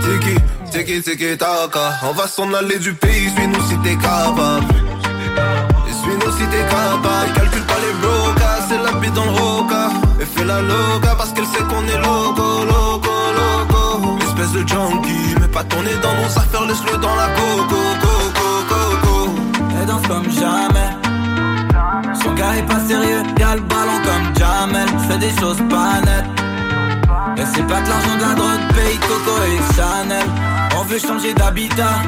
[0.02, 0.34] Tiki,
[0.70, 1.94] tiki, tiki-taka.
[2.02, 4.66] On va s'en aller du pays, suis-nous si t'es capable.
[6.02, 7.32] Suis-nous si t'es capable.
[7.34, 9.88] Calcule pas les brocas, c'est la bite dans le roca.
[10.20, 12.95] Et fais la loca parce qu'elle sait qu'on est loco, loco.
[14.46, 19.30] Espèce de junkie, mais pas tourner dans nos affaires, laisse-le dans la coco, coco, coco.
[19.80, 20.90] Elle danse comme jamais.
[22.22, 24.86] Son gars est pas sérieux, y'a le ballon comme Jamel.
[25.02, 26.26] J'fais des choses pas nettes.
[27.38, 30.26] Et c'est pas que l'argent de la drogue paye Coco et Chanel.
[30.78, 31.98] On veut changer d'habitat,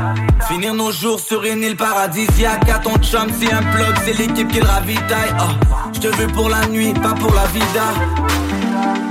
[0.49, 2.69] finir nos jours sur une île paradisiaque.
[2.69, 5.35] À ton chum, c'est un plug, c'est l'équipe qui le ravitaille.
[5.41, 7.89] Oh, je te veux pour la nuit, pas pour la vida.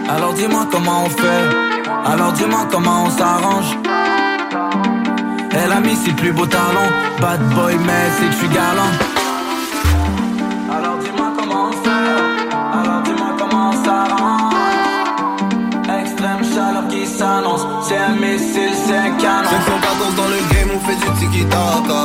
[0.10, 1.77] Alors dis-moi comment on fait,
[2.08, 3.78] alors dis-moi comment on s'arrange.
[5.52, 8.94] Elle a mis ses plus beaux talons, bad boy, mais c'est que je suis galant.
[10.72, 11.78] Alors dis-moi comment on
[12.80, 14.54] alors dis-moi comment s'arrange.
[16.02, 19.50] Extrême chaleur qui s'annonce, c'est un missile, c'est un canon.
[19.50, 22.02] 514 dans le game, on fait du tiki-taka.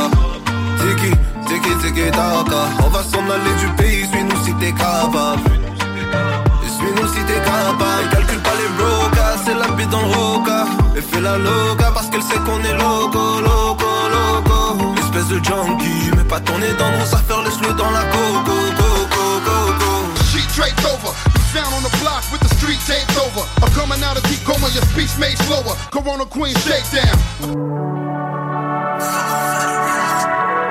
[0.78, 1.10] Tiki,
[1.46, 2.62] tiki, tiki-taka.
[2.84, 5.42] On va s'en aller du pays, suis-nous si t'es capable.
[6.76, 8.08] Suis-nous si t'es capable.
[8.10, 9.11] Calcule pas les brocas,
[9.82, 10.64] c'est la bite dans le roca.
[10.96, 14.94] Et fais la loca parce qu'elle sait qu'on est loco, loco, loco.
[14.98, 19.92] Espèce de junkie, mais pas tourner dans nos affaires, laisse-le dans la coco, coco, coco.
[20.30, 21.14] Sheet draped over.
[21.52, 23.46] Sound on the block with the street taped over.
[23.62, 25.76] I'm coming out of deep coma, your speech made slower.
[25.90, 27.18] Corona Queen shakedown.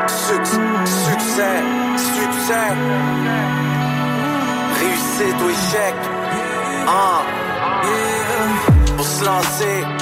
[0.08, 1.62] Succès,
[1.98, 2.70] succès,
[4.80, 5.96] réussite ou échec.
[6.88, 7.22] Ah,
[7.82, 8.71] pour
[9.22, 10.01] se lancer.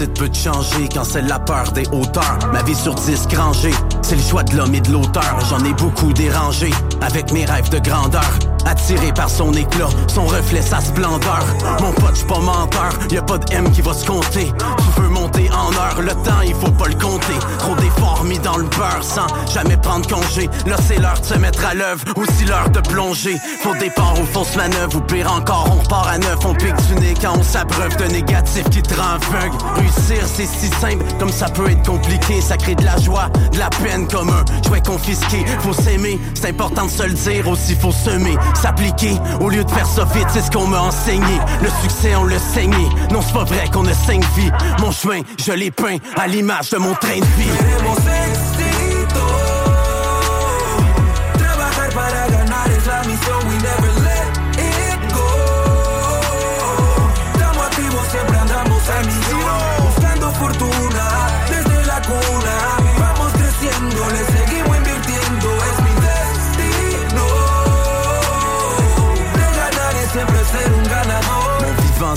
[0.00, 2.38] Réussite peut changer quand c'est la peur des hauteurs.
[2.52, 5.38] Ma vie sur 10 rangée, c'est le choix de l'homme et de l'auteur.
[5.48, 6.70] J'en ai beaucoup dérangé
[7.00, 8.49] avec mes rêves de grandeur.
[8.70, 11.44] Attiré par son éclat, son reflet, sa splendeur.
[11.80, 14.52] Mon pote, j'suis pas menteur, y a pas de M qui va se compter.
[14.78, 17.34] Tu veux monter en heure, le temps, il faut pas le compter.
[17.58, 20.48] Trop d'efforts mis dans le beurre sans jamais prendre congé.
[20.66, 23.36] Là, c'est l'heure de se mettre à l'œuvre, aussi l'heure de plonger.
[23.60, 26.38] Faux départ ou fausse manœuvre, ou pire encore, on repart à neuf.
[26.44, 29.56] On pique du nez quand on s'abreuve de négatif qui te rend aveugle.
[29.74, 32.40] Réussir, c'est si simple, comme ça peut être compliqué.
[32.40, 35.44] Ça crée de la joie, de la peine comme un jouet confisqué.
[35.60, 39.16] Faut s'aimer, c'est important de se le dire, aussi faut semer, s'appliquer.
[39.40, 41.38] Au lieu de faire ça vite, c'est ce qu'on m'a enseigné.
[41.62, 42.88] Le succès, on le saigné.
[43.10, 44.50] Non, c'est pas vrai qu'on a cinq vies.
[44.80, 48.19] Mon chemin, je l'ai peint à l'image de mon train de vie.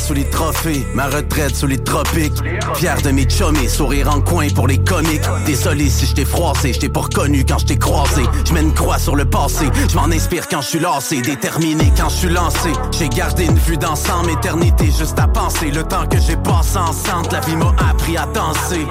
[0.04, 2.42] Sous les trophées, ma retraite sous les tropiques.
[2.76, 5.24] Fier de mes chummies, sourire en coin pour les comiques.
[5.46, 8.24] Désolé si je t'ai froissé, je t'ai pas reconnu quand je t'ai croisé.
[8.46, 11.92] Je mets une croix sur le passé, je m'en inspire quand je suis lassé, déterminé
[11.98, 12.74] quand je suis lancé.
[12.92, 15.72] J'ai gardé une vue d'ensemble, éternité juste à penser.
[15.72, 18.86] Le temps que j'ai passé ensemble, la vie m'a appris à danser.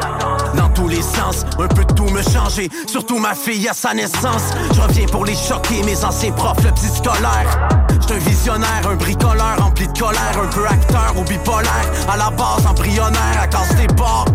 [0.57, 2.71] Dans tous les sens, un peu de tout me changer.
[2.87, 4.51] Surtout ma fille à sa naissance.
[4.75, 7.82] Je reviens pour les choquer, mes anciens profs, le petit scolaire.
[8.03, 11.91] J'suis un visionnaire, un bricoleur rempli de colère, un peu acteur ou bipolaire.
[12.13, 14.27] À la base, embryonnaire, à cause des bords.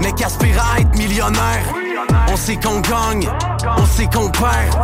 [0.00, 1.62] Mais à être millionnaire?
[2.28, 3.28] On sait qu'on gagne,
[3.76, 4.74] on sait qu'on perd.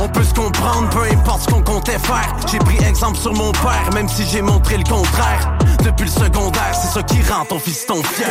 [0.00, 2.34] On peut se comprendre, peu importe ce qu'on comptait faire.
[2.50, 5.52] J'ai pris exemple sur mon père, même si j'ai montré le contraire.
[5.84, 8.26] Depuis le secondaire, c'est ça qui rend ton fiston fier.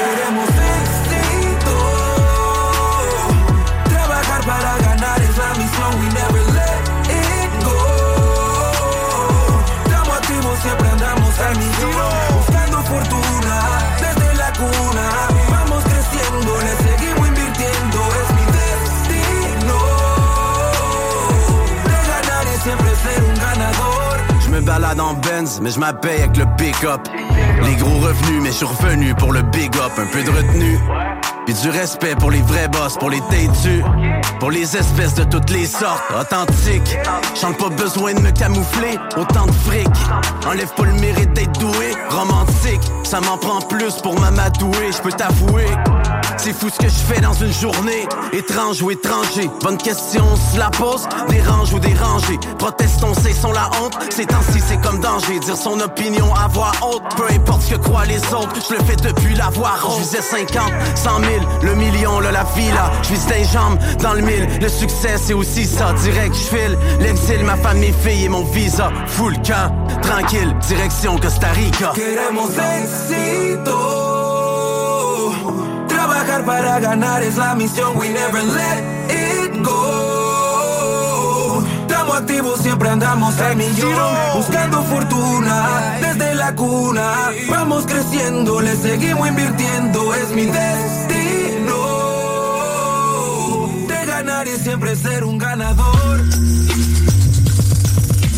[24.40, 27.02] Je me balade en Benz, mais je m'appelle avec le pick-up.
[27.64, 29.92] Les gros revenus, mais je suis revenu pour le big up.
[29.98, 30.80] Un peu de retenue.
[31.46, 33.84] Puis du respect pour les vrais boss, pour les têtus,
[34.40, 36.98] pour les espèces de toutes les sortes, authentiques.
[37.40, 39.88] J'en pas besoin de me camoufler, autant de fric.
[40.46, 42.82] Enlève pas le mérite d'être doué, romantique.
[43.04, 45.68] Ça m'en prend plus pour m'amadouer, je peux t'avouer.
[46.44, 49.48] C'est fou ce que je fais dans une journée, étrange ou étranger.
[49.62, 52.40] Bonne question, on la pose, dérange ou dérangé.
[52.58, 55.38] Protestons, c'est son la honte, ces temps-ci c'est comme danger.
[55.40, 58.56] Dire son opinion à voix haute, peu importe ce que croient les autres.
[58.68, 62.44] Je le fais depuis la voix Je visais 50, 100 000, le million, le la
[62.56, 62.92] villa.
[63.04, 65.94] Je vise des jambes dans le mille, le succès c'est aussi ça.
[65.94, 68.90] Direct, je file, l'exil, ma femme, mes filles et mon visa.
[69.06, 69.72] Full camp,
[70.02, 71.94] tranquille, direction Costa Rica.
[76.32, 77.98] Trabajar para ganar es la misión.
[77.98, 80.82] We never let it go.
[81.82, 84.16] Estamos activos, siempre andamos al millón.
[84.36, 87.32] Buscando fortuna desde la cuna.
[87.50, 90.16] Vamos creciendo, le seguimos invirtiendo.
[90.16, 91.76] Es mi destino.
[93.90, 96.22] De ganar y siempre ser un ganador.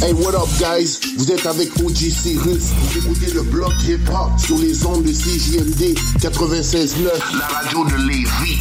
[0.03, 0.99] Hey, what up, guys?
[1.17, 2.73] Vous êtes avec OG Cyrus.
[2.73, 8.59] Vous écoutez le bloc hip-hop sur les ondes de CJMD 96.9, la radio de Lévis.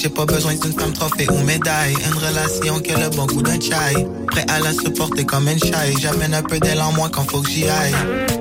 [0.00, 1.94] J'ai pas besoin d'une femme trophée ou médaille.
[2.06, 4.06] Une relation qui a le bon goût d'un chai.
[4.28, 5.94] Prêt à la supporter comme une chai.
[6.00, 7.94] J'amène un peu d'elle en moi quand faut que j'y aille.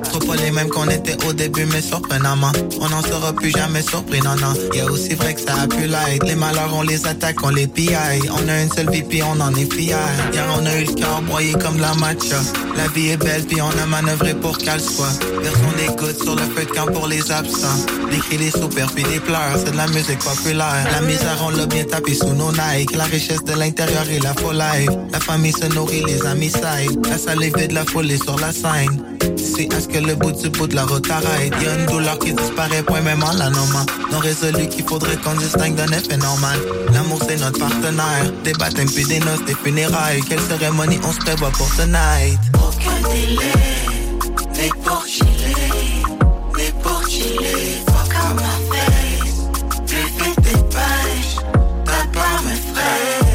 [0.04, 2.52] Trop pas les mêmes qu'on était au début, mais surprenamment.
[2.80, 4.54] On n'en sera plus jamais surpris, non, non.
[4.74, 6.26] Y a aussi vrai que ça a pu l'être.
[6.26, 8.22] Les malheurs, on les attaque, on les pillaille.
[8.32, 9.98] On a une seule vie, puis on en est fier.
[10.32, 12.38] Hier, on a eu le cœur broyé comme la matcha.
[12.78, 15.12] La vie est belle, puis on a manœuvré pour qu'elle soit.
[15.42, 17.86] Version des gouttes sur le feu de camp pour les absents.
[18.12, 19.58] Des cris, des soupers, puis des pleurs.
[19.58, 20.88] C'est de la musique populaire.
[20.92, 22.96] La misère, on l'a bien tapé sous nos Nike.
[22.96, 24.90] La richesse de l'intérieur et la full life.
[25.12, 27.06] La famille se nourrit, les amis side.
[27.08, 29.04] La est vide, la foule est sur la scène.
[29.38, 31.54] C'est à ce que le bout du bout de la route arrête.
[31.62, 33.50] Y a une douleur qui disparaît, point même en la.
[33.50, 36.60] Non résolu qu'il faudrait qu'on distingue d'un effet normal.
[36.94, 38.32] L'amour c'est notre partenaire.
[38.44, 40.22] Des baptêmes puis des noces, des funérailles.
[40.28, 42.40] Quelle cérémonie on se prévoit pour tonight?
[42.56, 43.54] Aucun délai,
[44.58, 45.56] mais pour chiller,
[46.58, 47.84] mais pour chiller,
[52.16, 53.26] ta part me frappe.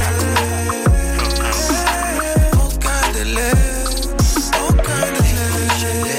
[2.65, 3.53] Aucun délai,
[4.69, 6.19] aucun délai.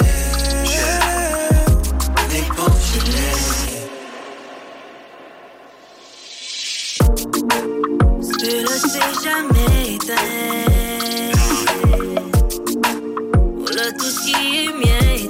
[2.55, 3.35] Pour chiller.
[8.21, 10.31] Ce que le sais jamais éteint.
[13.57, 15.29] Voilà tout ce qui est mien et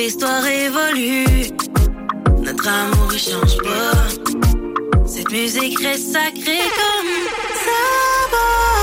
[0.00, 1.26] Notre histoire évolue.
[2.38, 5.06] Notre amour il change pas.
[5.06, 7.28] Cette musique reste sacrée comme
[7.66, 8.79] ça.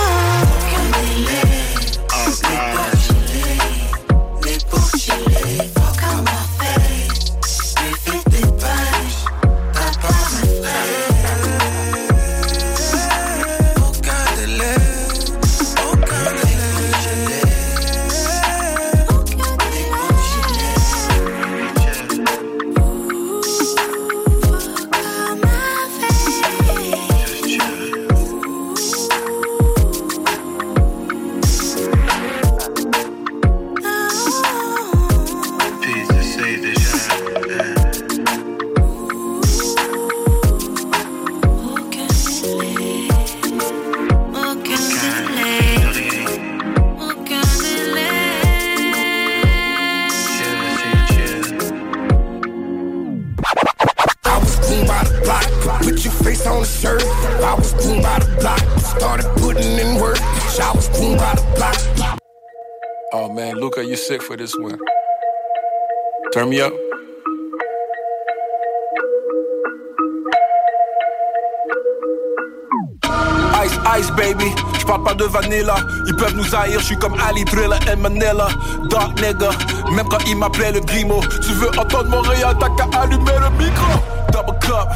[73.63, 74.51] Ice ice baby.
[74.79, 75.75] J'parle pas de vanilla,
[76.07, 78.47] ils peuvent nous haïr, j'suis comme Ali Thriller et Manila.
[78.89, 79.49] Dark nigga,
[79.91, 81.19] même quand ils m'appelaient le grimo.
[81.41, 83.99] Tu veux entendre Montréal, t'as qu'à allumer le micro.
[84.31, 84.87] Double cup,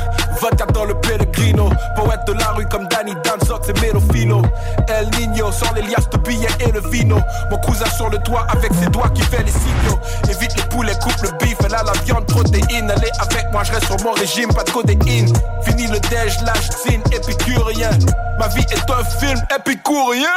[0.41, 1.69] vodka dans le Pellegrino.
[1.95, 4.41] Poète de la rue comme Danny Danzok, c'est Melofilo.
[4.87, 7.17] El Nino, sans les liasses de billets et le vino.
[7.49, 9.99] Mon cousin sur le toit avec ses doigts qui fait les signaux.
[10.29, 12.89] Évite les poulets, coupe le bif, elle a la viande, protéine.
[12.89, 15.31] Est avec moi, je reste sur mon régime, pas de codéine.
[15.63, 17.91] Fini le déj, lâche, zine, épicurien.
[18.39, 20.29] Ma vie est un film épicurien.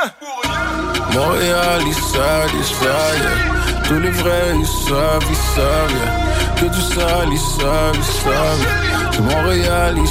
[1.14, 7.28] Montréal, ils savent, ils savent, Tous les vrais, ils savent, ils savent, Que du sale,
[7.30, 8.93] ils savent, ils savent.
[9.14, 10.08] C'est Montréal, ils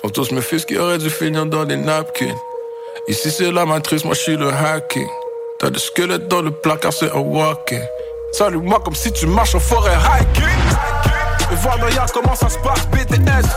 [0.00, 2.34] Sont tous mes fils qui auraient dû finir dans des napkins.
[3.06, 5.06] Ici, c'est la matrice, moi, je suis le hacking.
[5.58, 7.82] T'as des squelettes dans le placard, c'est un walking.
[8.32, 10.46] Salut-moi comme si tu marches en forêt hiking.
[11.52, 11.76] Et voir
[12.14, 13.48] comment ça se passe, BTS.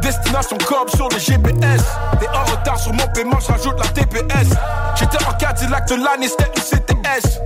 [0.00, 1.84] Destination Cobb sur le GPS.
[2.18, 4.48] T'es en retard sur mon paiement, j'ajoute la TPS.
[4.96, 7.38] J'étais en Cadillac de l'année, c'était une CTS.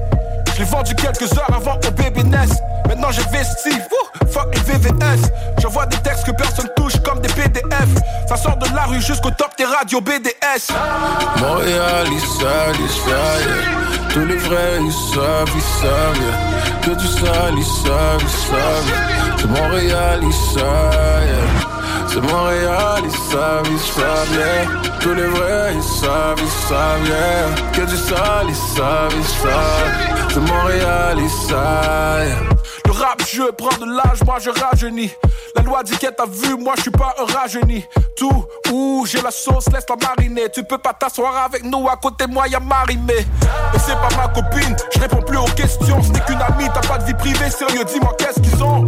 [0.57, 2.63] Je l'ai vendu quelques heures avant au baby nest.
[2.89, 3.73] Maintenant j'ai vesti,
[4.33, 5.31] fuck les VVS.
[5.61, 7.89] J'envoie des textes que personne touche comme des PDF.
[8.27, 10.73] Ça sort de la rue jusqu'au top des radios BDS.
[11.41, 14.09] Montréal, ils savent, ils savent.
[14.15, 16.81] Tous les vrais, ils savent, ils savent.
[16.81, 18.93] Que du sale, ils savent, ils savent.
[19.37, 21.76] C'est Montréal, ils savent.
[22.09, 24.99] C'est Montréal, ils savent, ils savent.
[25.01, 27.73] Tous les vrais, ils savent, ils savent, yeah.
[27.73, 30.31] Que du sale, ils savent, ils savent.
[30.33, 32.57] C'est Montréal, ils savent.
[32.87, 35.11] Le rap, je prends de l'âge, moi je rajeunis.
[35.55, 37.85] La loi dit qu'elle t'a vu, moi je suis pas un rajeuni.
[38.17, 40.49] Tout, où j'ai la sauce, laisse la mariner.
[40.53, 43.15] Tu peux pas t'asseoir avec nous, à côté moi y'a Marimé.
[43.75, 46.03] Et c'est pas ma copine, je réponds plus aux questions.
[46.03, 48.87] Ce n'est qu'une amie, t'as pas de vie privée, sérieux, dis-moi qu'est-ce qu'ils ont?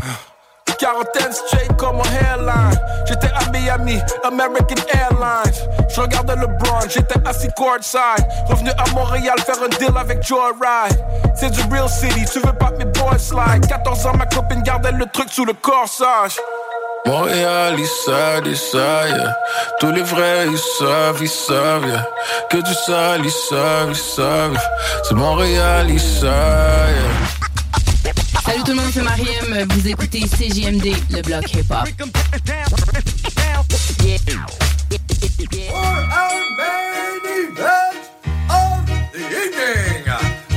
[0.78, 2.78] Quarantaine straight comme hairline.
[3.06, 5.68] J'étais à Miami, American Airlines.
[5.88, 8.26] Je regardais LeBron, j'étais assis courtside.
[8.48, 11.04] Revenu à Montréal faire un deal avec Joyride.
[11.34, 13.66] C'est du real city, tu veux pas mes boys slide.
[13.66, 16.36] 14 ans, ma copine gardait le truc sous le corsage.
[17.06, 19.34] Montréal, ils savent, ils savent,
[19.80, 22.04] Tous les vrais, ils savent, ils savent,
[22.50, 24.58] Que du sale, ils savent, ils savent.
[25.04, 26.94] C'est Montréal, ils savent,
[28.48, 29.68] Salut tout le monde, c'est Mariem.
[29.68, 31.86] Vous écoutez CJMD, le bloc hip-hop.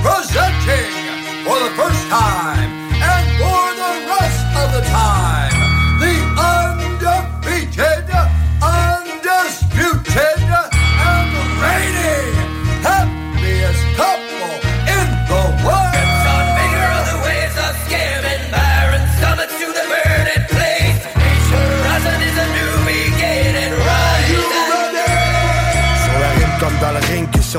[0.03, 0.87] Presenting
[1.43, 2.71] for the first time
[3.03, 5.30] and for the rest of the time,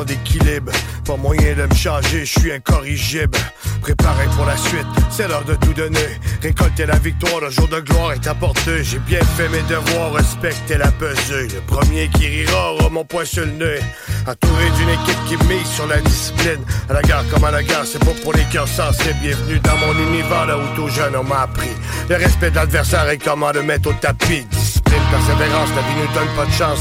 [0.01, 0.73] d'équilibre.
[1.05, 3.37] Pas moyen de me changer, je suis incorrigible.
[3.83, 6.19] Préparé pour la suite, c'est l'heure de tout donner.
[6.41, 8.83] Récolter la victoire, le jour de gloire est apporté.
[8.83, 11.49] J'ai bien fait mes devoirs, respecter la pesée.
[11.49, 13.81] Le premier qui rira aura mon poing sur le nez.
[14.27, 16.65] Entouré d'une équipe qui mise sur la discipline.
[16.89, 19.15] À la gare comme à la gare, c'est pas pour les cœurs sensés.
[19.21, 21.71] Bienvenue dans mon univers, là où tout jeune on m'a appris.
[22.09, 24.47] Le respect de l'adversaire et comment le mettre au tapis.
[24.51, 26.81] Discipline, persévérance, la vie nous donne pas de chance.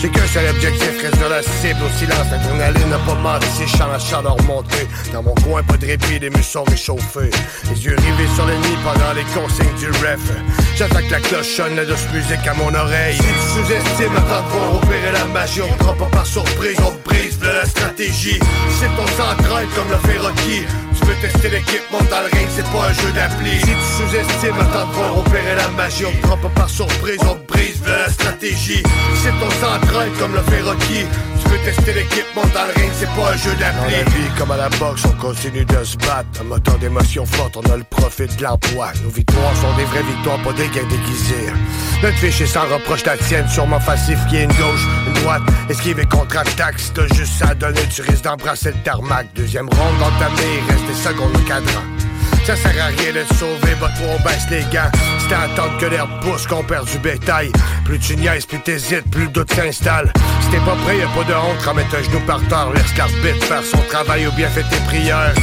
[0.00, 2.26] J'ai qu'un seul objectif, reste de la cible au silence.
[2.30, 4.88] L'adrénaline n'a pas menti, je sens la chaleur remonter.
[5.12, 7.30] Dans mon coin, pas de répit, les muscles sont réchauffés.
[7.70, 10.20] Les yeux rivés sur le nid pendant les consignes du ref.
[10.74, 13.16] J'attends que la cloche sonne, la douce musique à mon oreille.
[13.16, 17.08] Si tu sous-estimes avant de voir opérer la magie, on prend pas par surprise, on
[17.08, 18.40] brise de la stratégie.
[18.80, 20.64] C'est ton s'entraîne comme le fait Rocky.
[21.10, 23.58] Veux tester l'équipement dans le ring, c'est pas un jeu d'appli.
[23.58, 27.18] Si tu sous-estimes avant de voir opérer la magie, on te prend pas par surprise,
[27.22, 28.82] on te brise de la stratégie.
[29.20, 31.06] C'est ton s'entraîne comme le fait Rocky.
[31.42, 33.90] Tu veux tester l'équipement dans le ring, c'est pas un jeu d'appli.
[33.90, 36.28] Dans la vie comme à la boxe, on continue de se battre.
[36.40, 38.92] Un moteur d'émotion forte, on a le profit de l'emploi.
[39.02, 41.52] Nos victoires sont des vraies victoires, pas des gains déguisés.
[42.04, 45.42] Notre fichier sans reproche la tienne, sûrement est une gauche, une droite.
[45.68, 49.26] Esquive et contre-attaque, si t'as juste ça à donner, tu risques d'embrasser le tarmac.
[49.34, 51.82] Deuxième ronde entamée, reste secondes cadran.
[52.44, 54.90] Ça sert à rien de te sauver, bah toi on baisse les gants.
[55.18, 57.52] C'est à attendre que l'herbe pousse qu'on perd du bétail.
[57.84, 60.12] Plus tu niaises, plus t'hésites, plus le doute s'installe.
[60.42, 63.44] Si t'es pas prêt, y'a pas de honte, remets un genou par terre, laisse l'arbitre
[63.46, 65.34] faire son travail ou bien fais tes prières.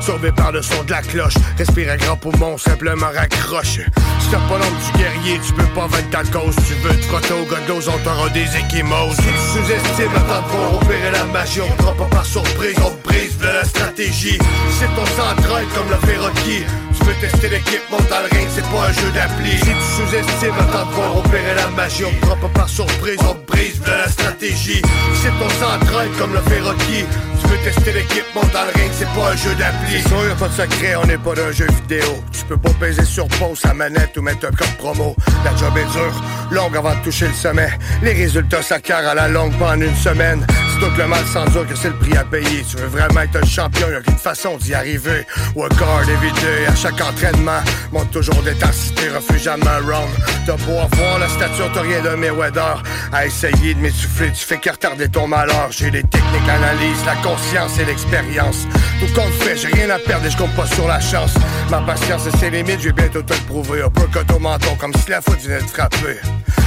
[0.00, 3.80] Sauvé par le son de la cloche, respire un grand poumon, simplement raccroche.
[4.20, 6.56] Si t'as pas l'ombre du guerrier, tu peux pas vaincre ta cause.
[6.66, 9.16] Tu veux te frotter au godos, on t'aura des échymoses.
[9.16, 12.76] Si tu sous-estimes de voir opérer la magie, on te prend pas par surprise,
[13.08, 14.38] te brise le la stratégie.
[14.78, 16.64] C'est ton central comme le Ferroki.
[16.96, 19.50] Tu veux tester l'équipement dans le ring, c'est pas un jeu d'appli.
[19.58, 23.34] Si tu sous-estimes temps de voir opérer la magie, on prend pas par surprise, on
[23.50, 24.82] brise de la stratégie.
[25.22, 27.04] C'est ton central comme le Ferroki.
[27.40, 30.02] Tu veux tester l'équipement dans le ring, c'est pas un jeu d'appli.
[30.02, 32.22] C'est sûr, pas de secret, on n'est pas d'un jeu vidéo.
[32.32, 35.14] Tu peux pas peser sur pause sa manette ou mettre un code promo.
[35.44, 37.70] La job est dure, longue avant de toucher le sommet.
[38.02, 40.44] Les résultats s'acquièrent à la longue, pas en une semaine.
[40.72, 42.64] C'est donc le mal sans doute que c'est le prix à payer.
[42.98, 45.26] Vraiment être un champion, y'a qu'une façon d'y arriver.
[45.54, 46.32] Work hard every
[46.66, 47.60] à chaque entraînement.
[47.92, 50.10] Monte toujours d'intensité, refuse jamais round.
[50.46, 52.82] T'as beau avoir la stature, t'as rien de Mayweather.
[53.12, 55.68] À essayer de m'essouffler, tu fais que retarder ton malheur.
[55.70, 58.66] J'ai les techniques d'analyse, la conscience et l'expérience.
[59.00, 61.34] Tout compte fait, j'ai rien à perdre et je compte pas sur la chance.
[61.70, 63.82] Ma patience et ses limites, je vais bientôt te le prouver.
[63.82, 66.18] Un peu au menton, comme si la faute venait de frapper.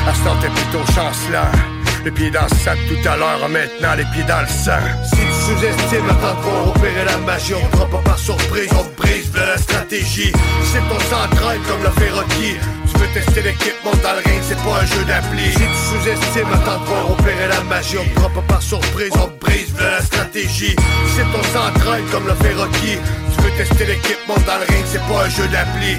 [0.07, 1.80] À ce temps, t'es plutôt chancelant.
[2.03, 4.81] Les pieds dans le sac tout à l'heure, maintenant les pieds dans le sang.
[5.03, 8.99] Si tu sous-estimes temps de voir opérer la magie, on prend pas par surprise, on
[8.99, 10.31] brise de la stratégie.
[10.71, 12.55] C'est ton central comme le Ferroki.
[12.91, 15.51] Tu veux tester l'équipement dans le ring, c'est pas un jeu d'appli.
[15.51, 19.29] Si tu sous-estimes temps de voir opérer la magie, on prend pas par surprise, on
[19.39, 20.75] brise la stratégie.
[21.15, 22.97] C'est ton central comme le Ferroki.
[23.35, 25.97] Tu veux tester l'équipement dans le ring, c'est pas un jeu d'appli.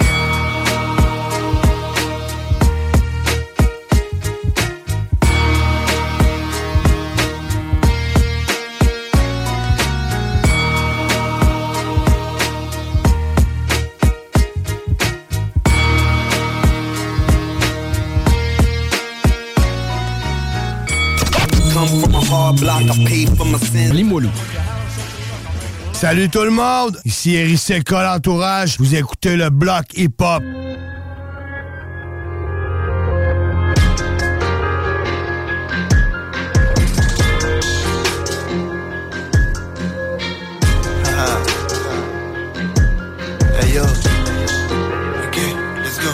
[23.93, 24.31] Limoilou.
[25.93, 30.43] Salut tout le monde, ici Eric Col Entourage, vous écoutez le bloc hip-hop.
[43.61, 43.83] Hey yo.
[43.83, 45.37] Ok,
[45.83, 46.11] let's go.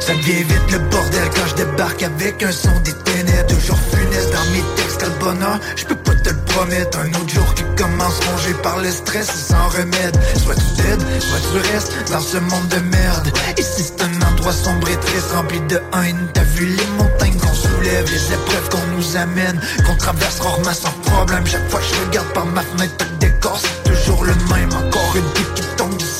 [0.00, 3.46] Ça devient vite le bordel quand je débarque avec un son des ténèbres.
[3.48, 5.58] Toujours funeste dans mes textes, quel bonheur.
[5.76, 6.98] Je peux pas te le promettre.
[6.98, 10.16] Un autre jour qui commence rongé par le stress sans remède.
[10.42, 13.28] Soit tu t'aides, soit tu restes dans ce monde de merde.
[13.58, 16.28] Ici c'est un endroit sombre et triste, rempli de haine.
[16.32, 20.92] T'as vu les montagnes qu'on soulève, les épreuves qu'on nous amène, qu'on traverse rarement sans
[21.10, 21.46] problème.
[21.46, 24.72] Chaque fois que je regarde par ma fenêtre, le décor c'est toujours le même.
[24.72, 25.62] Encore une pique qui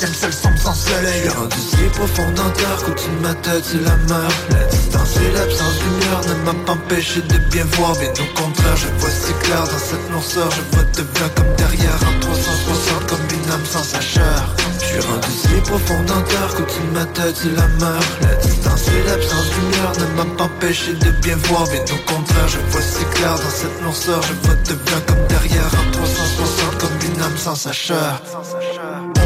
[0.04, 1.28] ciel, seul sombre sans soleil.
[1.28, 4.32] Rendu si profond dans terre qu'au-dessus de ma tête c'est la mort.
[4.50, 7.92] La distance et l'absence de lumière ne m'a pas empêché de bien voir.
[7.98, 10.50] Bien au contraire, je vois si clair dans cette noirceur.
[10.50, 13.84] Je vois devant comme derrière en 360 comme une âme sans.
[13.84, 18.08] Je suis rendu si profond dans terre qu'au-dessus de ma tête c'est la mort.
[18.22, 21.64] La distance et l'absence de lumière ne m'a pas empêché de bien voir.
[21.68, 24.20] Bien au contraire, je vois si clair dans cette noirceur.
[24.22, 27.54] Je vois devant comme derrière en 360 comme une âme sans.
[27.54, 28.73] On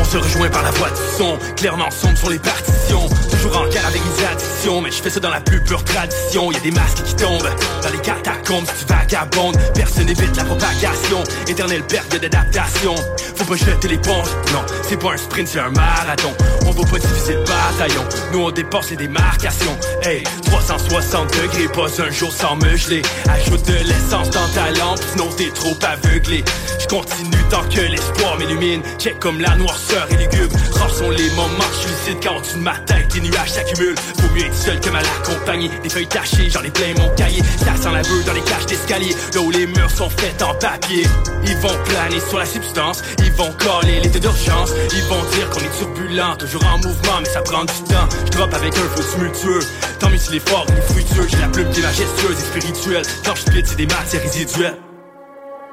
[0.08, 3.08] se rejoint par la voix du son, clairement sombre sur les partitions.
[3.30, 6.50] Toujours en guerre avec mes addictions, mais je fais ça dans la plus pure tradition.
[6.50, 7.50] Y a des masques qui tombent
[7.82, 9.56] dans les catacombes, si tu vagabondes.
[9.74, 12.94] Personne n'évite la propagation, éternelle perte d'adaptation.
[13.36, 16.32] Faut pas jeter l'éponge, non, c'est pas un sprint, c'est un marathon.
[16.66, 19.76] On va pas diviser le bataillon, nous on dépasse les démarcations.
[20.02, 23.02] Hey, 360 degrés, pas un jour sans me geler.
[23.28, 26.44] Ajoute de l'essence dans ta lampe, sinon t'es trop aveuglé.
[26.78, 28.82] Je continue tant que l'espoir m'illumine.
[28.98, 30.56] Check comme la noirceur et lugubre.
[30.74, 33.96] Rares sont les moments, lucide quand au-dessus de ma tête, les nuages s'accumulent.
[34.20, 35.70] Faut mieux être seul que mal accompagné.
[35.82, 37.42] Des feuilles tachées, j'en ai plein mon cahier.
[37.58, 39.14] Ça sent la vue dans les cages d'escalier.
[39.34, 41.04] Là où les murs sont faits en papier.
[41.46, 44.70] Ils vont planer sur la substance, ils vont coller l'état d'urgence.
[44.92, 48.08] Ils vont dire qu'on est turbulent, toujours en mouvement, mais ça prend du temps.
[48.26, 49.60] Je drop avec un feu tumultueux.
[49.98, 51.26] Tant mieux s'il est fort, il est fructueux.
[51.28, 53.02] J'ai la plume qui est majestueuse et spirituelle.
[53.24, 54.87] Quand je c'est des matières résiduelles.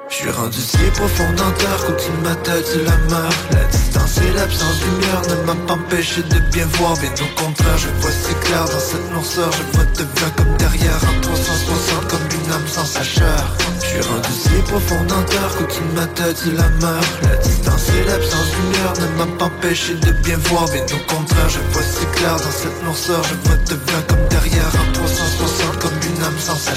[0.07, 3.33] Je suis rendu si profond dans terre qu'au-dessus de ma tête c'est la mort.
[3.51, 6.93] La distance et l'absence lumière ne m'a pas empêché de bien voir.
[6.97, 9.49] Bien au contraire, je vois si clair dans cette noirceur.
[9.51, 14.01] Je vois devant comme derrière en 360 comme une âme sans sa chair Je suis
[14.01, 17.09] rendu si profond dans terre qu'au-dessus de ma tête c'est la mort.
[17.23, 20.65] La distance et l'absence lumière ne m'a pas empêché de bien voir.
[20.69, 23.23] Bien au contraire, je vois si clair dans cette noirceur.
[23.23, 26.75] Je vois devant comme derrière en 360 comme une âme sans sa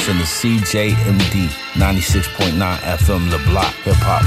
[0.00, 4.24] listen to CJMD 96.9 FM Le Block Hip Hop.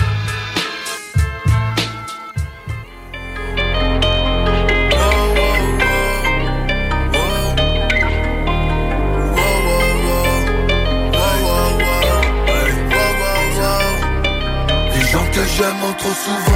[15.57, 16.52] j'aime trop souvent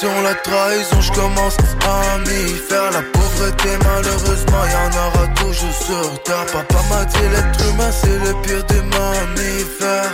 [0.00, 2.90] Déception, la trahison, je commence à m'y faire.
[2.92, 6.46] La pauvreté, malheureusement, y'en aura toujours sur terre.
[6.52, 10.12] Papa m'a dit l'être humain, c'est le pire des mammifères.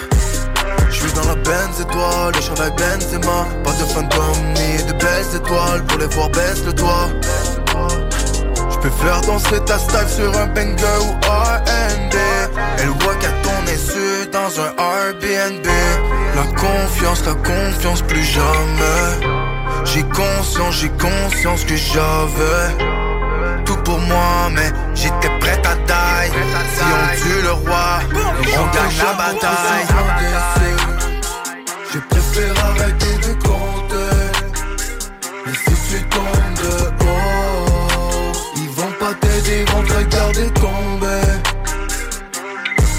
[0.89, 3.47] Je suis dans la Benz étoile, le chandail Benzema.
[3.63, 7.09] Pas de fantôme ni de belles étoiles Pour les voir baisse le doigt.
[8.71, 12.15] Je peux faire danser ta style sur un banger ou R&B
[12.79, 15.67] Elle voit qu'à ton insu dans un Airbnb.
[16.37, 19.44] La confiance, la confiance plus jamais
[19.95, 26.33] J'ai conscience, j'ai conscience que j'avais tout pour moi, mais j'étais prête à taille.
[26.75, 29.87] Si on tue le roi, on gagne la bataille.
[31.93, 34.17] Je préfère arrêter de compter.
[35.47, 41.23] Mais si tu tombes de haut, ils vont pas t'aider, ils vont te regarder tomber.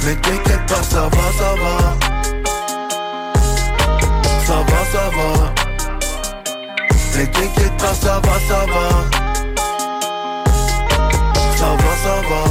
[0.06, 2.05] Mais t'inquiète pas, ça va, ça va.
[7.18, 8.90] Mais t'inquiète pas, ça va, ça va.
[11.58, 12.44] Ça va, ça va.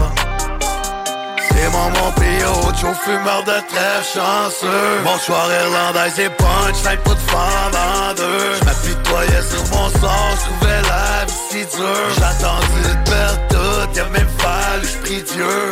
[1.49, 5.03] C'est mon mon pays au fumeur de trêve chanceux.
[5.05, 8.55] Bonsoir irlandaise et punch, cinq pots de femme en deux.
[8.61, 12.11] J'm'apitoyais sur mon sort, j'trouvais la vie si dure.
[12.19, 15.71] J'attendais de perdre tout, y'a même fallu j'prie Dieu.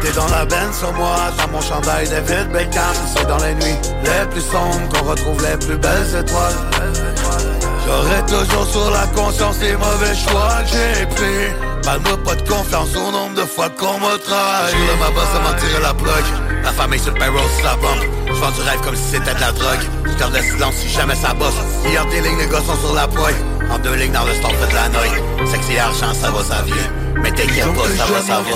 [0.00, 2.96] T'es dans la benne sur moi, dans mon chandail David Beckham.
[3.14, 7.47] C'est dans les nuits les plus sombres qu'on retrouve les plus belles étoiles
[7.88, 11.48] J'aurai toujours sur la conscience les mauvais choix que j'ai pris.
[11.82, 14.72] Parle-moi pas de confiance au nombre de fois qu'on m'a trahi.
[14.88, 16.24] Là ma bosse à m'en tirer la plug.
[16.62, 18.04] La famille sur le payroll ça bombe.
[18.26, 19.84] J'vends du rêve comme si c'était de la drogue.
[20.04, 21.54] J'garde le silence si jamais ça bosse.
[21.86, 23.40] Hier des lignes, les gars sont sur la poigne.
[23.70, 25.46] En deux lignes dans le store, fait de la noix.
[25.50, 26.76] Sexy argent, ça va, ça vient.
[27.22, 28.50] Mais t'inquiète pas, ça va, ça va.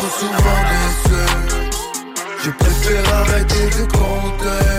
[2.44, 4.72] Je préfère arrêter de compter.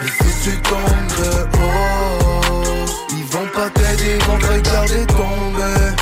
[0.00, 0.80] Mais si tu tombes
[1.18, 2.15] de haut
[4.14, 5.96] vont te regarder tomber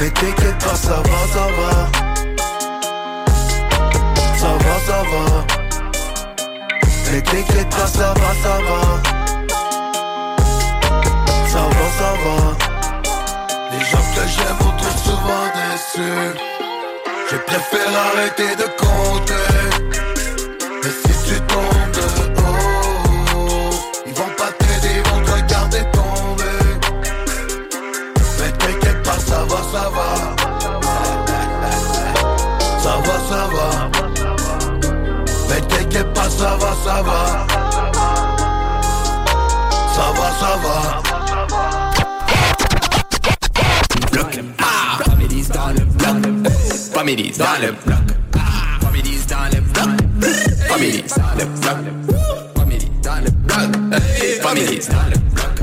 [0.00, 1.72] Mais t'inquiète pas, ça va, ça va.
[4.38, 5.24] Ça va, ça va.
[7.10, 8.80] Mais t'inquiète pas, ça va, ça va.
[11.48, 12.36] Ça va, ça va.
[13.72, 16.10] Les gens que j'aime ont trop souvent déçu
[17.30, 19.56] Je préfère arrêter de compter.
[20.82, 21.75] Mais si tu tombes
[36.86, 37.18] ça va,
[39.94, 40.76] ça va Ça va,
[44.12, 44.32] bloc.
[44.58, 46.18] Ah, Families dans le bloc.
[46.94, 48.06] Families dans le bloc.
[48.36, 48.40] Ah,
[48.82, 49.88] Families dans le bloc.
[50.68, 51.78] Families dans le bloc.
[52.56, 53.70] Families dans le bloc.
[54.42, 55.54] Families dans le bloc.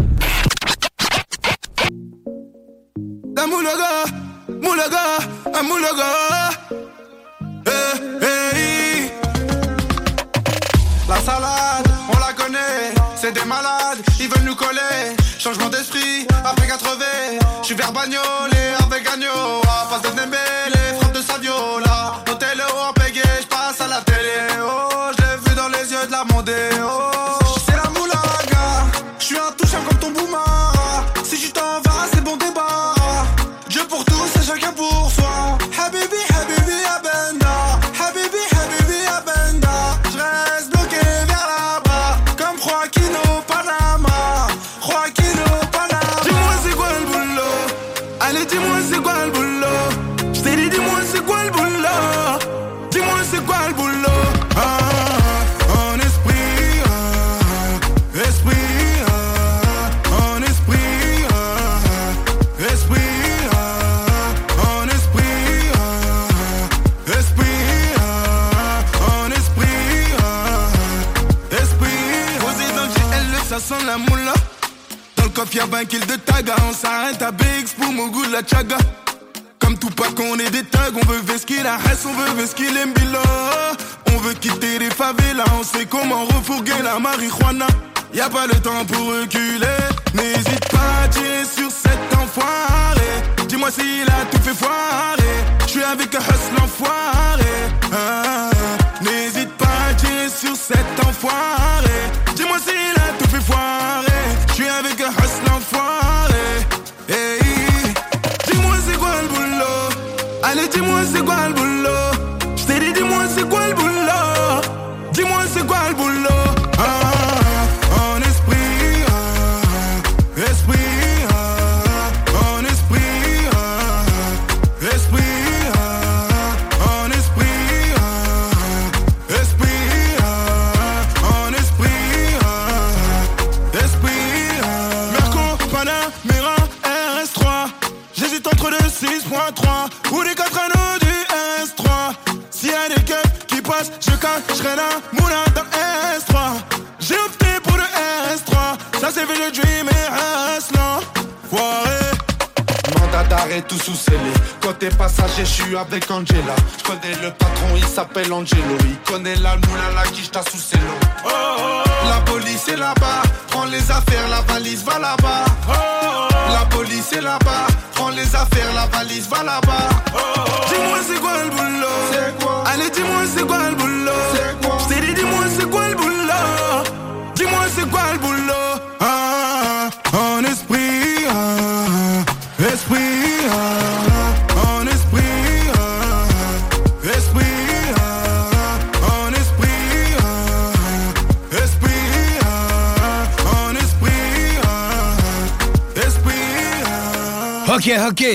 [3.37, 3.93] La moulaga,
[4.61, 5.05] moulaga,
[5.57, 6.09] un moulaga.
[7.65, 7.71] Eh,
[8.21, 8.72] eh,
[11.07, 15.15] La salade, on la connaît, c'est des malades, ils veulent nous coller.
[15.38, 17.06] Changement d'esprit, après 80,
[17.61, 19.03] je suis vers Bagnolet avec.
[19.07, 22.23] À passe de Dembélé, frappe de Saviola.
[22.30, 22.61] Hôtel
[22.95, 24.57] payé, je passe à la télé.
[24.61, 26.72] Oh, je l'ai vu dans les yeux de la Mondeo.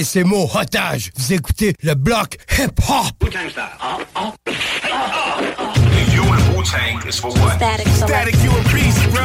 [0.09, 1.11] Ok, ok, c'est mon otage.
[1.17, 3.25] Vous écoutez le bloc hip-hop.
[6.59, 7.57] Wu-Tang is for what?
[7.57, 9.25] Static, Static, you a beast, bro.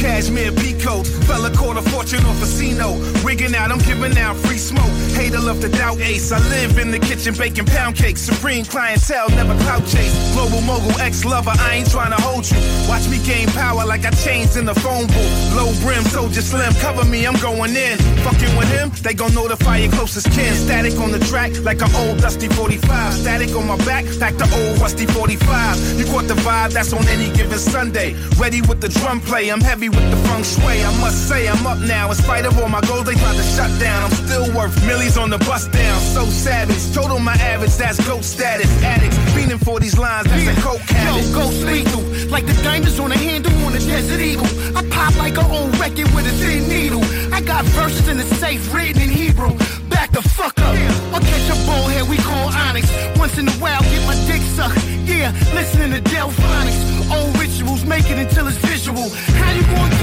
[0.00, 2.96] Cashmere Peacoat, fella caught a fortune off casino.
[3.22, 4.90] Rigging out, I'm giving out free smoke.
[5.12, 6.32] Hater love to doubt ace.
[6.32, 8.22] I live in the kitchen baking pound cakes.
[8.22, 10.14] Supreme clientele, never clout chase.
[10.32, 12.56] Global mogul, ex lover, I ain't trying to hold you.
[12.88, 15.56] Watch me gain power like I changed in the phone booth.
[15.56, 17.98] Low brim, soldier slim, cover me, I'm going in.
[18.24, 20.54] Fucking with him, they gon' notify your closest kin.
[20.54, 23.14] Static on the track like an old dusty 45.
[23.14, 25.98] Static on my back, like the old rusty 45.
[25.98, 28.14] You caught the vibe, that's on any given Sunday.
[28.36, 30.84] Ready with the drum play, I'm heavy with the feng shui.
[30.84, 32.08] I must say, I'm up now.
[32.08, 34.04] In spite of all my goals, they tried to shut down.
[34.04, 36.00] I'm still worth millions on the bus down.
[36.00, 38.70] So savage, total my average, that's goat status.
[38.82, 43.10] Addicts, fiending for these lines, that's a coke Yo, ghost lethal, like the diamonds on
[43.10, 44.46] the handle on a desert eagle.
[44.76, 47.02] I pop like an old record with a thin needle.
[47.34, 49.50] I got verses in the safe written in Hebrew.
[49.88, 50.76] Back the fuck up.
[51.12, 52.86] I'll catch a bullhead we call Onyx.
[53.18, 54.78] Once in a while, get my dick sucked.
[55.02, 56.78] Yeah, listening to Delphonics.
[57.10, 59.10] Old rituals, make it until it's visual.
[59.34, 59.99] How you gonna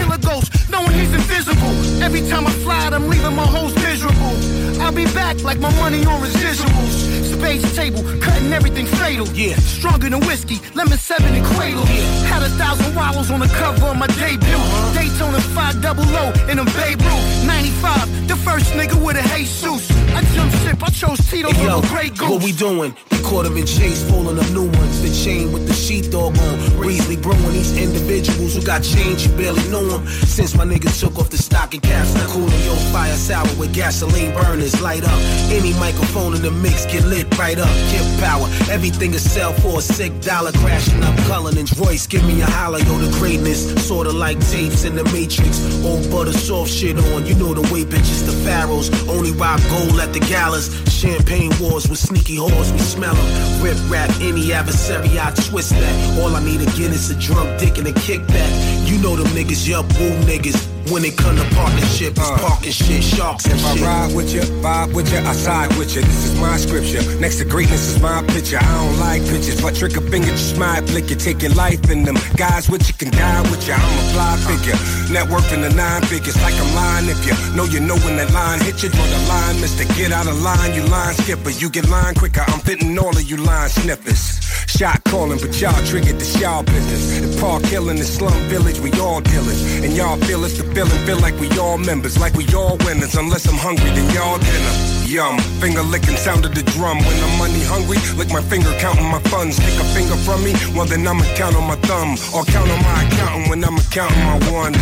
[0.98, 1.74] he's invisible?
[2.04, 4.36] Every time I fly, I'm leaving my host miserable.
[4.82, 6.94] I'll be back like my money on residuals.
[7.38, 9.28] Space table, cutting everything fatal.
[9.30, 11.84] Yeah, stronger than whiskey, lemon seven and cradle.
[11.86, 14.56] Yeah, had a thousand wallows on the cover of my debut.
[14.56, 14.94] Uh-huh.
[14.94, 17.46] Daytona 5 double O in a Babe Ruth.
[17.46, 19.90] 95, the first nigga with a Jesus.
[20.16, 22.30] I jump ship, I chose Tito Hey, yo, over Grey Goose.
[22.30, 22.96] what we doing?
[23.28, 25.02] Caught him in chase, pulling up new ones.
[25.02, 26.56] The chain with the sheepdog on.
[26.78, 30.08] Breezely brewing these individuals who got change, you barely knew them.
[30.08, 34.34] Since my nigga took off the stocking caps, now cooling your fire sour with gasoline
[34.34, 34.82] burners.
[34.82, 35.20] Light up
[35.52, 37.68] any microphone in the mix, get lit right up.
[37.92, 40.54] Kid power, everything is sell for a sick dollar.
[40.54, 43.76] Crashing up Cullinan's Royce, give me a holler, yo, the greatness.
[43.86, 45.60] Sorta like tapes in the Matrix.
[45.84, 48.88] Old butter soft shit on, you know the way bitches, the pharaohs.
[49.10, 50.87] Only rock gold at the galas.
[50.98, 53.64] Champagne wars with sneaky whores, we smell them.
[53.64, 56.20] Rip rap, any adversary, I twist that.
[56.20, 58.90] All I need again is a drunk dick and a kickback.
[58.90, 60.77] You know them niggas, yup, woo niggas.
[60.90, 62.38] When it come to partnership, it's uh.
[62.40, 63.84] parking shit, sharks and If I shit.
[63.84, 66.02] ride with you, vibe with you, I side with you.
[66.02, 67.04] This is my scripture.
[67.20, 68.58] Next to greatness is my picture.
[68.58, 71.18] I don't like pictures, but trick a finger, just my flick you.
[71.18, 72.16] Take your life in them.
[72.38, 73.74] Guys with you can die with you.
[73.74, 74.78] I'm a fly figure.
[75.12, 77.10] Net worth in the nine figures, like I'm lying.
[77.10, 79.84] If you know you know when that line hit you, draw the line, mister.
[80.00, 81.50] Get out of line, you line skipper.
[81.50, 82.44] You get line quicker.
[82.48, 84.40] I'm fitting all of you line snippers.
[84.68, 87.20] Shot calling, but y'all triggered the y'all business.
[87.24, 89.64] The park killing the slum village, we all dealers.
[89.82, 93.16] And y'all feel it's the feeling, feel like we all members, like we all winners.
[93.16, 94.74] Unless I'm hungry, then y'all dinner.
[95.08, 97.00] Yum, finger licking sound of the drum.
[97.00, 99.58] When I'm money hungry, lick my finger counting my funds.
[99.58, 102.20] Take a finger from me, well then I'ma count on my thumb.
[102.36, 104.74] Or count on my accountant when I'm counting my one.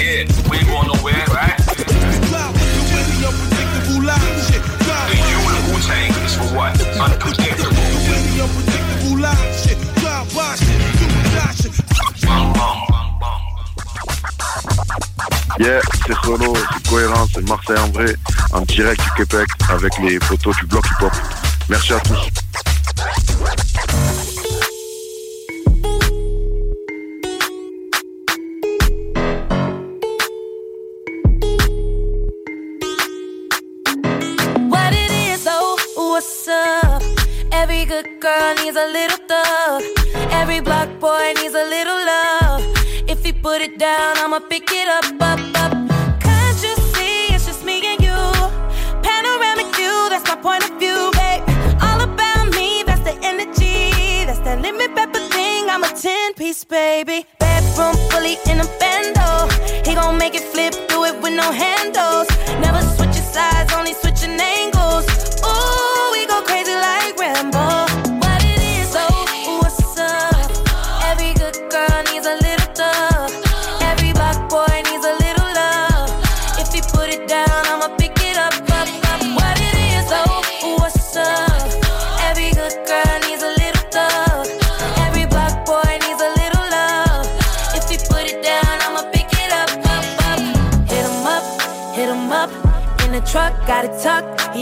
[0.00, 1.65] Yeah, we ain't going nowhere, right?
[6.56, 6.86] what?
[15.58, 18.14] Yeah, c'est Solo, c'est Cohérence, c'est Marseille en vrai,
[18.52, 21.12] en direct du Québec avec les photos du bloc hip-hop.
[21.68, 22.45] Merci à tous.
[43.56, 45.72] Put it down, I'ma pick it up, up, up.
[46.20, 48.20] Can't you see it's just me and you?
[49.00, 51.42] Panoramic view, that's my point of view, babe.
[51.80, 54.26] All about me, that's the energy.
[54.26, 57.24] That's that lemon pepper thing, I'm a 10 piece, baby.
[57.38, 59.48] Bedroom fully in a bando.
[59.88, 61.95] He gon' make it flip, do it with no handles.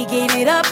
[0.04, 0.66] He gave it up.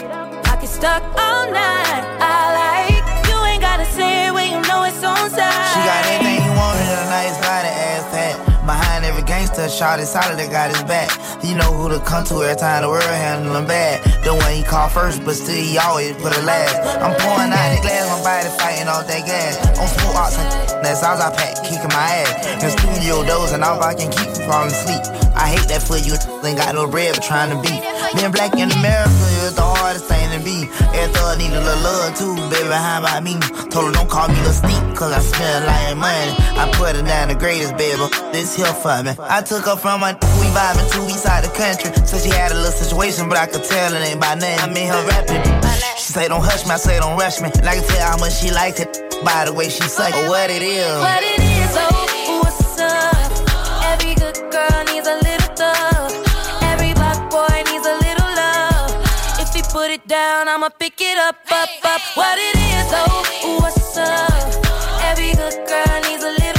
[0.45, 2.05] Pocket stuck all night.
[2.21, 5.73] I like you ain't gotta say it when you know it's on side.
[5.73, 8.37] She got everything you want in a nice body, ass fat.
[8.67, 11.09] Behind every gangster, shot is solid, that got his back.
[11.41, 14.05] You know who to come to every time the world handle him bad.
[14.21, 16.77] The one he call first, but still he always put it last.
[17.01, 19.57] I'm pouring out the glass, my body fighting off that gas.
[19.83, 20.47] On smoke ox and
[20.79, 22.63] that's all I pack, kicking my ass.
[22.63, 25.03] In studio dozing off, I can keep from falling asleep.
[25.35, 27.83] I hate that for you, ain't got no bread but trying to be.
[28.15, 29.11] Being black in America
[29.43, 30.71] is the hardest thing to be.
[30.95, 33.35] Every thug need a little love too, baby, how about me?
[33.75, 36.31] Told her don't call me the sneak, cause I smell like money.
[36.55, 39.19] I put her down the greatest, baby, this here for me.
[39.19, 41.91] I took her from my we vibing east side of the country.
[42.07, 44.63] So she had a little situation, but I could tell it ain't by name.
[44.63, 45.43] I mean her rapping.
[45.99, 47.51] She say don't hush me, I say don't rush me.
[47.51, 50.13] And I can tell how much she likes it by the way she suck.
[50.29, 50.99] What it is.
[50.99, 53.31] What it is, oh, what's up?
[53.91, 56.11] Every good girl needs a little thug.
[56.71, 58.91] Every black boy needs a little love.
[59.39, 62.01] If he put it down, I'ma pick it up, up, up.
[62.15, 64.31] What it is, oh, what's up?
[65.03, 66.52] Every good girl needs a little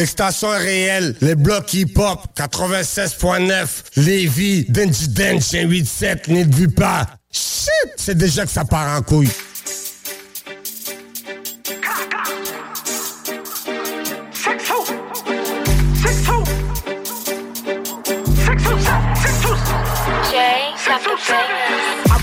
[0.00, 1.14] l'extension réelle.
[1.20, 7.06] Les blocs hip-hop, 96.9, Lévis, Denji Dench, 187, n'y vue pas.
[7.30, 9.28] Shit, c'est déjà que ça part en couille.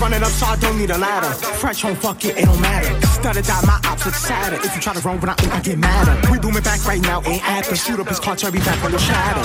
[0.00, 1.32] Run it up so I don't need a ladder.
[1.58, 3.06] Fresh home, fuck it, it don't matter.
[3.06, 4.56] Stutter that my ops look sadder.
[4.56, 6.30] If you try to run when I ink, I get madder.
[6.30, 7.76] We booming back right now, ain't after.
[7.76, 9.42] Shoot up his car, cherry back on the shadow.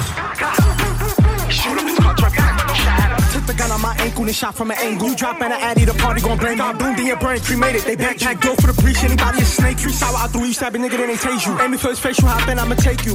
[1.49, 3.33] Shoot up his car, cherry back on the shadow.
[3.33, 5.09] Took the gun on my ankle and shot from an angle.
[5.09, 6.57] You drop in an addy, the party gon' blame.
[6.57, 7.83] God boomed in your brain, cremated.
[7.83, 9.03] They backpack, go for the breach.
[9.03, 11.59] Anybody a snake, three sour out through you, stab a nigga, then they tase you.
[11.59, 13.13] Aim me for his face, you hop in, I'ma take you.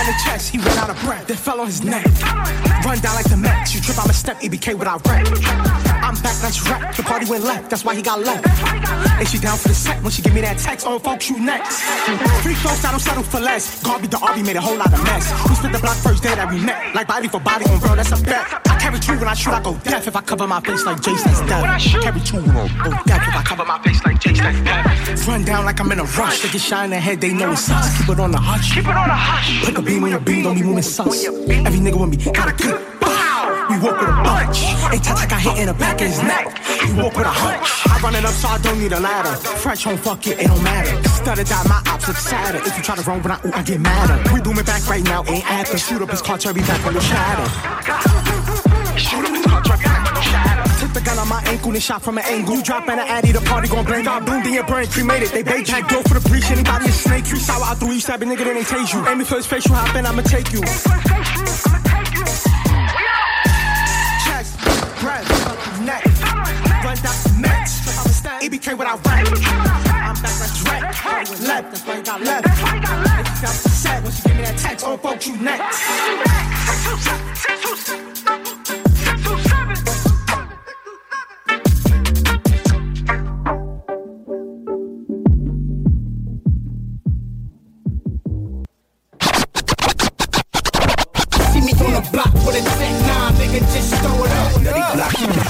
[0.00, 2.06] He in the chest, he ran out of breath, then fell on his neck.
[2.86, 5.26] Run down like the Mets, you trip, I'ma step EBK without rep.
[6.00, 6.96] I'm back, that's rap.
[6.96, 8.46] The party went left, that's why he got left.
[9.20, 10.86] And she down for the set when she give me that text.
[10.88, 11.82] Oh, folks, you next.
[12.42, 13.82] Free throws, I don't settle for less.
[13.82, 15.30] Garby the Arby made a whole lot of mess.
[15.48, 16.94] We split the block first day that we met.
[16.94, 18.66] Like body for body on bro, that's a bet.
[18.66, 20.06] I carry two when I shoot, I go deaf.
[20.06, 22.02] If I cover my face like that's death.
[22.02, 23.28] Carry two when I go deaf.
[23.28, 25.28] If I cover my face like that's death.
[25.28, 26.40] Run down like I'm in a rush.
[26.40, 27.98] They get shot in the head, they know it's us.
[28.00, 28.74] Keep it on the hush.
[28.74, 29.66] Keep it on the hush.
[29.66, 31.26] Pick a beam when your beam don't be moving sus.
[31.26, 32.80] Every nigga with me got a good
[33.70, 34.58] we walk with a bunch.
[34.90, 36.58] Hey, Tata got hit in the back of his neck.
[36.82, 37.86] We walk with a hunch.
[37.86, 39.30] I run it up so I don't need a ladder.
[39.62, 40.90] Fresh home, fuck it, it don't matter.
[41.08, 42.58] Stutter that my ops look sadder.
[42.66, 44.18] If you try to run when I, ooh, I get madder.
[44.34, 45.78] We booming back right now, ain't after.
[45.78, 47.46] Shoot up his car, cherry back on the shadow.
[48.98, 49.29] Shoot up
[50.90, 52.56] on the gun on my ankle then shot from an angle.
[52.56, 54.06] You drop an addy, the party gon' blank.
[54.06, 55.28] Got doomed in your brain, cremated.
[55.30, 55.86] They bait you.
[55.88, 57.26] Door for the breach, anybody a snake.
[57.26, 59.06] Three sour out through you, stab a nigga, then they tase you.
[59.06, 60.60] Aim for his face, you hop in, I'ma take you.
[64.24, 64.58] Chest,
[65.00, 65.26] breath,
[65.86, 66.04] neck,
[66.84, 67.70] run down match.
[68.42, 69.26] EBK without rap.
[69.26, 70.82] I'm back like Drake.
[71.46, 72.44] Left, that's left.
[73.42, 75.80] Got set, once you give me that text, oh, folks, you next.
[95.18, 95.49] Yeah.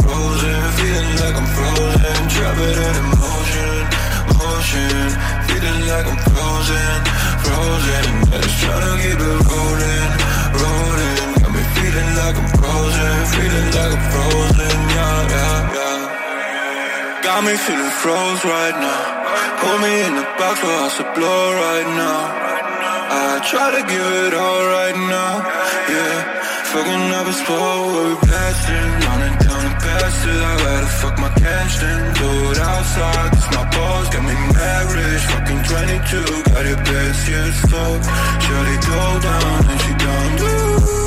[0.00, 3.76] Frozen, feeling like I'm frozen Drop it in motion,
[4.40, 5.04] motion
[5.48, 6.98] Feeling like I'm frozen,
[7.44, 8.04] frozen.
[8.32, 10.10] I just tryna keep it rolling,
[10.62, 11.28] rolling.
[11.42, 17.22] Got me feeling like I'm frozen, feeling like I'm frozen Yeah, yeah, yeah.
[17.26, 19.02] Got me feeling froze right now.
[19.60, 22.52] Put me in the box where I should blow right now.
[23.14, 25.44] I try to give it all right now
[25.88, 26.42] Yeah.
[26.72, 29.51] Fucking up a spot where we blasting Running
[29.82, 33.30] the passage I gotta fuck my cash then Do it outside.
[33.32, 38.00] Cause my balls got me mad rich Fucking 22 Got it best, yeah, it's fuck
[38.44, 41.01] Shawty go down and she down Ooh,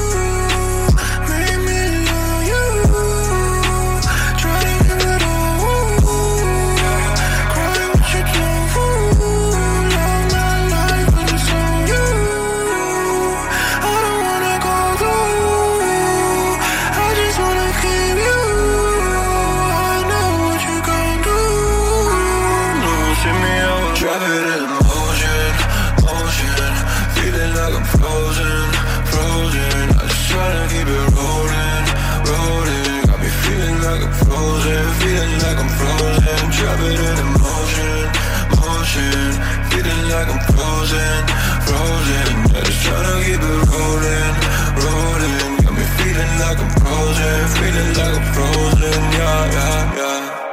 [47.58, 50.45] feeling like I'm frozen Yeah, yeah, yeah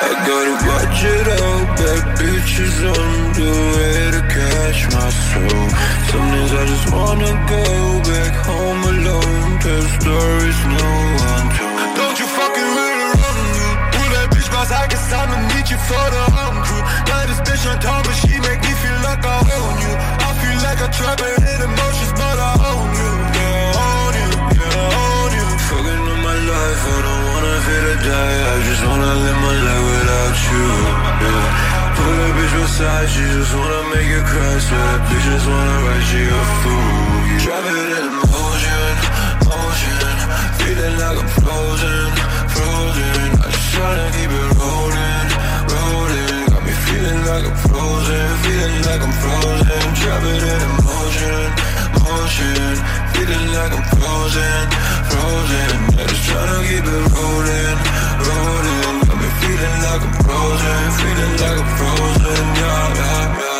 [0.00, 5.64] I gotta watch it out, bad bitches on the way to catch my soul.
[6.08, 7.64] Some days I just wanna go
[8.08, 10.88] back home alone, tell stories no
[11.28, 11.90] one told.
[12.00, 13.70] Don't you fucking really run you?
[13.92, 16.82] Pull that bitch bounce, I guess I'ma meet you for the home crew.
[17.04, 19.92] Got this bitch on top, but she make me feel like I own you.
[20.26, 23.09] I feel like a trapper in emotions, but I own you.
[25.70, 28.38] Fucking on my life, I don't wanna feel to die.
[28.42, 30.66] I just wanna live my life without you.
[31.22, 31.94] Yeah.
[31.94, 34.58] Pull that bitch beside, she just wanna make you cry.
[34.66, 37.38] So that bitch just wanna write she a fool.
[37.44, 38.94] Drop it in motion,
[39.46, 40.14] motion.
[40.58, 42.06] Feeling like I'm frozen,
[42.50, 43.30] frozen.
[43.38, 45.28] I just tryna keep it rolling,
[45.70, 46.50] rolling.
[46.50, 49.82] Got me feeling like I'm frozen, feeling like I'm frozen.
[50.02, 51.46] Drop it in motion,
[51.98, 52.74] motion.
[53.14, 54.64] Feeling like I'm frozen,
[55.10, 55.70] frozen.
[55.98, 57.78] I just tryna keep it rolling,
[58.26, 58.96] rolling.
[59.08, 62.44] Got me feeling like I'm frozen, feeling like I'm frozen.
[62.60, 63.59] Yeah, yeah, yeah.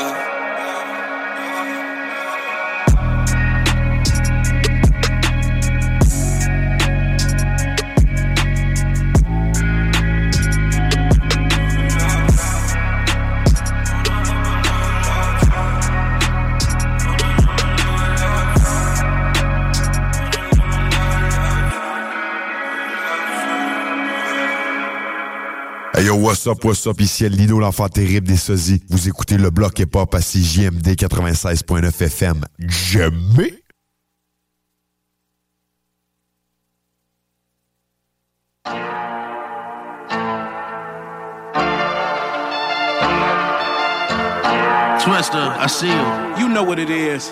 [26.11, 28.83] Yo, what's up, what's up, ici Lino, l'enfant terrible des sosies.
[28.89, 32.45] Vous écoutez le bloc hip-hop à CJMD 96.9 FM.
[32.59, 33.55] Jamais!
[45.05, 46.39] Twister, I see you.
[46.39, 47.31] You know what it is.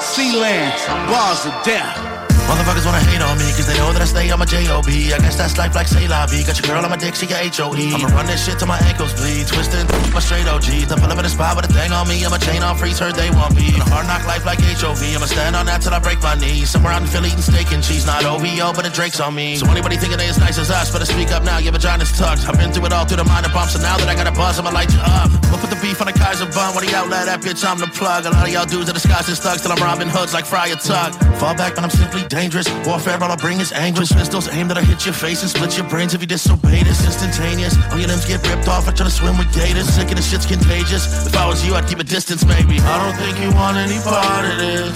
[0.00, 2.17] Sea lands, bars of death.
[2.48, 5.12] Motherfuckers wanna hate on me, cause they know that I stay on my J.O.B.
[5.12, 6.42] I guess that's life like say vie.
[6.48, 7.92] Got your girl on my dick, she got H.O.E.
[7.92, 9.44] I'ma run this shit till my ankles bleed.
[9.46, 9.84] Twisting
[10.16, 10.88] my straight OGs.
[10.88, 12.24] I pull up in the spot with a thing on me.
[12.24, 13.68] I'ma chain on freeze, her they want me.
[13.76, 14.96] In a hard knock life like HOV.
[15.12, 16.70] I'ma stand on that till I break my knees.
[16.72, 18.06] Somewhere out in Philly eating steak and cheese.
[18.08, 19.60] Not OVO, but a Drake's on me.
[19.60, 22.48] So anybody thinking they as nice as us, better speak up now, your vagina's tucked.
[22.48, 24.32] I've been through it all through the minor bumps, and now that I got a
[24.32, 25.28] buzz, I'ma light you up.
[25.52, 26.72] I'ma put the beef on the Kaiser bun.
[26.74, 28.24] When he outlet that bitch, I'm the plug.
[28.24, 30.80] A lot of y'all dudes are disguised as thugs till I'm robbing hoods like Friar
[30.80, 31.12] Tuck.
[31.36, 32.70] Fall back when I'm simply dangerous.
[32.86, 34.10] Warfare, all I bring is anguish.
[34.14, 37.02] Pistols aimed that I hit your face and split your brains if you disobey this.
[37.04, 37.74] Instantaneous.
[37.90, 38.86] All your limbs get ripped off.
[38.86, 39.90] I try to swim with gators.
[39.90, 41.02] Sick and the shit's contagious.
[41.26, 42.78] If I was you, I'd keep a distance, maybe.
[42.78, 44.94] I don't think you want any part of this.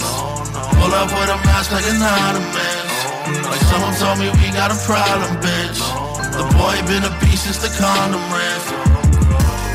[0.79, 2.79] Pull up with a mask like an ornament.
[3.43, 5.79] Like someone told me we got a problem, bitch.
[6.39, 8.59] The boy been a beast since the condom ran.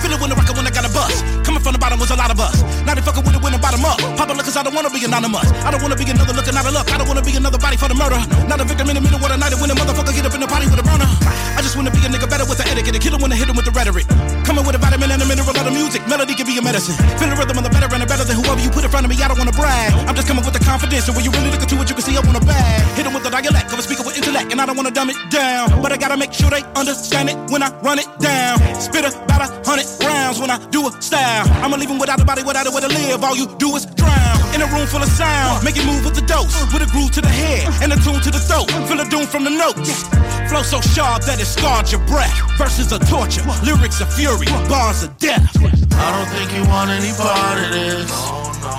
[0.00, 1.20] Feel it when the rocket when I got a bus.
[1.58, 2.54] Coming from the bottom was a lot of us.
[2.86, 3.98] Now they fucking with it when the bottom up.
[4.14, 5.42] Pop look cause I don't wanna be anonymous.
[5.66, 6.86] I don't wanna be another looking out of luck.
[6.86, 8.14] I don't wanna be another body for the murder.
[8.46, 10.46] Not a victim in the middle of the night when a motherfucker get up in
[10.46, 11.10] the body with a burner.
[11.58, 12.94] I just wanna be a nigga better with the etiquette.
[12.94, 14.06] A killer I hit him with the rhetoric.
[14.46, 16.06] Coming with a vitamin and a mineral of the music.
[16.06, 16.94] Melody can be a medicine.
[17.18, 19.02] Feel the rhythm of the better and the better than whoever you put in front
[19.02, 19.18] of me.
[19.18, 19.90] I don't wanna brag.
[20.06, 21.10] I'm just coming with the confidence.
[21.10, 22.86] And when you really look into it, you can see I want a bag.
[22.94, 24.54] Hit him with the dialect a speaker with intellect.
[24.54, 25.82] And I don't wanna dumb it down.
[25.82, 28.62] But I gotta make sure they understand it when I run it down.
[28.78, 31.47] Spit about a hundred rounds when I do a style.
[31.62, 33.24] I'ma leave him without a body, without a way to live.
[33.24, 35.64] All you do is drown in a room full of sound.
[35.64, 38.20] Make it move with the dose, with a groove to the head and a tune
[38.20, 38.70] to the throat.
[38.86, 40.04] Feel the doom from the notes.
[40.48, 42.32] Flow so sharp that it scarred your breath.
[42.56, 45.50] Verses of torture, lyrics of fury, bars of death.
[45.98, 48.10] I don't think you want any part of this.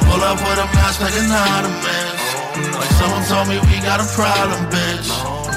[0.07, 2.19] Pull up with a mask like an ornament.
[2.75, 5.09] Like someone told me we got a problem, bitch.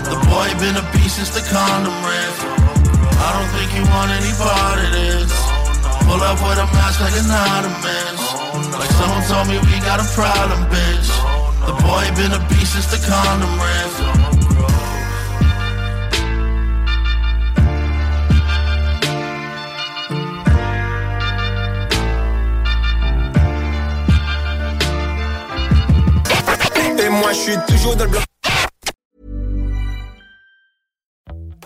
[0.05, 2.33] The boy been a beast since the condom ran.
[3.23, 5.52] I don't think you want any part of this.
[6.07, 8.19] Pull up with a mask like an ornament.
[8.79, 11.09] Like someone told me we got a problem, bitch.
[11.67, 14.33] The boy been a beast since the condom ran.
[27.05, 28.25] Et moi je suis toujours dans le bloc.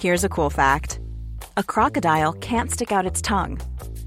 [0.00, 1.00] Here's a cool fact
[1.56, 3.58] a crocodile can't stick out its tongue.